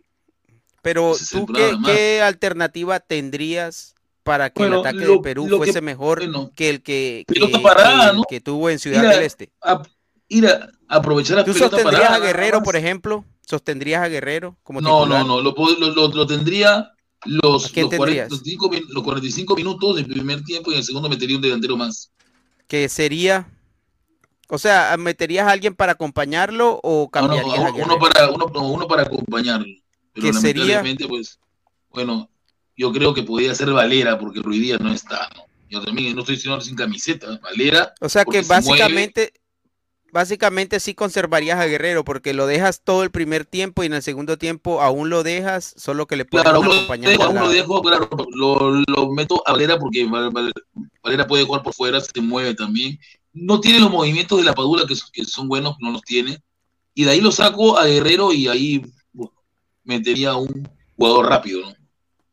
Pero 0.81 1.11
ese 1.13 1.37
tú, 1.39 1.53
¿qué, 1.85 2.21
alternativa 2.21 2.99
tendrías 2.99 3.95
para 4.23 4.49
que 4.49 4.61
Bueno, 4.63 4.75
el 4.75 4.87
ataque 4.87 5.05
lo- 5.05 5.13
de 5.13 5.19
Perú 5.19 5.47
que- 5.49 5.55
fuese 5.57 5.81
mejor 5.81 6.19
bueno, 6.19 6.51
que 6.55 6.69
el 6.69 6.81
que, 6.81 7.23
que- 7.27 7.59
parada, 7.59 8.11
que- 8.11 8.17
¿no? 8.17 8.23
que 8.29 8.41
tuvo 8.41 8.69
en 8.69 8.79
Ciudad 8.79 9.01
Mira, 9.01 9.13
del 9.15 9.23
Este? 9.23 9.49
A- 9.61 9.81
ir 10.29 10.47
a 10.47 10.69
aprovechar 10.87 11.37
la 11.37 11.43
¿Tú 11.45 11.53
pelota 11.53 11.77
sostendrías 11.77 12.11
a 12.11 12.19
Guerrero, 12.19 12.63
por 12.63 12.75
ejemplo? 12.75 13.25
¿Sostendrías 13.45 14.01
a 14.03 14.07
Guerrero 14.07 14.57
como 14.63 14.79
No, 14.81 15.01
titular? 15.01 15.25
no, 15.25 15.27
no, 15.27 15.41
lo, 15.41 15.53
lo, 15.79 15.89
lo- 15.91 16.07
lo 16.07 16.27
tendría 16.27 16.91
los, 17.25 17.65
¿A 17.65 17.69
quién 17.69 17.87
los, 17.87 17.95
40 17.95 18.05
tendrías? 18.05 18.29
los 18.31 18.41
cinco 18.43 18.69
min- 18.69 18.85
los 18.89 19.03
45 19.03 19.55
minutos 19.55 19.95
del 19.97 20.05
primer 20.05 20.43
tiempo 20.43 20.71
y 20.71 20.75
en 20.75 20.79
el 20.79 20.85
segundo 20.85 21.09
metería 21.09 21.35
un 21.35 21.41
delantero 21.41 21.75
más. 21.75 22.11
Que 22.67 22.87
sería, 22.87 23.49
o 24.47 24.57
sea, 24.57 24.95
¿meterías 24.97 25.47
a 25.47 25.51
alguien 25.51 25.75
para 25.75 25.93
acompañarlo 25.93 26.79
o 26.83 27.09
No, 27.13 27.21
no, 27.21 27.27
cambiarías 27.27 27.57
a 27.57 27.71
uno, 27.73 27.83
uno 27.85 27.99
para, 27.99 28.29
uno, 28.29 28.51
no, 28.53 28.67
uno 28.69 28.87
para 28.87 29.03
acompañarlo. 29.03 29.65
Pero 30.13 30.27
¿Qué 30.27 30.33
sería? 30.33 30.83
pues, 31.07 31.39
bueno, 31.89 32.29
yo 32.77 32.91
creo 32.93 33.13
que 33.13 33.23
podría 33.23 33.53
ser 33.55 33.71
Valera 33.71 34.17
porque 34.19 34.41
Ruidía 34.41 34.77
no 34.77 34.93
está, 34.93 35.27
¿no? 35.35 35.43
Yo 35.69 35.81
también 35.83 36.15
no 36.15 36.21
estoy 36.21 36.35
diciendo 36.35 36.61
sin 36.61 36.75
camiseta, 36.75 37.39
Valera. 37.43 37.93
O 37.99 38.09
sea 38.09 38.25
que 38.25 38.43
se 38.43 38.61
mueve. 38.61 39.33
Básicamente, 40.11 40.79
sí 40.79 40.93
conservarías 40.93 41.59
a 41.59 41.65
Guerrero 41.65 42.03
porque 42.03 42.33
lo 42.33 42.47
dejas 42.47 42.81
todo 42.83 43.03
el 43.03 43.11
primer 43.11 43.45
tiempo 43.45 43.83
y 43.83 43.87
en 43.87 43.93
el 43.93 44.01
segundo 44.03 44.37
tiempo 44.37 44.81
aún 44.81 45.09
lo 45.09 45.23
dejas, 45.23 45.73
solo 45.77 46.07
que 46.07 46.15
le 46.15 46.25
pones 46.25 46.43
Claro, 46.43 46.61
dejo, 46.61 47.33
lado. 47.33 47.49
dejo, 47.49 47.81
claro, 47.81 48.09
lo, 48.33 48.71
lo 48.87 49.11
meto 49.11 49.41
a 49.45 49.51
Valera 49.53 49.77
porque 49.79 50.05
Val- 50.05 50.29
Val- 50.31 50.53
Valera 51.03 51.27
puede 51.27 51.43
jugar 51.45 51.63
por 51.63 51.73
fuera, 51.73 51.99
se 52.01 52.21
mueve 52.21 52.53
también. 52.55 52.99
No 53.33 53.59
tiene 53.61 53.79
los 53.79 53.91
movimientos 53.91 54.37
de 54.37 54.43
la 54.45 54.53
Padula 54.53 54.85
que, 54.87 54.95
son- 54.95 55.09
que 55.13 55.23
son 55.25 55.47
buenos, 55.47 55.75
no 55.79 55.91
los 55.91 56.01
tiene. 56.01 56.41
Y 56.93 57.03
de 57.05 57.11
ahí 57.11 57.21
lo 57.21 57.31
saco 57.31 57.77
a 57.77 57.85
Guerrero 57.85 58.33
y 58.33 58.47
ahí 58.47 58.81
bueno, 59.13 59.33
metería 59.83 60.31
a 60.31 60.37
un 60.37 60.67
jugador 60.97 61.27
rápido, 61.27 61.61
¿no? 61.61 61.73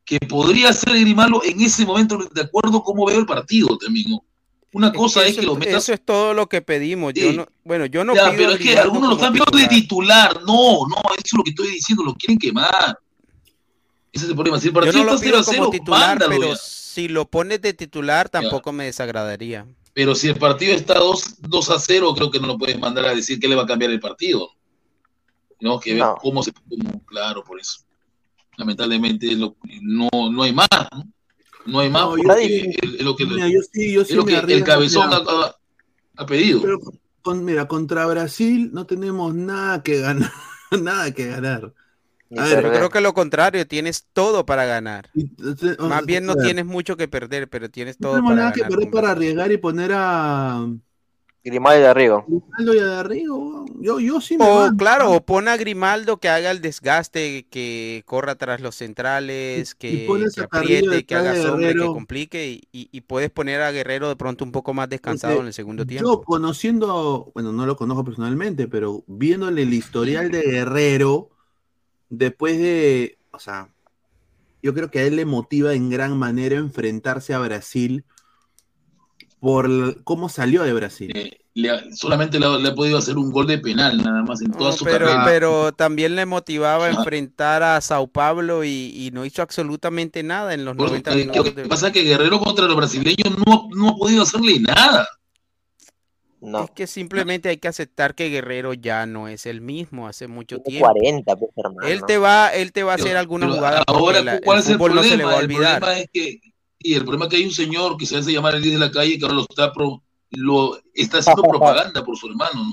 Que 0.05 0.19
podría 0.21 0.73
ser 0.73 0.95
Grimaldo 0.99 1.43
en 1.45 1.61
ese 1.61 1.85
momento, 1.85 2.19
de 2.33 2.41
acuerdo 2.41 2.79
a 2.79 2.83
cómo 2.85 3.07
veo 3.07 3.19
el 3.19 3.27
partido 3.27 3.77
también, 3.77 4.11
¿no? 4.11 4.25
Una 4.73 4.89
Es 4.89 4.93
cosa 4.95 5.23
es 5.25 5.31
eso, 5.33 5.41
que 5.41 5.47
lo 5.47 5.55
metas. 5.57 5.83
eso 5.85 5.93
es 5.95 6.05
todo 6.05 6.35
lo 6.35 6.49
que 6.49 6.61
pedimos. 6.61 7.15
Yo 7.15 7.31
Sí. 7.31 7.37
no, 7.37 7.47
bueno, 7.65 7.87
yo 7.87 8.05
no 8.05 8.15
Ya, 8.15 8.25
pido 8.31 8.37
pero 8.37 8.51
es 8.53 8.59
que 8.61 8.79
algunos 8.79 9.09
lo 9.11 9.15
están 9.17 9.33
viendo 9.33 9.57
de 9.59 9.67
titular. 9.69 10.41
No, 10.43 10.87
no, 10.87 10.97
eso 11.15 11.23
es 11.25 11.33
lo 11.35 11.43
que 11.45 11.51
estoy 11.51 11.69
diciendo, 11.69 12.05
lo 12.05 12.15
quieren 12.15 12.39
quemar. 12.39 12.99
Ese 14.13 14.25
es 14.25 14.31
el 14.31 14.35
problema. 14.35 14.61
Si 14.61 14.69
el 14.69 14.75
Yo 14.75 14.81
partido 14.81 14.99
no 14.99 15.05
lo 15.05 15.15
está 15.15 15.25
0 15.25 15.31
pido 15.31 15.41
a 15.41 15.45
0, 15.45 15.59
como 15.65 15.71
titular, 15.71 16.09
mándalo 16.09 16.31
pero 16.41 16.53
ya. 16.53 16.57
si 16.61 17.09
lo 17.09 17.27
pones 17.29 17.61
de 17.63 17.73
titular 17.75 18.29
tampoco 18.29 18.73
me 18.73 18.85
desagradaría. 18.85 19.67
Pero 19.95 20.15
si 20.15 20.29
el 20.29 20.37
partido 20.37 20.75
está 20.75 20.99
2, 20.99 21.37
2 21.41 21.71
a 21.71 21.79
0, 21.79 22.15
creo 22.15 22.31
que 22.31 22.39
no 22.41 22.47
lo 22.49 22.59
puedes 22.59 22.79
mandar 22.79 23.07
a 23.07 23.15
decir 23.15 23.39
que 23.41 23.49
le 23.49 23.55
va 23.55 23.63
a 23.63 23.67
cambiar 23.67 23.91
el 23.91 24.01
partido. 24.01 24.51
No, 25.61 25.81
que 25.81 25.93
ver 25.95 26.03
No. 26.03 26.17
cómo 26.21 26.43
se. 26.43 26.53
cómo- 26.53 27.03
claro, 27.07 27.43
por 27.43 27.59
eso. 27.59 27.79
Lamentablemente 28.59 29.27
lo- 29.33 29.57
no, 29.83 30.09
no 30.31 30.43
hay 30.43 30.53
más. 30.53 30.69
No, 30.93 31.05
No 31.67 31.81
hay 31.81 31.91
más 31.91 32.03
No, 32.03 32.17
yo 32.17 32.35
sí- 32.37 32.71
es 32.83 33.03
lo 33.03 33.17
que, 33.17 33.27
Mira, 33.27 33.49
yo 33.49 33.61
sí, 33.73 33.93
yo 33.93 34.05
sí 34.05 34.15
lo 34.15 34.25
que 34.25 34.37
el 34.37 34.65
cabezón 34.65 35.13
ha, 35.13 35.17
ha- 36.17 36.27
pedido. 36.27 36.63
pero 36.63 36.79
con- 37.23 37.45
mira, 37.45 37.67
contra 37.67 38.07
Brasil 38.07 38.71
no 38.73 38.87
tenemos 38.87 39.35
nada 39.35 39.83
que 39.83 40.01
ganar, 40.01 40.31
nada 40.83 41.13
que 41.13 41.27
ganar. 41.27 41.73
A 42.37 42.45
ver, 42.45 42.63
Yo 42.65 42.71
creo 42.73 42.91
que 42.91 43.01
lo 43.01 43.15
contrario, 43.15 43.67
tienes 43.69 44.07
todo 44.13 44.45
para 44.47 44.65
ganar. 44.65 45.11
Y- 45.15 45.31
Más 45.79 46.05
bien 46.05 46.27
no 46.27 46.35
tienes 46.37 46.67
mucho 46.67 46.97
que 46.97 47.07
perder, 47.09 47.49
pero 47.49 47.71
tienes 47.71 48.01
No 48.01 48.09
todo 48.09 48.13
tenemos 48.15 48.31
para 48.33 48.41
nada 48.43 48.53
que 48.53 48.61
ganar. 48.63 48.77
perder 48.77 48.91
para 48.93 49.11
arriesgar 49.13 49.53
y 49.53 49.57
poner 49.59 49.93
a 49.95 50.67
Grimaldo 51.47 51.81
de 51.83 51.89
Arrigo. 51.89 52.25
Grimaldo 52.27 52.75
y 52.75 52.81
Darrigo. 52.81 53.65
Yo, 53.81 54.01
yo 54.01 54.21
sí 54.21 54.37
me 54.37 54.45
O 54.47 54.59
mando. 54.59 54.77
claro, 54.77 55.13
o 55.13 55.21
pon 55.25 55.47
a 55.49 55.57
Grimaldo 55.57 56.17
que 56.19 56.29
haga 56.29 56.51
el 56.51 56.61
desgaste, 56.61 57.47
que 57.51 58.03
corra 58.05 58.35
tras 58.35 58.61
los 58.61 58.75
centrales, 58.75 59.77
Y- 59.83 59.95
y 59.95 60.07
que, 60.07 60.25
que 60.35 60.41
apriete, 60.43 61.05
que 61.05 61.15
haga 61.15 61.35
sombra, 61.37 61.73
que 61.73 61.87
complique 61.87 62.49
y, 62.49 62.63
y- 62.73 62.89
y 62.91 63.01
puedes 63.03 63.31
poner 63.31 63.61
a 63.63 63.71
Guerrero 63.71 64.09
de 64.09 64.17
pronto 64.17 64.45
un 64.45 64.53
poco 64.53 64.75
más 64.75 64.89
descansado 64.89 65.41
en 65.41 65.47
el 65.47 65.53
segundo 65.53 65.85
Yo 65.85 65.89
tiempo. 65.89 66.23
conociendo, 66.25 67.31
bueno, 67.35 67.53
no 67.53 67.65
lo 67.67 67.77
conozco 67.77 68.05
personalmente, 68.05 68.67
pero 68.67 69.05
viéndole 69.07 69.63
el 69.63 69.73
historial 69.75 70.31
de 70.31 70.43
Guerrero, 70.43 71.31
después 72.09 72.59
de, 72.59 73.19
o 73.33 73.39
sea, 73.39 73.69
yo 74.63 74.75
creo 74.75 74.91
que 74.91 74.99
a 75.01 75.03
él 75.05 75.17
le 75.17 75.25
motiva 75.27 75.75
en 75.75 75.91
gran 75.91 76.17
manera 76.19 76.57
enfrentarse 76.57 77.35
a 77.35 77.39
Brasil 77.39 78.05
por 79.41 80.03
cómo 80.05 80.29
salió 80.29 80.63
de 80.63 80.73
Brasil. 80.73 81.13
Eh, 81.17 81.39
le 81.55 81.95
solamente 81.95 82.39
le 82.39 82.47
ha, 82.47 82.59
le 82.59 82.69
ha 82.69 82.75
podido 82.75 82.99
hacer 82.99 83.17
un 83.17 83.31
gol 83.31 83.47
de 83.47 83.59
penal, 83.59 83.97
nada 84.03 84.23
más 84.23 84.43
en 84.43 84.51
toda 84.51 84.71
No, 84.71 84.77
su 84.77 84.85
pero, 84.85 85.07
carrera. 85.07 85.25
pero 85.25 85.73
también 85.73 86.15
le 86.17 86.27
motivaba 86.27 86.87
a 86.87 86.91
Ajá. 86.91 86.99
enfrentar 86.99 87.63
a 87.63 87.81
Sao 87.81 88.07
Paulo 88.09 88.63
y, 88.65 88.93
y 88.95 89.11
no 89.13 89.25
hizo 89.25 89.41
absolutamente 89.43 90.23
nada 90.23 90.53
en 90.55 90.65
los 90.65 90.77
Por- 90.77 90.89
90 90.89 91.13
eh, 91.13 91.17
minutos. 91.17 91.37
Lo 91.37 91.53
de- 91.53 91.63
que 91.63 91.69
pasa 91.69 91.87
es 91.89 91.93
que 91.95 92.03
Guerrero 92.03 92.41
contra 92.41 92.67
los 92.67 92.77
brasileños 92.77 93.37
no, 93.47 93.69
no 93.75 93.89
ha 93.91 93.97
podido 93.97 94.23
hacerle 94.25 94.61
nada. 94.61 95.09
No. 96.43 96.65
Es 96.65 96.71
que 96.73 96.87
simplemente 96.87 97.49
hay 97.49 97.57
que 97.57 97.67
aceptar 97.69 98.15
que 98.15 98.29
Guerrero 98.29 98.75
ya 98.75 99.07
no 99.07 99.27
es 99.27 99.47
el 99.47 99.63
mismo 99.63 100.07
hace 100.07 100.29
mucho 100.29 100.61
tiempo. 100.61 100.87
40, 100.87 101.37
pues, 101.37 101.51
hermano. 101.57 101.89
Él 101.89 102.03
te 102.07 102.19
va, 102.19 102.49
él 102.51 102.73
te 102.73 102.83
va 102.83 102.93
a 102.93 102.95
hacer 102.97 103.17
alguna 103.17 103.49
jugada 103.51 103.83
ahora, 103.87 104.41
¿cuál 104.45 104.59
el 104.59 104.63
es 104.65 104.69
el 104.69 104.77
fútbol 104.77 104.95
no 104.97 105.03
se 105.03 105.17
le 105.17 105.25
va 105.25 105.33
a 105.33 105.37
problema? 105.39 105.71
El 105.73 105.79
problema 105.81 105.99
es 106.01 106.11
que, 106.13 106.39
y 106.91 106.95
el 106.95 107.03
problema 107.03 107.25
es 107.27 107.31
que 107.31 107.37
hay 107.37 107.45
un 107.45 107.53
señor 107.53 107.97
que 107.97 108.07
se 108.07 108.17
hace 108.17 108.33
llamar 108.33 108.55
el 108.55 108.63
líder 108.63 108.79
de 108.79 108.87
la 108.87 108.93
calle 108.93 109.19
que 109.19 109.25
ahora 109.25 109.37
lo 109.37 109.43
está, 109.49 109.73
pro- 109.73 110.03
lo 110.31 110.79
está 110.95 111.19
haciendo 111.19 111.43
propaganda 111.49 112.05
por 112.05 112.17
su 112.17 112.29
hermano, 112.29 112.65
¿no? 112.65 112.73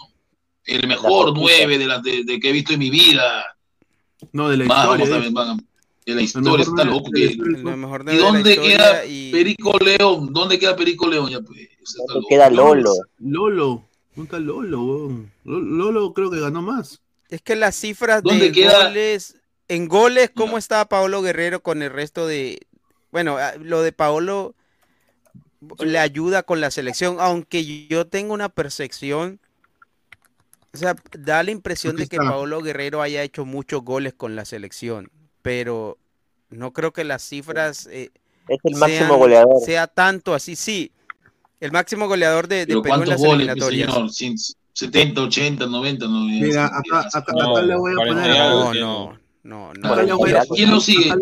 El 0.65 0.87
mejor 0.87 1.33
nueve 1.37 1.77
de, 1.77 1.85
la, 1.87 1.99
de, 1.99 2.23
de 2.23 2.39
que 2.39 2.49
he 2.49 2.53
visto 2.53 2.73
en 2.73 2.79
mi 2.79 2.89
vida. 2.89 3.45
No, 4.31 4.47
de 4.49 4.57
la 4.57 4.65
Más, 4.65 4.85
historia. 4.85 5.05
vamos 5.05 5.09
a 5.09 5.13
de- 5.15 5.19
ver, 5.21 5.31
van 5.31 5.49
a- 5.49 5.63
de 6.05 6.15
la 6.15 6.21
historia, 6.21 6.63
está 6.63 6.83
loco. 6.83 7.09
de 7.11 7.19
la 7.19 7.25
que- 7.27 7.31
historia. 7.33 7.57
Lo 7.63 7.77
mejor 7.77 8.01
¿Y 8.01 8.05
de 8.11 8.17
dónde 8.17 8.57
queda 8.57 9.05
y- 9.05 9.31
Perico 9.31 9.77
León? 9.79 10.33
¿Dónde 10.33 10.59
queda 10.59 10.75
Perico 10.75 11.07
León? 11.07 11.29
Ya, 11.29 11.39
pues, 11.41 11.59
ese 11.59 11.71
está 11.81 11.97
¿Dónde 12.07 12.13
loco. 12.15 12.27
queda 12.29 12.49
Lolo? 12.49 12.93
Lolo. 13.19 13.85
¿Dónde 14.15 14.23
está 14.27 14.39
Lolo? 14.39 15.25
Lolo 15.43 16.13
creo 16.13 16.29
que 16.31 16.39
ganó 16.39 16.61
más. 16.61 17.01
Es 17.29 17.41
que 17.41 17.55
las 17.55 17.75
cifras 17.75 18.21
¿Dónde 18.23 18.45
de 18.47 18.51
queda? 18.51 18.87
goles, 18.87 19.35
en 19.67 19.87
goles, 19.87 20.29
¿cómo 20.35 20.53
Ya. 20.53 20.59
está 20.59 20.85
Paolo 20.87 21.21
Guerrero 21.21 21.61
con 21.63 21.81
el 21.81 21.89
resto 21.91 22.27
de... 22.27 22.59
Bueno, 23.13 23.37
ah, 23.37 23.53
lo 23.61 23.83
de 23.83 23.91
Paolo 23.91 24.55
le 25.79 25.99
ayuda 25.99 26.41
con 26.41 26.59
la 26.59 26.71
selección, 26.71 27.17
aunque 27.19 27.87
yo 27.87 28.07
tengo 28.07 28.33
una 28.33 28.49
percepción, 28.49 29.39
o 30.73 30.77
sea, 30.77 30.95
da 31.19 31.43
la 31.43 31.51
impresión 31.51 31.95
de 31.95 32.07
que 32.07 32.17
Paolo 32.17 32.61
Guerrero 32.63 33.03
haya 33.03 33.21
hecho 33.21 33.45
muchos 33.45 33.83
goles 33.83 34.15
con 34.15 34.35
la 34.35 34.45
selección, 34.45 35.11
pero 35.43 35.99
no 36.49 36.73
creo 36.73 36.91
que 36.91 37.03
las 37.03 37.21
cifras 37.21 37.85
eh, 37.91 38.09
Es 38.47 38.57
el 38.63 38.75
máximo 38.77 39.07
sean- 39.07 39.19
goleador. 39.19 39.61
sea 39.63 39.85
tanto 39.85 40.33
así, 40.33 40.55
sí. 40.55 40.91
El 41.59 41.71
máximo 41.71 42.07
goleador 42.07 42.47
de, 42.47 42.65
de 42.65 42.65
Pero 42.65 42.81
Perú 42.81 42.93
en 42.95 42.99
¿cuántos 43.05 43.09
las 43.09 43.21
goles, 43.21 43.37
mi 43.37 43.43
eliminatorias. 43.63 43.93
señor? 43.93 44.09
Cien- 44.09 44.55
70, 44.73 45.21
80, 45.21 45.65
90, 45.67 46.07
no. 46.07 46.25
Mira, 46.25 46.65
acá, 46.65 47.07
acá, 47.13 47.31
No, 47.31 47.51
acá 47.51 47.61
le 47.61 47.75
voy 47.75 47.91
a 47.91 47.95
40 47.95 48.21
poner. 48.23 48.37
No, 48.39 48.73
no, 48.73 49.19
no, 49.43 49.73
no. 49.75 49.93
Acá 49.93 50.01
le 50.01 50.13
voy 50.13 50.31
a, 50.33 50.43
¿Quién 50.47 50.71
lo 50.71 50.79
sigue? 50.81 51.13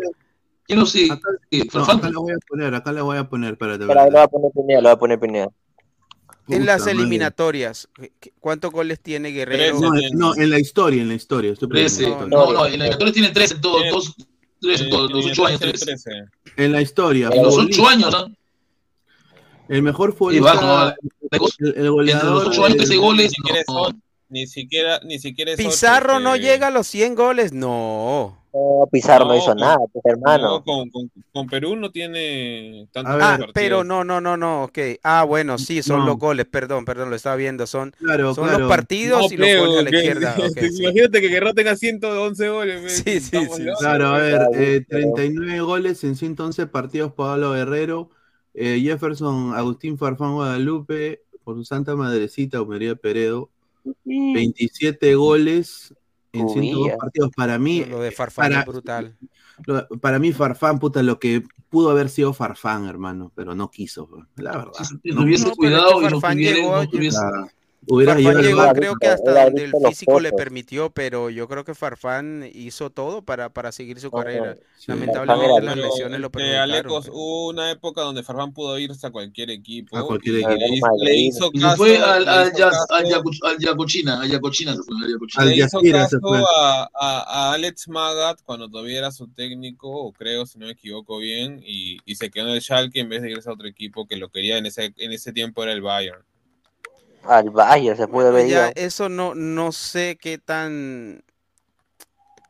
Acá 0.62 0.68
le- 0.68 0.68
¿Quién 0.68 0.80
lo 0.80 0.86
sigue? 0.86 1.12
acá- 1.12 1.30
¿Farfán? 1.72 1.98
acá 1.98 2.10
le 2.10 2.16
voy 2.18 2.32
a 2.34 2.38
poner, 2.48 2.76
acá 2.76 2.92
le 2.94 3.02
voy 3.02 3.18
a 3.18 3.30
poner, 3.30 3.54
espérate. 3.54 3.86
Lo 3.86 3.92
a 4.22 4.28
poner 4.28 4.52
Pineda, 4.54 4.82
lo 4.82 4.90
a 4.90 5.00
poner 5.00 5.20
Pineda. 5.20 5.48
En 6.50 6.66
las 6.66 6.86
eliminatorias, 6.88 7.88
¿qué- 8.20 8.34
¿cuántos 8.40 8.72
goles 8.72 9.00
tiene 9.00 9.30
Guerrero? 9.30 9.80
No, 9.80 9.96
en- 9.96 10.18
no, 10.18 10.36
en 10.36 10.50
la 10.50 10.60
historia, 10.60 11.02
en 11.02 11.08
la 11.08 11.14
historia. 11.14 11.54
Estoy 11.54 11.68
poniendo 11.70 11.90
13. 11.96 12.04
en 12.06 12.12
la 12.12 12.18
No, 12.28 12.44
historia. 12.44 12.60
no, 12.60 12.66
en 12.68 12.80
la 12.80 12.88
historia 12.90 13.14
tiene 13.14 13.30
13 13.30 13.54
en 13.56 13.62
todos, 13.62 13.84
dos, 13.92 14.16
tres 14.60 14.82
en 14.82 14.90
todos, 14.90 15.12
los 15.12 15.26
8 15.28 15.46
años, 15.46 15.60
13. 15.62 15.86
13. 15.86 16.12
En 16.58 16.72
la 16.72 16.82
historia. 16.82 17.30
En 17.32 17.44
los 17.44 17.54
futbolista, 17.54 17.82
8 17.84 17.90
años, 17.90 18.12
¿no? 18.12 18.36
El 19.70 19.82
mejor 19.84 20.14
futbolista. 20.14 20.96
el, 21.32 21.40
el 21.40 21.68
Entre 21.68 21.90
goleador. 21.90 22.34
los 22.34 22.48
8 22.48 22.66
años, 22.66 22.78
13 22.78 22.94
del- 22.94 23.02
goles. 23.02 23.32
Ni 23.32 23.36
siquiera 23.36 23.64
Ni 24.30 24.48
siquiera, 24.48 25.00
ni 25.04 25.20
siquiera 25.20 25.52
es 25.52 25.60
ocho, 25.60 25.70
Pizarro 25.70 26.20
no 26.22 26.36
este, 26.36 26.48
llega 26.48 26.68
a 26.68 26.72
los 26.72 26.88
100 26.88 27.16
goles, 27.16 27.52
no. 27.54 28.41
No, 28.54 28.88
Pizarro 28.92 29.26
no, 29.26 29.32
No, 29.32 29.38
hizo 29.38 29.46
con- 29.48 29.58
nada, 29.58 29.78
pues, 29.94 30.06
hermano. 30.06 30.44
No, 30.44 30.64
con, 30.64 30.90
con, 30.90 31.10
con 31.32 31.48
Perú 31.48 31.76
no 31.78 31.90
tiene 31.90 32.88
ver, 32.94 33.06
Ah, 33.06 33.40
pero 33.54 33.84
no, 33.86 34.04
no, 34.04 34.20
no, 34.20 34.36
no, 34.36 34.64
ok. 34.66 34.78
Ah, 35.04 35.24
bueno, 35.24 35.58
sí, 35.58 35.82
son 35.82 36.00
No. 36.02 36.06
los 36.08 36.18
goles, 36.18 36.46
perdón, 36.48 36.84
perdón, 36.84 37.10
lo 37.10 37.16
estaba 37.16 37.38
viendo, 37.38 37.66
son, 37.66 37.92
Claro, 37.98 38.34
son 38.36 38.46
claro. 38.46 38.60
los 38.60 38.70
partidos 38.70 39.22
No, 39.22 39.34
y 39.34 39.38
los 39.38 39.68
goles 39.68 39.80
a 39.80 39.82
la 39.84 39.90
que- 39.90 39.98
izquierda. 39.98 40.36
sí. 40.76 40.84
Imagínate 40.84 41.22
que 41.22 41.28
Guerrero 41.30 41.54
tenga 41.54 41.76
111 41.78 42.50
goles. 42.50 42.92
Sí, 42.92 43.04
men, 43.06 43.22
sí, 43.22 43.30
sí, 43.56 43.64
locos, 43.64 43.80
Claro, 43.80 44.08
a 44.10 44.18
ver, 44.18 44.36
Claro, 44.36 44.52
eh, 44.56 44.86
pero- 44.90 45.14
39 45.14 45.60
goles 45.62 46.04
en 46.04 46.16
111 46.18 46.68
partidos 46.68 47.14
Pablo 47.14 47.52
Guerrero, 47.54 48.10
eh, 48.54 48.82
Jefferson 48.84 49.54
Agustín 49.56 49.98
Farfán 49.98 50.34
Guadalupe, 50.34 51.22
por 51.46 51.56
su 51.56 51.64
santa 51.64 51.96
madrecita 51.96 52.62
María 52.66 52.96
Peredo, 52.96 53.50
27 54.04 55.16
goles 55.16 55.94
en 56.34 56.46
Cubilla. 56.46 56.74
102 56.74 56.98
partidos. 56.98 57.32
Para 57.36 57.60
mí, 57.60 57.86
Lo 57.86 58.00
de 58.00 58.12
Farfán 58.12 58.50
para- 58.50 58.60
es 58.62 58.66
brutal. 58.66 59.18
lo- 59.66 59.88
para 60.00 60.20
mí 60.20 60.32
Farfán, 60.32 60.80
puta, 60.80 61.04
lo 61.04 61.20
que 61.20 61.44
pudo 61.70 61.90
haber 61.92 62.10
sido 62.10 62.34
Farfán, 62.34 62.88
hermano, 62.88 63.32
pero 63.36 63.56
no 63.56 63.70
quiso, 63.72 64.10
la 64.36 64.58
verdad. 64.58 64.72
Si 65.04 65.12
no 65.12 65.24
hubiese 65.24 65.48
No, 65.50 65.56
cuidado 65.56 65.88
es 65.90 65.94
que 65.94 66.00
y 66.00 66.04
no 66.04 66.10
Farfán 66.22 66.38
tuviera, 66.38 66.56
llegó- 66.58 66.76
no 66.84 66.90
tuviese- 66.90 67.18
Ah, 67.22 67.48
hubiera 67.88 68.14
Farfán 68.14 68.32
llegado- 68.36 68.48
llegó, 68.48 68.64
Era 68.64 68.74
creo 68.74 68.96
que 68.96 69.08
hasta 69.08 69.44
donde 69.46 69.64
el 69.66 69.74
físico 69.88 70.20
le 70.20 70.32
permitió, 70.32 70.90
pero 70.92 71.30
yo 71.30 71.48
creo 71.48 71.64
que 71.64 71.74
Farfán 71.76 72.50
hizo 72.54 72.90
todo 72.90 73.24
para, 73.24 73.50
para 73.50 73.72
seguir 73.72 74.00
su 74.00 74.12
carrera. 74.12 74.56
Sí. 74.78 74.86
Lamentablemente 74.88 75.48
Farfán 75.54 75.66
las 75.66 75.78
lesiones 75.78 76.20
lo 76.20 76.28
Este, 76.28 76.38
perjudicaron. 76.40 76.72
Alecos, 76.72 77.06
pero- 77.06 77.16
hubo 77.18 77.48
una 77.50 77.72
época 77.72 78.02
donde 78.02 78.24
Farfán 78.24 78.54
pudo 78.54 78.78
irse 78.80 79.06
a 79.08 79.12
cualquier 79.12 79.50
equipo. 79.52 79.98
A 79.98 80.06
cualquier 80.06 80.36
equipo. 80.38 80.88
Le, 81.00 81.06
le 81.06 81.16
hizo 81.18 81.50
Y 81.54 81.60
caso, 81.60 81.78
fue 81.78 81.98
al, 81.98 82.28
al, 82.28 82.52
caso- 82.54 82.86
al, 82.90 83.06
Yacu- 83.06 83.40
al 83.50 83.58
Yacuchina, 83.60 84.22
a 84.22 84.26
Yacuchina 84.28 84.76
se 84.76 84.84
fue, 84.84 84.96
al 85.04 85.12
Yacuchina. 85.12 85.44
Al 85.44 85.50
le 85.50 85.56
hizo 85.56 85.82
caso 85.92 86.18
fue. 86.22 86.38
a, 86.40 86.90
a- 86.94 87.50
a 87.50 87.54
Alex 87.54 87.88
Magat 87.88 88.40
cuando 88.44 88.70
todavía 88.70 89.00
era 89.00 89.12
su 89.12 89.28
técnico, 89.28 89.90
o 89.92 90.12
creo, 90.12 90.46
si 90.46 90.58
no 90.60 90.66
me 90.68 90.74
equivoco 90.74 91.18
bien, 91.18 91.62
y, 91.66 91.98
y 92.06 92.16
se 92.16 92.30
quedó 92.30 92.48
en 92.48 92.54
el 92.54 92.62
Schalke 92.62 93.00
en 93.00 93.10
vez 93.10 93.22
de 93.22 93.32
irse 93.32 93.50
a 93.50 93.54
otro 93.54 93.68
equipo 93.68 94.08
que 94.08 94.16
lo 94.18 94.30
quería 94.30 94.58
en 94.58 94.66
ese, 94.66 94.94
en 94.98 95.12
ese 95.12 95.34
tiempo 95.34 95.64
era 95.64 95.74
el 95.74 95.82
Bayern. 95.82 96.22
Al 97.24 97.50
Bayern 97.50 97.98
se 97.98 98.06
Bueno, 98.06 98.40
ya 98.42 98.68
ido. 98.68 98.74
eso 98.76 99.10
no, 99.10 99.36
no 99.36 99.72
sé 99.72 100.18
qué 100.22 100.38
tan... 100.38 101.24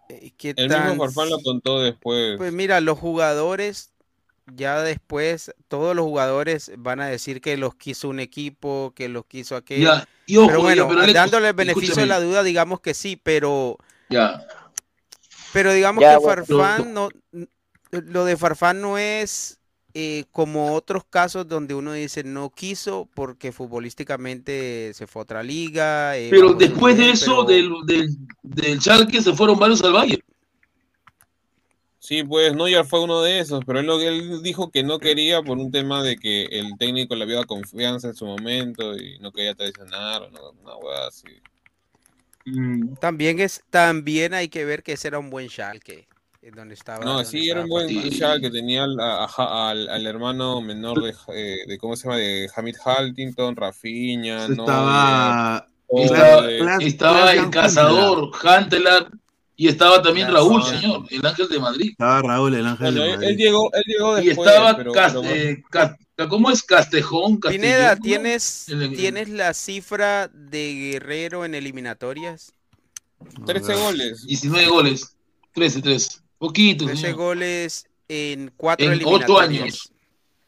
eh, 0.10 0.32
qué 0.38 0.54
El 0.56 0.68
tan- 0.68 0.84
mismo 0.84 1.04
Farfán 1.04 1.30
lo 1.30 1.42
contó 1.42 1.82
después. 1.82 2.38
Pues 2.38 2.54
mira, 2.54 2.82
los 2.82 2.98
jugadores, 3.00 3.92
ya 4.48 4.82
después, 4.82 5.54
todos 5.68 5.96
los 5.96 6.06
jugadores 6.06 6.72
van 6.78 7.02
a 7.02 7.08
decir 7.08 7.42
que 7.42 7.58
los 7.58 7.76
quiso 7.76 8.10
un 8.10 8.20
equipo, 8.20 8.94
que 8.96 9.10
los 9.10 9.26
quiso 9.26 9.56
aquel. 9.56 9.84
Ya, 9.84 10.06
y 10.26 10.38
ojo, 10.38 10.50
pero 10.50 10.60
ya, 10.60 10.66
bueno, 10.66 10.88
pero 10.88 11.02
dándole 11.14 11.50
el 11.50 11.56
beneficio 11.56 12.04
de 12.04 12.08
escúchame, 12.08 12.08
la 12.08 12.20
duda, 12.22 12.44
digamos 12.44 12.82
que 12.82 12.94
sí, 12.94 13.18
pero, 13.18 13.78
Ya, 14.10 14.46
pero 15.52 15.74
digamos 15.74 16.02
Ya, 16.02 16.14
que 16.14 16.20
bueno, 16.20 16.36
Farfán 16.46 16.94
no, 16.94 17.10
lo 17.92 18.26
de 18.26 18.38
Farfán 18.38 18.82
no 18.82 18.98
es 19.00 19.61
eh, 19.94 20.26
como 20.32 20.74
otros 20.74 21.04
casos 21.04 21.48
donde 21.48 21.74
uno 21.74 21.94
dice 21.94 22.24
no 22.24 22.50
quiso 22.50 23.08
porque 23.14 23.52
futbolísticamente 23.52 24.94
se 24.94 25.08
fue 25.08 25.22
a 25.22 25.24
otra 25.24 25.44
liga. 25.44 26.18
eh, 26.18 26.28
pero 26.30 26.54
después 26.54 26.98
de 26.98 27.12
eso, 27.12 27.46
pero- 27.46 27.82
del, 27.86 28.08
del, 28.44 28.80
del 28.80 28.82
se 29.22 29.34
fueron 29.34 29.60
varios 29.60 29.82
al 29.84 29.94
Bayern. 29.94 30.24
Sí, 32.00 32.24
pues 32.24 32.56
Neuer 32.56 32.84
fue 32.84 33.04
uno 33.04 33.22
de 33.22 33.40
esos, 33.40 33.64
pero 33.64 33.80
él, 33.80 33.86
lo- 33.86 34.02
él 34.02 34.42
dijo 34.42 34.72
que 34.72 34.82
no 34.82 34.98
quería 34.98 35.44
por 35.44 35.60
un 35.60 35.72
tema 35.72 36.02
de 36.02 36.18
que 36.18 36.46
el 36.46 36.76
técnico 36.80 37.14
le 37.16 37.24
había 37.24 37.36
dado 37.36 37.48
confianza 37.48 38.08
en 38.08 38.16
su 38.16 38.26
momento 38.26 38.98
y 38.98 39.20
no 39.20 39.32
quería 39.32 39.54
traicionar, 39.54 40.24
o 40.24 40.32
no, 40.32 40.50
una 40.64 40.76
hueá 40.78 41.08
así. 41.08 41.28
Mm, 42.46 42.96
También 42.96 43.40
es, 43.40 43.64
también 43.70 44.34
hay 44.34 44.50
que 44.50 44.66
ver 44.66 44.82
que 44.82 44.94
ese 44.94 45.10
era 45.10 45.20
un 45.20 45.30
buen 45.30 45.48
Schalke, 45.48 46.08
donde 46.56 46.74
estaba. 46.74 47.06
No, 47.06 47.14
donde 47.16 47.30
sí, 47.30 47.50
era 47.50 47.62
un 47.62 47.70
buen. 47.70 47.90
Ishal 47.90 48.42
que 48.42 48.50
tenía 48.50 48.84
al, 48.84 49.00
a- 49.00 49.26
al, 49.70 49.88
al 49.90 50.08
hermano 50.08 50.60
menor 50.62 51.04
de, 51.04 51.14
eh, 51.36 51.58
de, 51.68 51.78
¿cómo 51.78 51.96
se 51.96 52.04
llama? 52.04 52.18
De 52.18 52.50
Hamid 52.56 52.76
Haltington, 52.84 53.56
Rafinha, 53.56 54.48
¿no? 54.48 54.64
Estaba. 54.64 55.68
Y, 55.94 56.02
Estaba- 56.04 56.48
Clas- 56.48 56.84
Estaba 56.84 57.34
el 57.34 57.50
cazador, 57.50 58.32
Huntelaar, 58.44 59.12
y 59.58 59.68
estaba 59.68 60.02
también 60.02 60.28
Ya, 60.28 60.34
Raúl, 60.34 60.64
señor, 60.64 61.06
el 61.10 61.26
ángel 61.26 61.50
de 61.50 61.60
Madrid. 61.60 61.90
Estaba 61.92 62.22
Raúl, 62.22 62.56
el 62.56 62.66
ángel 62.66 62.96
bueno, 62.96 63.02
de 63.02 63.08
él, 63.10 63.16
Madrid. 63.18 63.28
él 63.30 63.38
llegó, 63.38 63.74
él 63.74 63.84
llegó 63.86 64.20
Y 64.20 64.26
después, 64.28 64.50
estaba, 64.50 64.78
pero, 64.78 64.92
Cas- 64.94 65.14
pero- 65.14 65.26
eh, 65.36 65.64
Cas- 65.70 65.96
¿cómo 66.30 66.50
es? 66.50 66.64
Castejón, 66.64 67.40
Castellón. 67.40 67.62
Pineda. 67.68 67.96
¿tienes, 67.98 68.70
El- 68.70 68.96
¿tienes 68.96 69.30
la 69.30 69.54
cifra 69.54 70.28
de 70.34 70.74
Guerrero 70.94 71.46
en 71.46 71.54
eliminatorias? 71.56 72.54
13 73.46 73.76
goles. 73.76 74.26
19 74.26 74.68
goles, 74.68 75.16
13, 75.54 75.82
13. 75.82 76.20
Poquito, 76.42 76.86
13 76.86 77.02
señor. 77.02 77.18
goles 77.18 77.86
en 78.08 78.52
cuatro 78.58 78.92
En 78.92 79.00
ocho 79.06 79.40
años. 79.40 79.94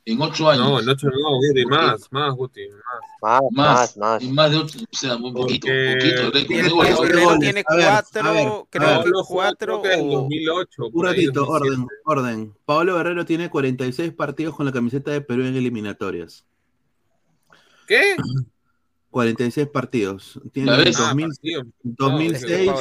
En 0.05 0.21
8 0.21 0.49
años. 0.49 0.65
No, 0.69 0.79
en 0.81 0.89
8 0.89 1.07
no, 1.07 1.35
Guti, 1.37 1.65
más, 1.65 2.11
más, 2.11 2.35
Guti, 2.35 2.61
más. 2.67 2.81
Más, 3.21 3.41
más, 3.51 3.51
más, 3.53 3.97
más. 3.97 4.21
y 4.23 4.27
más 4.33 4.51
de 4.51 4.57
8, 4.57 4.79
o 4.91 4.97
sea, 4.97 5.15
un 5.15 5.33
poquito, 5.33 5.67
Porque- 5.67 5.97
poquito. 5.97 6.45
Tiene- 6.47 6.63
de 6.63 6.69
goles. 6.69 6.95
goles. 6.95 6.99
Guerrero 7.13 7.25
goles. 7.29 7.39
tiene 7.39 7.63
A 7.65 7.75
ver, 7.75 7.85
cuatro, 7.85 8.21
a 8.21 8.31
ver, 8.33 8.43
creo 8.43 8.57
a 8.59 8.67
que 8.69 8.79
ver. 8.79 8.97
Pablo 8.97 9.23
fue, 9.23 9.35
cuatro 9.35 9.81
creo 9.81 9.93
que 9.93 10.01
en 10.01 10.09
o- 10.09 10.13
2008. 10.23 10.83
Un 10.91 11.05
ratito, 11.05 11.31
2007. 11.39 11.39
orden, 11.47 11.87
orden. 12.03 12.53
Pablo 12.65 12.95
Guerrero 12.97 13.25
tiene 13.25 13.49
46 13.49 14.11
partidos 14.11 14.55
con 14.57 14.65
la 14.65 14.73
camiseta 14.73 15.09
de 15.11 15.21
Perú 15.21 15.43
en 15.45 15.55
eliminatorias. 15.55 16.43
¿Qué? 17.87 18.17
46 19.09 19.67
partidos. 19.67 20.37
Tiene 20.51 20.71
¿La 20.71 20.77
ves? 20.79 20.99
Ah, 20.99 21.03
2000 21.13 21.27
partido. 21.29 21.61
Es 21.61 21.65
que 21.65 21.71
2006. 21.83 22.71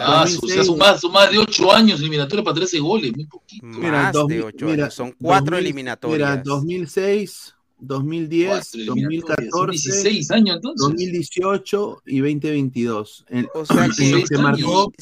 Ah, 0.00 0.22
o 0.22 0.26
sea, 0.26 0.36
2006. 0.40 0.66
son 0.66 0.78
más, 0.78 1.00
son 1.00 1.12
más 1.12 1.30
de 1.30 1.38
8 1.38 1.72
años 1.72 2.00
eliminatorios 2.00 2.44
para 2.44 2.54
13 2.54 2.78
goles, 2.80 3.12
muy 3.14 3.26
poquito. 3.26 3.66
Mira, 3.66 3.90
más 4.04 4.12
2000, 4.12 4.36
de 4.38 4.44
ocho 4.44 4.66
mira, 4.66 4.84
años, 4.84 4.94
son 4.94 5.12
cuatro 5.20 5.56
2000, 5.56 5.58
eliminatorias. 5.66 6.30
Mira, 6.30 6.42
2006, 6.44 7.54
2010, 7.78 8.48
Cuatro 8.50 8.80
eliminatorias, 8.80 9.50
son 9.50 9.66
2014, 9.66 9.72
16 9.72 10.30
años 10.30 10.56
entonces. 10.56 10.86
2018 10.88 12.02
y 12.06 12.18
2022. 12.20 13.24
En, 13.28 13.48
O 13.54 13.64
sea 13.64 13.88
que 13.96 14.24
que 14.28 14.38
marcó, 14.38 14.92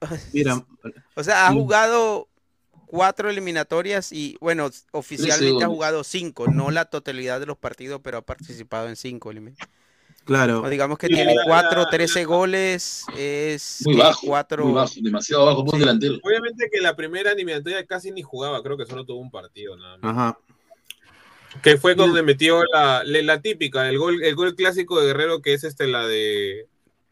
mira, 0.32 0.64
O 1.14 1.22
sea, 1.24 1.48
ha 1.48 1.52
jugado 1.52 2.28
cuatro 2.86 3.30
eliminatorias 3.30 4.12
y, 4.12 4.36
bueno, 4.40 4.68
oficialmente 4.90 5.64
ha 5.64 5.68
jugado 5.68 6.02
cinco, 6.02 6.48
no 6.48 6.70
la 6.70 6.86
totalidad 6.86 7.38
de 7.38 7.46
los 7.46 7.56
partidos, 7.56 8.00
pero 8.02 8.18
ha 8.18 8.22
participado 8.22 8.88
en 8.88 8.96
cinco. 8.96 9.32
elimin- 9.32 9.54
claro, 10.24 10.62
O 10.62 10.68
digamos 10.70 10.98
que 10.98 11.06
Sí, 11.08 11.14
tiene 11.14 11.34
la- 11.34 11.44
cuatro, 11.44 11.82
la- 11.82 11.90
13 11.90 12.24
goles, 12.24 13.04
es 13.16 13.82
Muy 13.84 13.96
que 13.96 14.02
bajo, 14.02 14.26
cuatro. 14.26 14.64
muy 14.64 14.74
bajo, 14.74 14.92
demasiado 15.00 15.46
bajo, 15.46 15.66
Sí. 15.72 15.78
delantero. 15.78 16.18
Obviamente 16.22 16.68
que 16.72 16.80
la 16.80 16.94
primera 16.96 17.32
eliminatoria 17.32 17.84
casi 17.86 18.10
ni 18.10 18.22
jugaba, 18.22 18.62
creo 18.62 18.76
que 18.76 18.86
solo 18.86 19.04
tuvo 19.04 19.20
un 19.20 19.30
partido 19.30 19.76
nada 19.76 19.98
más. 19.98 20.10
ajá. 20.12 20.38
Que 21.62 21.76
fue 21.78 21.96
donde 21.96 22.22
metió 22.22 22.62
la, 22.72 23.02
la, 23.04 23.22
la 23.22 23.40
típica, 23.42 23.88
el 23.88 23.98
gol, 23.98 24.22
el 24.22 24.34
gol 24.36 24.54
clásico 24.54 25.00
de 25.00 25.08
Guerrero, 25.08 25.42
que 25.42 25.52
es 25.54 25.64
este 25.64 25.88
la 25.88 26.06
de 26.06 26.68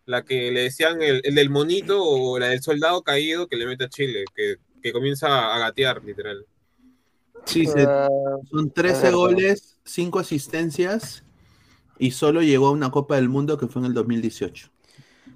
la 0.06 0.22
que 0.24 0.52
le 0.52 0.62
decían 0.62 1.02
el, 1.02 1.20
el 1.24 1.34
del 1.34 1.50
monito 1.50 2.02
o 2.02 2.38
la 2.38 2.46
del 2.48 2.62
soldado 2.62 3.02
caído 3.02 3.48
que 3.48 3.56
le 3.56 3.66
mete 3.66 3.84
a 3.84 3.88
Chile, 3.88 4.24
que, 4.36 4.56
que 4.80 4.92
comienza 4.92 5.54
a 5.54 5.58
gatear, 5.58 6.02
literal. 6.04 6.46
Sí, 7.44 7.66
se- 7.66 7.82
Ah, 7.86 8.08
son 8.48 8.70
13 8.70 9.02
verdad. 9.02 9.12
goles, 9.16 9.80
5 9.84 10.18
asistencias 10.20 11.24
y 11.98 12.10
solo 12.12 12.42
llegó 12.42 12.68
a 12.68 12.70
una 12.72 12.90
Copa 12.90 13.16
del 13.16 13.28
Mundo 13.28 13.58
que 13.58 13.66
fue 13.68 13.80
en 13.82 13.86
el 13.86 13.94
2018. 13.94 14.70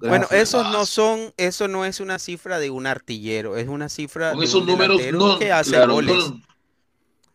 Bueno, 0.01 0.27
esos 0.31 0.69
no 0.71 0.85
son, 0.85 1.33
eso 1.37 1.67
no 1.67 1.85
es 1.85 1.99
una 1.99 2.19
cifra 2.19 2.59
de 2.59 2.69
un 2.69 2.87
artillero, 2.87 3.55
es 3.57 3.67
una 3.69 3.87
cifra 3.89 4.31
Con 4.31 4.39
de 4.39 4.45
esos 4.45 4.61
un 4.61 4.67
números, 4.67 4.97
delantero 4.97 5.19
no, 5.19 5.39
que 5.39 5.51
hace 5.51 5.71
claro, 5.71 5.93
goles. 5.93 6.15
no- 6.15 6.41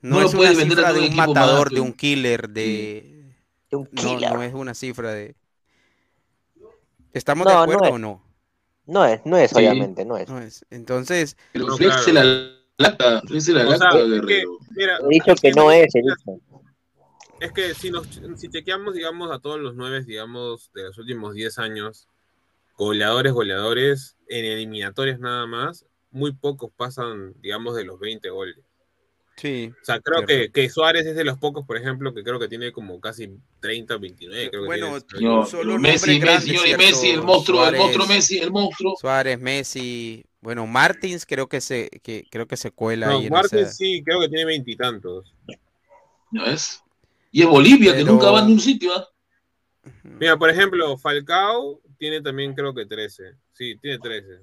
No, 0.02 0.20
no 0.20 0.22
es 0.22 0.34
una 0.34 0.54
cifra 0.54 0.92
de 0.92 1.06
el 1.06 1.10
un 1.10 1.16
matador, 1.16 1.70
de 1.70 1.80
un 1.80 1.92
killer, 1.92 2.48
de... 2.50 3.34
de 3.70 3.76
un 3.76 3.86
No, 3.90 4.02
killer. 4.02 4.32
no 4.32 4.42
es 4.42 4.54
una 4.54 4.74
cifra 4.74 5.12
de... 5.12 5.34
¿Estamos 7.12 7.44
No, 7.46 7.50
de 7.50 7.56
no 7.56 7.62
acuerdo 7.62 7.84
es. 7.84 7.94
o 7.94 7.98
no? 7.98 8.22
No 8.86 9.04
es, 9.04 9.20
no 9.24 9.36
es, 9.36 9.50
Sí. 9.50 9.56
obviamente, 9.56 10.04
no 10.04 10.16
es. 10.16 10.28
No 10.28 10.38
es. 10.40 10.64
Entonces, 10.70 11.36
Pero 11.52 11.66
claro. 11.76 12.12
la 12.12 12.24
lata, 12.78 13.22
la 13.52 13.64
O 13.64 13.70
lata, 13.70 13.90
sea, 13.92 14.00
Guerrero. 14.04 14.26
que, 14.26 14.44
mira, 14.74 14.98
He 15.00 15.08
dicho 15.08 15.34
que 15.36 15.50
no 15.52 15.70
es, 15.70 15.94
he 15.94 16.00
dicho. 16.02 16.40
Es 17.40 17.52
que 17.52 17.74
si 17.74 17.90
nos 17.90 18.06
si 18.36 18.48
chequeamos, 18.48 18.94
digamos, 18.94 19.30
a 19.30 19.38
todos 19.38 19.60
los 19.60 19.74
nueve, 19.74 20.02
digamos, 20.04 20.70
de 20.74 20.84
los 20.84 20.98
últimos 20.98 21.34
10 21.34 21.58
años, 21.58 22.08
goleadores, 22.76 23.32
goleadores, 23.32 24.16
en 24.28 24.44
eliminatorias 24.44 25.20
nada 25.20 25.46
más, 25.46 25.86
muy 26.10 26.32
pocos 26.32 26.70
pasan, 26.76 27.34
digamos, 27.40 27.76
de 27.76 27.84
los 27.84 27.98
20 28.00 28.30
goles. 28.30 28.56
Sí. 29.36 29.72
O 29.80 29.84
sea, 29.84 30.00
creo 30.00 30.26
que, 30.26 30.50
que 30.50 30.68
Suárez 30.68 31.06
es 31.06 31.14
de 31.14 31.22
los 31.22 31.38
pocos, 31.38 31.64
por 31.64 31.76
ejemplo, 31.76 32.12
que 32.12 32.24
creo 32.24 32.40
que 32.40 32.48
tiene 32.48 32.72
como 32.72 33.00
casi 33.00 33.30
30, 33.60 33.96
29. 33.96 34.50
Creo 34.50 34.62
que 34.62 34.66
Bueno, 34.66 35.00
tiene. 35.00 35.26
No, 35.26 35.46
solo 35.46 35.78
Messi, 35.78 36.18
Messi. 36.18 36.50
Messi, 36.76 37.10
el 37.10 37.22
monstruo, 37.22 37.68
el 37.68 37.76
monstruo 37.76 38.06
Messi, 38.08 38.38
el 38.38 38.50
monstruo. 38.50 38.96
Suárez, 39.00 39.38
Messi, 39.38 40.24
bueno, 40.40 40.66
Martins 40.66 41.24
creo 41.24 41.48
que 41.48 41.60
se, 41.60 41.88
que, 42.02 42.24
creo 42.28 42.48
que 42.48 42.56
se 42.56 42.72
cuela 42.72 43.06
No, 43.06 43.18
ahí 43.18 43.26
en 43.26 43.32
Martins 43.32 43.62
esa- 43.62 43.72
sí, 43.72 44.02
creo 44.04 44.20
que 44.20 44.28
tiene 44.28 44.44
veintitantos. 44.44 45.32
¿No 46.32 46.44
es? 46.46 46.82
Y 47.38 47.42
es 47.42 47.46
Bolivia, 47.48 47.96
que 47.96 48.02
nunca 48.02 48.32
va 48.32 48.40
a 48.40 48.42
ningún 48.42 48.58
sitio. 48.58 48.90
¿ah? 48.96 49.08
Mira, 50.02 50.36
por 50.36 50.50
ejemplo, 50.50 50.98
Falcao 50.98 51.80
tiene 51.96 52.20
también 52.20 52.52
creo 52.52 52.74
que 52.74 52.84
13. 52.84 53.34
Sí, 53.52 53.76
tiene 53.80 54.00
13. 54.00 54.40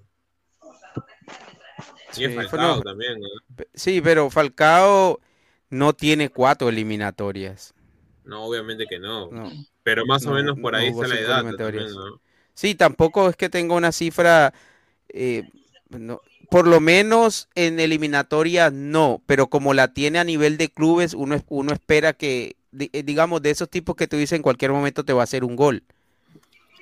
Y 2.16 2.24
es 2.24 2.32
Sí, 2.32 2.36
Falcao 2.38 2.78
no, 2.78 2.82
también, 2.82 3.20
¿no? 3.20 3.28
Sí, 3.74 4.00
pero 4.00 4.30
Falcao 4.30 5.20
no 5.70 5.92
tiene 5.92 6.30
cuatro 6.30 6.70
eliminatorias. 6.70 7.74
No, 8.24 8.46
obviamente 8.46 8.86
que 8.90 8.98
no. 8.98 9.30
No. 9.30 9.52
Pero 9.84 10.06
más 10.06 10.26
o 10.26 10.30
No, 10.30 10.36
menos 10.38 10.58
por 10.58 10.74
ahí 10.74 10.88
está 10.88 11.06
la 11.06 11.20
edad 11.20 11.40
eliminatorias. 11.40 11.88
también, 11.94 12.12
¿no? 12.14 12.22
Sí, 12.54 12.76
tampoco 12.76 13.28
es 13.28 13.36
que 13.36 13.50
tenga 13.50 13.76
una 13.76 13.92
cifra, 13.92 14.54
eh, 15.10 15.44
no, 15.90 16.22
por 16.50 16.66
lo 16.66 16.80
menos 16.80 17.50
en 17.56 17.82
eliminatoria 17.82 18.70
no, 18.72 19.22
pero 19.26 19.48
como 19.48 19.74
la 19.74 19.94
tiene 19.94 20.20
a 20.20 20.24
nivel 20.24 20.56
de 20.58 20.70
clubes, 20.70 21.14
uno, 21.14 21.44
uno 21.50 21.74
espera 21.74 22.14
que, 22.14 22.56
digamos, 22.76 23.42
de 23.42 23.50
esos 23.52 23.70
tipos 23.70 23.96
que 23.96 24.08
tú 24.08 24.18
dices 24.18 24.36
en 24.38 24.42
cualquier 24.44 24.72
momento 24.72 25.04
te 25.04 25.14
va 25.14 25.22
a 25.22 25.24
hacer 25.26 25.44
un 25.44 25.56
gol. 25.56 25.84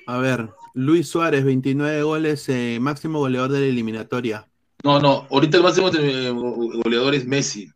A 0.06 0.18
ver, 0.18 0.50
Luis 0.74 1.08
Suárez, 1.08 1.44
29 1.44 2.02
goles, 2.02 2.48
eh, 2.48 2.78
máximo 2.80 3.20
goleador 3.20 3.52
de 3.52 3.60
la 3.60 3.66
eliminatoria. 3.66 4.46
No, 4.82 5.00
no, 5.00 5.26
ahorita 5.30 5.56
el 5.56 5.62
máximo 5.62 5.88
eh, 5.94 6.30
goleador 6.30 7.14
es 7.14 7.26
Messi. 7.26 7.70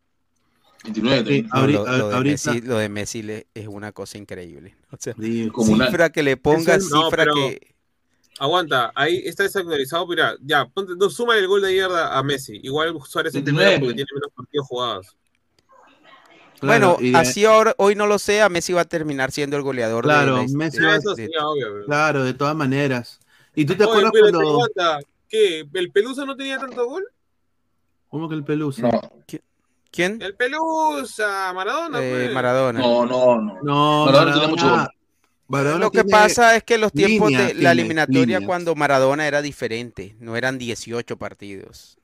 29 0.83 1.25
Sí. 1.27 1.41
No, 1.41 1.49
ahorita- 1.59 1.97
lo, 1.97 1.97
lo 1.97 2.09
de 2.09 2.21
Messi, 2.31 2.61
lo 2.61 2.77
de 2.77 2.89
Messi 2.89 3.21
le- 3.23 3.47
es 3.53 3.67
una 3.67 3.91
cosa 3.91 4.17
increíble. 4.17 4.75
O 4.91 4.97
sea, 4.99 5.13
Sí, 5.19 5.49
cifra 5.65 6.09
que 6.11 6.23
le 6.23 6.37
pongas, 6.37 6.77
el- 6.77 6.81
cifra 6.83 7.09
pero- 7.25 7.33
que... 7.35 7.75
Aguanta, 8.41 8.91
ahí 8.95 9.21
está 9.25 9.43
desactualizado, 9.43 10.07
mira, 10.07 10.33
ya, 10.41 10.65
ponte, 10.65 10.93
no, 10.97 11.09
suma 11.09 11.35
el 11.35 11.45
gol 11.45 11.61
de 11.61 11.67
ayer 11.69 11.89
a, 11.91 12.23
Messi. 12.23 12.57
Igual 12.63 12.93
Suárez 13.05 13.31
es 13.35 13.43
29. 13.43 13.65
primero 13.75 13.79
porque 13.81 13.95
tiene 13.95 14.09
menos 14.15 14.31
partidos 14.33 14.67
jugados. 14.67 15.07
Claro, 16.59 16.95
bueno, 16.95 17.07
y 17.07 17.11
de- 17.11 17.17
así 17.17 17.45
ahora, 17.45 17.73
hoy 17.77 17.95
no 17.95 18.05
lo 18.07 18.19
sea, 18.19 18.49
Messi 18.49 18.73
va 18.73 18.81
a 18.81 18.85
terminar 18.85 19.31
siendo 19.31 19.55
el 19.57 19.63
goleador 19.63 20.05
de 20.05 20.09
Claro, 20.13 20.37
la 20.37 20.43
his- 20.43 20.53
Messi 20.53 20.79
de- 20.79 20.85
va 20.87 20.93
a- 20.93 20.99
de- 20.99 21.29
bro. 21.71 21.85
claro, 21.85 22.23
de 22.23 22.33
todas 22.33 22.55
maneras. 22.55 23.19
¿Y 23.55 23.65
tú 23.65 23.75
te 23.75 23.83
Oye, 23.83 23.91
acuerdas 23.91 24.11
pero 24.13 24.31
cuando... 24.41 24.99
¿qué? 25.27 25.65
¿El 25.73 25.91
Pelusa 25.91 26.25
no 26.25 26.35
tenía 26.35 26.57
tanto 26.59 26.85
gol? 26.87 27.05
¿Cómo 28.09 28.27
que 28.29 28.35
el 28.35 28.43
Pelusa? 28.43 28.83
No, 28.83 29.01
¿Quién? 29.91 30.21
El 30.21 30.35
Pelusa, 30.35 31.51
Maradona, 31.53 31.99
Eh, 32.01 32.11
pues. 32.11 32.33
Maradona. 32.33 32.79
no, 32.79 33.05
no, 33.05 33.41
no. 33.41 33.57
No, 33.63 34.05
Maradona 34.05 34.33
tenía 34.33 34.47
mucho 34.47 34.69
gol. 34.69 34.87
Maradona 35.47 35.85
Lo 35.85 35.89
que 35.91 36.03
tiene- 36.03 36.11
pasa 36.11 36.55
es 36.55 36.63
que 36.63 36.77
los 36.77 36.91
tiempos 36.91 37.31
líneas 37.31 37.47
de 37.47 37.53
la 37.55 37.59
tiene, 37.59 37.71
eliminatoria 37.71 38.21
líneas. 38.37 38.43
cuando 38.45 38.75
Maradona 38.75 39.25
era 39.27 39.41
diferente, 39.41 40.15
no 40.19 40.35
eran 40.35 40.59
18 40.59 41.17
partidos. 41.17 41.97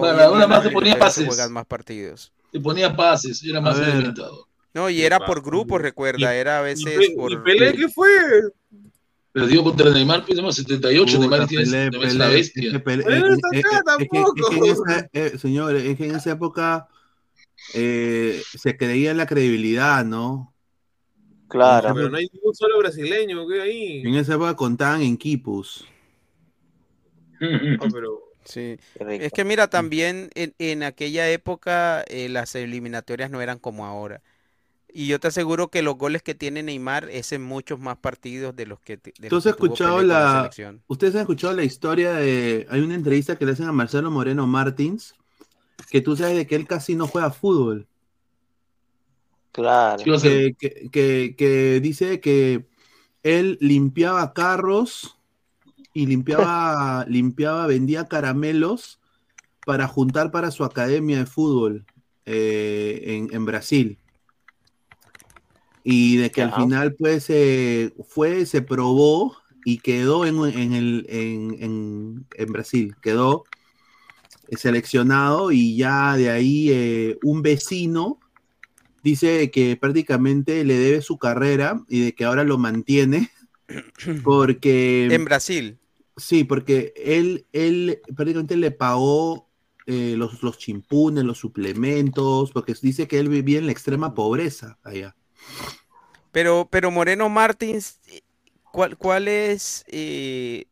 Maradona 0.00 0.46
más 0.46 0.62
se 0.62 0.70
ponía 0.70 0.96
pases. 0.98 1.26
juegan 1.26 1.52
más 1.52 1.66
partidos. 1.66 2.32
Le 2.56 2.62
ponía 2.62 2.96
pases, 2.96 3.44
era 3.44 3.60
más 3.60 3.78
orientado. 3.78 4.48
No, 4.72 4.88
y 4.88 5.02
era 5.02 5.18
por 5.20 5.42
grupos, 5.42 5.78
recuerda, 5.78 6.34
Y- 6.34 6.38
era 6.38 6.60
a 6.60 6.62
¿Y, 6.62 6.64
veces 6.64 6.96
Pe- 7.08 7.14
por... 7.14 7.30
y 7.32 7.36
Pelé 7.36 7.74
qué 7.74 7.86
fue? 7.90 8.08
Perdió 9.30 9.62
contra 9.62 9.90
Neymar, 9.90 10.24
además 10.26 10.54
78, 10.56 11.04
Puta, 11.04 11.18
Neymar 11.28 11.46
tiene 11.48 11.64
Neymar 11.66 12.00
Pelé, 12.00 12.28
bestia. 12.34 12.66
es 12.68 12.72
que 12.72 12.78
Pelé- 12.84 13.04
Pelé 13.04 13.20
no 13.20 13.26
está 13.34 13.48
acá 13.48 13.96
eh, 13.98 14.04
es 14.04 14.08
que- 14.10 14.18
es 14.20 14.48
que 14.48 14.56
en 14.56 15.30
esa- 15.32 15.38
señor, 15.38 15.76
es 15.76 15.96
que 15.98 16.04
en 16.06 16.14
esa 16.14 16.30
época 16.32 16.88
eh, 17.74 18.42
se 18.54 18.74
creía 18.78 19.10
en 19.10 19.18
la 19.18 19.26
credibilidad, 19.26 20.02
¿no? 20.02 20.54
Claro. 21.48 21.92
Pero 21.94 22.08
no 22.08 22.16
hay 22.16 22.26
ningún 22.32 22.54
solo 22.54 22.78
brasileño, 22.78 23.46
¿qué 23.46 23.60
ahí? 23.60 24.00
En 24.02 24.14
esa 24.14 24.34
época 24.34 24.56
contaban 24.56 25.02
en 25.02 25.18
quipus. 25.18 25.86
No, 27.38 27.84
pero 27.92 28.25
Sí. 28.46 28.78
Es 28.98 29.32
que 29.32 29.44
mira, 29.44 29.68
también 29.68 30.30
en, 30.34 30.54
en 30.58 30.82
aquella 30.82 31.28
época 31.30 32.02
eh, 32.08 32.28
las 32.28 32.54
eliminatorias 32.54 33.30
no 33.30 33.40
eran 33.40 33.58
como 33.58 33.84
ahora. 33.86 34.22
Y 34.92 35.08
yo 35.08 35.20
te 35.20 35.28
aseguro 35.28 35.68
que 35.68 35.82
los 35.82 35.98
goles 35.98 36.22
que 36.22 36.34
tiene 36.34 36.62
Neymar 36.62 37.10
es 37.10 37.32
en 37.32 37.42
muchos 37.42 37.78
más 37.78 37.98
partidos 37.98 38.56
de 38.56 38.64
los 38.64 38.80
que, 38.80 38.96
de 38.96 39.12
los 39.18 39.28
¿Tú 39.28 39.36
has 39.36 39.44
que 39.44 39.52
tuvo 39.52 39.66
escuchado 39.66 40.02
la- 40.02 40.36
selección. 40.38 40.82
Ustedes 40.86 41.14
han 41.16 41.20
escuchado 41.22 41.52
la 41.54 41.64
historia 41.64 42.12
de. 42.14 42.66
Hay 42.70 42.80
una 42.80 42.94
entrevista 42.94 43.36
que 43.36 43.44
le 43.44 43.52
hacen 43.52 43.66
a 43.66 43.72
Marcelo 43.72 44.10
Moreno 44.10 44.46
Martins, 44.46 45.14
que 45.90 46.00
tú 46.00 46.16
sabes 46.16 46.36
de 46.36 46.46
que 46.46 46.54
él 46.56 46.66
casi 46.66 46.94
no 46.94 47.06
juega 47.08 47.30
fútbol. 47.30 47.86
Claro. 49.52 50.02
Que- 50.20 51.34
que 51.36 51.80
dice 51.82 52.20
que 52.20 52.64
él 53.22 53.58
limpiaba 53.60 54.32
carros 54.34 55.15
y 55.96 56.04
limpiaba, 56.06 57.04
limpiaba, 57.08 57.66
vendía 57.66 58.04
caramelos 58.06 59.00
para 59.64 59.88
juntar 59.88 60.30
para 60.30 60.50
su 60.50 60.62
academia 60.64 61.18
de 61.18 61.26
fútbol 61.26 61.86
eh, 62.26 63.02
en, 63.06 63.34
en 63.34 63.44
Brasil. 63.46 63.98
Y 65.84 66.16
de 66.16 66.30
que 66.30 66.42
al 66.42 66.52
final, 66.52 66.94
pues, 66.94 67.26
eh, 67.30 67.94
fue, 68.08 68.44
se 68.44 68.60
probó 68.60 69.36
y 69.64 69.78
quedó 69.78 70.26
en, 70.26 70.36
en 70.44 70.72
el, 70.74 71.06
en, 71.08 71.56
en- 71.62 72.26
en 72.36 72.52
Brasil, 72.52 72.94
quedó 73.02 73.44
seleccionado 74.52 75.50
y 75.50 75.76
ya 75.76 76.16
de 76.16 76.30
ahí 76.30 76.70
eh, 76.70 77.18
un 77.22 77.42
vecino 77.42 78.20
dice 79.02 79.50
que 79.50 79.76
prácticamente 79.76 80.64
le 80.64 80.78
debe 80.78 81.02
su 81.02 81.18
carrera 81.18 81.80
y 81.88 82.00
de 82.00 82.14
que 82.14 82.24
ahora 82.24 82.44
lo 82.44 82.58
mantiene 82.58 83.30
porque 84.24 85.08
En 85.10 85.24
Brasil. 85.24 85.78
Sí, 86.16 86.44
porque 86.44 86.92
él, 86.96 87.46
él 87.52 88.00
prácticamente 88.14 88.56
le 88.56 88.70
pagó 88.70 89.48
eh, 89.86 90.14
los, 90.16 90.42
los 90.42 90.58
chimpunes, 90.58 91.24
los 91.24 91.38
suplementos, 91.38 92.50
porque 92.52 92.74
dice 92.80 93.06
que 93.06 93.18
él 93.18 93.28
vivía 93.28 93.58
en 93.58 93.66
la 93.66 93.72
extrema 93.72 94.14
pobreza 94.14 94.78
allá. 94.82 95.14
Pero, 96.32 96.68
pero 96.70 96.90
Moreno 96.90 97.28
Martins, 97.28 98.00
¿cuál, 98.72 98.96
cuál 98.98 99.28
es? 99.28 99.84
eh, 99.88 100.66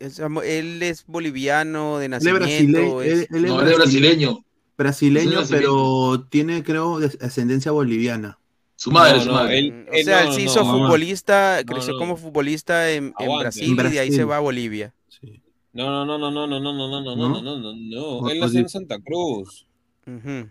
él 0.00 0.82
es 0.82 1.04
boliviano 1.06 1.98
de 1.98 2.06
Él 2.06 2.12
es 2.14 2.24
nacimiento. 2.24 2.38
brasileño, 2.38 3.02
es- 3.02 3.12
él- 3.12 3.26
él 3.36 3.44
es 3.44 3.50
No, 3.50 3.60
él 3.60 3.68
es 3.68 3.74
brasile- 3.74 3.76
brasileño. 3.76 4.44
brasileño, 4.78 5.30
brasileño. 5.32 5.50
pero 5.50 6.26
tiene, 6.30 6.62
creo, 6.62 7.00
ascendencia 7.20 7.70
boliviana. 7.72 8.38
Su 8.76 8.90
madre, 8.90 9.18
No, 9.18 9.20
su 9.22 9.28
no, 9.28 9.34
madre. 9.34 9.58
él- 9.58 9.72
Mm, 9.72 9.88
o 9.88 10.04
sea, 10.04 10.20
él 10.22 10.26
no, 10.28 10.32
se 10.34 10.38
no, 10.40 10.44
hizo 10.50 10.64
no. 10.64 10.70
futbolista, 10.72 11.60
No, 11.64 11.72
creció 11.72 11.92
no. 11.92 11.98
como 11.98 12.16
futbolista 12.16 12.90
en, 12.90 13.14
en. 13.18 13.38
Brasil 13.38 13.76
y 13.78 13.82
de 13.90 13.98
ahí 14.00 14.10
se 14.12 14.24
va 14.24 14.36
a 14.38 14.40
Bolivia. 14.40 14.92
Sí. 15.08 15.40
No, 15.72 15.90
no, 15.90 16.04
no, 16.04 16.18
no, 16.18 16.30
no, 16.30 16.46
no, 16.46 16.60
no, 16.60 16.72
no, 16.72 16.88
no, 16.88 17.00
no, 17.02 17.16
¿No? 17.16 17.28
no, 17.28 17.42
no, 17.42 17.58
no, 17.58 17.72
no. 17.74 18.02
O- 18.18 18.30
Él 18.30 18.40
nació 18.40 18.60
en 18.60 18.68
Santa 18.68 18.98
Cruz, 19.00 19.66
Ujú. 20.06 20.48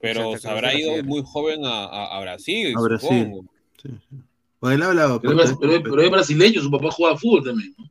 pero 0.00 0.22
Santa 0.22 0.38
se 0.38 0.48
habrá 0.48 0.74
ido 0.74 1.02
muy 1.04 1.22
joven 1.24 1.64
a, 1.64 1.84
a, 1.84 2.16
a 2.16 2.20
Brasil, 2.20 2.74
A 2.76 2.80
Brasil. 2.82 3.08
supongo. 3.08 3.44
Sí, 3.82 3.88
sí. 4.10 4.16
Pues 4.58 4.74
él 4.74 4.82
habla 4.82 5.18
Pero, 5.22 5.42
es, 5.42 5.54
pero 5.60 5.72
es- 5.74 5.82
pero 5.82 6.02
es 6.02 6.10
brasileño, 6.10 6.60
su 6.62 6.70
papá 6.70 6.90
juega 6.90 7.16
fútbol 7.16 7.44
también. 7.44 7.74
¿no? 7.78 7.84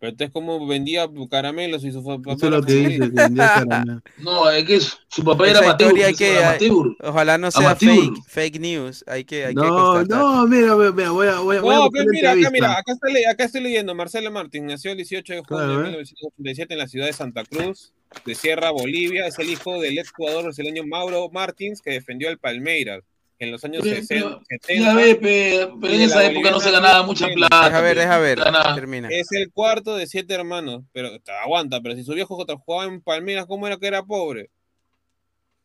Pero 0.00 0.10
entonces, 0.12 0.32
¿cómo 0.32 0.66
vendía 0.66 1.06
caramelos 1.30 1.84
y 1.84 1.92
su 1.92 2.02
papá 2.02 2.32
Eso 2.32 2.46
es 2.46 2.52
lo 2.52 2.62
que 2.62 2.72
dice. 2.72 2.98
que 2.98 2.98
vendía 3.08 3.52
caramelo. 3.68 4.00
No, 4.18 4.50
es 4.50 4.64
que 4.64 4.80
su 4.80 5.22
papá 5.22 5.46
Esa 5.46 5.58
era 5.58 5.68
amateur. 5.68 5.94
hay 6.04 6.14
que- 6.14 6.38
amateur. 6.42 6.96
Ojalá 7.02 7.36
no 7.38 7.50
sea 7.50 7.66
Amateur. 7.72 7.94
fake, 7.94 8.24
fake 8.26 8.60
news. 8.60 9.04
Hay 9.06 9.24
que, 9.24 9.44
hay 9.44 9.54
que 9.54 9.60
No, 9.60 9.68
constatar. 9.68 10.18
no, 10.24 10.46
mira, 10.46 10.74
mira, 10.74 10.92
mira, 10.92 11.10
voy 11.10 11.26
a, 11.28 11.38
voy 11.40 11.56
a, 11.56 11.60
voy 11.60 11.74
a 11.74 11.78
No, 11.78 11.90
pero 11.90 12.06
mira, 12.10 12.32
acá, 12.32 12.50
mira, 12.50 12.72
acá 12.78 12.92
estoy, 12.92 13.12
le- 13.12 13.26
acá 13.26 13.44
estoy 13.44 13.60
leyendo. 13.60 13.94
Marcelo 13.94 14.30
Martín 14.30 14.64
nació 14.66 14.90
el 14.92 14.96
18 14.96 15.34
de 15.34 15.38
junio 15.40 15.46
Claro, 15.66 15.72
de 15.72 15.74
¿eh? 15.80 15.90
1987 15.90 16.72
en 16.74 16.78
la 16.78 16.88
ciudad 16.88 17.06
de 17.06 17.12
Santa 17.12 17.44
Cruz, 17.44 17.92
de 18.24 18.34
Sierra, 18.34 18.70
Bolivia. 18.70 19.26
Es 19.26 19.38
el 19.38 19.50
hijo 19.50 19.78
del 19.82 19.98
ex 19.98 20.12
jugador 20.12 20.44
brasileño 20.44 20.82
Mauro 20.86 21.28
Martins, 21.30 21.82
que 21.82 21.90
defendió 21.90 22.30
al 22.30 22.38
Palmeiras 22.38 23.02
en 23.40 23.50
los 23.52 23.64
años 23.64 23.80
Pero- 23.82 23.96
60. 23.96 24.28
pero- 24.28 24.42
70. 24.48 24.84
Ya 24.84 24.94
ve, 24.94 25.14
pe, 25.16 25.68
pero 25.80 25.92
en 25.94 25.98
de 25.98 26.04
esa 26.04 26.24
época 26.24 26.50
no 26.50 26.60
se 26.60 26.70
ganaba 26.70 27.02
mucha 27.04 27.26
plata. 27.28 27.64
Deja 27.64 27.80
ver, 27.80 27.96
deja 27.98 28.18
ver. 28.18 28.40
Termina. 28.74 29.08
Es 29.10 29.32
el 29.32 29.50
cuarto 29.50 29.96
de 29.96 30.06
siete 30.06 30.34
hermanos, 30.34 30.82
pero 30.92 31.18
te 31.20 31.32
aguanta, 31.32 31.80
pero 31.80 31.96
si 31.96 32.04
su 32.04 32.12
viejo 32.14 32.36
jugaba 32.36 32.84
en 32.84 33.00
Palmeiras, 33.00 33.46
¿cómo 33.46 33.66
era 33.66 33.78
que 33.78 33.86
era 33.86 34.02
pobre? 34.04 34.50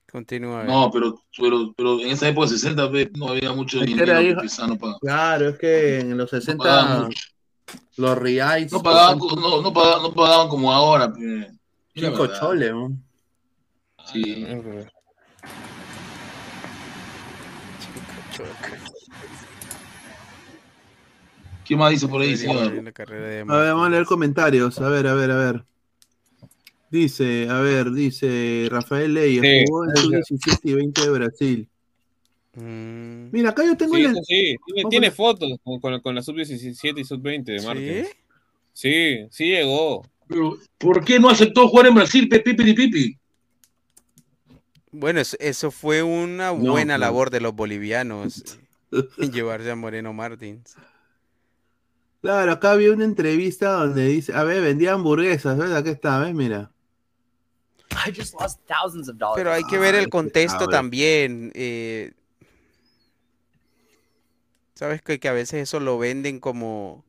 Continúa. 0.09 0.63
No, 0.63 0.89
pero, 0.91 1.21
pero, 1.37 1.73
pero 1.75 1.99
en 1.99 2.11
esa 2.11 2.29
época 2.29 2.47
60 2.47 2.89
pe, 2.89 3.11
no 3.17 3.29
había 3.29 3.51
mucho 3.51 3.81
dinero. 3.81 4.13
no 4.67 4.77
pagaba. 4.77 4.99
Claro, 4.99 5.49
es 5.49 5.57
que 5.59 5.99
en 5.99 6.17
los 6.17 6.31
No 6.31 6.39
60 6.39 6.63
pagaban 6.63 7.03
mucho. 7.07 7.27
los 7.97 8.17
reais 8.17 8.71
No 8.71 8.81
pagaban, 8.81 9.17
no, 9.17 9.61
no 9.61 9.73
pagaban, 9.73 10.01
no 10.03 10.13
pagaban 10.13 10.47
como 10.47 10.71
ahora. 10.71 11.11
pe. 11.11 11.49
Cinco 11.93 12.27
choles, 12.27 12.71
¿no? 12.71 12.91
Sí. 14.05 14.45
¿Qué 21.65 21.75
más 21.75 21.91
dice 21.91 22.07
por 22.07 22.21
ahí, 22.21 22.37
señor? 22.37 22.67
A 22.67 23.11
ver, 23.15 23.45
vamos 23.45 23.87
a 23.87 23.89
leer 23.89 24.05
comentarios. 24.05 24.79
A 24.79 24.89
ver, 24.89 25.07
a 25.07 25.13
ver, 25.13 25.31
a 25.31 25.37
ver. 25.37 25.63
Dice, 26.91 27.49
a 27.49 27.59
ver, 27.59 27.91
dice 27.91 28.67
Rafael 28.69 29.13
Leyes, 29.13 29.41
Sí. 29.41 29.63
jugó 29.67 29.85
en 29.85 29.95
su 29.97 30.09
17 30.11 30.69
y 30.69 30.73
20 30.73 31.01
de 31.01 31.09
Brasil. 31.09 31.67
Mm, 32.53 33.29
Mira, 33.31 33.49
acá 33.49 33.65
yo 33.65 33.75
tengo 33.75 33.95
Sí, 33.95 34.05
sí, 34.23 34.55
tiene, 34.65 34.89
tiene 34.89 35.11
fotos 35.11 35.57
con, 35.63 35.79
con- 35.81 35.99
con 35.99 36.15
la 36.15 36.21
sub-17 36.21 37.01
y 37.01 37.03
sub-20 37.03 37.51
de 37.51 37.59
¿Sí? 37.59 37.65
Martins. 37.65 38.07
Sí, 38.71 39.17
sí 39.31 39.45
llegó. 39.47 40.03
Pero, 40.27 40.57
¿Por 40.77 41.03
qué 41.03 41.19
no 41.19 41.29
aceptó 41.29 41.67
jugar 41.67 41.87
en 41.87 41.95
Brasil, 41.95 42.29
Pepe 42.29 42.53
Pipi 42.53 42.73
Pipi? 42.73 43.17
Bueno, 44.97 45.19
eso, 45.19 45.35
eso 45.39 45.71
fue 45.71 46.03
una 46.03 46.51
No, 46.53 46.71
buena 46.71 46.97
labor 46.97 47.29
de 47.29 47.41
los 47.41 47.53
bolivianos, 47.53 48.57
llevarse 49.17 49.71
a 49.71 49.75
Moreno 49.75 50.13
Martins. 50.13 50.75
Claro, 52.21 52.51
acá 52.53 52.71
había 52.71 52.91
una 52.91 53.05
entrevista 53.05 53.71
donde 53.73 54.05
dice, 54.07 54.33
a 54.33 54.43
ver, 54.43 54.61
vendía 54.63 54.93
hamburguesas, 54.93 55.57
¿ves? 55.57 55.71
Aquí 55.71 55.89
está, 55.89 56.19
¿ves? 56.19 56.33
Mira. 56.33 56.71
I 57.91 58.11
just 58.11 58.33
lost 58.39 58.59
thousands 58.67 59.07
of 59.09 59.17
dollars. 59.17 59.37
Pero 59.37 59.51
hay 59.51 59.63
que 59.63 59.77
ver 59.77 59.95
Ah, 59.95 59.99
el 59.99 60.03
este 60.05 60.09
contexto 60.09 60.57
cabrón. 60.59 60.71
también. 60.71 61.51
eh, 61.53 62.13
Sabes 64.73 65.01
que, 65.01 65.19
que 65.19 65.27
a 65.29 65.33
veces 65.33 65.63
eso 65.63 65.79
lo 65.79 65.97
venden 65.97 66.39
como... 66.39 67.05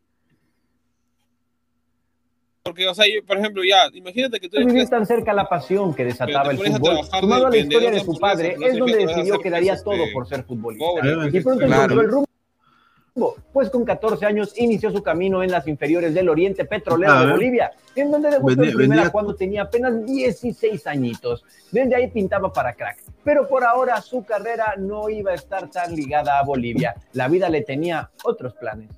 Porque, 2.66 2.88
o 2.88 2.94
sea, 2.94 3.06
yo, 3.06 3.24
por 3.24 3.38
ejemplo, 3.38 3.62
ya, 3.62 3.88
imagínate 3.94 4.40
que 4.40 4.48
tú 4.48 4.59
Vivir 4.59 4.76
eres 4.78 4.90
tan 4.90 5.06
cerca 5.06 5.32
la 5.32 5.48
pasión 5.48 5.94
que 5.94 6.05
desataba 6.05 6.51
el 6.51 6.59
fútbol, 6.59 6.98
sumado 7.20 7.43
de 7.43 7.47
a 7.47 7.51
la 7.51 7.56
historia 7.59 7.90
de 7.93 8.01
su 8.01 8.18
padre, 8.18 8.48
hamburguesas, 8.55 8.72
es 8.74 8.78
no 8.80 8.86
donde 8.86 9.06
decidió 9.06 9.38
que 9.38 9.51
daría 9.51 9.72
pues, 9.74 9.84
todo 9.84 9.94
este, 9.94 10.12
por 10.12 10.28
ser 10.28 10.43
futbolista. 10.43 10.84
pobre, 10.84 11.28
Y 11.38 11.40
pronto 11.40 11.64
Claro. 11.66 11.82
encontró 11.84 12.01
el 12.02 12.10
rumbo. 12.10 12.26
Pues 13.52 13.70
con 13.70 13.84
14 13.86 14.26
años 14.26 14.52
inició 14.59 14.90
su 14.90 15.02
camino 15.02 15.43
en 15.43 15.51
las 15.51 15.66
inferiores 15.68 16.12
del 16.12 16.28
Oriente 16.28 16.66
Petrolero 16.66 17.20
de. 17.20 17.32
Bolivia, 17.32 17.70
en 17.94 18.10
donde 18.10 18.30
debutó 18.30 18.62
en 18.62 18.72
primera 18.74 18.94
vendía- 19.05 19.10
cuando 19.10 19.34
tenía 19.34 19.62
apenas 19.62 20.05
16 20.05 20.86
añitos. 20.86 21.43
Desde 21.72 21.94
ahí 21.94 22.09
pintaba 22.09 22.52
para 22.52 22.74
crack. 22.74 22.98
Pero 23.24 23.48
por 23.48 23.64
ahora 23.64 24.02
su 24.02 24.22
carrera 24.24 24.74
no 24.76 25.09
iba 25.09 25.30
a 25.30 25.34
estar 25.34 25.70
tan 25.70 25.94
ligada 25.97 26.38
a 26.38 26.43
Bolivia. 26.44 26.94
La 27.14 27.28
vida 27.28 27.48
le 27.48 27.62
tenía 27.62 28.10
otros 28.24 28.52
planes. 28.55 28.90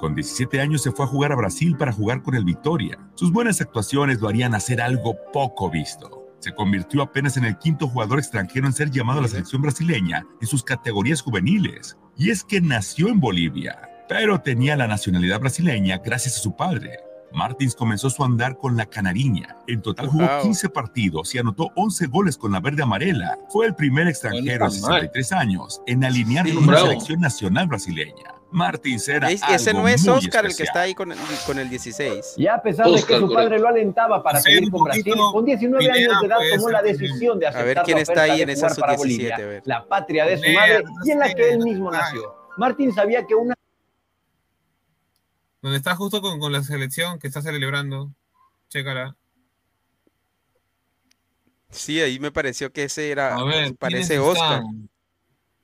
Con 0.00 0.14
17 0.14 0.60
años 0.60 0.82
se 0.82 0.92
fue 0.92 1.04
a 1.04 1.08
jugar 1.08 1.32
a 1.32 1.36
Brasil 1.36 1.76
para 1.76 1.92
jugar 1.92 2.22
con 2.22 2.34
el 2.34 2.44
Victoria. 2.44 2.98
Sus 3.14 3.32
buenas 3.32 3.60
actuaciones 3.60 4.20
lo 4.20 4.28
harían 4.28 4.54
hacer 4.54 4.80
algo 4.80 5.16
poco 5.32 5.70
visto. 5.70 6.20
Se 6.40 6.54
convirtió 6.54 7.02
apenas 7.02 7.36
en 7.38 7.44
el 7.44 7.56
quinto 7.58 7.88
jugador 7.88 8.18
extranjero 8.18 8.66
en 8.66 8.72
ser 8.74 8.90
llamado 8.90 9.20
a 9.20 9.22
la 9.22 9.28
selección 9.28 9.62
brasileña 9.62 10.26
en 10.40 10.46
sus 10.46 10.62
categorías 10.62 11.22
juveniles. 11.22 11.96
Y 12.16 12.30
es 12.30 12.44
que 12.44 12.60
nació 12.60 13.08
en 13.08 13.18
Bolivia, 13.20 13.78
pero 14.08 14.40
tenía 14.40 14.76
la 14.76 14.86
nacionalidad 14.86 15.40
brasileña 15.40 15.98
gracias 16.04 16.36
a 16.36 16.40
su 16.40 16.54
padre. 16.54 16.98
Martins 17.32 17.74
comenzó 17.74 18.10
su 18.10 18.22
andar 18.22 18.58
con 18.58 18.76
la 18.76 18.86
Canariña. 18.86 19.56
En 19.66 19.80
total 19.82 20.06
jugó 20.08 20.24
Wow. 20.26 20.42
15 20.42 20.68
partidos 20.68 21.34
y 21.34 21.38
anotó 21.38 21.70
11 21.74 22.06
goles 22.06 22.36
con 22.36 22.52
la 22.52 22.60
verde 22.60 22.82
amarela. 22.82 23.38
Fue 23.48 23.66
el 23.66 23.74
primer 23.74 24.06
extranjero 24.06 24.66
mal. 24.66 24.70
63 24.72 25.32
años 25.32 25.80
en 25.86 26.04
alinear 26.04 26.46
Sí. 26.46 26.52
con 26.54 26.64
una 26.64 26.72
Bravo. 26.74 26.86
selección 26.88 27.20
nacional 27.20 27.66
brasileña. 27.66 28.34
Martins 28.54 29.08
era 29.08 29.30
Es- 29.30 29.42
ese 29.50 29.70
algo 29.70 29.82
no 29.82 29.88
es 29.88 30.06
Oscar 30.06 30.46
el 30.46 30.56
que 30.56 30.62
está 30.62 30.82
ahí 30.82 30.94
con 30.94 31.10
el, 31.10 31.18
con 31.44 31.58
el 31.58 31.68
16. 31.68 32.34
Y 32.36 32.46
a 32.46 32.62
pesar 32.62 32.86
de 32.86 33.02
que 33.02 33.18
su 33.18 33.32
padre 33.32 33.58
lo 33.58 33.66
alentaba 33.68 34.22
para 34.22 34.40
seguir 34.40 34.70
con 34.70 34.84
Brasil, 34.84 35.12
con 35.32 35.44
19 35.44 35.84
Pineda 35.84 35.94
años 36.10 36.20
de 36.20 36.26
edad 36.28 36.36
puede 36.36 36.56
tomó 36.56 36.70
la 36.70 36.82
decisión 36.82 37.38
de 37.40 37.46
A 37.48 37.50
ver 37.50 37.60
aceptar 37.78 37.84
quién 37.84 37.96
la 37.96 38.02
está 38.02 38.12
oferta 38.12 38.32
ahí 38.32 38.42
en 38.42 38.50
esa 38.50 38.68
para 38.68 38.92
sub-17, 38.94 38.96
Bolivia, 38.98 39.34
a 39.34 39.38
ver. 39.40 39.62
la 39.66 39.86
patria 39.88 40.24
de 40.26 40.36
su 40.36 40.42
Pineda, 40.42 40.60
madre 40.60 40.84
y 41.04 41.10
en 41.10 41.18
la 41.18 41.34
que 41.34 41.50
él 41.50 41.58
mismo 41.58 41.90
nació. 41.90 42.34
Martín 42.56 42.92
sabía 42.94 43.26
que 43.26 43.34
una 43.34 43.54
Donde 45.60 45.76
está 45.78 45.96
justo 45.96 46.20
con, 46.22 46.38
con 46.38 46.52
la 46.52 46.62
selección 46.62 47.18
que 47.18 47.26
está 47.26 47.42
celebrando. 47.42 48.10
Chécala. 48.68 49.16
Sí, 51.70 52.00
ahí 52.00 52.20
me 52.20 52.30
pareció 52.30 52.72
que 52.72 52.84
ese 52.84 53.10
era, 53.10 53.34
A 53.34 53.42
ver, 53.44 53.74
parece 53.76 54.14
¿quiénes 54.14 54.28
Oscar. 54.28 54.58
están? 54.58 54.88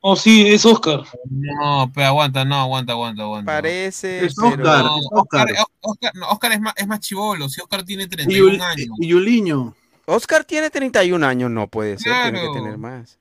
Oh, 0.02 0.16
sí, 0.16 0.48
es 0.48 0.64
Oscar. 0.64 1.02
No, 1.28 1.90
pero 1.94 2.06
aguanta, 2.06 2.44
no, 2.44 2.56
aguanta, 2.56 2.92
aguanta, 2.92 3.22
aguanta. 3.22 3.52
Parece, 3.52 4.24
Es 4.24 4.34
pero... 4.34 4.48
Oscar. 4.48 4.84
No, 4.84 4.98
es 4.98 5.06
Oscar, 5.10 5.46
Oscar. 5.50 5.66
Oscar, 5.80 6.12
no, 6.14 6.28
Oscar 6.30 6.52
es 6.52 6.60
más, 6.60 6.74
es 6.76 6.86
más 6.86 7.00
chivolo. 7.00 7.48
Si 7.50 7.60
Oscar 7.60 7.82
tiene 7.84 8.04
Y, 8.04 8.08
31 8.08 8.52
Yul- 8.52 8.62
años. 8.62 8.88
y 8.98 9.06
Yuliño. 9.08 9.74
Oscar 10.06 10.44
tiene 10.44 10.70
31 10.70 11.22
años, 11.26 11.50
no 11.50 11.68
puede 11.68 11.98
ser, 11.98 12.12
tiene 12.22 12.40
que 12.40 12.46
Claro. 12.46 12.52
tener 12.54 12.78
más. 12.78 13.18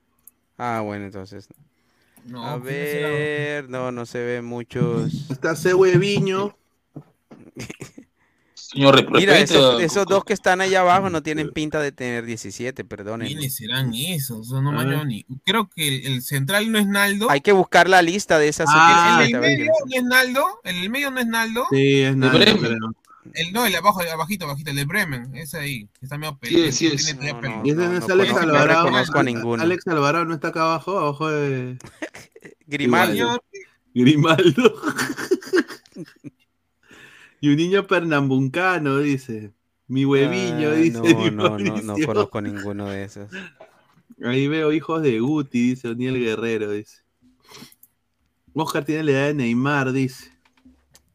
Ah, 0.56 0.80
bueno, 0.82 1.04
entonces. 1.04 1.48
No, 2.24 2.44
A 2.46 2.56
ver, 2.58 3.68
no, 3.68 3.92
no 3.92 4.04
se 4.06 4.22
ven 4.22 4.44
muchos. 4.44 5.30
Está 5.30 5.54
Cehue 5.56 5.96
Viño. 5.98 6.54
Señor, 8.72 9.10
Mira, 9.10 9.36
esos, 9.38 9.82
esos 9.82 10.06
dos 10.06 10.24
que 10.24 10.32
están 10.32 10.60
allá 10.60 10.80
abajo 10.82 11.10
no 11.10 11.22
tienen 11.24 11.50
pinta 11.50 11.80
de 11.80 11.90
tener 11.90 12.24
17, 12.24 12.84
perdonen. 12.84 13.26
¿Quiénes 13.26 13.56
serán 13.56 13.92
esos? 13.94 14.46
Eso 14.46 14.62
no 14.62 14.70
me 14.70 14.78
A 14.78 14.80
ha 14.80 14.84
ver. 14.84 14.88
llegado 14.90 15.06
ni. 15.06 15.24
Creo 15.44 15.68
que 15.68 15.88
el, 15.88 16.06
el 16.12 16.22
central 16.22 16.70
no 16.70 16.78
es 16.78 16.86
Naldo. 16.86 17.28
Hay 17.30 17.40
que 17.40 17.50
buscar 17.52 17.88
la 17.88 18.00
lista 18.00 18.38
de 18.38 18.46
esas 18.48 18.68
Ah, 18.72 19.22
el 19.22 19.30
sub-17, 19.30 19.32
del 19.32 19.34
a 19.36 19.40
ver 19.40 19.58
medio 19.58 19.72
no 19.86 19.96
es 19.96 20.04
Naldo. 20.04 20.60
El 20.62 20.90
medio 20.90 21.10
no 21.10 21.20
es 21.20 21.26
Naldo. 21.26 21.66
Sí, 21.70 22.00
es 22.02 22.14
creo. 22.14 22.56
El 23.34 23.52
no, 23.52 23.66
el 23.66 23.74
abajo, 23.74 24.00
el 24.00 24.08
abajito, 24.08 24.44
abajito, 24.44 24.70
el 24.70 24.76
de 24.76 24.84
Bremen. 24.84 25.34
Ese 25.34 25.58
ahí. 25.58 25.88
Está 26.00 26.16
medio 26.16 26.38
Sí, 26.42 26.70
sí 26.72 26.86
es. 26.86 27.16
No, 27.16 27.40
no. 27.40 27.62
Y 27.64 27.70
ese 27.70 27.76
no, 27.80 27.96
es 27.98 28.08
Alex 28.08 28.32
Alvarado. 28.34 28.84
reconozco 28.86 29.18
a 29.18 29.22
ninguno. 29.24 29.62
Alex 29.62 29.86
Alvarado 29.88 30.24
no 30.26 30.34
está 30.34 30.48
acá 30.48 30.62
abajo, 30.62 30.96
abajo 30.98 31.28
de 31.30 31.76
Grimaldo. 32.66 33.12
Señor, 33.14 33.42
Grimaldo. 33.94 34.74
y 37.40 37.48
un 37.48 37.56
niño 37.56 37.86
pernambucano, 37.86 38.98
dice. 38.98 39.52
Mi 39.88 40.04
hueviño, 40.04 40.70
Ah, 40.70 40.74
dice. 40.74 41.00
no, 41.00 41.30
no, 41.30 41.58
no, 41.58 41.82
no 41.82 42.06
conozco 42.06 42.40
ninguno 42.40 42.86
de 42.88 43.04
esos. 43.04 43.30
Ahí 44.22 44.46
veo 44.48 44.72
hijos 44.72 45.02
de 45.02 45.18
Guti, 45.18 45.70
dice 45.70 45.88
Oniel 45.88 46.18
Guerrero, 46.20 46.70
dice. 46.70 46.98
Oscar 48.54 48.84
tiene 48.84 49.04
la 49.04 49.10
edad 49.12 49.26
de 49.28 49.34
Neymar, 49.34 49.92
dice. 49.92 50.30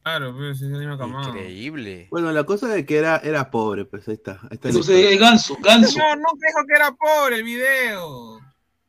Claro, 0.03 0.34
pero 0.35 0.52
ese 0.52 0.65
es 0.65 0.72
la 0.72 0.77
misma 0.80 0.97
camada. 0.97 1.27
Increíble. 1.30 2.07
Bueno, 2.11 2.31
la 2.31 2.43
cosa 2.43 2.76
es 2.77 2.85
que 2.85 2.97
era, 2.97 3.18
era 3.18 3.49
pobre, 3.49 3.85
pues 3.85 4.07
ahí 4.07 4.14
está. 4.15 4.34
Ahí 4.43 4.49
está 4.52 4.69
Entonces 4.69 5.11
es 5.14 5.19
Ganso, 5.19 5.57
Ganso. 5.61 5.97
No, 5.97 6.15
no 6.15 6.27
dijo 6.34 6.65
que 6.68 6.73
era 6.76 6.91
pobre 6.91 7.38
el 7.38 7.43
video. 7.43 8.39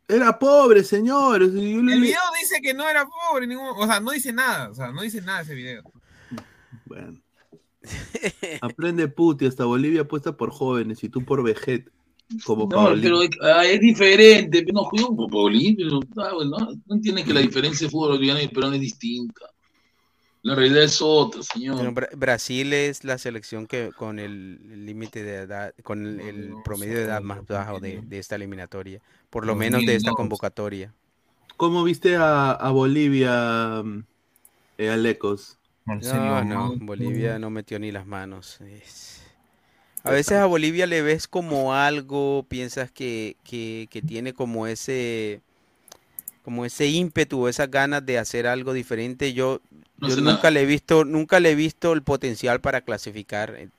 Era 0.09 0.39
pobre, 0.39 0.85
señor. 0.85 1.41
Yo 1.41 1.49
le- 1.83 1.95
El 1.95 2.01
video 2.01 2.21
dice 2.41 2.61
que 2.63 2.75
no 2.75 2.89
era 2.89 3.07
pobre, 3.07 3.47
ningún, 3.47 3.69
o 3.77 3.87
sea, 3.87 3.99
no 3.99 4.11
dice 4.13 4.33
nada, 4.33 4.71
o 4.71 4.75
sea, 4.75 4.89
no 4.93 5.03
dice 5.03 5.21
nada 5.23 5.41
ese 5.41 5.55
video. 5.55 5.83
Bueno. 6.85 7.21
Aprende 8.61 9.09
puti, 9.09 9.47
hasta 9.47 9.65
Bolivia 9.65 10.03
apuesta 10.03 10.37
por 10.37 10.51
jóvenes 10.51 11.03
y 11.05 11.09
tú 11.09 11.25
por 11.25 11.43
vejet. 11.43 11.91
Como 12.45 12.67
No, 12.69 12.87
pero 13.01 13.21
ah, 13.43 13.65
es 13.65 13.81
diferente. 13.81 14.65
No 14.73 14.85
jugó 14.85 15.15
por 15.17 15.31
Bolivia. 15.31 15.87
ah, 16.17 16.33
no, 16.45 16.59
no 16.87 16.95
entienden 16.95 17.25
que 17.25 17.33
la 17.35 17.41
diferencia 17.41 17.87
de 17.87 17.91
fútbol 17.91 18.13
boliviano 18.13 18.41
y 18.41 18.49
peruano 18.49 18.75
es 18.75 18.81
distinta. 18.81 19.47
La 20.43 20.55
realidad 20.55 20.85
es 20.85 21.01
otra, 21.03 21.43
señor. 21.43 21.77
Bueno, 21.77 21.93
Bra- 21.93 22.09
Brasil 22.17 22.73
es 22.73 23.05
la 23.05 23.19
selección 23.19 23.67
que 23.67 23.91
con 23.97 24.19
el 24.19 24.87
límite 24.87 25.23
de 25.23 25.35
edad, 25.43 25.75
con 25.83 26.07
el, 26.07 26.21
el 26.21 26.49
No, 26.51 26.63
promedio 26.63 26.95
de 26.97 27.03
edad 27.05 27.21
más 27.23 27.45
bajo 27.47 27.81
de, 27.81 28.01
de 28.03 28.19
esta 28.19 28.37
eliminatoria, 28.37 29.01
por 29.31 29.45
lo 29.47 29.55
menos 29.55 29.85
de 29.85 29.95
esta 29.97 30.11
2002. 30.11 30.17
convocatoria. 30.17 30.95
¿Cómo 31.57 31.85
viste 31.85 32.17
a, 32.17 32.53
a 32.53 32.71
Bolivia, 32.71 33.83
eh, 34.79 34.91
Alecos? 34.91 35.59
No, 36.01 36.45
no, 36.45 36.75
Bolivia 36.81 37.39
no 37.39 37.51
metió 37.51 37.79
ni 37.79 37.91
las 37.93 38.07
manos. 38.07 38.61
es- 38.61 39.23
A 40.05 40.11
veces 40.13 40.39
a 40.39 40.47
Bolivia 40.47 40.87
le 40.87 41.03
ves 41.03 41.29
como 41.29 41.75
algo, 41.75 42.45
piensas 42.49 42.91
que, 42.93 43.37
que, 43.45 43.89
que 43.91 44.03
tiene 44.03 44.33
como 44.35 44.67
ese, 44.67 45.41
como 46.45 46.65
ese 46.65 46.87
ímpetu, 46.87 47.49
esas 47.49 47.71
ganas 47.71 48.05
de 48.07 48.19
hacer 48.19 48.47
algo 48.47 48.73
diferente. 48.73 49.33
Yo, 49.33 49.61
No 50.01 50.09
yo 50.09 50.17
nunca 50.17 50.51
nada. 50.51 50.51
le 50.51 50.63
he 50.63 50.67
visto, 50.67 51.05
nunca 51.05 51.41
le 51.41 51.51
he 51.53 51.55
visto 51.55 51.93
el 51.93 52.03
potencial 52.03 52.61
para 52.61 52.83
clasificar 52.83 53.57
en, 53.57 53.73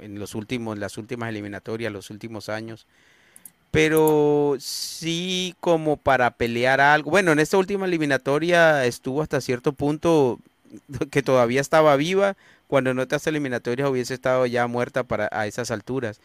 en 0.00 0.18
los 0.18 0.34
últimos, 0.34 0.78
las 0.78 0.98
últimas 0.98 1.30
eliminatorias, 1.30 1.92
los 1.92 2.10
últimos 2.10 2.48
años. 2.48 2.86
Pero 3.70 4.56
sí 4.60 5.54
como 5.60 5.96
para 5.96 6.32
pelear 6.32 6.80
algo. 6.80 7.10
Bueno, 7.10 7.32
en 7.32 7.40
esta 7.40 7.58
última 7.58 7.86
eliminatoria 7.86 8.84
estuvo 8.86 9.22
hasta 9.22 9.40
cierto 9.40 9.72
punto 9.72 10.40
que 11.10 11.22
todavía 11.22 11.60
estaba 11.60 11.96
viva, 11.96 12.36
cuando 12.68 12.90
en 12.90 12.98
otras 12.98 13.26
eliminatorias 13.26 13.88
hubiese 13.88 14.14
estado 14.14 14.46
ya 14.46 14.66
muerta 14.66 15.04
para 15.04 15.28
a 15.32 15.46
esas 15.46 15.70
alturas. 15.70 16.20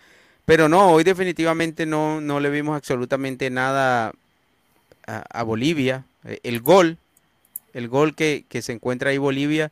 Pero 0.46 0.70
no, 0.70 0.92
hoy 0.92 1.04
definitivamente 1.04 1.86
no, 1.86 2.22
no 2.22 2.40
le 2.40 2.50
vimos 2.50 2.76
absolutamente 2.76 3.50
nada 3.50 4.14
a, 5.06 5.44
Bolivia. 5.44 6.06
Eh, 6.26 6.40
El 6.44 6.62
gol, 6.62 6.98
el 7.74 7.90
gol 7.90 8.16
que, 8.16 8.46
que 8.48 8.62
se 8.62 8.74
encuentra 8.74 9.10
ahí 9.10 9.18
Bolivia, 9.18 9.72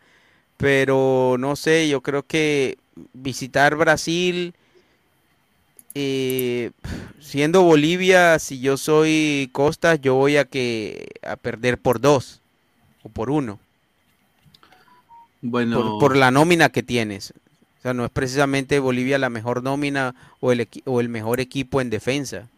pero 0.57 1.38
no 1.39 1.56
sé, 1.56 1.88
yo 1.89 2.02
creo 2.02 2.23
que 2.23 2.77
visitar 3.14 3.76
Brasil 3.76 4.53
eh, 5.97 6.72
siendo 7.22 7.64
Bolivia, 7.64 8.38
si 8.38 8.60
yo 8.60 8.76
soy 8.76 9.49
Costa, 9.53 9.95
yo 9.95 10.15
voy 10.15 10.35
a 10.35 10.43
que 10.43 11.07
a 11.23 11.38
perder 11.38 11.77
por 11.77 12.02
dos 12.02 12.41
o 13.02 13.07
por 13.07 13.30
uno. 13.30 13.60
Bueno, 15.47 15.80
por, 15.80 15.99
por 15.99 16.17
la 16.17 16.31
nómina 16.31 16.69
que 16.69 16.81
tienes. 16.81 17.34
O 17.77 17.81
sea, 17.81 17.93
no 17.93 18.03
es 18.05 18.11
precisamente 18.11 18.80
Bolivia 18.80 19.19
la 19.19 19.30
mejor 19.30 19.61
nómina 19.61 20.15
o 20.39 20.51
el, 20.51 20.67
o 20.85 20.99
el 20.99 21.09
mejor 21.09 21.39
equipo 21.39 21.81
en 21.81 21.91
defensa. 21.91 22.49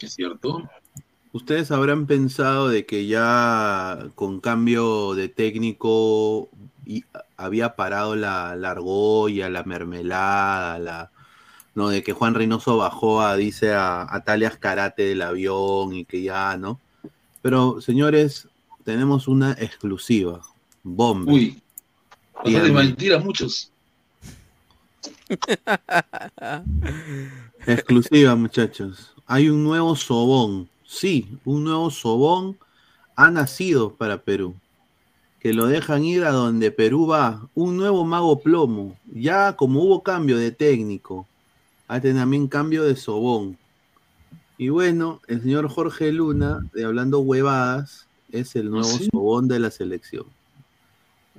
Es 0.00 0.14
cierto. 0.14 0.68
ustedes 1.32 1.70
habrán 1.70 2.06
pensado 2.06 2.68
de 2.68 2.84
que 2.84 3.06
ya 3.06 4.08
con 4.16 4.40
cambio 4.40 5.14
de 5.14 5.28
técnico 5.28 6.48
y 6.84 7.04
había 7.36 7.76
parado 7.76 8.16
la, 8.16 8.56
la 8.56 8.72
argolla, 8.72 9.48
la 9.48 9.62
mermelada, 9.62 10.78
la 10.80 11.10
no, 11.74 11.88
de 11.88 12.02
que 12.02 12.12
Juan 12.12 12.34
Reynoso 12.34 12.76
bajó 12.76 13.22
a, 13.22 13.36
dice, 13.36 13.72
a, 13.72 14.06
a 14.12 14.24
Talias 14.24 14.58
Karate 14.58 15.04
del 15.04 15.22
avión 15.22 15.94
y 15.94 16.04
que 16.04 16.20
ya, 16.20 16.56
¿no? 16.58 16.80
Pero, 17.40 17.80
señores, 17.80 18.48
tenemos 18.84 19.26
una 19.26 19.52
exclusiva. 19.52 20.42
Bomba. 20.82 21.32
Uy, 21.32 21.62
bastante 22.34 22.72
mentira 22.72 23.18
muchos. 23.18 23.70
Exclusiva, 27.66 28.34
muchachos. 28.34 29.14
Hay 29.26 29.48
un 29.48 29.64
nuevo 29.64 29.96
sobón. 29.96 30.68
Sí, 30.84 31.38
un 31.44 31.64
nuevo 31.64 31.90
sobón 31.90 32.58
ha 33.16 33.30
nacido 33.30 33.94
para 33.94 34.22
Perú. 34.22 34.54
Que 35.40 35.52
lo 35.52 35.66
dejan 35.66 36.04
ir 36.04 36.24
a 36.24 36.30
donde 36.30 36.70
Perú 36.70 37.06
va. 37.06 37.48
Un 37.54 37.76
nuevo 37.76 38.04
mago 38.04 38.40
plomo. 38.40 38.96
Ya 39.12 39.56
como 39.56 39.82
hubo 39.82 40.02
cambio 40.02 40.36
de 40.36 40.52
técnico, 40.52 41.26
hay 41.88 42.00
también 42.00 42.48
cambio 42.48 42.84
de 42.84 42.96
sobón. 42.96 43.58
Y 44.58 44.68
bueno, 44.68 45.20
el 45.26 45.42
señor 45.42 45.68
Jorge 45.68 46.12
Luna, 46.12 46.60
de 46.72 46.84
Hablando 46.84 47.20
Huevadas, 47.20 48.06
es 48.30 48.54
el 48.54 48.70
nuevo 48.70 48.88
sí? 48.88 49.08
sobón 49.10 49.48
de 49.48 49.58
la 49.58 49.70
selección. 49.70 50.26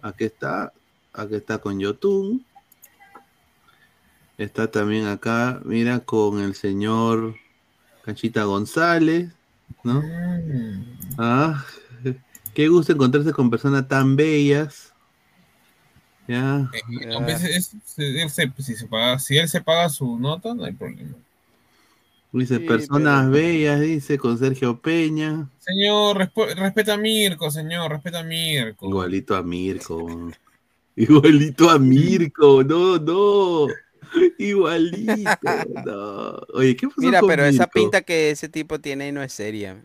Aquí 0.02 0.26
está, 0.26 0.74
aquí 1.14 1.36
está 1.36 1.60
con 1.60 1.80
Yotun. 1.80 2.46
Está 4.38 4.70
también 4.70 5.06
acá, 5.08 5.62
mira, 5.64 6.00
con 6.00 6.42
el 6.42 6.56
señor 6.56 7.36
Cachita 8.04 8.44
González, 8.46 9.32
¿no? 9.84 10.02
Mm. 10.02 10.98
Ah, 11.18 11.64
qué 12.54 12.68
gusto 12.68 12.92
encontrarse 12.94 13.32
con 13.32 13.50
personas 13.50 13.88
tan 13.88 14.16
bellas. 14.16 14.92
Ya. 16.28 16.70
Eh, 16.74 17.16
a 17.16 17.20
veces 17.20 17.74
es- 17.74 18.00
él 18.00 18.30
se- 18.30 18.52
si, 18.64 18.76
se 18.76 18.88
paga, 18.88 19.20
si 19.20 19.38
él 19.38 19.48
se 19.50 19.62
paga 19.62 19.90
su 19.90 20.18
nota, 20.18 20.54
no 20.54 20.64
hay 20.66 20.74
problema. 20.74 21.16
Dice, 22.32 22.58
Sí, 22.58 22.64
personas 22.64 23.30
pero- 23.30 23.32
bellas, 23.32 23.82
dice, 23.82 24.18
con 24.18 24.40
Sergio 24.40 24.80
Peña. 24.80 25.48
Señor, 25.60 26.18
respeta 26.58 26.96
a 26.96 26.98
Mirko, 26.98 27.52
señor, 27.52 27.92
respeta 27.92 28.22
a 28.22 28.24
Mirko. 28.24 28.88
Igualito 28.88 29.36
a 29.36 29.44
Mirko. 29.44 30.32
Igualito 30.96 31.70
a 31.70 31.80
Mirko, 31.80 32.64
no, 32.64 32.98
no. 32.98 33.68
Igualito, 34.38 35.38
no. 35.86 36.58
Oye, 36.58 36.76
¿qué 36.76 36.88
pasó 36.88 37.02
Mira, 37.02 37.20
con 37.20 37.30
pero 37.30 37.46
esa 37.46 37.68
pinta 37.68 38.02
que 38.02 38.30
ese 38.32 38.50
tipo 38.50 38.80
tiene 38.80 39.12
no 39.12 39.24
es 39.24 39.34
seria. 39.34 39.84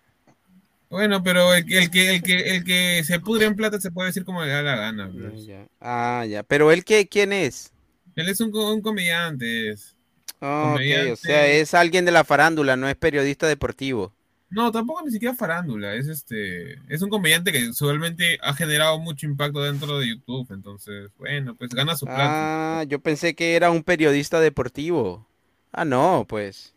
Bueno, 0.91 1.23
pero 1.23 1.53
el, 1.55 1.67
que- 1.67 1.79
el 1.79 1.91
que, 1.91 2.15
el, 2.17 2.23
que, 2.23 2.57
el 2.57 2.65
que 2.65 3.03
se 3.05 3.21
pudre 3.21 3.47
en 3.47 3.57
plata 3.57 3.81
se 3.81 3.91
puede 3.91 4.09
decir 4.09 4.25
como 4.25 4.43
le 4.43 4.51
da 4.51 4.63
la 4.63 4.77
gana. 4.77 5.11
pues. 5.13 5.49
Ah, 5.81 6.25
ya. 6.29 6.43
Pero 6.43 6.73
él, 6.73 6.85
qué, 6.85 7.07
¿quién 7.09 7.33
es? 7.33 7.73
Él 8.17 8.29
es 8.29 8.41
un, 8.41 8.55
un 8.55 8.81
comediante. 8.81 9.71
es. 9.71 9.95
Ah, 10.41 10.71
ok, 10.75 10.75
Comediante. 10.75 11.13
o 11.13 11.17
sea, 11.17 11.47
es 11.49 11.75
alguien 11.75 12.05
de 12.05 12.13
la 12.13 12.25
farándula, 12.25 12.77
no 12.77 12.89
es 12.89 12.97
periodista 12.97 13.47
deportivo. 13.47 14.13
No, 14.51 14.73
tampoco 14.73 15.03
ni 15.05 15.11
siquiera 15.11 15.35
farándula. 15.35 15.95
Es 15.95 16.09
este, 16.09 16.75
es 16.89 17.03
un 17.03 17.11
comediante 17.11 17.53
que 17.53 17.69
usualmente 17.69 18.39
ha 18.43 18.55
generado 18.55 18.99
mucho 18.99 19.27
impacto 19.27 19.63
dentro 19.63 19.99
de 19.99 20.09
YouTube. 20.09 20.51
Entonces, 20.53 21.11
bueno, 21.19 21.55
pues 21.55 21.71
gana 21.71 21.97
su 21.97 22.07
plata. 22.07 22.81
Ah, 22.81 22.85
yo 22.85 22.99
pensé 23.01 23.35
que 23.35 23.57
era 23.57 23.71
un 23.71 23.83
periodista 23.83 24.41
deportivo. 24.41 25.27
Ah, 25.73 25.85
no, 25.85 26.25
pues. 26.29 26.75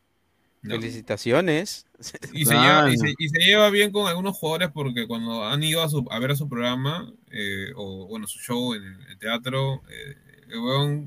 No. 0.62 0.76
Felicitaciones. 0.76 1.86
Y 2.34 2.46
se, 2.46 2.56
lleva, 2.56 2.90
y, 2.92 2.98
se, 2.98 3.14
y 3.16 3.30
se 3.30 3.40
lleva 3.42 3.70
bien 3.70 3.92
con 3.92 4.08
algunos 4.08 4.36
jugadores 4.36 4.72
porque 4.74 5.06
cuando 5.06 5.46
han 5.46 5.62
ido 5.62 5.84
a, 5.84 5.90
su, 5.90 6.04
a 6.10 6.18
ver 6.18 6.32
a 6.32 6.36
su 6.36 6.50
programa 6.50 7.14
eh, 7.30 7.68
o 7.76 8.08
bueno 8.08 8.26
su 8.26 8.40
show 8.40 8.74
en 8.74 8.84
el 9.08 9.20
teatro 9.20 9.84
eh, 9.88 10.16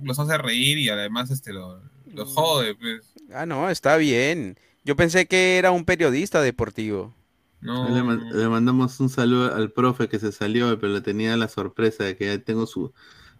los 0.04 0.16
hace 0.20 0.38
reír 0.38 0.78
y 0.78 0.88
además 0.88 1.32
este 1.32 1.52
lo, 1.52 1.82
los 2.06 2.32
jode 2.32 2.76
pues 2.76 3.14
Ah, 3.32 3.46
no, 3.46 3.68
está 3.70 3.96
bien. 3.96 4.58
Yo 4.84 4.96
pensé 4.96 5.26
que 5.26 5.56
era 5.58 5.70
un 5.70 5.84
periodista 5.84 6.42
deportivo. 6.42 7.14
no 7.60 7.88
Le, 7.94 8.02
man- 8.02 8.28
le 8.32 8.48
mandamos 8.48 9.00
un 9.00 9.08
saludo 9.08 9.54
al 9.54 9.72
profe 9.72 10.08
que 10.08 10.18
se 10.18 10.30
salió, 10.30 10.78
pero 10.78 10.92
le 10.92 11.00
tenía 11.00 11.36
la 11.36 11.48
sorpresa 11.48 12.04
de 12.04 12.16
que 12.16 12.26
ya 12.26 12.38
tengo 12.38 12.66
su. 12.66 12.92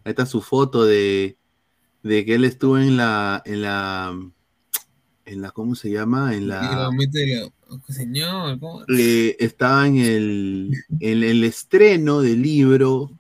Ahí 0.05 0.11
está 0.11 0.27
su 0.27 0.41
foto 0.41 0.85
de, 0.85 1.37
de 2.03 2.25
que 2.25 2.35
él 2.35 2.45
estuvo 2.45 2.79
en 2.79 2.97
la. 2.97 3.43
en 3.45 3.63
la. 3.63 4.19
en 5.27 5.43
la. 5.43 5.51
¿cómo 5.51 5.75
se 5.75 5.91
llama? 5.91 6.35
En 6.35 6.49
la. 6.49 6.89
lo- 6.91 7.81
señor 7.89 8.59
¿cómo? 8.61 8.85
eh, 8.89 9.37
estaba 9.39 9.87
en 9.87 9.97
el, 9.99 10.71
en 11.01 11.23
el 11.25 11.45
estreno 11.45 12.21
del 12.23 12.41
libro 12.41 13.11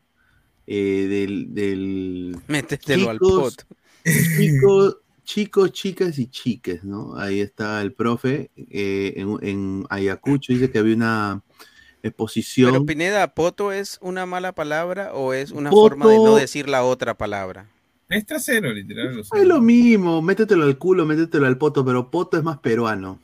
eh, 0.67 1.07
del, 1.09 1.53
del 1.55 2.37
Métetelo 2.49 3.11
al 3.11 3.19
Chicos, 3.19 3.57
pot. 3.57 3.67
chicos, 4.37 4.97
chicos, 5.25 5.73
chicas 5.73 6.19
y 6.19 6.27
chiques, 6.29 6.85
¿no? 6.85 7.17
Ahí 7.17 7.41
está 7.41 7.81
el 7.83 7.93
profe 7.93 8.51
eh, 8.57 9.15
en, 9.17 9.39
en 9.43 9.87
Ayacucho, 9.91 10.53
dice 10.53 10.71
que 10.71 10.79
había 10.79 10.95
una 10.95 11.43
exposición. 12.03 12.73
Pero 12.73 12.87
Pineda, 12.87 13.35
¿poto 13.35 13.73
es 13.73 13.99
una 14.03 14.27
mala 14.27 14.53
palabra 14.53 15.13
o 15.15 15.33
es 15.33 15.51
una 15.51 15.71
Poto- 15.71 15.89
forma 15.97 16.11
de 16.11 16.17
no 16.19 16.37
decir 16.37 16.69
la 16.69 16.85
otra 16.85 17.15
palabra? 17.17 17.69
es 18.11 18.27
trasero 18.27 18.73
literal 18.73 19.19
o 19.19 19.25
sea. 19.25 19.41
Es 19.41 19.47
lo 19.47 19.61
mismo, 19.61 20.21
métetelo 20.23 20.65
al 20.65 20.79
culo, 20.79 21.05
métetelo 21.07 21.47
al 21.47 21.59
poto, 21.59 21.85
pero 21.85 22.11
poto 22.11 22.37
es 22.37 22.45
más 22.45 22.59
peruano. 22.59 23.19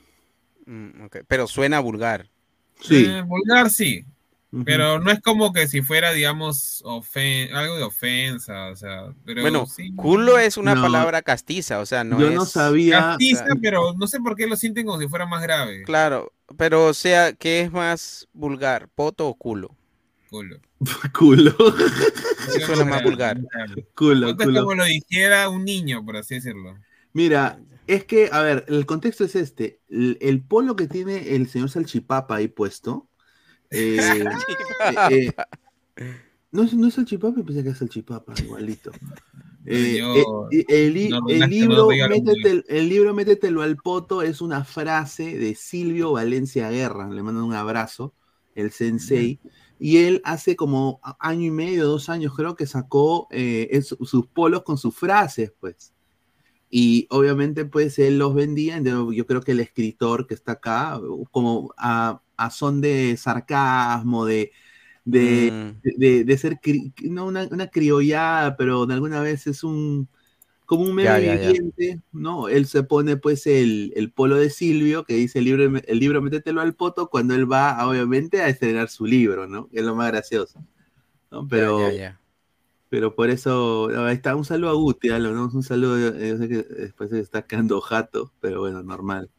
Mm, 0.67 1.03
ok, 1.05 1.19
Pero 1.29 1.47
suena 1.47 1.79
vulgar. 1.81 2.29
Sí. 2.81 3.05
Eh, 3.07 3.23
vulgar 3.23 3.71
sí. 3.71 4.05
Pero 4.65 4.99
no 4.99 5.11
es 5.11 5.21
como 5.21 5.53
que 5.53 5.69
si 5.69 5.81
fuera 5.83 6.13
digamos 6.13 6.83
ofen- 6.85 7.53
algo 7.53 7.77
de 7.77 7.85
ofensa 7.85 8.69
o 8.71 8.77
sea 8.77 9.15
pero 9.25 9.43
Bueno, 9.43 9.67
sí. 9.67 9.93
culo 9.97 10.39
es 10.39 10.57
una 10.57 10.75
No. 10.75 10.83
palabra 10.83 11.23
castiza, 11.23 11.79
o 11.81 11.87
sea, 11.87 12.05
no 12.05 12.19
Yo 12.21 12.29
es... 12.29 12.35
no 12.35 12.45
sabía. 12.45 13.01
Castiza, 13.01 13.45
pero 13.63 13.95
no 13.95 14.07
sé 14.07 14.21
por 14.21 14.37
qué 14.37 14.47
lo 14.47 14.57
sienten 14.57 14.87
como 14.87 15.01
si 15.01 15.09
fuera 15.09 15.27
más 15.27 15.43
grave 15.43 15.83
Claro, 15.85 16.33
pero 16.57 16.87
o 16.87 16.95
sea, 16.95 17.33
¿qué 17.33 17.61
es 17.61 17.73
más 17.73 18.29
vulgar, 18.33 18.89
poto 18.89 19.29
o 19.29 19.35
culo? 19.37 19.77
culo 20.31 20.57
Culo, 21.13 21.55
¿Qué 22.53 22.61
suena 22.61 22.85
más 22.85 23.03
vulgar? 23.03 23.41
culo, 23.95 24.27
Puta, 24.33 24.45
es 24.45 24.49
culo. 24.49 24.61
como 24.63 24.75
lo 24.75 24.85
dijera 24.85 25.49
un 25.49 25.65
niño, 25.65 26.05
por 26.05 26.17
así 26.17 26.37
decirlo. 26.37 26.77
Mira, 27.13 27.61
es 27.87 28.05
que, 28.05 28.31
a 28.33 28.41
ver, 28.43 28.65
el 28.69 28.87
contexto 28.87 29.25
es 29.25 29.35
este. 29.37 29.81
El, 29.89 30.19
el 30.21 30.43
polo 30.43 30.77
que 30.77 30.87
tiene 30.89 31.35
el 31.35 31.49
señor 31.49 31.71
Salchipapa 31.71 32.37
ahí 32.37 32.49
puesto. 32.49 33.10
Eh, 33.71 34.09
eh, 35.07 35.33
eh, 35.97 36.17
no, 36.53 36.63
es, 36.65 36.75
no 36.75 36.89
es 36.89 36.95
Salchipapa, 36.95 37.43
pensé 37.45 37.63
que 37.63 37.71
es 37.71 37.79
igualito. 38.45 38.93
Eh, 39.67 39.97
yo- 39.99 40.49
eh, 40.51 40.65
el, 40.69 40.95
li- 40.95 41.09
no, 41.11 41.21
el 41.29 41.39
no 41.41 41.47
libro, 41.47 41.89
métete, 41.89 42.65
el 42.69 42.89
Métetelo 43.15 43.63
al 43.63 43.77
poto 43.77 44.23
es 44.23 44.41
una 44.41 44.65
frase 44.65 45.39
de 45.39 45.55
Silvio 45.55 46.13
Valencia 46.13 46.71
Guerra, 46.71 47.09
le 47.09 47.23
mando 47.23 47.45
un 47.45 47.55
abrazo, 47.55 48.15
el 48.55 48.71
sensei, 48.73 49.39
y 49.79 49.99
él 49.99 50.21
hace 50.25 50.57
como 50.57 51.01
año 51.21 51.47
y 51.47 51.51
medio, 51.51 51.87
dos 51.87 52.09
años 52.09 52.35
creo 52.35 52.57
que 52.57 52.67
sacó 52.67 53.29
eh, 53.31 53.69
es- 53.71 53.97
sus 54.03 54.27
polos 54.27 54.63
con 54.63 54.77
sus 54.79 54.95
frases, 54.97 55.53
pues. 55.61 55.93
Y 56.71 57.07
obviamente, 57.11 57.65
pues 57.65 57.99
él 57.99 58.19
los 58.19 58.35
vendía. 58.35 58.81
yo 59.13 59.27
creo 59.27 59.41
que 59.43 59.53
el 59.53 59.61
escritor 59.61 60.27
que 60.27 60.35
está 60.35 60.53
acá, 60.53 61.01
como 61.33 61.73
a, 61.77 62.23
a 62.47 62.51
son 62.51 62.81
de 62.81 63.17
sarcasmo, 63.17 64.25
de, 64.27 64.53
de, 65.05 65.51
Mm, 65.51 65.83
de, 65.83 65.93
de- 65.99 66.25
de 66.25 66.39
ser, 66.39 66.55
cri- 66.61 66.93
no 67.11 67.27
una, 67.27 67.49
una 67.51 67.69
criollada, 67.71 68.57
pero 68.57 68.87
de 68.87 68.95
alguna 68.95 69.21
vez 69.23 69.47
es 69.47 69.65
un, 69.65 70.09
como 70.67 70.85
un 70.85 70.95
Ya, 71.03 71.19
meme 71.19 71.19
ya, 71.19 71.37
ya. 71.37 71.61
viviente, 71.61 72.01
¿no? 72.13 72.49
Él 72.49 72.67
se 72.67 72.83
pone 72.85 73.17
pues 73.17 73.47
el, 73.47 73.93
el 73.97 74.13
polo 74.13 74.37
de 74.37 74.51
Silvio, 74.51 75.05
que 75.05 75.15
dice 75.15 75.41
el 75.41 75.47
libro, 75.47 75.65
el 75.87 75.99
libro 76.01 76.23
métetelo 76.23 76.61
al 76.61 76.75
poto, 76.77 77.09
cuando 77.11 77.35
él 77.35 77.51
va, 77.51 77.87
obviamente, 77.89 78.43
a 78.43 78.49
estrenar 78.49 78.89
su 78.91 79.07
libro, 79.07 79.47
¿no? 79.49 79.69
Que 79.69 79.81
es 79.81 79.85
lo 79.87 79.95
más 79.97 80.09
gracioso. 80.13 80.65
¿no? 81.31 81.49
Pero, 81.49 82.03
pero 82.89 83.15
por 83.15 83.31
eso, 83.31 83.89
no, 83.93 84.05
ahí 84.05 84.15
está, 84.17 84.35
un 84.37 84.45
saludo 84.45 84.71
a 84.71 84.75
Guti, 84.75 85.09
mandamos 85.11 85.55
un 85.55 85.63
saludo, 85.63 85.97
eh, 86.17 86.29
yo 86.31 86.37
sé 86.39 86.49
que 86.49 86.57
después 86.63 87.11
se 87.11 87.21
está 87.21 87.43
quedando 87.47 87.81
jato, 87.81 88.33
pero 88.41 88.61
bueno, 88.61 88.83
normal. 88.83 89.31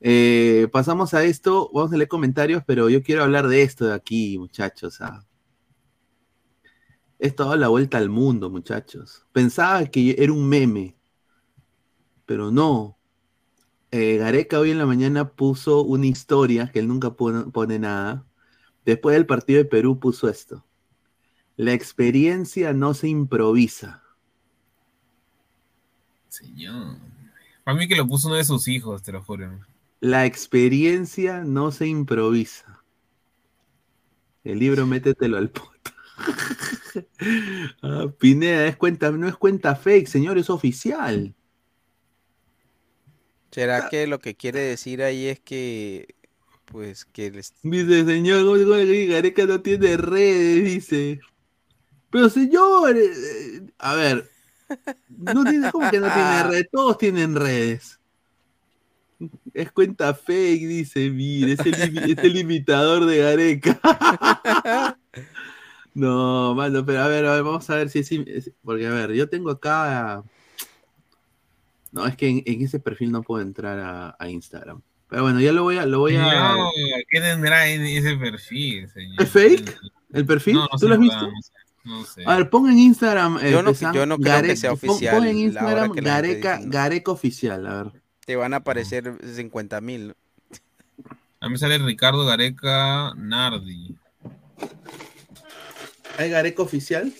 Eh, 0.00 0.68
pasamos 0.72 1.12
a 1.14 1.24
esto, 1.24 1.70
vamos 1.74 1.92
a 1.92 1.96
leer 1.96 2.08
comentarios, 2.08 2.62
pero 2.66 2.88
yo 2.88 3.02
quiero 3.02 3.22
hablar 3.24 3.48
de 3.48 3.62
esto 3.62 3.86
de 3.86 3.94
aquí, 3.94 4.38
muchachos. 4.38 5.00
ah. 5.00 5.24
Esto 7.18 7.42
ha 7.42 7.46
dado 7.46 7.58
la 7.58 7.68
vuelta 7.68 7.98
al 7.98 8.08
mundo, 8.10 8.48
muchachos. 8.50 9.26
Pensaba 9.32 9.84
que 9.86 10.14
era 10.18 10.32
un 10.32 10.48
meme, 10.48 10.96
pero 12.26 12.50
no. 12.50 12.96
eh, 13.90 14.18
Gareca 14.18 14.58
hoy 14.60 14.70
en 14.70 14.78
la 14.78 14.86
mañana 14.86 15.30
puso 15.30 15.82
una 15.82 16.06
historia, 16.06 16.70
que 16.72 16.78
él 16.80 16.88
nunca 16.88 17.10
pone, 17.14 17.50
pone 17.50 17.78
nada. 17.78 18.24
Después 18.84 19.14
del 19.14 19.26
partido 19.26 19.58
de 19.58 19.64
Perú 19.64 19.98
puso 19.98 20.28
esto. 20.28 20.64
La 21.56 21.72
experiencia 21.72 22.72
no 22.72 22.94
se 22.94 23.08
improvisa. 23.08 24.02
Señor. 26.28 26.98
Para 27.64 27.76
mí 27.76 27.88
que 27.88 27.96
lo 27.96 28.06
puso 28.06 28.28
uno 28.28 28.36
de 28.36 28.44
sus 28.44 28.68
hijos, 28.68 29.02
te 29.02 29.12
lo 29.12 29.22
juro. 29.22 29.58
La 30.00 30.26
experiencia 30.26 31.44
no 31.44 31.72
se 31.72 31.86
improvisa. 31.86 32.84
El 34.44 34.60
libro 34.60 34.86
métetelo 34.86 35.36
al 35.36 35.50
poto. 35.50 35.92
Ah, 37.82 38.06
Pineda, 38.18 38.66
es 38.66 38.76
cuenta, 38.76 39.12
no 39.12 39.28
es 39.28 39.36
cuenta 39.36 39.76
fake, 39.76 40.08
señor, 40.08 40.36
es 40.36 40.50
oficial. 40.50 41.32
¿Será 43.52 43.88
que 43.88 44.06
lo 44.06 44.18
que 44.18 44.34
quiere 44.34 44.60
decir 44.60 45.02
ahí 45.02 45.26
es 45.26 45.38
que, 45.38 46.16
pues, 46.64 47.04
que 47.04 47.30
les... 47.30 47.54
Dice, 47.62 48.04
señor, 48.04 48.44
¿cómo, 48.44 48.64
cómo 48.64 48.76
que 48.76 49.06
Gareca 49.06 49.46
no 49.46 49.60
tiene 49.60 49.96
redes? 49.96 50.64
Dice. 50.64 51.20
Pero 52.10 52.28
señor, 52.28 52.96
eh, 52.96 53.70
a 53.78 53.94
ver, 53.94 54.30
no 55.08 55.44
tiene, 55.44 55.70
¿cómo 55.70 55.90
que 55.90 56.00
no 56.00 56.12
tiene 56.12 56.42
redes? 56.48 56.68
Todos 56.72 56.98
tienen 56.98 57.34
redes. 57.36 57.97
Es 59.58 59.72
cuenta 59.72 60.14
fake, 60.14 60.66
dice, 60.68 61.10
mire, 61.10 61.52
es 61.54 61.60
el, 61.66 61.74
es 61.98 62.18
el 62.18 62.36
imitador 62.36 63.06
de 63.06 63.18
Gareca. 63.18 63.80
No, 65.94 66.54
mano, 66.54 66.84
pero 66.86 67.00
a 67.02 67.08
ver, 67.08 67.24
a 67.26 67.32
ver, 67.34 67.42
vamos 67.42 67.68
a 67.70 67.74
ver 67.74 67.88
si 67.88 67.98
es, 67.98 68.52
Porque, 68.62 68.86
a 68.86 68.90
ver, 68.90 69.12
yo 69.14 69.28
tengo 69.28 69.50
acá. 69.50 70.22
No, 71.90 72.06
es 72.06 72.16
que 72.16 72.28
en, 72.28 72.42
en 72.46 72.62
ese 72.62 72.78
perfil 72.78 73.10
no 73.10 73.22
puedo 73.22 73.42
entrar 73.42 73.80
a, 73.80 74.14
a 74.16 74.28
Instagram. 74.28 74.80
Pero 75.08 75.22
bueno, 75.22 75.40
ya 75.40 75.50
lo 75.52 75.64
voy 75.64 75.76
a. 75.78 75.86
Lo 75.86 75.98
voy 76.00 76.14
a... 76.14 76.52
No, 76.54 76.70
¿qué 77.10 77.20
tendrá 77.20 77.66
en 77.68 77.82
ese 77.84 78.16
perfil, 78.16 78.88
señor? 78.90 79.20
¿Es 79.22 79.28
fake? 79.30 79.76
¿El 80.12 80.24
perfil? 80.24 80.54
No, 80.54 80.68
no 80.72 80.78
¿Tú 80.78 80.86
lo 80.86 80.94
has 80.94 81.00
visto? 81.00 81.26
no 81.26 81.42
sé, 81.42 81.52
no 81.84 82.04
sé. 82.04 82.22
A 82.26 82.36
ver, 82.36 82.50
pon 82.50 82.70
en 82.70 82.78
Instagram. 82.78 83.38
eh, 83.42 83.50
Yo 83.50 83.62
no- 83.62 83.72
yo 83.72 84.06
no 84.06 84.18
creo 84.18 84.42
que 84.42 84.54
sea 84.56 84.70
pon- 84.70 84.80
Pon, 84.80 84.90
oficial 84.90 85.26
en 85.26 85.38
Instagram 85.38 85.92
Gareca. 85.94 86.60
Gareca 86.62 87.10
oficial, 87.10 87.66
a 87.66 87.82
ver. 87.82 87.92
Te 88.28 88.36
van 88.36 88.52
a 88.52 88.58
aparecer 88.58 89.10
50 89.24 89.80
mil. 89.80 90.14
A 91.40 91.48
mí 91.48 91.56
sale 91.56 91.78
Ricardo 91.78 92.26
Gareca 92.26 93.14
Nardi. 93.16 93.96
¿Hay 96.18 96.28
Gareca 96.28 96.60
oficial? 96.60 97.10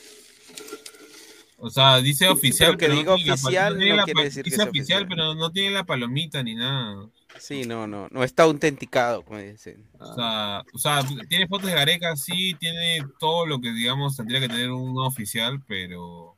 O 1.57 1.71
sea, 1.71 1.97
dice 2.03 2.29
oficial. 2.29 2.77
pero 2.77 2.79
que 2.79 2.89
no 2.89 3.01
diga 3.01 3.15
tiene 3.15 3.29
la 3.29 3.35
oficial 3.37 3.79
no 3.79 3.97
la 3.97 4.05
quiere 4.05 4.19
pa- 4.19 4.25
decir 4.25 4.45
que 4.45 4.51
dice 4.51 4.57
sea 4.63 4.69
oficial, 4.71 5.03
oficial. 5.05 5.09
pero 5.09 5.35
no 5.35 5.51
tiene 5.51 5.71
la 5.71 5.85
palomita 5.85 6.43
ni 6.43 6.55
nada. 6.55 7.09
Sí, 7.39 7.63
no, 7.65 7.87
no, 7.87 8.09
no 8.11 8.23
está 8.23 8.43
autenticado, 8.43 9.23
como 9.23 9.39
dicen. 9.39 9.89
O 9.99 10.15
sea, 10.15 10.63
o 10.75 10.79
sea, 10.79 11.03
tiene 11.27 11.49
fotos 11.49 11.71
de 11.71 11.75
Gareca, 11.75 12.15
sí, 12.17 12.55
tiene 12.61 13.03
todo 13.19 13.47
lo 13.47 13.63
que, 13.63 13.73
digamos, 13.73 14.15
tendría 14.15 14.41
que 14.41 14.49
tener 14.49 14.71
un 14.73 14.99
oficial, 14.99 15.63
pero... 15.67 16.37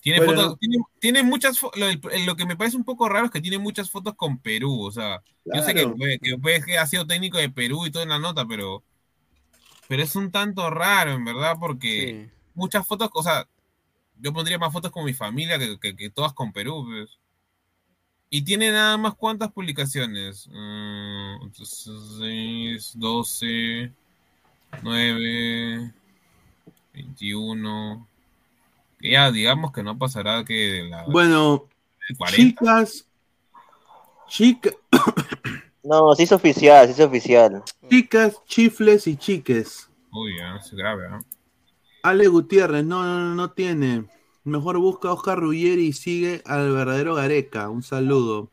Tiene 0.00 0.18
Bueno. 0.20 0.42
fotos, 0.42 0.58
tiene, 0.58 0.76
tiene 1.00 1.22
muchas 1.22 1.58
fotos, 1.58 1.80
lo, 2.26 2.36
que 2.36 2.46
me 2.46 2.56
parece 2.56 2.76
un 2.76 2.84
poco 2.84 3.08
raro 3.08 3.26
es 3.26 3.32
que 3.32 3.40
tiene 3.40 3.58
muchas 3.58 3.90
fotos 3.90 4.14
con 4.14 4.38
Perú, 4.38 4.82
o 4.82 4.92
sea, 4.92 5.22
yo 5.44 5.62
sé 5.62 5.74
que, 5.74 6.18
que, 6.20 6.62
que 6.64 6.78
ha 6.78 6.86
sido 6.86 7.06
técnico 7.06 7.38
de 7.38 7.50
Perú 7.50 7.86
y 7.86 7.90
todo 7.90 8.02
en 8.02 8.10
la 8.10 8.18
nota, 8.18 8.46
pero... 8.46 8.82
Pero 9.88 10.02
es 10.02 10.14
un 10.16 10.30
tanto 10.30 10.68
raro, 10.68 11.12
en 11.12 11.24
verdad, 11.24 11.56
porque 11.58 12.28
muchas 12.54 12.86
fotos, 12.86 13.08
o 13.14 13.22
sea, 13.22 13.48
yo 14.20 14.32
pondría 14.32 14.58
más 14.58 14.72
fotos 14.72 14.90
con 14.90 15.04
mi 15.04 15.14
familia 15.14 15.58
que, 15.58 15.78
que- 15.78 15.96
que 15.96 16.10
todas 16.10 16.34
con 16.34 16.52
Perú, 16.52 16.84
pues. 16.86 17.18
Y 18.30 18.42
tiene 18.42 18.70
nada 18.70 18.98
más 18.98 19.14
cuántas 19.14 19.50
publicaciones. 19.52 20.48
Mm, 20.52 21.50
6, 21.54 22.92
12, 22.96 23.90
9, 24.82 25.92
21. 26.92 28.06
Ya 29.00 29.30
digamos 29.30 29.72
que 29.72 29.82
no 29.82 29.96
pasará 29.98 30.44
que 30.44 30.54
de 30.54 30.84
la 30.88 31.04
Bueno, 31.04 31.66
de 32.08 32.16
40. 32.16 32.36
chicas. 32.36 33.04
Chica, 34.28 34.70
No, 35.82 36.14
sí 36.14 36.24
es 36.24 36.32
oficial, 36.32 36.86
sí 36.86 36.92
es 36.92 37.00
oficial. 37.00 37.62
chicas, 37.88 38.36
chifles 38.46 39.06
y 39.06 39.16
chiques. 39.16 39.88
Uy, 40.12 40.36
ya, 40.38 40.56
es 40.56 40.70
grave, 40.72 41.06
¿ah? 41.10 41.20
Ale 42.02 42.28
Gutiérrez, 42.28 42.84
no, 42.84 43.04
no, 43.04 43.18
no, 43.20 43.34
no 43.34 43.50
tiene. 43.52 44.04
Mejor 44.44 44.78
busca 44.78 45.08
a 45.08 45.12
Oscar 45.12 45.38
Ruggeri 45.38 45.86
y 45.86 45.92
sigue 45.92 46.42
al 46.46 46.72
verdadero 46.72 47.14
Gareca. 47.14 47.68
Un 47.70 47.82
saludo. 47.82 48.48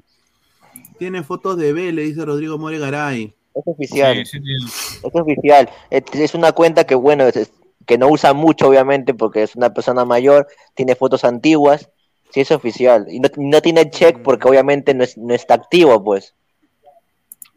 Tiene 0.97 1.23
fotos 1.23 1.57
de 1.57 1.71
B, 1.73 1.91
le 1.91 2.03
dice 2.03 2.25
Rodrigo 2.25 2.57
More 2.57 2.79
Garay. 2.79 3.33
Es 3.53 3.63
oficial. 3.65 4.15
Sí, 4.17 4.25
sí, 4.25 4.41
tiene- 4.41 4.65
Es 4.65 5.11
oficial. 5.13 5.69
Es, 5.89 6.33
una 6.35 6.51
cuenta 6.53 6.85
que, 6.85 6.95
bueno, 6.95 7.25
es- 7.27 7.51
que 7.85 7.97
no 7.97 8.07
usa 8.09 8.33
mucho, 8.33 8.67
obviamente, 8.67 9.13
porque 9.13 9.43
es 9.43 9.55
una 9.55 9.73
persona 9.73 10.05
mayor, 10.05 10.47
tiene 10.75 10.95
fotos 10.95 11.23
antiguas. 11.23 11.89
Sí, 12.31 12.41
es 12.41 12.51
oficial. 12.51 13.05
Y 13.09 13.19
no, 13.19 13.29
no 13.37 13.61
tiene 13.61 13.89
check 13.89 14.21
porque, 14.21 14.47
obviamente, 14.49 14.93
no, 14.93 15.03
es- 15.03 15.17
no 15.17 15.33
está 15.33 15.53
activo, 15.53 16.03
pues. 16.03 16.33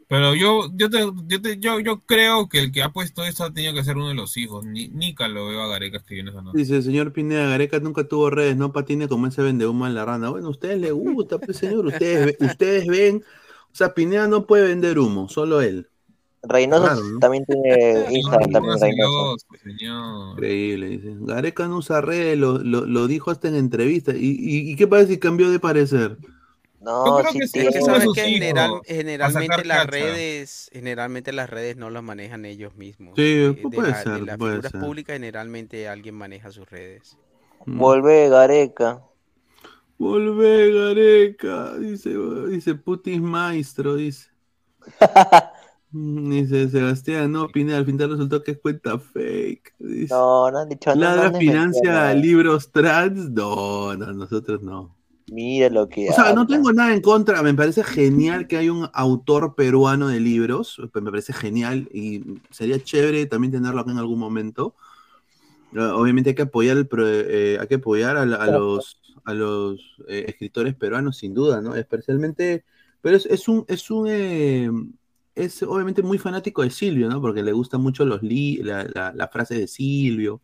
Pero 0.09 0.35
yo, 0.35 0.71
yo, 0.75 0.89
te, 0.89 1.01
yo, 1.27 1.43
te- 1.43 1.59
yo, 1.59 1.81
yo 1.81 2.01
creo 2.01 2.49
que 2.49 2.61
el 2.61 2.73
que 2.73 2.83
ha 2.83 2.89
puesto 2.91 3.25
eso 3.25 3.45
ha 3.45 3.53
tenido 3.53 3.75
que 3.75 3.85
ser 3.85 3.97
uno 3.97 4.09
de 4.09 4.15
los 4.15 4.39
hijos. 4.39 4.65
Ni, 4.65 4.89
Nica 4.89 5.29
lo 5.29 5.49
veo 5.49 5.61
a 5.61 5.69
Gareca 5.69 5.99
escribiendo 5.99 6.33
esa 6.33 6.41
nota. 6.41 6.57
Dice 6.57 6.77
el 6.77 6.83
señor 6.83 7.13
Pineda, 7.13 7.47
Gareca 7.51 7.79
nunca 7.79 8.05
tuvo 8.05 8.31
redes, 8.31 8.57
no 8.57 8.73
patine 8.73 9.07
como 9.07 9.27
ese 9.27 9.43
vende 9.43 9.67
humo 9.67 9.87
en 9.87 9.95
la 9.95 10.07
rana. 10.07 10.31
Bueno, 10.31 10.47
a 10.47 10.51
ustedes 10.51 10.79
les 10.79 10.93
gusta, 10.93 11.39
pues 11.39 11.59
señor, 11.59 11.87
ustedes, 11.87 12.37
ustedes 12.41 12.87
ven, 12.87 13.23
o 13.71 13.75
sea, 13.75 13.93
Pineda 13.93 14.29
no 14.29 14.47
puede 14.47 14.69
vender 14.69 14.99
humo, 14.99 15.29
solo 15.29 15.61
él. 15.61 15.89
Reynoso 16.43 16.82
Claro, 16.85 17.01
¿no? 17.02 17.19
también 17.19 17.44
tiene 17.44 18.06
Instagram, 18.10 18.51
también 18.52 18.81
Reynoso. 18.81 19.36
celoso, 19.39 19.47
señor. 19.62 20.32
Increíble, 20.35 20.89
dice. 20.89 21.16
Gareca 21.20 21.66
no 21.69 21.78
usa 21.78 22.01
redes, 22.01 22.39
lo, 22.39 22.59
lo, 22.59 22.86
lo 22.86 23.06
dijo 23.09 23.31
hasta 23.31 23.48
en 23.48 23.56
entrevista. 23.56 24.12
¿Y, 24.15 24.36
y, 24.39 24.70
y 24.73 24.77
qué 24.77 24.86
pasa 24.86 25.06
si 25.09 25.19
cambió 25.19 25.51
de 25.51 25.59
parecer? 25.59 26.16
No, 26.81 27.05
Yo 27.06 27.16
creo 27.19 27.32
sí 27.32 27.39
que 27.40 27.47
sí, 27.48 27.52
tiene. 27.55 27.69
Es 27.70 27.74
que 27.74 27.78
de 27.81 27.85
sabes 27.86 28.09
que 28.15 28.20
general- 28.23 28.81
generalmente 28.86 29.65
las 29.65 29.78
cacha. 29.78 29.90
redes, 29.90 30.70
generalmente 30.73 31.32
las 31.32 31.51
redes 31.51 31.77
no 31.77 31.90
las 31.90 32.05
manejan 32.05 32.44
ellos 32.44 32.77
mismos. 32.77 33.15
Sí, 33.16 33.23
de 33.35 33.55
puede 33.55 33.90
la- 33.90 33.97
de 33.98 34.02
ser, 34.05 34.20
las 34.23 34.39
puede 34.39 34.52
figuras 34.52 34.73
ser. 34.73 34.81
públicas 34.81 35.15
generalmente 35.15 35.89
alguien 35.89 36.15
maneja 36.15 36.52
sus 36.52 36.70
redes. 36.70 37.19
Mm. 37.66 37.78
Volvé, 37.78 38.28
Gareca. 38.28 39.02
Volvé, 39.98 40.73
Gareca, 40.73 41.74
dice, 41.78 42.10
dice 42.48 42.77
Putis 42.77 43.20
Maestro, 43.20 43.97
dice. 43.97 44.28
Mm, 45.90 46.31
Dice 46.31 46.69
Sebastián, 46.70 47.32
no, 47.32 47.51
Pineda, 47.51 47.78
al 47.78 47.86
final 47.86 48.10
resultó 48.10 48.43
que 48.43 48.52
es 48.52 48.59
cuenta 48.59 48.98
fake. 48.98 49.74
Dice. 49.78 50.15
No, 50.15 50.51
no 50.51 50.59
han 50.59 50.69
dicho 50.69 50.94
no, 50.94 51.01
Ladra 51.01 51.31
no 51.31 51.39
han 51.39 51.39
financia 51.39 52.15
libros 52.15 52.70
trans. 52.73 53.31
No, 53.31 53.97
no, 53.97 54.12
nosotros 54.12 54.62
no. 54.62 54.97
Mira 55.27 55.69
lo 55.70 55.89
que 55.89 56.09
O 56.09 56.12
sea, 56.12 56.32
no 56.32 56.47
habla. 56.47 56.47
tengo 56.47 56.73
nada 56.73 56.93
en 56.94 57.01
contra. 57.02 57.43
Me 57.43 57.55
parece 57.55 57.85
genial 57.85 58.47
que 58.48 58.56
hay 58.56 58.70
un 58.70 58.89
autor 58.94 59.55
peruano 59.55 60.09
de 60.09 60.20
libros. 60.20 60.81
pues, 60.93 61.05
Me 61.05 61.10
parece 61.10 61.32
genial 61.32 61.89
y 61.93 62.24
sería 62.51 62.82
chévere 62.82 63.27
también 63.27 63.52
tenerlo 63.52 63.81
acá 63.81 63.90
en 63.93 63.98
algún 63.98 64.19
momento. 64.19 64.74
Eh, 65.73 65.81
Obviamente 65.81 66.31
hay 66.31 66.36
que 66.36 66.43
apoyar, 66.43 66.77
el 66.78 66.89
eh, 66.98 67.59
hay 67.60 67.66
que 67.69 67.77
apoyar 67.77 68.16
a, 68.16 68.23
a 68.23 68.47
los, 68.48 69.01
a 69.24 69.35
los 69.35 69.81
eh, 70.09 70.24
escritores 70.28 70.74
peruanos, 70.74 71.19
sin 71.19 71.35
duda, 71.35 71.60
¿no? 71.60 71.74
Especialmente, 71.74 72.65
pero 73.01 73.16
es, 73.16 73.27
es 73.27 73.48
un, 73.48 73.65
es 73.69 73.90
un, 73.90 74.06
eh, 74.09 74.70
es 75.44 75.62
obviamente 75.62 76.02
muy 76.02 76.19
fanático 76.19 76.62
de 76.62 76.70
Silvio, 76.70 77.09
¿no? 77.09 77.20
Porque 77.20 77.43
le 77.43 77.52
gustan 77.52 77.81
mucho 77.81 78.05
los 78.05 78.23
li 78.23 78.56
la, 78.62 78.85
la, 78.94 79.12
la 79.15 79.28
frase 79.28 79.55
de 79.59 79.69
Silvio. 79.69 80.40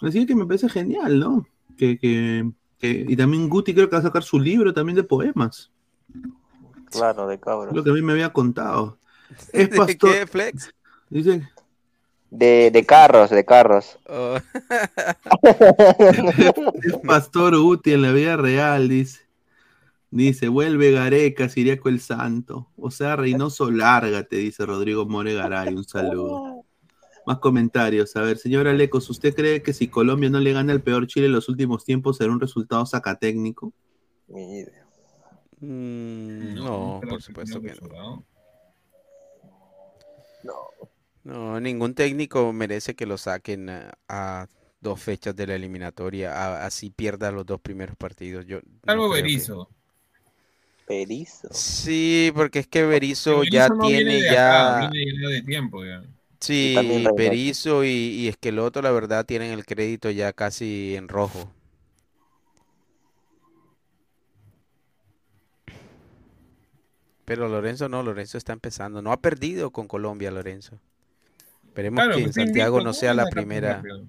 Así 0.00 0.26
que 0.26 0.34
me 0.34 0.46
parece 0.46 0.68
genial, 0.68 1.18
¿no? 1.18 1.46
Que, 1.76 1.98
que, 1.98 2.50
que- 2.78 3.06
y 3.08 3.16
también 3.16 3.48
Guti 3.48 3.74
creo 3.74 3.88
que 3.88 3.96
va 3.96 4.00
a 4.00 4.02
sacar 4.04 4.22
su 4.22 4.38
libro 4.38 4.72
también 4.74 4.96
de 4.96 5.04
poemas. 5.04 5.70
Claro, 6.90 7.26
de 7.26 7.40
cabros. 7.40 7.74
Lo 7.74 7.82
que 7.82 7.90
a 7.90 7.92
mí 7.94 8.02
me 8.02 8.12
había 8.12 8.32
contado. 8.32 8.98
Es 9.52 9.70
¿De 9.70 9.76
pastor. 9.76 10.12
qué, 10.12 10.26
Flex? 10.26 10.72
Dice, 11.10 11.48
De, 12.30 12.70
de 12.70 12.84
carros, 12.86 13.30
de 13.30 13.44
carros. 13.44 13.98
Oh. 14.08 14.36
es 16.82 16.96
pastor 17.06 17.56
Guti 17.58 17.92
en 17.92 18.02
la 18.02 18.12
vida 18.12 18.36
real, 18.36 18.88
dice. 18.88 19.23
Dice, 20.16 20.46
vuelve 20.46 20.92
Gareca, 20.92 21.48
Siriaco 21.48 21.88
el 21.88 21.98
Santo. 21.98 22.68
O 22.76 22.92
sea, 22.92 23.16
Reynoso, 23.16 23.72
lárgate, 23.72 24.36
dice 24.36 24.64
Rodrigo 24.64 25.06
More 25.06 25.34
Garay. 25.34 25.74
Un 25.74 25.82
saludo. 25.82 26.64
Más 27.26 27.38
comentarios. 27.38 28.14
A 28.14 28.20
ver, 28.20 28.38
señora 28.38 28.72
Lecos, 28.74 29.10
¿usted 29.10 29.34
cree 29.34 29.60
que 29.62 29.72
si 29.72 29.88
Colombia 29.88 30.30
no 30.30 30.38
le 30.38 30.52
gana 30.52 30.72
el 30.72 30.82
peor 30.82 31.08
Chile 31.08 31.26
en 31.26 31.32
los 31.32 31.48
últimos 31.48 31.84
tiempos 31.84 32.18
será 32.18 32.30
un 32.30 32.38
resultado 32.40 32.86
sacatécnico? 32.86 33.72
Mm, 35.60 36.54
no, 36.54 37.00
por 37.08 37.20
supuesto 37.20 37.60
que 37.60 37.74
no. 37.74 38.24
no. 40.44 40.62
No, 41.24 41.58
ningún 41.60 41.94
técnico 41.94 42.52
merece 42.52 42.94
que 42.94 43.06
lo 43.06 43.16
saquen 43.18 43.68
a, 43.70 43.92
a 44.08 44.46
dos 44.80 45.00
fechas 45.00 45.34
de 45.34 45.46
la 45.48 45.54
eliminatoria, 45.56 46.32
a- 46.34 46.66
así 46.66 46.90
pierda 46.90 47.32
los 47.32 47.46
dos 47.46 47.60
primeros 47.60 47.96
partidos. 47.96 48.44
Yo 48.46 48.58
no 48.58 48.62
Salvo 48.84 49.10
que- 49.10 49.22
Berizzo. 49.22 49.70
Perizo. 50.86 51.48
Sí, 51.50 52.30
porque 52.34 52.58
es 52.58 52.66
que 52.66 52.84
Berizzo 52.84 53.42
ya 53.44 53.68
no 53.68 53.86
viene 53.86 54.10
tiene 54.10 54.14
de 54.22 54.32
ya... 54.32 54.78
acá, 54.78 54.90
de 54.90 55.42
tiempo 55.42 55.84
ya. 55.84 56.02
Sí, 56.40 56.74
Reynoso. 56.76 57.14
Berizzo 57.14 57.84
y, 57.84 57.88
y 57.88 58.28
Esqueloto, 58.28 58.82
la 58.82 58.90
verdad, 58.90 59.24
tienen 59.24 59.52
el 59.52 59.64
crédito 59.64 60.10
ya 60.10 60.32
casi 60.32 60.94
en 60.96 61.08
rojo. 61.08 61.50
Pero 67.24 67.48
Lorenzo 67.48 67.88
no, 67.88 68.02
Lorenzo 68.02 68.36
está 68.36 68.52
empezando. 68.52 69.00
No 69.00 69.10
ha 69.10 69.16
perdido 69.16 69.70
con 69.70 69.88
Colombia, 69.88 70.30
Lorenzo. 70.30 70.78
Esperemos 71.66 72.04
Claro, 72.04 72.16
que 72.16 72.22
en 72.24 72.32
Santiago 72.32 72.76
no 72.78 72.84
¿cómo 72.84 72.92
sea 72.92 73.14
la 73.14 73.26
primera. 73.26 73.82
¿Qué 73.82 73.88
pasó? 73.88 74.04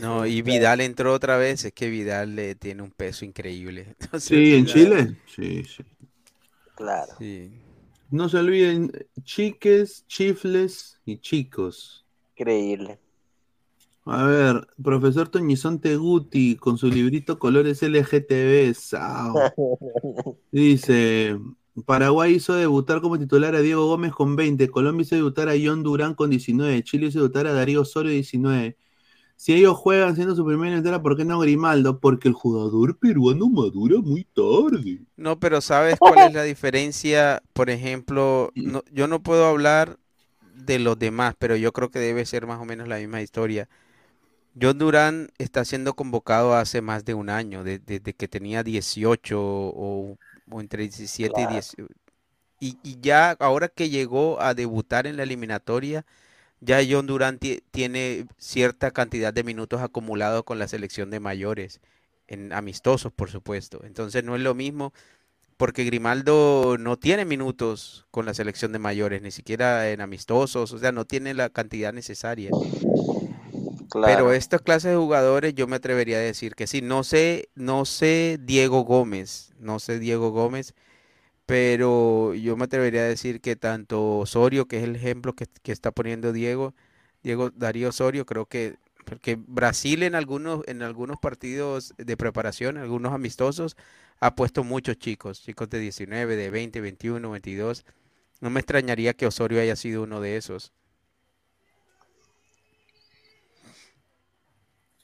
No, 0.00 0.26
y 0.26 0.42
Vidal 0.42 0.80
entró 0.80 1.12
otra 1.12 1.36
vez. 1.36 1.64
Es 1.64 1.72
que 1.72 1.88
Vidal 1.88 2.36
le 2.36 2.54
tiene 2.54 2.82
un 2.82 2.90
peso 2.90 3.24
increíble. 3.24 3.96
Sí, 4.18 4.54
en 4.54 4.66
Chile. 4.66 5.16
Sí, 5.26 5.64
sí. 5.64 5.84
Claro. 6.74 7.12
Sí. 7.18 7.50
No 8.10 8.28
se 8.28 8.38
olviden, 8.38 8.92
chiques, 9.24 10.04
chifles 10.06 11.00
y 11.04 11.18
chicos. 11.18 12.04
Increíble. 12.36 12.98
A 14.06 14.24
ver, 14.26 14.68
profesor 14.82 15.28
Toñizón 15.28 15.80
Teguti 15.80 16.56
con 16.56 16.76
su 16.76 16.88
librito 16.88 17.38
Colores 17.38 17.82
LGTB. 17.82 18.74
sao. 18.74 19.34
Dice, 20.52 21.38
Paraguay 21.86 22.34
hizo 22.34 22.54
debutar 22.54 23.00
como 23.00 23.18
titular 23.18 23.54
a 23.54 23.60
Diego 23.60 23.86
Gómez 23.86 24.12
con 24.12 24.36
20, 24.36 24.68
Colombia 24.68 25.02
hizo 25.02 25.16
debutar 25.16 25.48
a 25.48 25.54
John 25.60 25.82
Durán 25.82 26.14
con 26.14 26.30
19, 26.30 26.84
Chile 26.84 27.06
hizo 27.06 27.20
debutar 27.20 27.46
a 27.46 27.52
Darío 27.54 27.80
Osorio 27.80 28.12
19. 28.12 28.76
Si 29.36 29.54
ellos 29.54 29.76
juegan 29.76 30.16
siendo 30.16 30.34
su 30.34 30.44
primera 30.44 30.76
entera, 30.76 31.00
¿por 31.02 31.16
qué 31.16 31.24
no 31.24 31.38
Grimaldo? 31.38 32.00
Porque 32.00 32.28
el 32.28 32.34
jugador 32.34 32.98
peruano 32.98 33.48
madura 33.48 34.00
muy 34.00 34.24
tarde. 34.24 35.06
No, 35.16 35.38
pero 35.38 35.60
¿sabes 35.60 36.00
cuál 36.00 36.22
es 36.22 36.32
la 36.32 36.42
diferencia? 36.42 37.42
Por 37.52 37.70
ejemplo, 37.70 38.52
no- 38.56 38.82
yo 38.90 39.06
no 39.06 39.22
puedo 39.22 39.46
hablar 39.46 39.98
de 40.40 40.78
los 40.80 40.98
demás, 40.98 41.34
pero 41.38 41.56
yo 41.56 41.72
creo 41.72 41.90
que 41.90 41.98
debe 42.00 42.26
ser 42.26 42.46
más 42.46 42.60
o 42.60 42.64
menos 42.64 42.88
la 42.88 42.98
misma 42.98 43.22
historia. 43.22 43.68
John 44.60 44.78
Durán 44.78 45.30
está 45.38 45.64
siendo 45.64 45.94
convocado 45.94 46.54
hace 46.54 46.82
más 46.82 47.04
de 47.04 47.14
un 47.14 47.30
año, 47.30 47.64
de- 47.64 47.78
desde 47.80 48.14
que 48.14 48.28
tenía 48.28 48.62
18 48.64 49.40
o, 49.42 50.18
o 50.50 50.60
entre 50.60 50.84
17 50.84 51.42
y 51.42 51.46
Claro. 51.46 51.48
18. 51.48 51.94
Y, 52.60 52.78
y 52.82 53.00
ya 53.00 53.32
ahora 53.40 53.68
que 53.68 53.90
llegó 53.90 54.40
a 54.42 54.54
debutar 54.54 55.06
en 55.06 55.16
la 55.18 55.24
eliminatoria, 55.24 56.06
ya 56.64 56.80
John 56.88 57.06
Durán 57.06 57.38
ti- 57.38 57.62
tiene 57.70 58.26
cierta 58.38 58.90
cantidad 58.90 59.32
de 59.34 59.44
minutos 59.44 59.82
acumulados 59.82 60.44
con 60.44 60.58
la 60.58 60.68
selección 60.68 61.10
de 61.10 61.20
mayores, 61.20 61.80
en 62.26 62.52
amistosos, 62.52 63.12
por 63.12 63.30
supuesto. 63.30 63.82
Entonces 63.84 64.24
no 64.24 64.36
es 64.36 64.42
lo 64.42 64.54
mismo 64.54 64.92
porque 65.56 65.84
Grimaldo 65.84 66.76
no 66.78 66.98
tiene 66.98 67.24
minutos 67.24 68.06
con 68.10 68.26
la 68.26 68.34
selección 68.34 68.72
de 68.72 68.78
mayores, 68.80 69.22
ni 69.22 69.30
siquiera 69.32 69.90
en 69.90 70.00
amistosos, 70.02 70.72
o 70.72 70.78
sea, 70.78 70.92
no 70.92 71.04
tiene 71.06 71.34
la 71.34 71.50
cantidad 71.50 71.92
necesaria. 71.92 72.50
Pero 72.50 73.88
Claro. 73.90 74.32
estas 74.32 74.60
clases 74.62 74.90
de 74.92 74.96
jugadores 74.96 75.54
yo 75.54 75.66
me 75.66 75.76
atrevería 75.76 76.18
a 76.18 76.20
decir 76.20 76.54
que 76.54 76.66
sí. 76.66 76.82
No 76.82 77.04
sé, 77.04 77.48
no 77.54 77.84
sé 77.84 78.38
Diego 78.40 78.82
Gómez, 78.84 79.54
no 79.58 79.78
sé 79.78 79.98
Diego 79.98 80.30
Gómez, 80.30 80.74
pero 81.46 82.34
yo 82.34 82.56
me 82.56 82.64
atrevería 82.64 83.02
a 83.02 83.04
decir 83.04 83.40
que 83.40 83.56
tanto 83.56 84.18
Osorio, 84.18 84.66
que 84.66 84.78
es 84.78 84.84
el 84.84 84.96
ejemplo 84.96 85.34
que, 85.34 85.46
que 85.62 85.72
está 85.72 85.92
poniendo 85.92 86.32
Diego, 86.32 86.74
Diego 87.22 87.50
Darío 87.50 87.90
Osorio, 87.90 88.26
creo 88.26 88.46
que 88.46 88.76
porque 89.04 89.36
Brasil 89.38 90.02
en 90.02 90.14
algunos 90.14 90.66
en 90.66 90.82
algunos 90.82 91.18
partidos 91.18 91.94
de 91.98 92.16
preparación, 92.16 92.78
algunos 92.78 93.12
amistosos, 93.12 93.76
ha 94.20 94.34
puesto 94.34 94.64
muchos 94.64 94.98
chicos, 94.98 95.42
chicos 95.42 95.68
de 95.68 95.78
19, 95.78 96.36
de 96.36 96.50
20, 96.50 96.80
21, 96.80 97.30
22. 97.30 97.84
No 98.40 98.50
me 98.50 98.60
extrañaría 98.60 99.14
que 99.14 99.26
Osorio 99.26 99.60
haya 99.60 99.76
sido 99.76 100.02
uno 100.02 100.20
de 100.20 100.36
esos. 100.36 100.72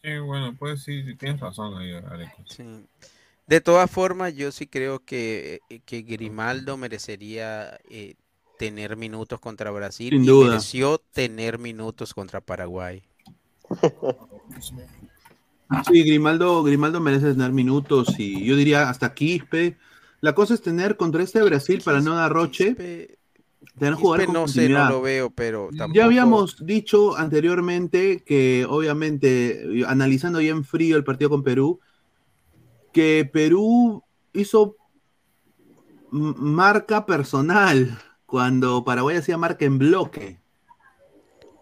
Sí, 0.03 0.19
bueno, 0.19 0.55
pues 0.59 0.83
sí, 0.83 1.03
sí, 1.05 1.15
tienes 1.15 1.41
razón 1.41 1.77
ahí, 1.77 1.93
Alex. 1.93 2.33
Sí. 2.49 2.87
De 3.51 3.61
todas 3.61 3.91
formas, 3.91 4.35
yo 4.35 4.51
sí 4.53 4.67
creo 4.67 5.05
que, 5.05 5.61
eh, 5.69 5.81
que 5.85 6.03
Grimaldo 6.03 6.77
merecería 6.77 7.79
eh, 7.91 8.15
tener 8.59 8.97
minutos 8.97 9.41
contra 9.41 9.71
Brasil 9.73 10.15
Sin 10.15 10.25
y 10.25 10.29
duda. 10.29 10.57
mereció 10.57 10.99
tener 11.13 11.59
minutos 11.59 12.15
contra 12.15 12.41
Paraguay. 12.41 13.03
Sí, 15.87 16.03
Grimaldo, 16.03 16.63
Grimaldo 16.65 17.01
merece 17.01 17.33
tener 17.33 17.53
minutos 17.53 18.15
y 18.19 18.45
yo 18.45 18.57
diría 18.57 18.89
hasta 18.89 19.15
Quispe. 19.15 19.77
La 20.21 20.35
cosa 20.35 20.55
es 20.55 20.63
tener 20.63 20.97
contra 20.97 21.23
este 21.23 21.43
Brasil 21.43 21.81
para 21.85 22.01
no 22.01 22.15
dar 22.15 22.33
roche, 22.33 22.75
Quispe- 22.75 23.19
tener 23.79 23.95
jugar 23.95 24.21
Quispe 24.21 24.27
con 24.27 24.35
no 24.35 24.49
sé, 24.49 24.69
no 24.69 24.85
lo 24.89 25.03
veo, 25.03 25.31
pero 25.31 25.71
tampoco. 25.77 25.95
Ya 25.95 26.05
habíamos 26.07 26.67
dicho 26.67 27.17
anteriormente 27.17 28.23
que, 28.27 28.67
obviamente, 28.69 29.85
analizando 29.87 30.41
ya 30.41 30.51
en 30.51 30.65
frío 30.65 30.97
el 30.97 31.05
partido 31.05 31.31
con 31.31 31.43
Perú, 31.45 31.81
que 32.93 33.29
Perú 33.31 34.03
hizo 34.33 34.77
marca 36.11 37.07
personal 37.07 37.99
cuando 38.27 38.85
Paraguay 38.85 39.17
hacía 39.17 39.39
marca 39.39 39.65
en 39.65 39.79
bloque. 39.79 40.41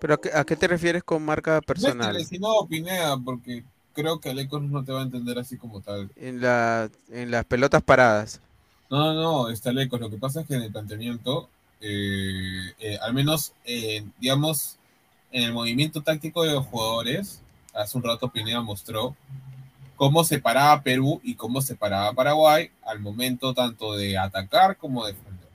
¿Pero 0.01 0.15
a 0.15 0.21
qué, 0.21 0.31
a 0.33 0.45
qué 0.45 0.57
te 0.57 0.69
refieres 0.69 1.03
con 1.03 1.25
marca 1.25 1.61
personal? 1.61 2.17
No, 2.41 2.67
Pineda, 2.69 3.19
porque 3.19 3.65
creo 3.93 4.21
que 4.21 4.31
Alecos 4.31 4.63
no 4.63 4.85
te 4.85 4.93
va 4.93 5.01
a 5.01 5.05
entender 5.05 5.39
así 5.39 5.57
como 5.57 5.81
tal. 5.81 6.11
En 6.17 6.41
la, 6.41 6.89
en 7.11 7.31
las 7.31 7.45
pelotas 7.45 7.83
paradas. 7.83 8.41
No, 8.91 9.13
no, 9.13 9.15
no, 9.15 9.49
está 9.51 9.73
lejos. 9.73 10.01
Lo 10.01 10.09
que 10.09 10.19
pasa 10.19 10.43
es 10.43 10.47
que 10.47 10.55
en 10.55 10.63
el 10.63 10.73
planteamiento, 10.73 11.49
eh, 11.81 12.73
eh, 12.79 12.99
al 13.03 13.13
menos, 13.13 13.53
eh, 13.65 14.05
digamos, 14.21 14.79
en 15.33 15.43
el 15.43 15.53
movimiento 15.53 16.03
táctico 16.03 16.45
de 16.45 16.53
los 16.53 16.67
jugadores, 16.67 17.43
hace 17.75 17.99
un 17.99 18.05
rato 18.05 18.31
Pineda 18.31 18.61
mostró 18.61 19.17
cómo 19.99 20.23
separaba 20.25 20.81
Perú 20.83 21.21
y 21.25 21.35
cómo 21.35 21.61
separaba 21.61 22.15
Paraguay 22.15 22.71
al 22.87 23.01
momento 23.01 23.53
tanto 23.53 23.95
de 23.97 24.17
atacar 24.17 24.77
como 24.79 25.05
de 25.05 25.13
defender. 25.13 25.49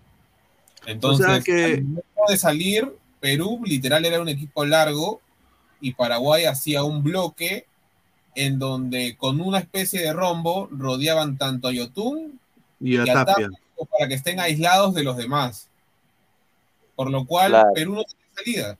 Entonces, 0.85 1.25
sea 1.25 1.39
que- 1.41 1.63
al 1.63 1.81
momento 1.83 2.21
de 2.27 2.37
salir, 2.37 2.93
Perú 3.21 3.61
literal 3.65 4.03
era 4.05 4.21
un 4.21 4.27
equipo 4.27 4.65
largo 4.65 5.21
y 5.79 5.93
Paraguay 5.93 6.43
hacía 6.45 6.83
un 6.83 7.01
bloque 7.03 7.65
en 8.35 8.59
donde 8.59 9.15
con 9.17 9.39
una 9.39 9.59
especie 9.59 10.01
de 10.01 10.11
rombo 10.11 10.67
rodeaban 10.71 11.37
tanto 11.37 11.69
a 11.69 11.71
Yotun 11.71 12.37
Y 12.81 12.97
a 12.97 13.05
y 13.05 13.09
a 13.09 13.13
Tapia. 13.13 13.33
Tapia 13.47 13.49
para 13.97 14.07
que 14.07 14.13
estén 14.15 14.39
aislados 14.39 14.93
de 14.93 15.03
los 15.03 15.15
demás. 15.17 15.67
Por 16.95 17.09
lo 17.09 17.25
cual 17.25 17.51
Claro. 17.51 17.69
Perú 17.73 17.95
no 17.95 18.03
tiene 18.03 18.23
salida. 18.35 18.77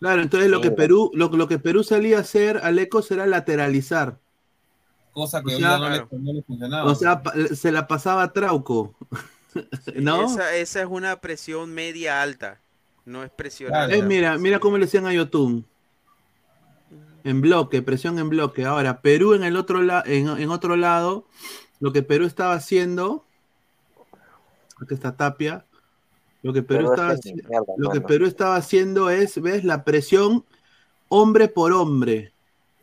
Claro, 0.00 0.22
entonces 0.22 0.50
lo 0.50 0.60
que 0.60 0.68
Sí. 0.68 0.74
Perú, 0.74 1.10
lo, 1.14 1.28
lo 1.28 1.46
que 1.46 1.58
Perú 1.58 1.84
salía 1.84 2.16
a 2.18 2.20
hacer, 2.20 2.58
Alecos, 2.62 3.10
era 3.10 3.26
lateralizar. 3.26 4.18
Cosa 5.12 5.42
que 5.42 5.48
O 5.54 5.56
hoy 5.56 5.60
sea, 5.60 5.70
ya 5.72 5.78
no, 5.78 5.90
le, 5.90 5.96
claro. 5.96 6.08
no 6.12 6.32
le 6.32 6.42
funcionaba. 6.42 6.90
O 6.90 6.94
sea, 6.94 7.22
se 7.54 7.70
la 7.72 7.86
pasaba 7.86 8.22
a 8.22 8.32
Trauco. 8.32 8.94
¿No? 9.96 10.24
Esa, 10.26 10.54
esa 10.56 10.80
es 10.82 10.86
una 10.88 11.20
presión 11.20 11.72
media 11.74 12.22
alta, 12.22 12.60
no 13.04 13.24
es 13.24 13.30
presión 13.30 13.70
Claro. 13.70 13.90
Eh, 13.92 13.96
alta. 13.96 14.06
mira, 14.06 14.38
mira 14.38 14.58
cómo 14.58 14.78
le 14.78 14.86
decían 14.86 15.06
a 15.06 15.12
Yotun. 15.12 15.66
En 17.24 17.40
bloque, 17.42 17.82
presión 17.82 18.18
en 18.18 18.30
bloque. 18.30 18.64
Ahora, 18.64 19.02
Perú 19.02 19.34
en 19.34 19.42
el 19.44 19.56
otro 19.56 19.82
lado, 19.82 20.04
en, 20.06 20.28
en 20.28 20.50
otro 20.50 20.76
lado, 20.76 21.26
lo 21.80 21.92
que 21.92 22.02
Perú 22.02 22.24
estaba 22.24 22.54
haciendo, 22.54 23.24
aquí 24.80 24.94
está 24.94 25.14
Tapia, 25.16 25.66
lo 26.42 26.52
que 26.52 26.62
Perú 26.62 26.90
estaba, 26.92 27.12
es 27.12 27.24
mierda, 27.24 27.74
lo 27.76 27.90
que. 27.90 28.00
Perú 28.00 28.26
estaba 28.26 28.56
haciendo 28.56 29.10
es, 29.10 29.40
ves, 29.40 29.64
la 29.64 29.84
presión 29.84 30.44
hombre 31.08 31.48
por 31.48 31.72
hombre. 31.72 32.32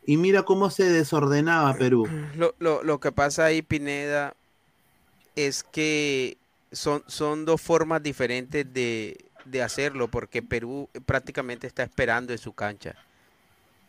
Y 0.06 0.18
mira 0.18 0.44
cómo 0.44 0.70
se 0.70 0.84
desordenaba 0.90 1.74
Perú. 1.76 2.08
Lo, 2.36 2.56
lo- 2.60 2.84
lo 2.84 3.00
que 3.00 3.12
pasa 3.12 3.46
ahí, 3.46 3.62
Pineda, 3.62 4.36
es 5.36 5.64
que 5.64 6.38
son, 6.72 7.04
son 7.08 7.46
dos 7.46 7.62
formas 7.62 8.02
diferentes 8.02 8.66
de, 8.74 9.18
de 9.46 9.62
hacerlo, 9.64 10.08
porque 10.08 10.42
Perú 10.42 10.90
prácticamente 11.06 11.68
está 11.68 11.84
esperando 11.84 12.32
en 12.34 12.40
su 12.40 12.54
cancha. 12.54 12.96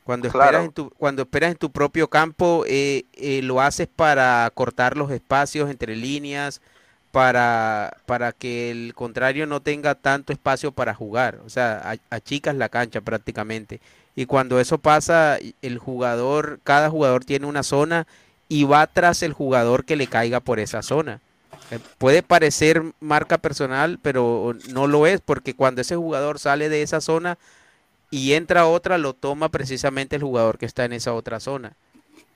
Cuando 0.05 0.31
Claro. 0.31 0.47
esperas 0.47 0.65
en 0.67 0.73
tu, 0.73 0.91
cuando 0.91 1.23
esperas 1.23 1.53
en 1.53 1.59
tu 1.59 1.71
propio 1.71 2.09
campo, 2.09 2.65
eh, 2.67 3.05
eh, 3.13 3.43
lo 3.43 3.61
haces 3.61 3.89
para 3.95 4.51
cortar 4.55 4.97
los 4.97 5.11
espacios 5.11 5.71
entre 5.71 5.95
líneas, 5.97 6.61
para, 7.19 7.97
para 8.07 8.31
que 8.31 8.71
el 8.71 8.95
contrario 8.95 9.45
no 9.49 9.61
tenga 9.61 9.97
tanto 9.97 10.33
espacio 10.33 10.71
para 10.71 10.95
jugar. 10.95 11.41
O 11.45 11.49
sea, 11.49 11.99
achicas 12.11 12.55
la 12.55 12.69
cancha 12.69 13.01
prácticamente. 13.01 13.81
Y 14.15 14.27
cuando 14.27 14.61
eso 14.61 14.79
pasa, 14.79 15.37
el 15.61 15.79
jugador, 15.79 16.61
cada 16.63 16.91
jugador 16.91 17.25
tiene 17.25 17.47
una 17.47 17.65
zona 17.65 18.07
y 18.49 18.63
va 18.63 18.87
tras 18.87 19.25
el 19.25 19.33
jugador 19.33 19.85
que 19.85 19.97
le 19.97 20.07
caiga 20.07 20.39
por 20.39 20.61
esa 20.61 20.81
zona. 20.81 21.21
Eh, 21.73 21.81
Puede 21.99 22.23
parecer 22.23 22.85
marca 23.01 23.39
personal, 23.39 23.99
pero 24.01 24.55
no 24.69 24.87
lo 24.87 25.05
es, 25.09 25.21
porque 25.21 25.55
cuando 25.55 25.81
ese 25.81 25.97
jugador 25.97 26.39
sale 26.39 26.69
de 26.69 26.83
esa 26.83 27.01
zona 27.01 27.37
y 28.13 28.35
entra 28.35 28.67
otra, 28.67 28.97
lo 28.97 29.13
toma 29.13 29.49
precisamente 29.49 30.15
el 30.15 30.23
jugador 30.23 30.57
que 30.57 30.67
está 30.67 30.85
en 30.85 30.93
esa 30.93 31.15
otra 31.15 31.41
zona. 31.41 31.73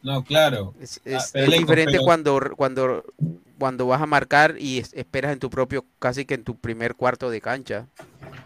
No, 0.02 0.24
claro. 0.24 0.74
Es, 0.80 1.00
Ah, 1.06 1.24
pero 1.32 1.52
es 1.52 1.58
diferente 1.58 1.92
pero- 1.92 2.04
cuando, 2.04 2.40
cuando, 2.56 3.04
cuando 3.58 3.86
vas 3.86 4.02
a 4.02 4.06
marcar 4.06 4.56
y 4.58 4.78
es- 4.78 4.92
esperas 4.94 5.32
en 5.32 5.38
tu 5.38 5.48
propio, 5.50 5.84
casi 5.98 6.24
que 6.24 6.34
en 6.34 6.44
tu 6.44 6.56
primer 6.56 6.94
cuarto 6.96 7.30
de 7.30 7.40
cancha. 7.40 7.86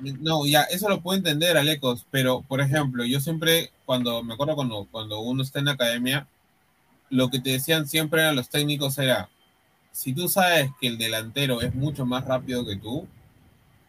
No, 0.01 0.47
ya, 0.47 0.63
eso 0.65 0.89
lo 0.91 1.01
puedo 1.01 1.17
entender, 1.17 1.57
Alecos, 1.57 2.07
pero 2.11 2.43
por 2.43 2.61
ejemplo, 2.61 3.05
yo 3.05 3.19
siempre, 3.21 3.71
cuando 3.87 4.23
me 4.23 4.35
acuerdo 4.35 4.55
cuando, 4.55 4.87
cuando 4.91 5.21
uno 5.21 5.43
está 5.43 5.59
en 5.59 5.65
la 5.67 5.73
academia, 5.73 6.27
lo 7.09 7.31
que 7.31 7.41
te 7.41 7.51
decían 7.51 7.87
siempre 7.89 8.23
a 8.25 8.33
los 8.33 8.51
técnicos 8.51 8.99
era, 8.99 9.31
si 9.93 10.13
tú 10.13 10.29
sabes 10.29 10.71
que 10.81 10.89
el 10.89 10.99
delantero 10.99 11.63
es 11.63 11.75
mucho 11.75 12.05
más 12.05 12.27
rápido 12.27 12.67
que 12.67 12.77
tú, 12.77 13.07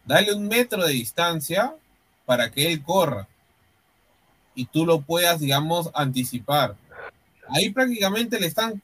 dale 0.06 0.32
un 0.32 0.48
metro 0.48 0.86
de 0.86 0.92
distancia 0.94 1.74
para 2.24 2.50
que 2.50 2.72
él 2.72 2.82
corra 2.82 3.28
y 4.54 4.64
tú 4.64 4.86
lo 4.86 5.02
puedas, 5.02 5.40
digamos, 5.40 5.90
anticipar. 5.94 6.74
Ahí 7.48 7.70
prácticamente 7.70 8.38
le 8.38 8.46
están, 8.46 8.80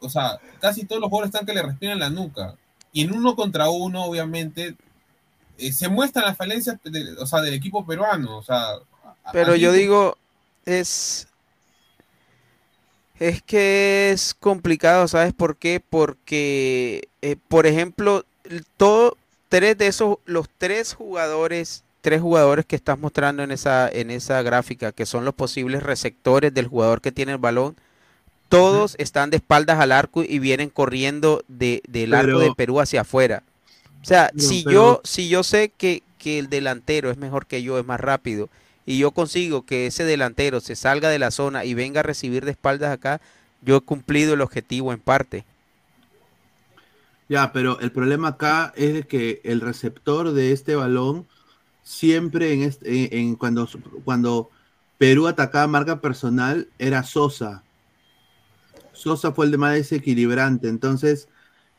o 0.00 0.08
sea, 0.08 0.38
casi 0.60 0.84
todos 0.84 1.00
los 1.00 1.08
jugadores 1.10 1.34
están 1.34 1.46
que 1.46 1.54
le 1.54 1.62
respiran 1.62 1.98
la 1.98 2.10
nuca. 2.10 2.54
Y 2.92 3.02
en 3.02 3.12
uno 3.12 3.34
contra 3.34 3.68
uno, 3.70 4.04
obviamente, 4.04 4.76
eh, 5.58 5.72
se 5.72 5.88
muestran 5.88 6.26
las 6.26 6.36
falencias 6.36 6.78
de- 6.84 7.14
o 7.18 7.26
sea, 7.26 7.40
del 7.40 7.54
equipo 7.54 7.84
peruano. 7.84 8.38
O 8.38 8.42
sea, 8.42 8.74
a- 9.24 9.32
Pero 9.32 9.56
yo 9.56 9.72
digo, 9.72 10.16
es, 10.64 11.26
es 13.18 13.42
que 13.42 14.10
es 14.12 14.34
complicado, 14.34 15.06
¿sabes 15.08 15.32
por 15.32 15.56
qué? 15.56 15.80
Porque, 15.80 17.08
eh, 17.22 17.36
por 17.48 17.66
ejemplo, 17.66 18.24
todo, 18.76 19.16
tres 19.48 19.78
de 19.78 19.86
esos, 19.86 20.18
los 20.24 20.48
tres 20.58 20.94
jugadores, 20.94 21.84
tres 22.00 22.20
jugadores 22.20 22.66
que 22.66 22.76
estás 22.76 22.98
mostrando 22.98 23.42
en 23.42 23.50
esa, 23.50 23.88
en 23.88 24.10
esa 24.10 24.42
gráfica, 24.42 24.92
que 24.92 25.06
son 25.06 25.24
los 25.24 25.34
posibles 25.34 25.82
receptores 25.82 26.52
del 26.52 26.66
jugador 26.66 27.00
que 27.00 27.12
tiene 27.12 27.32
el 27.32 27.38
balón, 27.38 27.76
todos 28.54 28.94
están 28.98 29.30
de 29.30 29.36
espaldas 29.36 29.78
al 29.80 29.92
arco 29.92 30.22
y 30.22 30.38
vienen 30.38 30.70
corriendo 30.70 31.44
de, 31.48 31.82
del 31.88 32.14
arco 32.14 32.38
de 32.38 32.52
Perú 32.54 32.80
hacia 32.80 33.02
afuera. 33.02 33.42
O 34.02 34.04
sea, 34.04 34.30
si 34.36 34.62
pero- 34.64 34.72
yo, 34.74 35.00
si 35.04 35.28
yo 35.28 35.42
sé 35.42 35.72
que, 35.76 36.02
que 36.18 36.38
el 36.38 36.48
delantero 36.48 37.10
es 37.10 37.16
mejor 37.16 37.46
que 37.46 37.62
yo, 37.62 37.78
es 37.78 37.86
más 37.86 38.00
rápido, 38.00 38.48
y 38.86 38.98
yo 38.98 39.12
consigo 39.12 39.62
que 39.62 39.86
ese 39.86 40.04
delantero 40.04 40.60
se 40.60 40.76
salga 40.76 41.08
de 41.08 41.18
la 41.18 41.30
zona 41.30 41.64
y 41.64 41.74
venga 41.74 42.00
a 42.00 42.02
recibir 42.02 42.44
de 42.44 42.50
espaldas 42.50 42.92
acá, 42.92 43.20
yo 43.62 43.76
he 43.76 43.80
cumplido 43.80 44.34
el 44.34 44.42
objetivo 44.42 44.92
en 44.92 45.00
parte. 45.00 45.44
Ya, 47.28 47.52
pero 47.52 47.80
el 47.80 47.90
problema 47.90 48.28
acá 48.28 48.72
es 48.76 48.92
de 48.92 49.02
que 49.04 49.40
el 49.44 49.62
receptor 49.62 50.32
de 50.32 50.52
este 50.52 50.76
balón 50.76 51.26
siempre 51.82 52.52
en, 52.52 52.62
este, 52.62 53.16
en, 53.16 53.18
en 53.28 53.36
cuando, 53.36 53.68
cuando 54.04 54.50
Perú 54.98 55.26
atacaba 55.26 55.66
marca 55.66 56.00
personal 56.00 56.68
era 56.78 57.02
Sosa. 57.02 57.63
Sosa 58.94 59.32
fue 59.32 59.46
el 59.46 59.50
de 59.50 59.58
más 59.58 59.74
desequilibrante. 59.74 60.68
Entonces, 60.68 61.28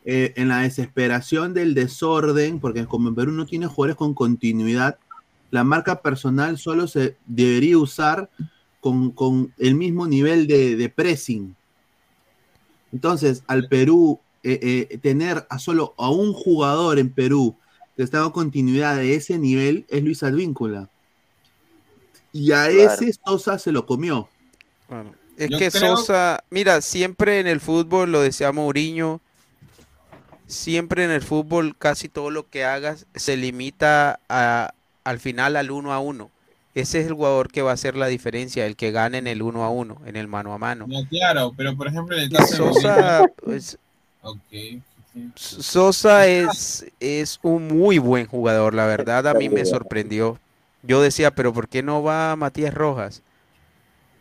eh, 0.06 0.34
en 0.36 0.50
la 0.50 0.60
desesperación 0.60 1.54
del 1.54 1.74
desorden, 1.74 2.60
porque 2.60 2.86
como 2.86 3.10
en 3.10 3.16
Perú 3.16 3.32
no 3.32 3.46
tiene 3.46 3.68
jugadores 3.68 3.96
con 3.96 4.14
continuidad, 4.14 4.98
la 5.52 5.64
marca 5.64 6.02
personal 6.02 6.58
solo 6.58 6.88
se 6.88 7.18
debería 7.26 7.78
usar 7.78 8.30
con, 8.82 9.12
con 9.12 9.54
el 9.58 9.76
mismo 9.76 10.06
nivel 10.08 10.46
de, 10.48 10.76
de 10.76 10.90
pressing. 10.90 11.56
Entonces, 12.92 13.44
al 13.48 13.68
Perú 13.68 14.20
eh, 14.44 14.88
eh, 14.92 14.98
tener 15.00 15.48
a 15.50 15.58
solo 15.58 15.96
a 15.98 16.12
un 16.12 16.34
jugador 16.34 17.00
en 17.00 17.10
Perú 17.10 17.56
que 17.98 18.04
está 18.04 18.22
con 18.22 18.32
continuidad 18.32 18.98
de 18.98 19.16
ese 19.16 19.40
nivel 19.40 19.86
es 19.90 20.04
Luis 20.04 20.22
Advíncula. 20.22 20.90
Y 22.32 22.52
a 22.52 22.68
Claro. 22.68 22.92
ese 22.92 23.14
Sosa 23.26 23.58
se 23.58 23.72
lo 23.72 23.86
comió. 23.86 24.30
Es 25.38 25.50
Yo 25.50 25.58
que 25.58 25.70
creo- 25.70 25.98
Sosa, 25.98 26.44
mira, 26.50 26.82
siempre 26.82 27.40
en 27.40 27.48
el 27.48 27.60
fútbol, 27.60 28.12
lo 28.12 28.22
decía 28.22 28.52
Mourinho, 28.52 29.20
siempre 30.48 31.04
en 31.04 31.12
el 31.12 31.22
fútbol 31.22 31.76
casi 31.78 32.08
todo 32.10 32.30
lo 32.30 32.50
que 32.50 32.64
hagas 32.66 33.06
se 33.16 33.36
limita 33.36 34.20
a, 34.30 34.74
al 35.04 35.20
final 35.20 35.56
al 35.58 35.72
uno 35.72 35.94
a 35.94 36.00
uno. 36.00 36.30
Ese 36.74 37.00
es 37.00 37.08
el 37.08 37.14
jugador 37.14 37.52
que 37.52 37.62
va 37.62 37.72
a 37.72 37.74
hacer 37.76 37.96
la 37.96 38.08
diferencia, 38.08 38.66
el 38.66 38.76
que 38.76 38.92
gane 38.92 39.18
en 39.18 39.28
el 39.28 39.42
uno 39.42 39.64
a 39.64 39.70
uno, 39.70 40.02
en 40.06 40.18
el 40.18 40.28
mano 40.28 40.54
a 40.54 40.58
mano. 40.58 40.88
No, 40.88 41.06
claro, 41.10 41.54
pero 41.56 41.76
por 41.76 41.88
ejemplo 41.88 42.16
en 42.18 42.24
el 42.24 42.32
Y 42.32 42.36
caso 42.36 42.66
de 42.66 42.74
Sosa, 42.74 43.26
pues. 43.44 43.78
Sosa 45.36 46.28
es, 46.28 46.86
es 47.00 47.40
un 47.42 47.68
muy 47.70 47.98
buen 47.98 48.26
jugador, 48.26 48.74
la 48.74 48.86
verdad 48.86 49.28
a 49.28 49.34
mí 49.34 49.48
me 49.50 49.66
sorprendió. 49.66 50.38
Yo 50.84 51.02
decía, 51.02 51.32
pero 51.32 51.54
¿por 51.54 51.68
qué 51.68 51.82
no 51.82 52.04
va 52.04 52.36
Matías 52.36 52.74
Rojas? 52.74 53.22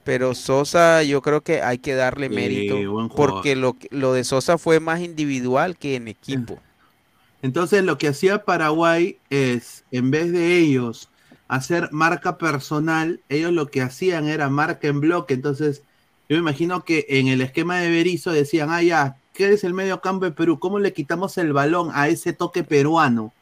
Pero 0.05 0.35
Sosa 0.35 1.03
yo 1.03 1.23
creo 1.23 1.41
que 1.41 1.63
hay 1.63 1.79
que 1.79 1.95
darle 1.95 2.29
mérito 2.29 2.77
porque 3.17 3.57
lo, 3.57 3.77
lo 3.91 4.13
de 4.13 4.25
Sosa 4.25 4.59
fue 4.59 4.79
más 4.81 5.01
individual 5.01 5.77
que 5.77 5.97
en 5.97 6.09
equipo. 6.09 6.59
Entonces 7.43 7.85
lo 7.85 7.99
que 7.99 8.09
hacía 8.09 8.45
Paraguay 8.45 9.19
es, 9.29 9.85
en 9.91 10.11
vez 10.11 10.33
de 10.33 10.59
ellos 10.59 11.11
hacer 11.49 11.91
marca 11.93 12.39
personal, 12.39 13.21
ellos 13.29 13.53
lo 13.53 13.67
que 13.71 13.83
hacían 13.83 14.29
era 14.29 14.49
marca 14.49 14.89
en 14.89 15.01
bloque. 15.01 15.35
Entonces, 15.35 15.83
yo 16.29 16.37
me 16.37 16.41
imagino 16.41 16.85
que 16.85 17.05
en 17.09 17.29
el 17.29 17.43
esquema 17.43 17.79
de 17.79 17.91
Berizzo 17.91 18.33
decían, 18.33 18.71
ah, 18.71 18.83
ya, 18.83 19.17
¿qué 19.35 19.53
es 19.53 19.63
el 19.65 19.75
medio 19.75 20.01
campo 20.01 20.25
de 20.25 20.31
Perú? 20.31 20.59
¿Cómo 20.59 20.79
le 20.79 20.93
quitamos 20.93 21.37
el 21.37 21.53
balón 21.53 21.91
a 21.93 22.09
ese 22.09 22.33
toque 22.33 22.65
peruano? 22.65 23.33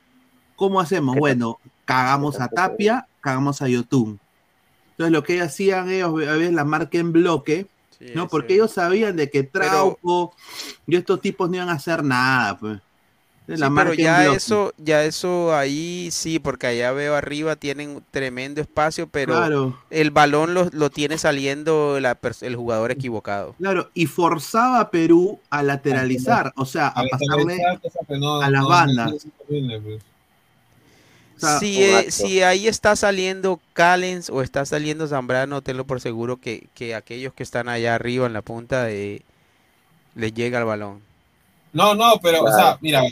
¿Cómo 0.56 0.80
hacemos? 0.80 1.16
Bueno, 1.16 1.58
cagamos 1.84 2.40
a 2.40 2.48
Tapia, 2.48 3.06
cagamos 3.20 3.62
a 3.62 3.68
Yotun. 3.68 4.18
Entonces 4.92 5.12
lo 5.12 5.22
que 5.22 5.40
hacían 5.40 5.90
ellos, 5.90 6.10
a 6.28 6.32
veces 6.36 6.52
la 6.54 6.64
marca 6.64 6.98
en 6.98 7.12
bloque, 7.12 7.66
¿no? 8.14 8.28
Porque 8.28 8.54
ellos 8.54 8.70
sabían 8.72 9.16
de 9.16 9.30
que 9.30 9.42
Trauco 9.42 10.34
y 10.86 10.96
estos 10.96 11.20
tipos 11.20 11.48
no 11.50 11.56
iban 11.56 11.68
a 11.68 11.72
hacer 11.74 12.02
nada, 12.02 12.58
pues. 12.58 12.78
Sí, 13.48 13.54
pero 13.74 13.92
ya 13.92 14.32
eso, 14.32 14.72
ya 14.78 15.04
eso 15.04 15.54
ahí 15.54 16.10
sí, 16.12 16.38
porque 16.38 16.68
allá 16.68 16.92
veo 16.92 17.16
arriba 17.16 17.56
tienen 17.56 18.02
tremendo 18.12 18.60
espacio, 18.60 19.08
pero 19.08 19.34
Claro. 19.34 19.78
el 19.90 20.12
balón 20.12 20.54
lo, 20.54 20.68
lo 20.72 20.90
tiene 20.90 21.18
saliendo 21.18 21.98
la 22.00 22.16
el 22.42 22.54
jugador 22.56 22.92
equivocado. 22.92 23.56
Claro, 23.58 23.90
y 23.94 24.06
forzaba 24.06 24.78
a 24.80 24.90
Perú 24.90 25.40
a 25.50 25.62
lateralizar, 25.64 26.52
o 26.56 26.64
sea, 26.64 26.86
a 26.88 27.00
A 27.00 27.04
pasarle 27.10 27.58
a 28.42 28.48
las 28.50 28.62
no- 28.62 28.68
bandas. 28.68 29.26
Sea, 31.46 31.60
si, 31.60 31.82
eh, 31.82 32.10
si 32.10 32.42
ahí 32.42 32.68
está 32.68 32.96
saliendo 32.96 33.60
Callens 33.74 34.30
o 34.30 34.42
está 34.42 34.64
saliendo 34.66 35.06
Zambrano, 35.08 35.62
tenlo 35.62 35.86
por 35.86 36.00
seguro 36.00 36.38
que, 36.40 36.68
que 36.74 36.94
aquellos 36.94 37.34
que 37.34 37.42
están 37.42 37.68
allá 37.68 37.94
arriba 37.94 38.26
en 38.26 38.32
la 38.32 38.42
punta 38.42 38.90
eh, 38.90 39.22
les 40.14 40.34
llega 40.34 40.58
el 40.58 40.64
balón. 40.66 41.02
No, 41.72 41.94
no, 41.94 42.20
pero, 42.22 42.44
o 42.44 42.52
sea, 42.52 42.76
Claro. 42.76 42.78
mira, 42.80 43.02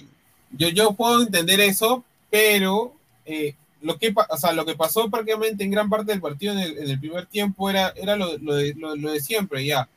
yo, 0.50 0.68
yo 0.68 0.92
puedo 0.92 1.22
entender 1.22 1.60
eso, 1.60 2.04
pero 2.30 2.94
eh, 3.24 3.54
lo, 3.80 3.98
que, 3.98 4.14
o 4.28 4.36
sea, 4.36 4.52
lo 4.52 4.66
que 4.66 4.74
pasó 4.74 5.08
prácticamente 5.10 5.64
en 5.64 5.70
gran 5.70 5.88
parte 5.88 6.12
del 6.12 6.20
partido 6.20 6.52
en 6.54 6.58
el, 6.60 6.78
en 6.78 6.90
el 6.90 7.00
primer 7.00 7.26
tiempo 7.26 7.70
era, 7.70 7.92
era 7.96 8.16
lo, 8.16 8.36
lo 8.38 8.54
de, 8.54 8.74
lo- 8.74 8.96
lo 8.96 9.12
de 9.12 9.20
siempre, 9.20 9.64
ya. 9.64 9.88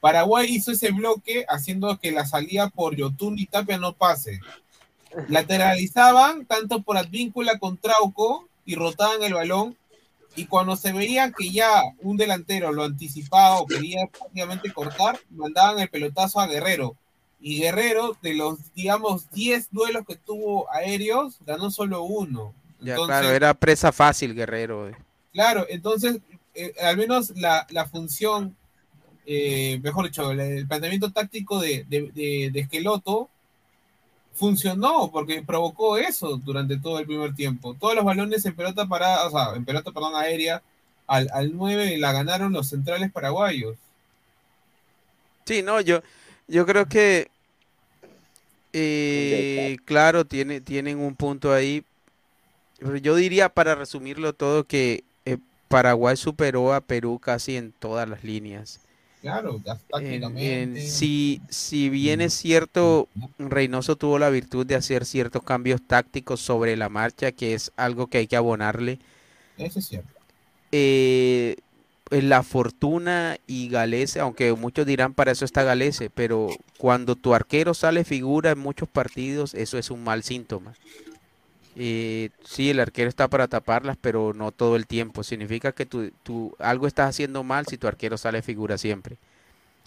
Paraguay 0.00 0.48
hizo 0.50 0.72
ese 0.72 0.90
bloque 0.90 1.44
haciendo 1.48 1.98
que 1.98 2.10
la 2.12 2.26
salida 2.26 2.68
por 2.70 2.96
Yotun 2.96 3.38
y 3.38 3.46
Tapia 3.46 3.78
no 3.78 3.92
pase. 3.94 4.40
Lateralizaban 5.28 6.46
tanto 6.46 6.82
por 6.82 6.96
Advíncula 6.96 7.58
con 7.58 7.76
Trauco 7.76 8.48
y 8.64 8.74
rotaban 8.74 9.22
el 9.22 9.34
balón. 9.34 9.76
Y 10.34 10.46
cuando 10.46 10.76
se 10.76 10.92
veía 10.92 11.30
que 11.32 11.50
ya 11.50 11.82
un 12.00 12.16
delantero 12.16 12.72
lo 12.72 12.84
anticipaba 12.84 13.60
o 13.60 13.66
quería 13.66 14.06
prácticamente 14.06 14.72
cortar, 14.72 15.18
mandaban 15.30 15.78
el 15.80 15.88
pelotazo 15.90 16.40
a 16.40 16.46
Guerrero. 16.46 16.96
Y 17.40 17.58
Guerrero, 17.60 18.16
de 18.22 18.34
los, 18.34 18.58
digamos, 18.74 19.30
10 19.32 19.68
duelos 19.72 20.04
que 20.06 20.16
tuvo 20.16 20.72
aéreos, 20.72 21.36
ganó 21.44 21.70
solo 21.70 22.02
uno. 22.04 22.54
Ya, 22.80 22.92
Entonces, 22.92 23.18
claro, 23.18 23.34
era 23.34 23.52
presa 23.54 23.92
fácil, 23.92 24.34
Guerrero. 24.34 24.88
eh. 24.88 24.94
Claro, 25.32 25.66
entonces, 25.68 26.18
eh, 26.54 26.72
al 26.82 26.96
menos 26.96 27.30
la, 27.36 27.66
la 27.70 27.86
función, 27.86 28.56
eh, 29.26 29.80
mejor 29.82 30.06
dicho, 30.06 30.30
el, 30.30 30.40
el 30.40 30.66
planteamiento 30.66 31.10
táctico 31.12 31.60
de, 31.60 31.84
de, 31.88 32.10
de- 32.12 32.50
de 32.52 32.60
Esqueloto 32.60 33.28
funcionó 34.34 35.10
porque 35.10 35.42
provocó 35.42 35.96
eso 35.98 36.36
durante 36.36 36.78
todo 36.78 36.98
el 36.98 37.06
primer 37.06 37.34
tiempo. 37.34 37.74
Todos 37.78 37.94
los 37.94 38.04
balones 38.04 38.44
en 38.44 38.56
pelota 38.56 38.86
parada, 38.86 39.26
o 39.26 39.30
sea, 39.30 39.54
en 39.56 39.64
pelota, 39.64 39.92
perdón, 39.92 40.14
aérea, 40.16 40.62
al, 41.06 41.28
al 41.32 41.54
9 41.54 41.98
la 41.98 42.12
ganaron 42.12 42.52
los 42.52 42.68
centrales 42.68 43.12
paraguayos. 43.12 43.76
Sí, 45.44 45.62
no, 45.62 45.80
yo, 45.80 46.00
yo 46.48 46.64
creo 46.66 46.86
que, 46.86 47.28
eh, 48.72 49.76
claro, 49.84 50.24
tiene, 50.24 50.60
tienen 50.60 50.98
un 50.98 51.14
punto 51.14 51.52
ahí. 51.52 51.84
Pero 52.78 52.96
yo 52.96 53.14
diría, 53.14 53.48
para 53.48 53.74
resumirlo 53.74 54.32
todo, 54.32 54.64
que 54.64 55.04
eh, 55.24 55.38
Paraguay 55.68 56.16
superó 56.16 56.72
a 56.72 56.80
Perú 56.80 57.18
casi 57.18 57.56
en 57.56 57.72
todas 57.72 58.08
las 58.08 58.24
líneas. 58.24 58.80
Claro, 59.22 59.60
En- 59.64 59.78
tácticamente. 59.88 60.82
en- 60.82 60.90
si, 60.90 61.40
si 61.48 61.88
bien 61.88 62.20
es 62.20 62.34
cierto, 62.34 63.08
Reynoso 63.38 63.96
tuvo 63.96 64.18
la 64.18 64.30
virtud 64.30 64.66
de 64.66 64.74
hacer 64.74 65.04
ciertos 65.06 65.42
cambios 65.44 65.80
tácticos 65.80 66.40
sobre 66.40 66.76
la 66.76 66.88
marcha, 66.88 67.32
que 67.32 67.54
es 67.54 67.72
algo 67.76 68.08
que 68.08 68.18
hay 68.18 68.26
que 68.26 68.36
abonarle. 68.36 68.98
Eso 69.56 69.78
es 69.78 69.86
cierto. 69.86 70.08
eh, 70.72 71.56
eh, 72.10 72.22
la 72.22 72.42
fortuna 72.42 73.36
y 73.46 73.68
Galese, 73.68 74.20
aunque 74.20 74.52
muchos 74.54 74.86
dirán 74.86 75.14
para 75.14 75.30
eso 75.32 75.44
está 75.44 75.62
Galese, 75.62 76.10
pero 76.10 76.48
cuando 76.78 77.14
tu 77.14 77.34
arquero 77.34 77.74
sale 77.74 78.04
figura 78.04 78.50
en 78.50 78.58
muchos 78.58 78.88
partidos, 78.88 79.54
eso 79.54 79.78
es 79.78 79.90
un 79.90 80.02
mal 80.02 80.22
síntoma. 80.22 80.74
Eh, 81.74 82.30
sí, 82.44 82.70
el 82.70 82.80
arquero 82.80 83.08
está 83.08 83.28
para 83.28 83.48
taparlas, 83.48 83.96
pero 84.00 84.32
no 84.34 84.52
todo 84.52 84.76
el 84.76 84.86
tiempo. 84.86 85.22
Significa 85.22 85.72
que 85.72 85.86
tú, 85.86 86.10
tú 86.22 86.54
algo 86.58 86.86
estás 86.86 87.08
haciendo 87.10 87.44
mal 87.44 87.66
si 87.66 87.78
tu 87.78 87.86
arquero 87.88 88.18
sale 88.18 88.42
figura 88.42 88.78
siempre. 88.78 89.16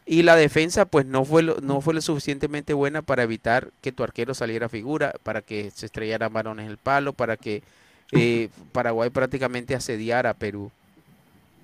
Y 0.06 0.24
la 0.24 0.36
defensa, 0.36 0.86
pues 0.86 1.06
no 1.06 1.26
fue, 1.26 1.44
lo, 1.44 1.57
no 1.62 1.82
fue 1.82 1.94
lo 1.95 2.02
suficientemente 2.02 2.74
buena 2.74 3.02
para 3.02 3.24
evitar 3.24 3.72
que 3.82 3.91
tu 3.91 4.03
arquero 4.03 4.34
saliera 4.36 4.70
figura, 4.70 5.14
para 5.24 5.41
que 5.41 5.72
se 5.72 5.88
estrellaran 5.88 6.34
varones 6.34 6.66
en 6.66 6.72
el 6.72 6.78
palo, 6.78 7.14
para 7.14 7.38
que 7.38 7.64
eh, 8.12 8.49
Paraguay 8.72 9.10
prácticamente 9.10 9.76
asediara 9.76 10.32
a 10.32 10.34
Perú. 10.36 10.72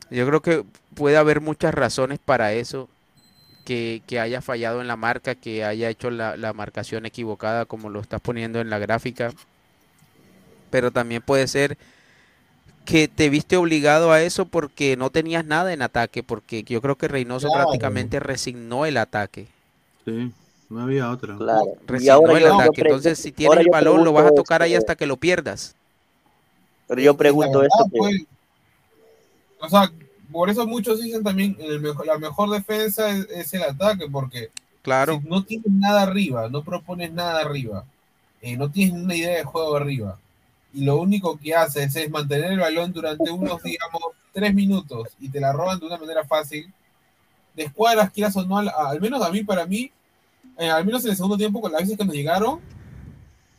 Yo 0.10 0.28
creo 0.28 0.42
que 0.42 0.66
puede 0.96 1.18
haber 1.18 1.42
muchas 1.42 1.74
razones 1.74 2.20
para 2.20 2.54
eso, 2.54 2.90
que, 3.66 4.04
que 4.08 4.20
haya 4.20 4.42
fallado 4.42 4.82
en 4.82 4.88
la 4.88 4.98
marca, 4.98 5.36
que 5.36 5.64
haya 5.66 5.90
hecho 5.90 6.12
la, 6.12 6.38
la 6.38 6.54
marcación 6.54 7.06
equivocada, 7.06 7.66
como 7.66 7.90
lo 7.90 8.02
estás 8.02 8.22
poniendo 8.22 8.60
en 8.62 8.70
la 8.70 8.80
gráfica. 8.80 9.32
Pero 10.72 10.90
también 10.90 11.22
puede 11.22 11.48
ser 11.48 11.78
que 12.86 13.08
te 13.08 13.30
viste 13.30 13.58
obligado 13.58 14.12
a 14.12 14.22
eso 14.24 14.46
porque 14.46 14.98
no 14.98 15.12
tenías 15.12 15.46
nada 15.46 15.72
en 15.74 15.84
ataque, 15.84 16.24
porque 16.24 16.64
yo 16.64 16.82
creo 16.82 16.96
que 16.96 17.08
Reynoso 17.08 17.48
Claro. 17.48 17.66
prácticamente 17.66 18.20
resignó 18.20 18.88
el 18.88 18.98
ataque. 18.98 19.48
Sí, 20.06 20.32
no 20.70 20.82
había 20.82 21.12
otra. 21.12 21.38
Claro. 21.38 21.62
Y 21.84 21.88
Resignó 21.88 22.14
ahora 22.14 22.38
el 22.40 22.48
ataque. 22.48 22.82
Entonces, 22.82 23.20
si 23.20 23.32
tienes 23.32 23.60
el 23.60 23.70
balón, 23.70 24.04
lo 24.04 24.14
vas 24.14 24.26
a 24.26 24.34
tocar 24.34 24.64
ahí 24.64 24.74
hasta 24.74 24.96
que 24.96 25.06
lo 25.06 25.18
pierdas. 25.18 25.76
Pero 26.88 27.02
yo 27.02 27.16
pregunto 27.16 27.62
esto. 27.62 27.86
pues, 27.96 28.22
o 29.60 29.70
sea, 29.70 29.92
por 30.32 30.50
eso 30.50 30.66
muchos 30.66 31.02
dicen 31.02 31.24
también 31.24 31.56
el 31.60 31.80
mejor, 31.82 32.06
la 32.08 32.18
mejor 32.18 32.50
defensa 32.50 33.10
es, 33.12 33.30
es 33.30 33.54
el 33.54 33.64
ataque, 33.64 34.08
porque 34.12 34.50
Claro. 34.82 35.20
si 35.22 35.30
no 35.30 35.44
tienes 35.44 35.72
nada 35.72 36.02
arriba, 36.02 36.50
no 36.50 36.64
propones 36.64 37.14
nada 37.14 37.42
arriba, 37.42 37.86
eh, 38.42 38.58
no 38.58 38.72
tienes 38.72 38.96
una 39.02 39.14
idea 39.16 39.38
de 39.38 39.44
juego 39.44 39.76
arriba, 39.78 40.18
y 40.74 40.84
lo 40.84 41.00
único 41.00 41.38
que 41.38 41.54
haces 41.54 41.96
es 41.96 42.10
mantener 42.10 42.52
el 42.52 42.60
balón 42.60 42.94
durante 42.94 43.30
unos, 43.30 43.62
digamos, 43.64 44.02
tres 44.32 44.54
minutos 44.54 45.10
y 45.20 45.30
te 45.30 45.40
la 45.40 45.52
roban 45.52 45.80
de 45.80 45.86
una 45.86 45.98
manera 45.98 46.26
fácil, 46.26 46.72
de 47.56 47.64
escuadras, 47.64 48.12
quieras 48.12 48.36
o 48.38 48.46
no, 48.46 48.58
al, 48.58 48.70
al 48.70 49.02
menos 49.02 49.22
a 49.22 49.30
mí, 49.30 49.44
para 49.44 49.66
mí, 49.66 49.92
eh, 50.58 50.70
al 50.70 50.86
menos 50.86 51.04
en 51.04 51.12
el 51.12 51.18
segundo 51.18 51.38
tiempo, 51.38 51.62
con 51.62 51.72
las 51.72 51.82
veces 51.82 51.98
que 51.98 52.06
nos 52.06 52.16
llegaron, 52.16 52.60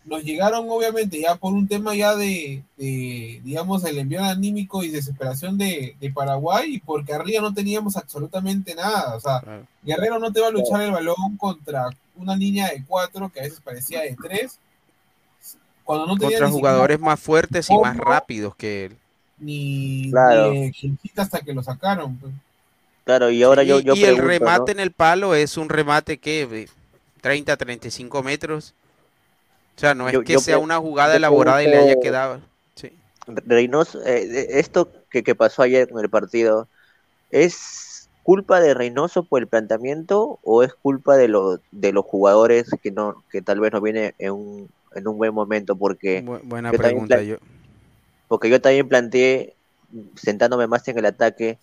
nos 0.04 0.24
llegaron 0.24 0.66
obviamente 0.68 1.20
ya 1.20 1.36
por 1.36 1.52
un 1.52 1.68
tema 1.68 1.94
ya 1.94 2.16
de, 2.16 2.64
de, 2.76 3.40
digamos, 3.44 3.84
el 3.84 3.98
envío 3.98 4.22
anímico 4.22 4.82
y 4.82 4.88
desesperación 4.88 5.56
de, 5.56 5.96
de 6.00 6.10
Paraguay 6.10 6.82
porque 6.84 7.12
arriba 7.12 7.40
no 7.40 7.54
teníamos 7.54 7.96
absolutamente 7.96 8.74
nada. 8.74 9.14
O 9.16 9.20
sea, 9.20 9.42
Guerrero 9.82 10.18
no 10.18 10.32
te 10.32 10.40
va 10.40 10.48
a 10.48 10.52
luchar 10.52 10.82
el 10.82 10.90
balón 10.90 11.36
contra 11.36 11.88
una 12.16 12.34
línea 12.34 12.68
de 12.68 12.84
cuatro 12.84 13.30
que 13.30 13.40
a 13.40 13.44
veces 13.44 13.60
parecía 13.60 14.00
de 14.02 14.16
tres. 14.20 14.58
Cuando 15.96 16.06
no 16.06 16.18
tenía 16.18 16.38
Contra 16.38 16.46
ni 16.46 16.52
siquiera 16.52 16.70
jugadores 16.72 17.00
más 17.00 17.20
fuertes 17.20 17.70
y 17.70 17.76
más 17.78 17.96
rápidos 17.96 18.54
que 18.56 18.86
él. 18.86 18.96
ni, 19.38 20.10
Claro. 20.10 20.52
ni 20.52 20.72
hasta 21.16 21.40
que 21.40 21.52
lo 21.52 21.62
sacaron. 21.62 22.16
pues. 22.16 22.32
Claro, 23.04 23.30
y 23.30 23.42
ahora 23.42 23.62
yo, 23.64 23.80
yo 23.80 23.94
y 23.94 24.04
el 24.04 24.18
remate 24.18 24.74
¿no? 24.74 24.78
en 24.78 24.80
el 24.80 24.92
palo 24.92 25.34
es 25.34 25.56
un 25.56 25.68
remate 25.68 26.18
que 26.18 26.46
de 26.46 26.68
30, 27.20 27.56
35 27.56 28.22
metros. 28.22 28.74
O 29.76 29.80
sea, 29.80 29.94
no 29.94 30.06
es 30.06 30.12
Yo- 30.12 30.22
que 30.22 30.34
yo 30.34 30.38
sea 30.38 30.58
una 30.58 30.78
jugada 30.78 31.16
elaborada 31.16 31.62
y 31.62 31.66
le 31.66 31.78
haya 31.78 31.96
quedado. 32.00 32.40
Sí. 32.76 32.92
Reynoso, 33.26 34.04
eh, 34.06 34.58
esto 34.60 34.88
que, 35.10 35.22
que 35.24 35.34
pasó 35.34 35.62
ayer 35.62 35.88
con 35.90 36.02
el 36.04 36.10
partido, 36.10 36.68
¿es 37.30 38.08
culpa 38.22 38.60
de 38.60 38.74
Reynoso 38.74 39.24
por 39.24 39.40
el 39.42 39.48
planteamiento 39.48 40.38
o 40.44 40.62
es 40.62 40.72
culpa 40.74 41.16
de, 41.16 41.26
los 41.28 41.58
de 41.72 41.92
los 41.92 42.04
jugadores 42.04 42.70
que 42.80 42.92
no 42.92 43.24
que 43.32 43.42
tal 43.42 43.58
vez 43.58 43.72
no 43.72 43.80
viene 43.80 44.14
en 44.18 44.32
un, 44.32 44.68
en 44.94 45.08
un 45.08 45.18
buen 45.18 45.34
momento? 45.34 45.76
Porque 45.76 46.22
Bu- 46.22 46.40
buena 46.44 46.70
yo 46.70 46.78
también 46.78 47.06
pregunta. 47.06 47.22
Yo, 47.22 47.36
porque 48.28 48.48
yo 48.48 48.60
también 48.60 48.88
planteé, 48.88 49.54
sentándome 50.16 50.66
más 50.66 50.86
en 50.88 50.98
el 50.98 51.06
ataque, 51.06 51.58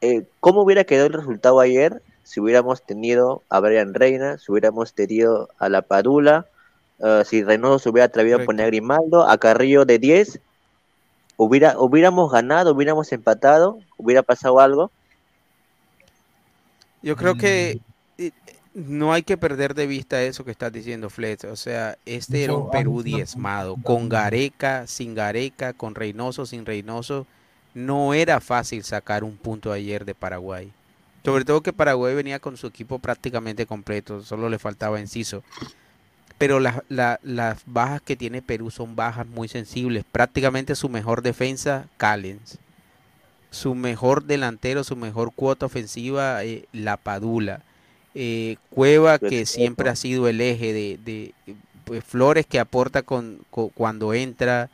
eh, 0.00 0.24
¿cómo 0.40 0.62
hubiera 0.62 0.84
quedado 0.84 1.08
el 1.08 1.12
resultado 1.12 1.60
ayer 1.60 2.02
si 2.24 2.40
hubiéramos 2.40 2.82
tenido 2.86 3.42
a 3.50 3.60
Brian 3.60 3.92
Reina, 3.92 4.38
si 4.38 4.50
hubiéramos 4.52 4.94
tenido 4.94 5.48
a 5.58 5.68
La 5.68 5.82
Padula, 5.82 6.46
eh, 7.00 7.22
si 7.26 7.42
Reynoso 7.42 7.78
se 7.78 7.88
hubiera 7.90 8.06
atrevido 8.06 8.38
a 8.40 8.44
poner 8.44 8.66
a 8.66 8.68
Grimaldo, 8.68 9.28
a 9.28 9.36
Carrillo 9.38 9.84
de 9.84 9.98
10, 9.98 10.40
hubiera, 11.36 11.78
hubiéramos 11.78 12.30
ganado, 12.30 12.72
hubiéramos 12.72 13.12
empatado, 13.12 13.80
hubiera 13.98 14.22
pasado 14.22 14.60
algo? 14.60 14.90
yo 17.02 17.16
creo 17.16 17.36
que 17.36 17.80
eh, 18.18 18.30
no 18.86 19.12
hay 19.12 19.22
que 19.22 19.36
perder 19.36 19.74
de 19.74 19.86
vista 19.86 20.22
eso 20.22 20.44
que 20.44 20.50
estás 20.50 20.72
diciendo, 20.72 21.10
Fletch. 21.10 21.44
O 21.44 21.56
sea, 21.56 21.96
este 22.06 22.44
era 22.44 22.54
un 22.54 22.70
Perú 22.70 23.02
diezmado. 23.02 23.76
Con 23.82 24.08
Gareca, 24.08 24.86
sin 24.86 25.14
Gareca, 25.14 25.72
con 25.72 25.94
Reynoso, 25.94 26.46
sin 26.46 26.66
Reynoso. 26.66 27.26
No 27.74 28.14
era 28.14 28.40
fácil 28.40 28.82
sacar 28.82 29.22
un 29.24 29.36
punto 29.36 29.72
ayer 29.72 30.04
de 30.04 30.14
Paraguay. 30.14 30.72
Sobre 31.24 31.44
todo 31.44 31.60
que 31.62 31.72
Paraguay 31.72 32.14
venía 32.14 32.38
con 32.40 32.56
su 32.56 32.66
equipo 32.66 32.98
prácticamente 32.98 33.66
completo, 33.66 34.22
solo 34.22 34.48
le 34.48 34.58
faltaba 34.58 34.98
Enciso. 35.00 35.42
Pero 36.38 36.58
las, 36.58 36.82
la- 36.88 37.20
las 37.22 37.60
bajas 37.66 38.00
que 38.00 38.16
tiene 38.16 38.40
Perú 38.42 38.70
son 38.70 38.96
bajas 38.96 39.26
muy 39.26 39.46
sensibles. 39.48 40.04
Prácticamente 40.10 40.74
su 40.74 40.88
mejor 40.88 41.22
defensa, 41.22 41.86
Callens. 41.98 42.58
Su 43.50 43.74
mejor 43.74 44.24
delantero, 44.24 44.82
su 44.84 44.96
mejor 44.96 45.32
cuota 45.34 45.66
ofensiva, 45.66 46.42
eh, 46.44 46.64
La 46.72 46.96
Padula. 46.96 47.62
Eh, 48.14 48.56
Cueva, 48.70 49.18
que 49.18 49.46
siempre 49.46 49.88
ha 49.88 49.96
sido 49.96 50.28
el 50.28 50.40
eje 50.40 50.72
de, 50.72 50.98
de, 51.04 51.34
pues, 51.84 52.02
Flores, 52.04 52.46
que 52.46 52.58
aporta 52.58 53.02
con, 53.02 53.38
con- 53.50 53.68
cuando 53.70 54.14
entra. 54.14 54.68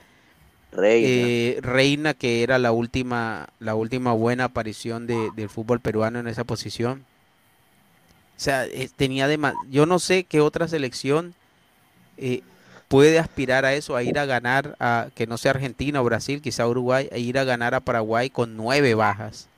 Reina. 0.73 1.08
Eh, 1.08 1.58
Reina, 1.62 2.15
que 2.15 2.42
era 2.42 2.58
la 2.58 2.73
última, 2.73 3.48
la 3.60 3.74
última 3.74 4.12
buena 4.12 4.44
aparición 4.44 5.06
de- 5.06 5.31
del 5.36 5.48
fútbol 5.48 5.81
peruano 5.81 6.18
en 6.18 6.28
esa 6.28 6.44
posición. 6.44 7.05
O 8.36 8.40
sea, 8.40 8.66
eh, 8.66 8.90
tenía 8.94 9.28
dema- 9.28 9.55
yo 9.70 9.86
no 9.86 9.98
sé 9.98 10.24
qué 10.24 10.40
otra 10.40 10.68
selección 10.68 11.34
eh, 12.18 12.42
puede 12.89 13.18
aspirar 13.18 13.65
a 13.65 13.74
eso, 13.74 13.97
a 13.97 14.02
ir 14.02 14.18
a 14.18 14.26
ganar, 14.26 14.76
a 14.81 15.08
que 15.15 15.26
no 15.26 15.39
sea 15.39 15.52
Argentina 15.52 16.00
o 16.00 16.05
Brasil, 16.05 16.40
quizá 16.42 16.66
Uruguay, 16.68 17.08
a 17.12 17.18
ir 17.18 17.39
a 17.39 17.44
ganar 17.44 17.74
a 17.74 17.81
Paraguay 17.81 18.31
con 18.31 18.56
nueve 18.56 18.94
bajas. 18.94 19.48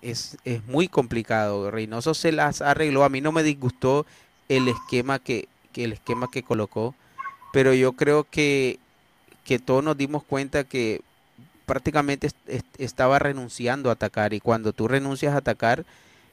Es, 0.00 0.36
es 0.44 0.64
muy 0.66 0.88
complicado. 0.88 1.70
Reynoso 1.70 2.14
se 2.14 2.32
las 2.32 2.62
arregló. 2.62 3.04
A 3.04 3.08
mí 3.08 3.20
no 3.20 3.32
me 3.32 3.42
disgustó 3.42 4.06
el 4.48 4.68
esquema 4.68 5.18
que, 5.18 5.48
que 5.72 5.84
el 5.84 5.92
esquema 5.92 6.30
que 6.30 6.42
colocó, 6.42 6.94
pero 7.52 7.74
yo 7.74 7.92
creo 7.94 8.24
que, 8.30 8.78
que 9.44 9.58
todos 9.58 9.84
nos 9.84 9.96
dimos 9.96 10.24
cuenta 10.24 10.64
que 10.64 11.02
prácticamente 11.66 12.28
est- 12.28 12.36
est- 12.48 12.66
estaba 12.80 13.18
renunciando 13.20 13.90
a 13.90 13.94
atacar 13.94 14.34
y 14.34 14.40
cuando 14.40 14.72
tú 14.72 14.88
renuncias 14.88 15.34
a 15.34 15.38
atacar 15.38 15.84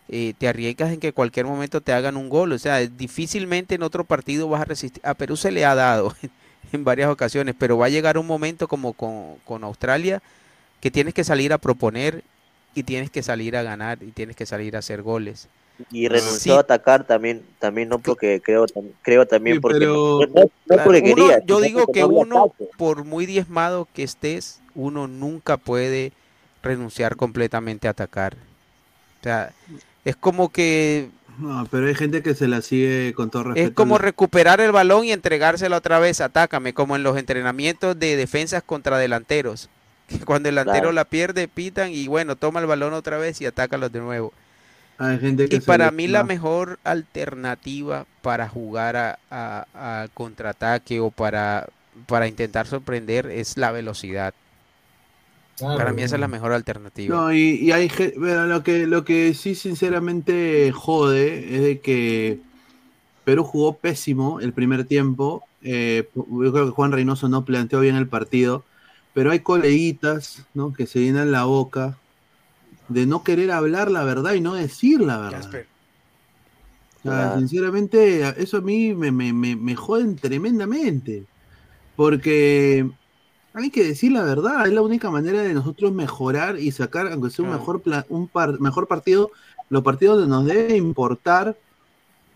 eh, 0.09 0.33
te 0.39 0.47
arriesgas 0.49 0.91
en 0.93 0.99
que 0.99 1.13
cualquier 1.13 1.45
momento 1.47 1.81
te 1.81 1.93
hagan 1.93 2.17
un 2.17 2.29
gol. 2.29 2.51
O 2.53 2.59
sea, 2.59 2.79
difícilmente 2.81 3.75
en 3.75 3.83
otro 3.83 4.03
partido 4.05 4.49
vas 4.49 4.61
a 4.61 4.65
resistir. 4.65 5.01
A 5.05 5.13
Perú 5.15 5.37
se 5.37 5.51
le 5.51 5.65
ha 5.65 5.75
dado 5.75 6.15
en 6.73 6.83
varias 6.85 7.09
ocasiones, 7.09 7.55
pero 7.57 7.77
va 7.77 7.87
a 7.87 7.89
llegar 7.89 8.17
un 8.17 8.27
momento 8.27 8.67
como 8.67 8.93
con, 8.93 9.35
con 9.45 9.63
Australia 9.63 10.21
que 10.81 10.91
tienes 10.91 11.13
que 11.13 11.23
salir 11.23 11.53
a 11.53 11.57
proponer 11.57 12.23
y 12.75 12.83
tienes 12.83 13.09
que 13.09 13.23
salir 13.23 13.57
a 13.57 13.63
ganar 13.63 14.03
y 14.03 14.11
tienes 14.11 14.35
que 14.35 14.45
salir 14.45 14.75
a 14.75 14.79
hacer 14.79 15.01
goles. 15.01 15.47
Y 15.91 16.07
renunció 16.07 16.53
Sí. 16.53 16.57
a 16.57 16.59
atacar 16.59 17.05
también, 17.05 17.41
también 17.59 17.89
no 17.89 17.99
porque 17.99 18.41
creo, 18.41 18.65
creo 19.01 19.25
también 19.25 19.57
Sí, 19.57 19.59
porque 19.61 19.79
pero- 19.79 19.93
no, 19.93 20.19
no- 20.27 20.41
no 20.43 20.49
Claro, 20.67 20.83
porque 20.85 21.01
uno- 21.13 21.27
quería. 21.27 21.45
yo 21.45 21.59
digo 21.59 21.87
que 21.91 22.03
uno, 22.05 22.45
ataque. 22.45 22.69
por 22.77 23.03
muy 23.03 23.25
diezmado 23.25 23.87
que 23.93 24.03
estés, 24.03 24.61
uno 24.73 25.07
nunca 25.07 25.57
puede 25.57 26.11
renunciar 26.63 27.15
completamente 27.15 27.87
a 27.87 27.91
atacar. 27.91 28.35
O 29.19 29.23
sea, 29.23 29.51
es 30.05 30.15
como 30.15 30.49
que 30.49 31.09
No, 31.37 31.67
pero 31.69 31.87
hay 31.87 31.95
gente 31.95 32.23
que 32.23 32.33
se 32.35 32.47
la 32.47 32.61
sigue 32.61 33.13
con 33.13 33.29
todo 33.29 33.43
respeto. 33.43 33.67
es 33.67 33.73
como 33.73 33.97
recuperar 33.97 34.61
el 34.61 34.71
balón 34.71 35.03
y 35.03 35.11
entregárselo 35.11 35.75
otra 35.75 35.99
vez, 35.99 36.21
atácame, 36.21 36.73
como 36.73 36.95
en 36.95 37.03
los 37.03 37.17
entrenamientos 37.17 37.99
de 37.99 38.15
defensas 38.15 38.63
contra 38.63 38.97
delanteros. 38.97 39.69
Que 40.07 40.19
cuando 40.25 40.49
el 40.49 40.55
delantero 40.55 40.91
Claro. 40.91 40.93
la 40.93 41.05
pierde, 41.05 41.47
pitan 41.47 41.91
y 41.91 42.07
bueno, 42.07 42.35
toma 42.35 42.59
el 42.59 42.67
balón 42.67 42.93
otra 42.93 43.17
vez 43.17 43.41
y 43.41 43.45
atácalos 43.45 43.91
de 43.91 43.99
nuevo. 44.01 44.33
Hay 44.97 45.19
gente 45.19 45.47
que 45.49 45.57
Y 45.57 45.61
para 45.61 45.91
mí 45.91 46.07
la 46.07 46.23
mejor 46.23 46.79
alternativa 46.83 48.07
para 48.21 48.49
jugar 48.49 48.95
a, 48.95 49.19
a- 49.29 50.03
a 50.03 50.07
contraataque 50.09 50.99
o 50.99 51.11
para, 51.11 51.67
para 52.07 52.27
intentar 52.27 52.67
sorprender 52.67 53.27
es 53.27 53.57
la 53.57 53.71
velocidad. 53.71 54.33
Para 55.75 55.93
mí 55.93 56.01
esa 56.01 56.15
es 56.15 56.21
la 56.21 56.27
mejor 56.27 56.53
alternativa. 56.53 57.23
No, 57.23 57.31
y, 57.33 57.39
y 57.61 57.71
hay 57.71 57.89
bueno, 58.17 58.47
lo 58.47 58.63
que 58.63 58.87
lo 58.87 59.05
que 59.05 59.33
sí 59.35 59.53
sinceramente 59.55 60.71
jode 60.71 61.55
es 61.55 61.61
de 61.61 61.81
que 61.81 62.41
Perú 63.23 63.43
jugó 63.45 63.79
pésimo 63.79 64.39
el 64.41 64.53
primer 64.53 64.85
tiempo. 64.87 65.49
eh, 65.61 66.09
yo 66.15 66.51
creo 66.53 66.65
que 66.67 66.71
Juan 66.73 66.91
Reynoso 66.93 67.29
no 67.29 67.45
planteó 67.45 67.79
bien 67.81 67.95
el 67.97 68.09
partido, 68.09 68.65
pero 69.15 69.31
hay 69.31 69.41
coleguitas 69.41 70.47
¿no? 70.55 70.73
que 70.73 70.87
se 70.87 71.01
llenan 71.01 71.33
la 71.33 71.45
boca 71.45 72.03
de 72.87 73.05
no 73.07 73.23
querer 73.23 73.51
hablar 73.51 73.91
la 73.91 74.03
verdad 74.05 74.33
y 74.35 74.41
no 74.41 74.55
decir 74.55 75.01
la 75.01 75.19
verdad. 75.19 75.61
O 76.97 77.01
sea, 77.01 77.29
sinceramente, 77.31 78.27
eso 78.41 78.57
a 78.57 78.61
mí 78.61 78.93
me, 78.95 79.11
me, 79.11 79.31
me, 79.33 79.55
me 79.55 79.75
joden 79.75 80.19
tremendamente. 80.19 81.27
Porque 81.95 82.89
hay 83.53 83.71
que 83.71 83.85
decir 83.85 84.11
la 84.13 84.23
verdad, 84.23 84.67
es 84.67 84.73
la 84.73 84.81
única 84.83 85.11
manera 85.11 85.43
de 85.43 85.53
nosotros 85.53 85.93
mejorar 85.93 86.59
y 86.59 86.71
sacar, 86.73 87.07
aunque 87.11 87.31
sea 87.31 87.45
un, 87.45 87.51
mejor, 87.51 87.83
pla- 87.83 88.05
un 88.09 88.29
par- 88.29 88.59
mejor 88.61 88.87
partido, 88.87 89.31
los 89.69 89.83
partidos 89.83 90.17
donde 90.19 90.31
nos 90.35 90.45
debe 90.45 90.77
importar, 90.77 91.59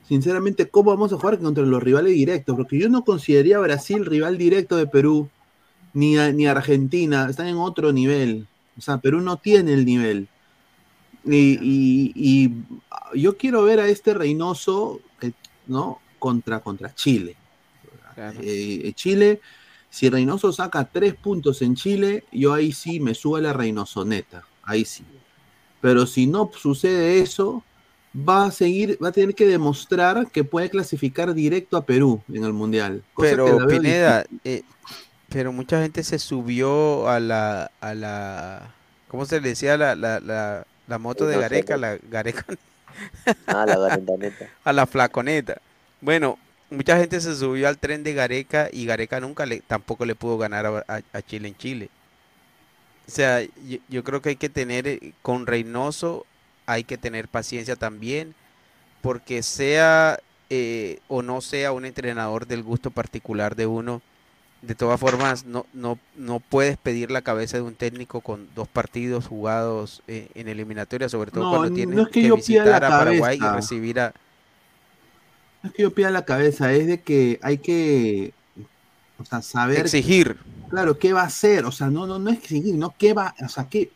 sinceramente, 0.03 0.69
cómo 0.69 0.91
vamos 0.91 1.13
a 1.13 1.17
jugar 1.17 1.39
contra 1.39 1.65
los 1.65 1.83
rivales 1.83 2.13
directos. 2.13 2.55
Porque 2.55 2.79
yo 2.79 2.89
no 2.89 3.03
consideraría 3.05 3.57
a 3.57 3.61
Brasil 3.61 4.05
rival 4.05 4.37
directo 4.37 4.77
de 4.77 4.87
Perú, 4.87 5.31
ni 5.93 6.17
a, 6.17 6.31
ni 6.31 6.45
Argentina, 6.47 7.27
están 7.29 7.47
en 7.47 7.57
otro 7.57 7.91
nivel. 7.91 8.47
O 8.77 8.81
sea, 8.81 8.97
Perú 8.97 9.21
no 9.21 9.37
tiene 9.37 9.73
el 9.73 9.85
nivel. 9.85 10.27
Y, 11.25 11.59
y- 11.61 12.13
y 12.15 13.19
yo 13.19 13.37
quiero 13.37 13.63
ver 13.63 13.79
a 13.79 13.87
este 13.87 14.13
Reynoso, 14.13 15.01
eh, 15.21 15.31
¿no? 15.67 15.99
Contra, 16.17 16.59
contra 16.61 16.93
Chile. 16.95 17.35
Claro. 18.15 18.39
Eh, 18.41 18.91
Chile, 18.95 19.41
si 19.89 20.09
Reynoso 20.09 20.51
saca 20.51 20.85
tres 20.85 21.15
puntos 21.15 21.61
en 21.61 21.75
Chile, 21.75 22.23
yo 22.31 22.53
ahí 22.53 22.71
sí 22.71 22.99
me 22.99 23.13
subo 23.15 23.37
a 23.37 23.41
la 23.41 23.53
Reynosoneta. 23.53 24.43
Ahí 24.63 24.85
sí. 24.85 25.03
Pero 25.81 26.05
si 26.05 26.27
no 26.27 26.49
sucede 26.57 27.19
eso, 27.21 27.63
va 28.15 28.45
a 28.45 28.51
seguir, 28.51 28.97
va 29.03 29.09
a 29.09 29.11
tener 29.13 29.33
que 29.35 29.45
demostrar 29.47 30.29
que 30.31 30.43
puede 30.43 30.69
clasificar 30.69 31.33
directo 31.33 31.77
a 31.77 31.85
Perú 31.85 32.21
en 32.31 32.43
el 32.43 32.53
Mundial. 32.53 33.03
cosa 33.13 33.29
Pero 33.29 33.65
Pineda, 33.67 34.25
eh, 34.43 34.63
pero 35.29 35.51
mucha 35.53 35.81
gente 35.81 36.03
se 36.03 36.19
subió 36.19 37.07
a 37.09 37.19
la, 37.19 37.71
a 37.81 37.93
la, 37.95 38.75
¿cómo 39.07 39.25
se 39.25 39.41
le 39.41 39.49
decía? 39.49 39.77
La, 39.77 39.95
la, 39.95 40.19
la, 40.19 40.67
la 40.87 40.97
moto 40.99 41.27
de 41.27 41.37
Gareca, 41.37 41.77
la 41.77 41.97
Gareca, 41.97 42.45
Ah, 43.47 43.65
la 43.65 43.77
a 44.63 44.73
la 44.73 44.85
flaconeta. 44.87 45.61
Bueno, 46.01 46.39
mucha 46.69 46.97
gente 46.97 47.19
se 47.21 47.35
subió 47.35 47.67
al 47.67 47.79
tren 47.79 48.03
de 48.03 48.13
Gareca 48.13 48.69
y 48.71 48.85
Gareca 48.85 49.19
nunca 49.19 49.45
le, 49.45 49.61
tampoco 49.61 50.05
le 50.05 50.15
pudo 50.15 50.37
ganar 50.37 50.65
a, 50.65 50.85
a- 50.87 51.01
a 51.13 51.21
Chile 51.21 51.47
en 51.49 51.57
Chile. 51.57 51.91
O 53.07 53.11
sea, 53.11 53.41
yo, 53.41 53.77
yo 53.87 54.03
creo 54.03 54.21
que 54.21 54.29
hay 54.29 54.35
que 54.35 54.49
tener, 54.49 54.87
eh, 54.87 55.13
con 55.21 55.47
Reynoso, 55.47 56.25
hay 56.65 56.83
que 56.83 56.97
tener 56.97 57.27
paciencia 57.27 57.75
también, 57.75 58.35
porque 59.01 59.43
sea 59.43 60.19
eh, 60.49 61.01
o 61.07 61.21
no 61.23 61.41
sea 61.41 61.73
un 61.73 61.85
entrenador 61.85 62.47
del 62.47 62.63
gusto 62.63 62.91
particular 62.91 63.55
de 63.55 63.67
uno, 63.67 64.03
de 64.61 64.75
todas 64.75 64.99
formas, 64.99 65.45
no, 65.45 65.65
no, 65.73 65.97
no 66.17 66.41
puedes 66.41 66.77
pedir 66.77 67.11
la 67.11 67.21
cabeza 67.21 67.57
de 67.57 67.63
un 67.63 67.75
técnico 67.75 68.19
con 68.19 68.47
dos 68.55 68.67
partidos 68.67 69.25
jugados 69.27 70.03
eh, 70.07 70.27
en 70.35 70.49
eliminatoria, 70.49 71.07
sobre 71.07 71.31
todo 71.31 71.45
No, 71.45 71.49
cuando 71.51 71.69
no 71.69 71.75
tienes 71.75 71.99
es 71.99 72.07
que 72.07 72.21
que 72.21 72.27
yo 72.27 72.35
pida 72.35 72.65
la 72.65 72.71
visitar 72.71 72.83
a 72.85 72.89
Paraguay 72.89 73.39
y 73.41 73.55
recibir 73.55 73.99
a... 74.01 74.13
No 75.63 75.69
es 75.69 75.75
que 75.75 75.81
yo 75.83 75.93
pida 75.93 76.09
la 76.11 76.25
cabeza, 76.25 76.73
es 76.73 76.87
de 76.87 77.01
que 77.01 77.39
hay 77.41 77.57
que 77.59 78.33
o 79.17 79.25
sea, 79.25 79.41
saber 79.41 79.79
Exigir. 79.79 80.37
Claro, 80.69 80.99
¿qué 80.99 81.13
va 81.13 81.21
a 81.21 81.25
hacer? 81.27 81.65
O 81.65 81.71
sea, 81.71 81.87
no, 81.87 82.05
no, 82.05 82.19
no 82.19 82.29
es 82.29 82.37
exigir, 82.39 82.75
no, 82.75 82.93
¿qué 82.97 83.13
va, 83.13 83.33
o 83.43 83.49
sea, 83.49 83.67
qué, 83.69 83.89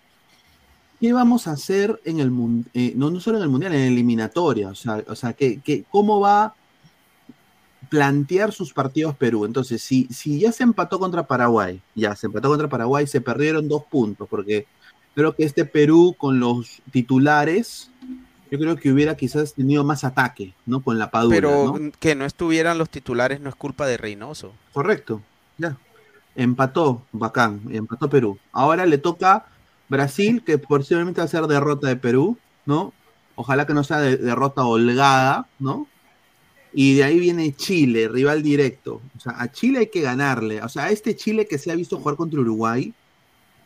qué 0.99 1.13
vamos 1.13 1.47
a 1.47 1.51
hacer 1.51 2.01
en 2.05 2.19
el 2.19 2.31
mundo, 2.31 2.69
no, 2.95 3.09
no 3.11 3.19
solo 3.19 3.37
en 3.37 3.43
el 3.43 3.49
mundial, 3.49 3.73
en 3.73 3.81
la 3.81 3.87
eliminatoria, 3.87 4.69
o 4.69 4.75
sea, 4.75 5.03
o 5.07 5.15
sea, 5.15 5.33
que, 5.33 5.59
que- 5.59 5.83
cómo 5.91 6.19
va 6.21 6.55
plantear 7.93 8.51
sus 8.51 8.73
partidos 8.73 9.15
Perú. 9.15 9.45
Entonces, 9.45 9.83
si, 9.83 10.07
si 10.09 10.39
ya 10.39 10.51
se 10.51 10.63
empató 10.63 10.97
contra 10.97 11.27
Paraguay, 11.27 11.79
ya 11.93 12.15
se 12.15 12.25
empató 12.25 12.49
contra 12.49 12.67
Paraguay, 12.67 13.05
se 13.05 13.21
perdieron 13.21 13.67
dos 13.69 13.83
puntos, 13.83 14.27
porque 14.27 14.65
creo 15.13 15.35
que 15.35 15.43
este 15.43 15.63
Perú 15.63 16.15
con 16.17 16.39
los 16.39 16.81
titulares, 16.91 17.91
yo 18.49 18.57
creo 18.57 18.75
que 18.77 18.91
hubiera 18.91 19.15
quizás 19.15 19.53
tenido 19.53 19.83
más 19.83 20.03
ataque, 20.03 20.55
¿no? 20.65 20.81
Con 20.81 20.97
la 20.97 21.11
Padula, 21.11 21.35
Pero 21.35 21.77
¿no? 21.79 21.91
que 21.99 22.15
no 22.15 22.25
estuvieran 22.25 22.79
los 22.79 22.89
titulares 22.89 23.39
no 23.41 23.49
es 23.49 23.55
culpa 23.55 23.85
de 23.85 23.97
Reynoso. 23.97 24.53
Correcto, 24.73 25.21
ya. 25.59 25.77
Empató, 26.35 27.03
bacán, 27.11 27.61
empató 27.69 28.09
Perú. 28.09 28.39
Ahora 28.51 28.87
le 28.87 28.97
toca 28.97 29.45
Brasil, 29.87 30.41
que 30.43 30.57
posiblemente 30.57 31.21
va 31.21 31.25
a 31.25 31.27
ser 31.27 31.45
derrota 31.45 31.87
de 31.87 31.95
Perú, 31.95 32.39
¿no? 32.65 32.91
Ojalá 33.35 33.67
que 33.67 33.75
no 33.75 33.83
sea 33.83 33.99
de- 33.99 34.17
derrota 34.17 34.65
holgada, 34.65 35.45
¿no? 35.59 35.85
Y 36.73 36.95
de 36.95 37.03
ahí 37.03 37.19
viene 37.19 37.55
Chile, 37.55 38.07
rival 38.07 38.41
directo. 38.41 39.01
O 39.15 39.19
sea, 39.19 39.39
a 39.39 39.51
Chile 39.51 39.79
hay 39.79 39.87
que 39.87 40.01
ganarle. 40.01 40.61
O 40.61 40.69
sea, 40.69 40.85
a 40.85 40.91
este 40.91 41.15
Chile 41.15 41.45
que 41.45 41.59
se 41.59 41.71
ha 41.71 41.75
visto 41.75 41.97
jugar 41.97 42.15
contra 42.15 42.39
Uruguay, 42.39 42.93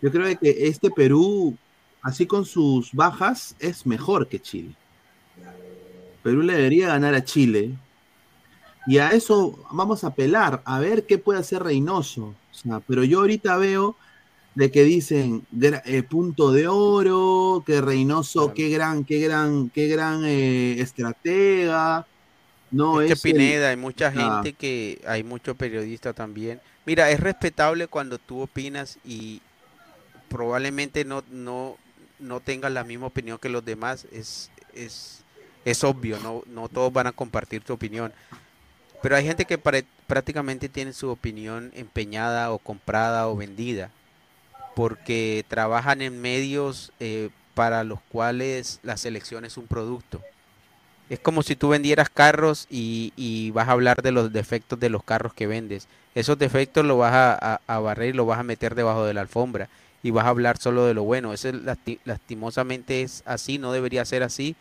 yo 0.02 0.12
creo 0.12 0.38
que 0.38 0.68
este 0.68 0.92
Perú, 0.92 1.56
así 2.02 2.26
con 2.26 2.46
sus 2.46 2.92
bajas, 2.94 3.56
es 3.60 3.86
mejor 3.86 4.28
que 4.28 4.40
Chile. 4.40 4.76
Perú 6.22 6.42
le 6.42 6.56
debería 6.56 6.88
ganar 6.88 7.16
a 7.16 7.24
Chile. 7.24 7.78
Y 8.86 8.98
a 8.98 9.10
eso 9.10 9.58
vamos 9.72 10.04
a 10.04 10.08
apelar, 10.08 10.62
a 10.66 10.80
ver 10.80 11.06
qué 11.06 11.18
puede 11.18 11.40
hacer 11.40 11.64
Reynoso. 11.64 12.36
O 12.52 12.54
sea, 12.54 12.82
pero 12.82 13.04
yo 13.04 13.20
ahorita 13.20 13.58
veo 13.58 13.96
de 14.56 14.72
que 14.72 14.84
dicen 14.84 15.46
eh, 15.62 16.04
punto 16.04 16.52
de 16.52 16.68
oro, 16.68 17.64
que 17.66 17.80
Reynoso, 17.80 18.54
qué 18.54 18.70
gran, 18.70 19.06
qué 19.06 19.20
gran, 19.20 19.70
qué 19.70 19.88
gran 19.88 20.26
eh, 20.26 20.82
estratega. 20.82 22.06
No, 22.72 23.02
Es 23.02 23.08
que 23.08 23.14
es 23.14 23.26
el- 23.26 23.32
Pineda, 23.32 23.70
hay 23.70 23.78
mucha 23.78 24.08
Ah. 24.08 24.12
gente 24.42 24.54
que, 24.54 25.02
hay 25.08 25.24
muchos 25.24 25.56
periodistas 25.56 26.14
también. 26.16 26.60
Mira, 26.86 27.10
es 27.12 27.20
respetable 27.20 27.88
cuando 27.88 28.18
tú 28.18 28.42
opinas 28.42 28.98
y 29.06 29.42
probablemente 30.30 31.06
no, 31.06 31.24
no, 31.32 31.78
no 32.20 32.40
tengas 32.40 32.72
la 32.72 32.84
misma 32.84 33.08
opinión 33.08 33.38
que 33.38 33.50
los 33.50 33.64
demás. 33.64 34.06
Es, 34.12 34.50
es, 34.74 35.22
es 35.66 35.84
obvio, 35.84 36.18
no, 36.20 36.44
no 36.48 36.68
todos 36.70 36.92
van 36.92 37.08
a 37.08 37.12
compartir 37.12 37.62
tu 37.64 37.74
opinión. 37.74 38.14
Pero 39.02 39.16
hay 39.16 39.26
gente 39.26 39.46
que 39.46 39.58
pare- 39.58 39.86
prácticamente 40.08 40.70
tiene 40.70 40.92
su 40.94 41.10
opinión 41.10 41.72
empeñada 41.76 42.52
o 42.52 42.58
comprada 42.60 43.28
o 43.28 43.36
vendida, 43.36 43.92
porque 44.76 45.46
trabajan 45.48 46.02
en 46.02 46.20
medios 46.22 46.92
eh, 47.00 47.30
para 47.54 47.84
los 47.84 48.00
cuales 48.10 48.80
la 48.84 48.98
selección 48.98 49.46
es 49.46 49.58
un 49.58 49.68
producto. 49.68 50.22
Es 51.10 51.20
como 51.20 51.42
si 51.42 51.56
tú 51.56 51.70
vendieras 51.70 52.10
carros 52.10 52.68
y, 52.70 53.14
y 53.16 53.52
vas 53.52 53.70
a 53.70 53.72
hablar 53.72 54.02
de 54.02 54.12
los 54.12 54.34
defectos 54.34 54.80
de 54.80 54.90
los 54.90 55.04
carros 55.04 55.34
que 55.34 55.48
vendes. 55.48 55.88
Esos 56.16 56.38
defectos 56.38 56.86
los 56.86 56.98
vas 56.98 57.14
a, 57.14 57.62
a- 57.66 57.80
barrer 57.80 58.10
y 58.10 58.18
los 58.18 58.28
vas 58.28 58.40
a 58.40 58.44
meter 58.44 58.76
debajo 58.76 59.06
de 59.06 59.14
la 59.14 59.22
alfombra 59.22 59.70
y 60.04 60.12
vas 60.12 60.26
a 60.26 60.30
hablar 60.30 60.58
solo 60.58 60.86
de 60.86 60.94
lo 60.94 61.04
bueno. 61.04 61.32
Eso 61.34 61.50
es 61.50 61.56
lasti- 61.56 62.00
lastimosamente 62.04 63.04
es 63.04 63.24
así, 63.26 63.58
no 63.58 63.72
debería 63.72 64.04
ser 64.04 64.24
así, 64.24 64.56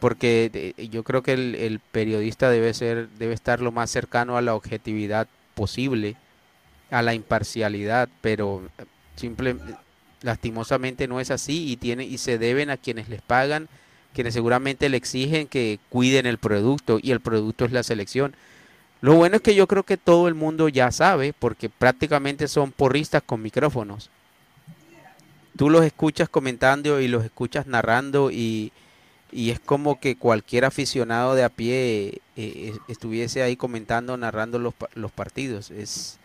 porque 0.00 0.50
de- 0.76 0.88
yo 0.88 1.04
creo 1.04 1.22
que 1.22 1.32
el, 1.34 1.54
el 1.54 1.80
periodista 1.80 2.50
debe 2.50 2.74
ser, 2.74 3.08
debe 3.18 3.34
estar 3.34 3.60
lo 3.60 3.72
más 3.72 3.90
cercano 3.90 4.36
a 4.36 4.42
la 4.42 4.54
objetividad 4.54 5.28
posible, 5.54 6.16
a 6.90 7.02
la 7.02 7.14
imparcialidad, 7.14 8.08
pero 8.20 8.62
eh, 8.78 8.84
simple, 9.16 9.56
lastimosamente 10.22 11.08
no 11.08 11.20
es 11.20 11.30
así 11.30 11.70
y 11.70 11.76
tiene 11.76 12.04
y 12.04 12.18
se 12.18 12.38
deben 12.38 12.70
a 12.70 12.76
quienes 12.76 13.08
les 13.08 13.22
pagan, 13.22 13.68
quienes 14.14 14.34
seguramente 14.34 14.88
le 14.88 14.96
exigen 14.96 15.46
que 15.46 15.78
cuiden 15.88 16.26
el 16.26 16.38
producto 16.38 16.98
y 17.02 17.10
el 17.10 17.20
producto 17.20 17.64
es 17.64 17.72
la 17.72 17.82
selección. 17.82 18.34
Lo 19.00 19.14
bueno 19.14 19.36
es 19.36 19.42
que 19.42 19.54
yo 19.54 19.66
creo 19.66 19.82
que 19.82 19.96
todo 19.96 20.28
el 20.28 20.34
mundo 20.34 20.68
ya 20.68 20.92
sabe, 20.92 21.32
porque 21.36 21.68
prácticamente 21.68 22.46
son 22.46 22.70
porristas 22.70 23.22
con 23.24 23.42
micrófonos. 23.42 24.10
Tú 25.56 25.70
los 25.70 25.84
escuchas 25.84 26.28
comentando 26.28 27.00
y 27.00 27.08
los 27.08 27.24
escuchas 27.24 27.66
narrando 27.66 28.30
y, 28.30 28.72
y 29.32 29.50
es 29.50 29.58
como 29.58 29.98
que 29.98 30.16
cualquier 30.16 30.64
aficionado 30.64 31.34
de 31.34 31.42
a 31.42 31.48
pie 31.48 32.20
eh, 32.36 32.76
estuviese 32.88 33.42
ahí 33.42 33.56
comentando, 33.56 34.16
narrando 34.16 34.58
los, 34.58 34.74
los 34.94 35.10
partidos. 35.10 35.70
Es, 35.70 36.18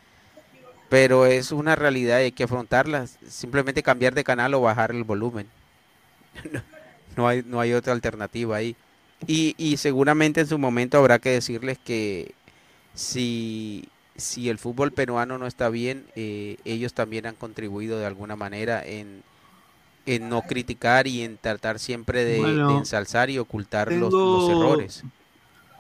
pero 0.90 1.26
es 1.26 1.52
una 1.52 1.76
realidad 1.76 2.20
y 2.20 2.24
hay 2.24 2.32
que 2.32 2.44
afrontarla. 2.44 3.08
Simplemente 3.28 3.82
cambiar 3.82 4.14
de 4.14 4.24
canal 4.24 4.54
o 4.54 4.62
bajar 4.62 4.92
el 4.92 5.04
volumen. 5.04 5.48
No 7.18 7.28
hay, 7.28 7.44
no 7.46 7.60
hay 7.60 7.74
otra 7.74 7.94
alternativa 7.94 8.58
ahí. 8.58 8.76
Y, 9.28 9.56
y 9.58 9.78
seguramente 9.78 10.42
en 10.42 10.48
su 10.48 10.58
momento 10.60 10.98
habrá 11.00 11.20
que 11.20 11.32
decirles 11.32 11.80
que 11.84 12.36
si, 12.94 13.90
si 14.16 14.50
el 14.50 14.60
fútbol 14.60 14.92
peruano 14.94 15.38
no 15.38 15.48
está 15.48 15.70
bien, 15.70 16.06
eh, 16.16 16.58
ellos 16.66 16.94
también 16.94 17.26
han 17.28 17.36
contribuido 17.36 18.00
de 18.00 18.06
alguna 18.06 18.36
manera 18.36 18.84
en, 18.86 19.24
en 20.06 20.30
no 20.30 20.44
criticar 20.44 21.08
y 21.08 21.24
en 21.24 21.38
tratar 21.38 21.80
siempre 21.80 22.26
de, 22.26 22.64
ensalzar 22.68 23.30
y 23.30 23.40
ocultar 23.40 23.92
los, 23.94 24.14
tengo- 24.14 24.22
los 24.24 24.50
errores. 24.50 25.06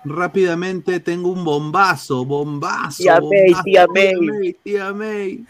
Rápidamente 0.03 0.99
tengo 0.99 1.29
un 1.29 1.43
bombazo, 1.43 2.25
bombazo. 2.25 2.97
Tía 2.97 3.19
May, 3.21 3.53
bombazo, 3.53 3.63
tía 3.63 3.87
May. 3.87 4.53
Tía 4.63 4.93
May. 4.93 5.45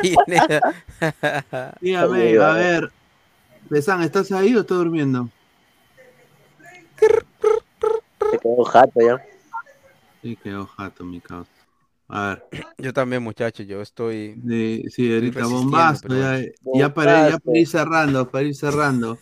Pineda. 0.00 0.60
Tía 1.80 2.06
May, 2.06 2.36
a 2.36 2.52
ver. 2.52 2.92
Besan, 3.72 4.02
¿estás 4.02 4.30
ahí 4.32 4.54
o 4.54 4.60
estás 4.60 4.76
durmiendo? 4.76 5.30
Se 8.30 8.38
quedó 8.38 8.64
jato 8.64 9.00
ya. 9.00 9.26
Sí, 10.20 10.36
quedó 10.36 10.66
jato 10.66 11.04
mi 11.04 11.22
causa. 11.22 11.50
A 12.06 12.28
ver. 12.50 12.66
Yo 12.76 12.92
también, 12.92 13.22
muchachos, 13.22 13.66
yo 13.66 13.80
estoy. 13.80 14.34
De- 14.36 14.84
sí, 14.90 15.10
ahorita 15.10 15.46
bombazo, 15.46 16.02
pero 16.06 16.20
ya, 16.20 16.38
ya 16.74 16.92
para, 16.92 17.12
ya 17.12 17.38
Bombazo. 17.38 17.40
para 17.46 17.58
ir 17.58 17.66
cerrando, 17.66 18.30
para 18.30 18.44
ir 18.44 18.54
cerrando. 18.54 19.18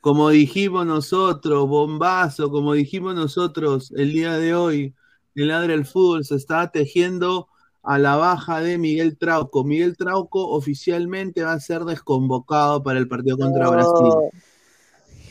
Como 0.00 0.30
dijimos 0.30 0.86
nosotros, 0.86 1.68
bombazo, 1.68 2.50
como 2.50 2.72
dijimos 2.72 3.14
nosotros 3.14 3.92
el 3.94 4.14
día 4.14 4.38
de 4.38 4.54
hoy, 4.54 4.94
el 5.34 5.48
Ladre 5.48 5.74
del 5.74 5.84
Fútbol 5.84 6.24
se 6.24 6.36
está 6.36 6.70
tejiendo 6.70 7.48
a 7.82 7.98
la 7.98 8.16
baja 8.16 8.60
de 8.60 8.78
Miguel 8.78 9.16
Trauco. 9.18 9.64
Miguel 9.64 9.96
Trauco 9.96 10.48
oficialmente 10.50 11.42
va 11.42 11.52
a 11.52 11.60
ser 11.60 11.84
desconvocado 11.84 12.82
para 12.82 12.98
el 12.98 13.08
partido 13.08 13.36
contra 13.36 13.68
Brasil. 13.70 14.12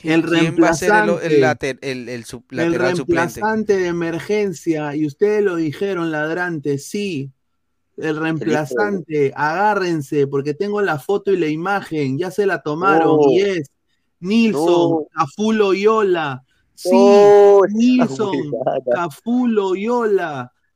El 0.03 0.23
¿Quién 0.23 0.57
va 0.61 0.69
a 0.69 0.73
ser 0.73 0.89
el, 0.89 0.95
reemplazante, 1.05 1.27
el 1.27 1.41
later- 1.41 1.79
el- 1.81 2.09
el 2.09 2.25
su- 2.25 2.43
el 2.49 2.57
lateral 2.57 2.95
suplente? 2.95 3.39
reemplazante 3.39 3.77
de 3.77 3.87
emergencia, 3.87 4.95
y 4.95 5.05
ustedes 5.05 5.43
lo 5.43 5.55
dijeron, 5.55 6.11
ladrante, 6.11 6.77
sí. 6.77 7.31
El 7.97 8.17
reemplazante, 8.17 9.31
agárrense, 9.35 10.25
porque 10.25 10.53
tengo 10.55 10.81
la 10.81 10.97
foto 10.97 11.31
y 11.31 11.37
la 11.37 11.47
imagen, 11.47 12.17
ya 12.17 12.31
se 12.31 12.47
la 12.47 12.61
tomaron, 12.63 13.19
y 13.29 13.41
es 13.41 13.69
Nilson, 14.19 14.91
No. 14.91 15.07
Cafú 15.11 15.51
Loyola, 15.51 16.43
sí, 16.73 16.95
No, 16.95 17.63
esa 17.65 17.73
Nilson, 17.77 18.51
huevada. 18.51 19.09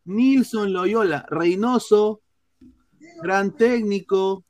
Nilson 0.06 0.72
Loyola, 0.74 1.26
Reynoso, 1.30 2.22
gran 3.22 3.56
técnico, 3.56 4.44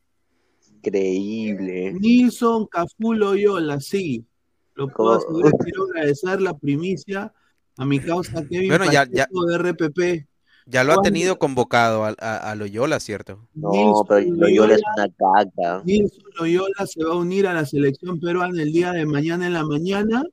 Increíble. 0.85 1.93
Nilson 1.93 2.67
Cafú 2.67 3.13
Loyola, 3.13 3.79
sí. 3.79 4.23
Lo 4.75 4.87
puedo 4.87 5.11
Oh. 5.11 5.15
asegurar, 5.15 5.51
quiero 5.63 5.83
agradecer 5.85 6.41
la 6.41 6.53
primicia 6.53 7.33
a 7.77 7.85
mi 7.85 7.99
causa 7.99 8.45
Kevin 8.47 8.69
Bueno, 8.69 8.85
ya- 8.91 9.07
ya- 9.11 9.27
de 9.31 9.55
RPP. 9.55 10.27
Ya 10.67 10.83
lo 10.83 10.93
ha 10.93 11.01
tenido 11.01 11.37
convocado 11.39 12.05
a, 12.05 12.15
a- 12.19 12.51
a 12.51 12.55
Loyola, 12.55 12.99
¿cierto? 12.99 13.47
No, 13.53 13.69
Nilson 13.71 14.05
pero 14.07 14.35
Loyola 14.35 14.75
es 14.75 14.81
una 14.95 15.07
caca. 15.09 15.81
Nilson 15.85 16.23
Loyola 16.39 16.85
se 16.87 17.03
va 17.03 17.13
a 17.13 17.17
unir 17.17 17.47
a 17.47 17.53
la 17.53 17.65
selección 17.65 18.19
peruana 18.19 18.61
el 18.61 18.71
día 18.71 18.91
de 18.91 19.05
mañana 19.05 19.47
en 19.47 19.53
la 19.53 19.63
mañana. 19.63 20.23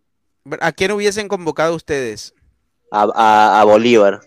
¿A 0.60 0.73
quién 0.73 0.91
hubiesen 0.92 1.28
convocado 1.28 1.75
ustedes? 1.75 2.34
A, 2.91 3.05
a, 3.15 3.60
a 3.60 3.65
Bolívar. 3.65 4.20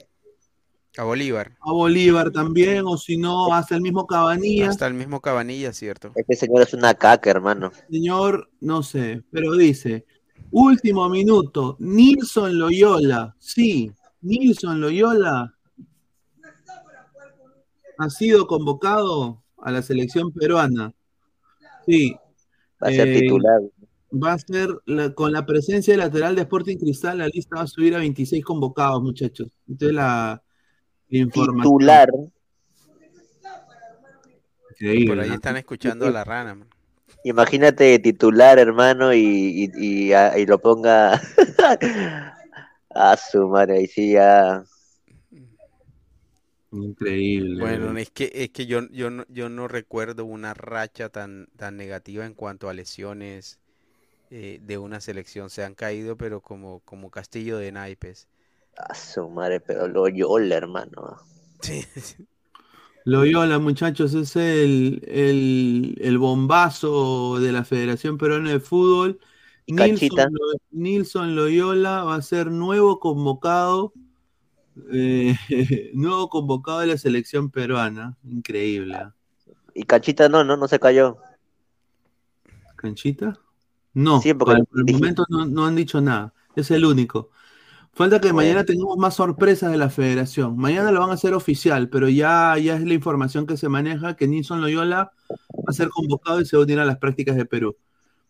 A 0.98 1.04
Bolívar. 1.04 1.58
A 1.60 1.72
Bolívar 1.72 2.32
también, 2.32 2.84
o 2.86 2.98
si 2.98 3.18
no, 3.18 3.54
hasta 3.54 3.76
el 3.76 3.82
mismo 3.82 4.06
Cabanillas. 4.08 4.70
Hasta 4.70 4.88
el 4.88 4.94
mismo 4.94 5.20
Cabanilla, 5.22 5.74
¿cierto? 5.74 6.12
Este 6.16 6.36
señor 6.36 6.62
es 6.62 6.74
una 6.74 6.94
caca, 6.94 7.30
hermano. 7.30 7.72
Señor, 7.90 8.50
no 8.62 8.82
sé, 8.84 9.24
pero 9.32 9.54
dice, 9.54 10.06
último 10.52 11.10
minuto, 11.10 11.76
Nilson 11.80 12.58
Loyola, 12.58 13.36
sí, 13.40 13.92
Nilson 14.22 14.80
Loyola 14.80 15.54
ha 17.98 18.10
sido 18.10 18.48
convocado 18.48 19.44
a 19.58 19.72
la 19.72 19.82
selección 19.82 20.32
peruana. 20.32 20.94
Sí. 21.86 22.14
Va 22.84 22.88
a 22.90 22.92
ser 22.92 23.08
eh, 23.08 23.22
titular. 23.22 23.62
Va 24.12 24.34
a 24.34 24.40
ser, 24.40 24.70
la- 24.86 25.14
con 25.14 25.32
la 25.32 25.46
presencia 25.46 25.94
de 25.94 25.98
lateral 25.98 26.36
de 26.36 26.42
Sporting 26.44 26.78
Cristal, 26.78 27.18
la 27.20 27.28
lista 27.28 27.58
va 27.58 27.64
a 27.64 27.68
subir 27.68 27.96
a 27.96 28.00
26 28.00 28.44
convocados, 28.44 29.02
muchachos. 29.02 29.48
Entonces 29.68 29.96
la. 29.96 30.42
Titular. 31.24 32.10
Increíble, 34.72 35.08
Por 35.08 35.20
ahí 35.22 35.30
¿no? 35.30 35.36
están 35.36 35.58
escuchando 35.58 36.08
a 36.08 36.12
la 36.12 36.24
rana. 36.24 36.56
man. 36.56 36.68
Imagínate 37.24 37.98
titular, 38.00 38.60
hermano, 38.60 39.14
y, 39.14 39.20
y, 39.20 39.72
y, 40.08 40.14
a- 40.14 40.38
y 40.38 40.46
lo 40.46 40.60
ponga 40.60 41.14
a 42.90 43.18
su 43.18 43.48
madre. 43.48 43.78
Ahí 43.78 43.88
sí 43.88 44.12
ya. 44.14 44.64
Increíble. 46.72 47.60
Bueno, 47.62 47.98
es 47.98 48.10
que, 48.12 48.32
es 48.34 48.50
que 48.50 48.66
yo, 48.66 48.82
yo, 48.90 49.10
no, 49.10 49.24
yo 49.30 49.50
no 49.50 49.68
recuerdo 49.68 50.26
una 50.26 50.54
racha 50.54 51.10
tan, 51.10 51.48
tan 51.56 51.78
negativa 51.78 52.26
en 52.26 52.34
cuanto 52.34 52.68
a 52.70 52.74
lesiones 52.74 53.60
eh, 54.30 54.60
de 54.62 54.78
una 54.78 55.00
selección. 55.00 55.50
Se 55.50 55.64
han 55.64 55.74
caído, 55.74 56.18
pero 56.18 56.42
como, 56.42 56.82
como 56.82 57.10
castillo 57.10 57.58
de 57.58 57.72
naipes. 57.72 58.28
A 58.78 58.94
su 58.94 59.30
madre, 59.30 59.60
pero 59.62 59.88
Loyola, 59.88 60.56
hermano. 60.56 61.18
Sí. 61.62 61.84
Loyola, 63.06 63.60
muchachos, 63.60 64.14
es 64.16 64.36
el, 64.36 65.02
el, 65.08 65.96
el 66.02 66.18
bombazo 66.18 67.40
de 67.40 67.52
la 67.52 67.64
Federación 67.64 68.18
Peruana 68.18 68.50
de 68.52 68.60
Fútbol. 68.60 69.20
Nilson, 69.68 70.32
Lo- 70.34 70.60
Nilson 70.72 71.36
Loyola 71.36 72.04
va 72.04 72.16
a 72.16 72.22
ser 72.22 72.52
nuevo 72.52 73.00
convocado, 73.00 73.94
eh, 74.92 75.36
nuevo 75.94 76.30
convocado 76.30 76.80
de 76.80 76.88
la 76.88 76.98
selección 76.98 77.50
peruana. 77.52 78.18
Increíble. 78.24 78.98
Y 79.74 79.84
Canchita 79.84 80.28
no, 80.30 80.44
no, 80.44 80.58
no 80.58 80.68
se 80.68 80.80
cayó. 80.80 81.18
¿Canchita? 82.76 83.40
No, 83.94 84.22
Sí, 84.22 84.34
porque 84.34 84.52
por 84.54 84.60
el, 84.60 84.66
por 84.66 84.80
el 84.80 84.86
dije- 84.86 85.00
momento 85.00 85.26
no, 85.30 85.46
no 85.46 85.66
han 85.66 85.76
dicho 85.76 86.02
nada. 86.02 86.34
Es 86.56 86.72
el 86.72 86.86
único. 86.86 87.30
Falta 87.96 88.20
que 88.20 88.34
mañana 88.34 88.66
tengamos 88.66 88.98
más 88.98 89.16
sorpresas 89.16 89.72
de 89.72 89.78
la 89.78 89.90
federación. 89.90 90.58
Mañana 90.58 90.92
lo 90.92 91.00
van 91.00 91.12
a 91.12 91.14
hacer 91.14 91.34
oficial, 91.34 91.88
pero 91.88 92.10
ya, 92.10 92.58
ya 92.58 92.76
es 92.76 92.82
la 92.82 92.94
información 92.94 93.48
que 93.48 93.56
se 93.56 93.70
maneja 93.70 94.18
que 94.18 94.28
Nilson 94.28 94.60
Loyola 94.60 95.14
va 95.30 95.64
a 95.66 95.72
ser 95.72 95.88
convocado 95.88 96.42
y 96.42 96.46
se 96.46 96.58
va 96.58 96.64
a 96.64 96.66
unir 96.66 96.80
a 96.80 96.86
las 96.86 96.98
prácticas 96.98 97.38
de 97.38 97.46
Perú. 97.46 97.78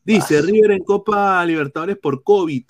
Dice, 0.04 0.40
River 0.44 0.70
en 0.70 0.84
Copa 0.84 1.44
Libertadores 1.48 1.98
por 1.98 2.22
COVID. 2.22 2.64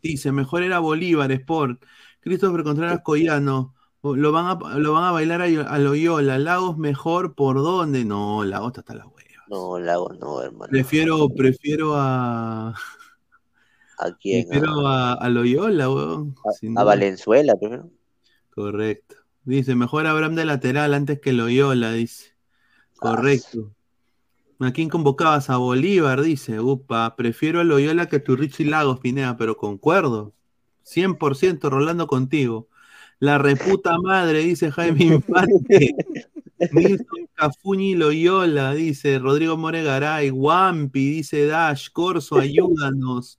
Dice, 0.00 0.30
mejor 0.30 0.62
era 0.62 0.78
Bolívar, 0.78 1.32
Sport. 1.32 1.82
Christopher 2.20 2.62
Contreras 2.62 3.00
Collano. 3.02 3.74
Lo 4.04 4.30
van 4.30 4.46
a, 4.46 4.78
lo 4.78 4.92
van 4.92 5.04
a 5.04 5.10
bailar 5.10 5.42
a, 5.42 5.78
Loyola. 5.78 6.38
Lagos 6.38 6.78
mejor, 6.78 7.34
¿por 7.34 7.56
dónde? 7.56 8.04
No, 8.04 8.44
Lagos 8.44 8.68
está 8.68 8.80
hasta 8.82 8.94
la 8.94 9.06
hueva. 9.06 9.20
No, 9.48 9.80
Lago, 9.80 10.12
no, 10.20 10.40
hermano. 10.40 10.70
Prefiero, 10.70 11.28
prefiero 11.30 11.96
a. 11.96 12.76
¿A 14.00 14.16
quién? 14.16 14.48
A, 14.86 15.12
a 15.12 15.28
Loyola, 15.28 15.90
weón. 15.90 16.34
A. 16.76 16.84
Valenzuela, 16.84 17.54
primero. 17.56 17.90
Correcto. 18.50 19.16
Dice, 19.44 19.74
mejor 19.74 20.06
Abraham 20.06 20.34
de 20.34 20.44
lateral 20.46 20.94
antes 20.94 21.20
que 21.20 21.32
Loyola, 21.32 21.92
dice. 21.92 22.34
Correcto. 22.96 23.72
¿A 24.58 24.72
quién 24.72 24.88
convocabas? 24.88 25.50
A 25.50 25.56
Bolívar, 25.58 26.22
dice. 26.22 26.60
Upa, 26.60 27.14
prefiero 27.16 27.60
a 27.60 27.64
Loyola 27.64 28.06
que 28.06 28.16
a 28.16 28.24
tu 28.24 28.36
Richie 28.36 28.66
Lagos, 28.66 29.00
Pineda, 29.00 29.36
pero 29.36 29.56
concuerdo. 29.56 30.34
100% 30.84 31.68
Rolando 31.68 32.06
contigo. 32.06 32.68
La 33.18 33.36
reputa 33.36 33.98
madre, 33.98 34.40
dice 34.40 34.70
Jaime 34.70 35.04
Infante. 35.04 35.94
Nilson 36.72 37.28
Cafuñi 37.34 37.94
Loyola, 37.94 38.72
dice 38.72 39.18
Rodrigo 39.18 39.56
Moregaray. 39.56 40.30
Wampi, 40.30 41.10
dice 41.10 41.46
Dash. 41.46 41.88
Corso, 41.90 42.36
ayúdanos. 42.38 43.38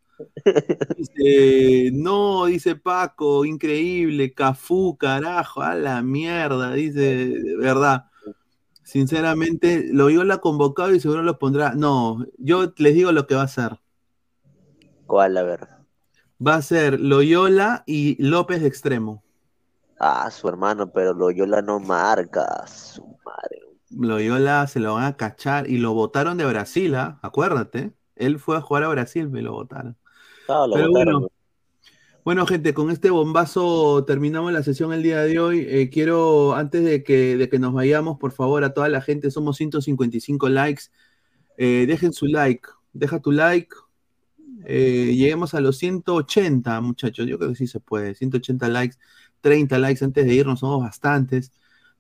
Dice, 0.98 1.92
no, 1.94 2.46
dice 2.46 2.76
Paco, 2.76 3.46
increíble, 3.46 4.34
Cafú, 4.34 4.98
carajo, 4.98 5.62
a 5.62 5.76
la 5.76 6.02
mierda, 6.02 6.74
dice, 6.74 7.28
de 7.28 7.58
verdad. 7.58 8.06
Sinceramente, 8.84 9.88
Loyola 9.92 10.40
convocado 10.40 10.94
y 10.94 11.00
seguro 11.00 11.24
lo 11.24 11.40
pondrá. 11.40 11.74
No, 11.76 12.26
yo 12.38 12.74
les 12.78 12.94
digo 12.94 13.12
lo 13.12 13.26
que 13.26 13.36
va 13.36 13.44
a 13.44 13.48
ser. 13.48 13.80
¿Cuál, 15.06 15.38
a 15.38 15.44
ver? 15.44 15.68
Va 16.46 16.56
a 16.56 16.62
ser 16.62 17.00
Loyola 17.00 17.84
y 17.86 18.22
López 18.22 18.62
de 18.62 18.68
extremo. 18.68 19.24
Ah, 20.00 20.30
su 20.32 20.50
hermano, 20.50 20.92
pero 20.92 21.14
Loyola 21.14 21.62
no 21.62 21.80
marca. 21.80 22.66
Su 22.68 23.04
madre. 23.24 23.62
Loyola 23.92 24.66
se 24.68 24.80
lo 24.80 24.96
van 24.96 25.06
a 25.06 25.18
cachar 25.18 25.70
y 25.70 25.78
lo 25.78 25.94
votaron 25.94 26.38
de 26.38 26.46
Brasil, 26.46 26.96
¿ah? 26.96 27.20
acuérdate. 27.22 27.94
Él 28.16 28.40
fue 28.40 28.58
a 28.58 28.62
jugar 28.62 28.84
a 28.84 28.88
Brasil, 28.90 29.30
me 29.30 29.42
lo 29.42 29.54
votaron. 29.54 29.98
Lo 30.68 30.68
Pero 30.72 30.88
botaron. 30.88 31.16
bueno, 31.16 31.30
bueno, 32.24 32.46
gente, 32.46 32.74
con 32.76 32.92
este 32.92 33.10
bombazo 33.10 34.04
terminamos 34.06 34.54
la 34.54 34.64
sesión 34.64 34.94
el 34.94 35.02
día 35.04 35.22
de 35.24 35.40
hoy. 35.40 35.66
Eh, 35.68 35.90
quiero, 35.92 36.54
antes 36.56 36.84
de 36.84 37.04
que, 37.04 37.36
de 37.38 37.50
que 37.50 37.58
nos 37.60 37.74
vayamos, 37.74 38.18
por 38.20 38.32
favor, 38.32 38.64
a 38.64 38.74
toda 38.74 38.90
la 38.90 39.02
gente, 39.02 39.32
somos 39.32 39.58
155 39.58 40.50
likes. 40.50 40.84
eh, 41.58 41.86
dejen 41.88 42.14
su 42.14 42.28
like, 42.28 42.68
deja 42.94 43.20
tu 43.22 43.32
like. 43.32 43.76
eh, 44.66 45.14
lleguemos 45.16 45.54
a 45.54 45.62
los 45.62 45.78
180, 45.78 46.82
muchachos. 46.82 47.28
Yo 47.28 47.38
creo 47.38 47.50
que 47.52 47.56
sí 47.56 47.68
se 47.68 47.80
puede. 47.80 48.16
180 48.16 48.68
likes, 48.70 48.98
30 49.42 49.78
likes 49.80 50.04
antes 50.06 50.26
de 50.26 50.34
irnos, 50.36 50.60
somos 50.62 50.82
bastantes. 50.84 51.52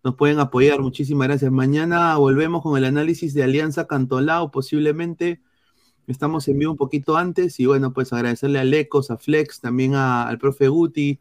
Nos 0.03 0.15
pueden 0.15 0.39
apoyar, 0.39 0.81
muchísimas 0.81 1.27
gracias. 1.27 1.51
Mañana 1.51 2.17
volvemos 2.17 2.61
con 2.63 2.77
el 2.77 2.85
análisis 2.85 3.33
de 3.33 3.43
Alianza 3.43 3.87
Cantolao, 3.87 4.51
posiblemente. 4.51 5.41
Estamos 6.07 6.47
en 6.47 6.59
vivo 6.59 6.71
un 6.71 6.77
poquito 6.77 7.15
antes 7.17 7.59
y 7.59 7.65
bueno, 7.65 7.93
pues 7.93 8.11
agradecerle 8.11 8.59
a 8.59 8.63
Lecos, 8.63 9.11
a 9.11 9.17
Flex, 9.17 9.59
también 9.61 9.95
a- 9.95 10.27
al 10.27 10.37
profe 10.39 10.67
Guti, 10.67 11.19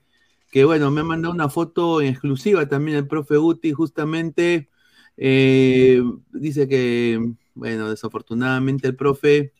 que 0.50 0.64
bueno, 0.64 0.90
me 0.90 1.02
ha 1.02 1.04
mandado 1.04 1.32
una 1.34 1.48
foto 1.48 2.00
en 2.00 2.08
exclusiva 2.08 2.68
también 2.68 2.96
el 2.96 3.06
profe 3.06 3.36
Guti, 3.36 3.72
justamente 3.72 4.68
eh, 5.16 6.02
dice 6.32 6.66
que, 6.66 7.34
bueno, 7.54 7.90
desafortunadamente 7.90 8.88
el 8.88 8.96
profe... 8.96 9.52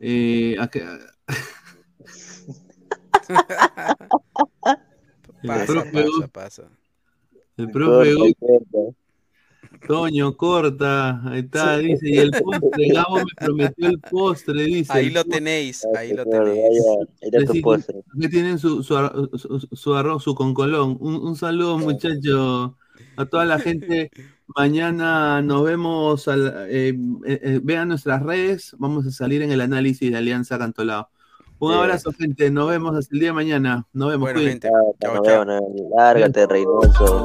eh, 0.00 0.56
a 0.58 0.68
Pasa, 5.46 5.66
profe 5.66 5.92
pasa, 5.92 6.06
Guti- 6.08 6.28
pasa. 6.30 6.70
El 7.56 7.70
profe 7.70 8.14
Corta, 8.14 8.22
Gu- 8.22 8.36
corta. 8.70 8.98
Toño, 9.86 10.36
corta. 10.36 11.22
Ahí 11.30 11.40
está, 11.40 11.78
dice. 11.78 12.08
Y 12.08 12.18
el 12.18 12.30
postre, 12.30 12.88
Gabo 12.94 13.16
me 13.16 13.24
prometió 13.36 13.88
el 13.88 13.98
postre, 14.00 14.64
dice. 14.64 14.92
Ahí 14.92 15.10
lo 15.10 15.24
tenéis, 15.24 15.86
ahí 15.96 16.12
lo 16.14 16.24
tenéis. 16.24 16.78
está 17.20 17.52
tu 17.52 17.60
postre. 17.60 18.02
que 18.20 18.28
tienen 18.28 18.58
su, 18.58 18.82
su, 18.82 18.96
ar- 18.96 19.12
su- 19.34 19.68
su 19.72 19.94
arroz, 19.94 20.22
su 20.24 20.34
concolón. 20.34 20.96
Un, 21.00 21.14
un 21.16 21.36
saludo, 21.36 21.78
muchachos, 21.78 22.72
a 23.16 23.24
toda 23.26 23.44
la 23.44 23.58
gente. 23.58 24.10
Mañana 24.56 25.42
nos 25.42 25.64
vemos. 25.64 26.26
al- 26.28 26.66
eh, 26.68 26.88
eh, 27.26 27.40
eh, 27.42 27.60
vean 27.62 27.88
nuestras 27.88 28.22
redes. 28.22 28.74
Vamos 28.78 29.06
a 29.06 29.10
salir 29.10 29.42
en 29.42 29.52
el 29.52 29.60
análisis 29.60 30.10
de 30.10 30.16
Alianza 30.16 30.58
Cantolao. 30.58 31.08
Un 31.60 31.72
abrazo, 31.74 32.12
gente. 32.12 32.50
Nos 32.52 32.68
vemos 32.70 32.96
hasta 32.96 33.14
el 33.14 33.20
día 33.20 33.30
de 33.30 33.32
mañana. 33.34 33.86
Nos 33.92 34.10
vemos. 34.10 34.30
Bueno, 34.32 34.40
gente. 34.40 34.68
Chao, 34.68 34.94
Chao, 35.24 35.44
nos 35.44 35.60
chao. 35.60 35.74
Lárgate, 35.96 36.46
Reynoso. 36.46 37.24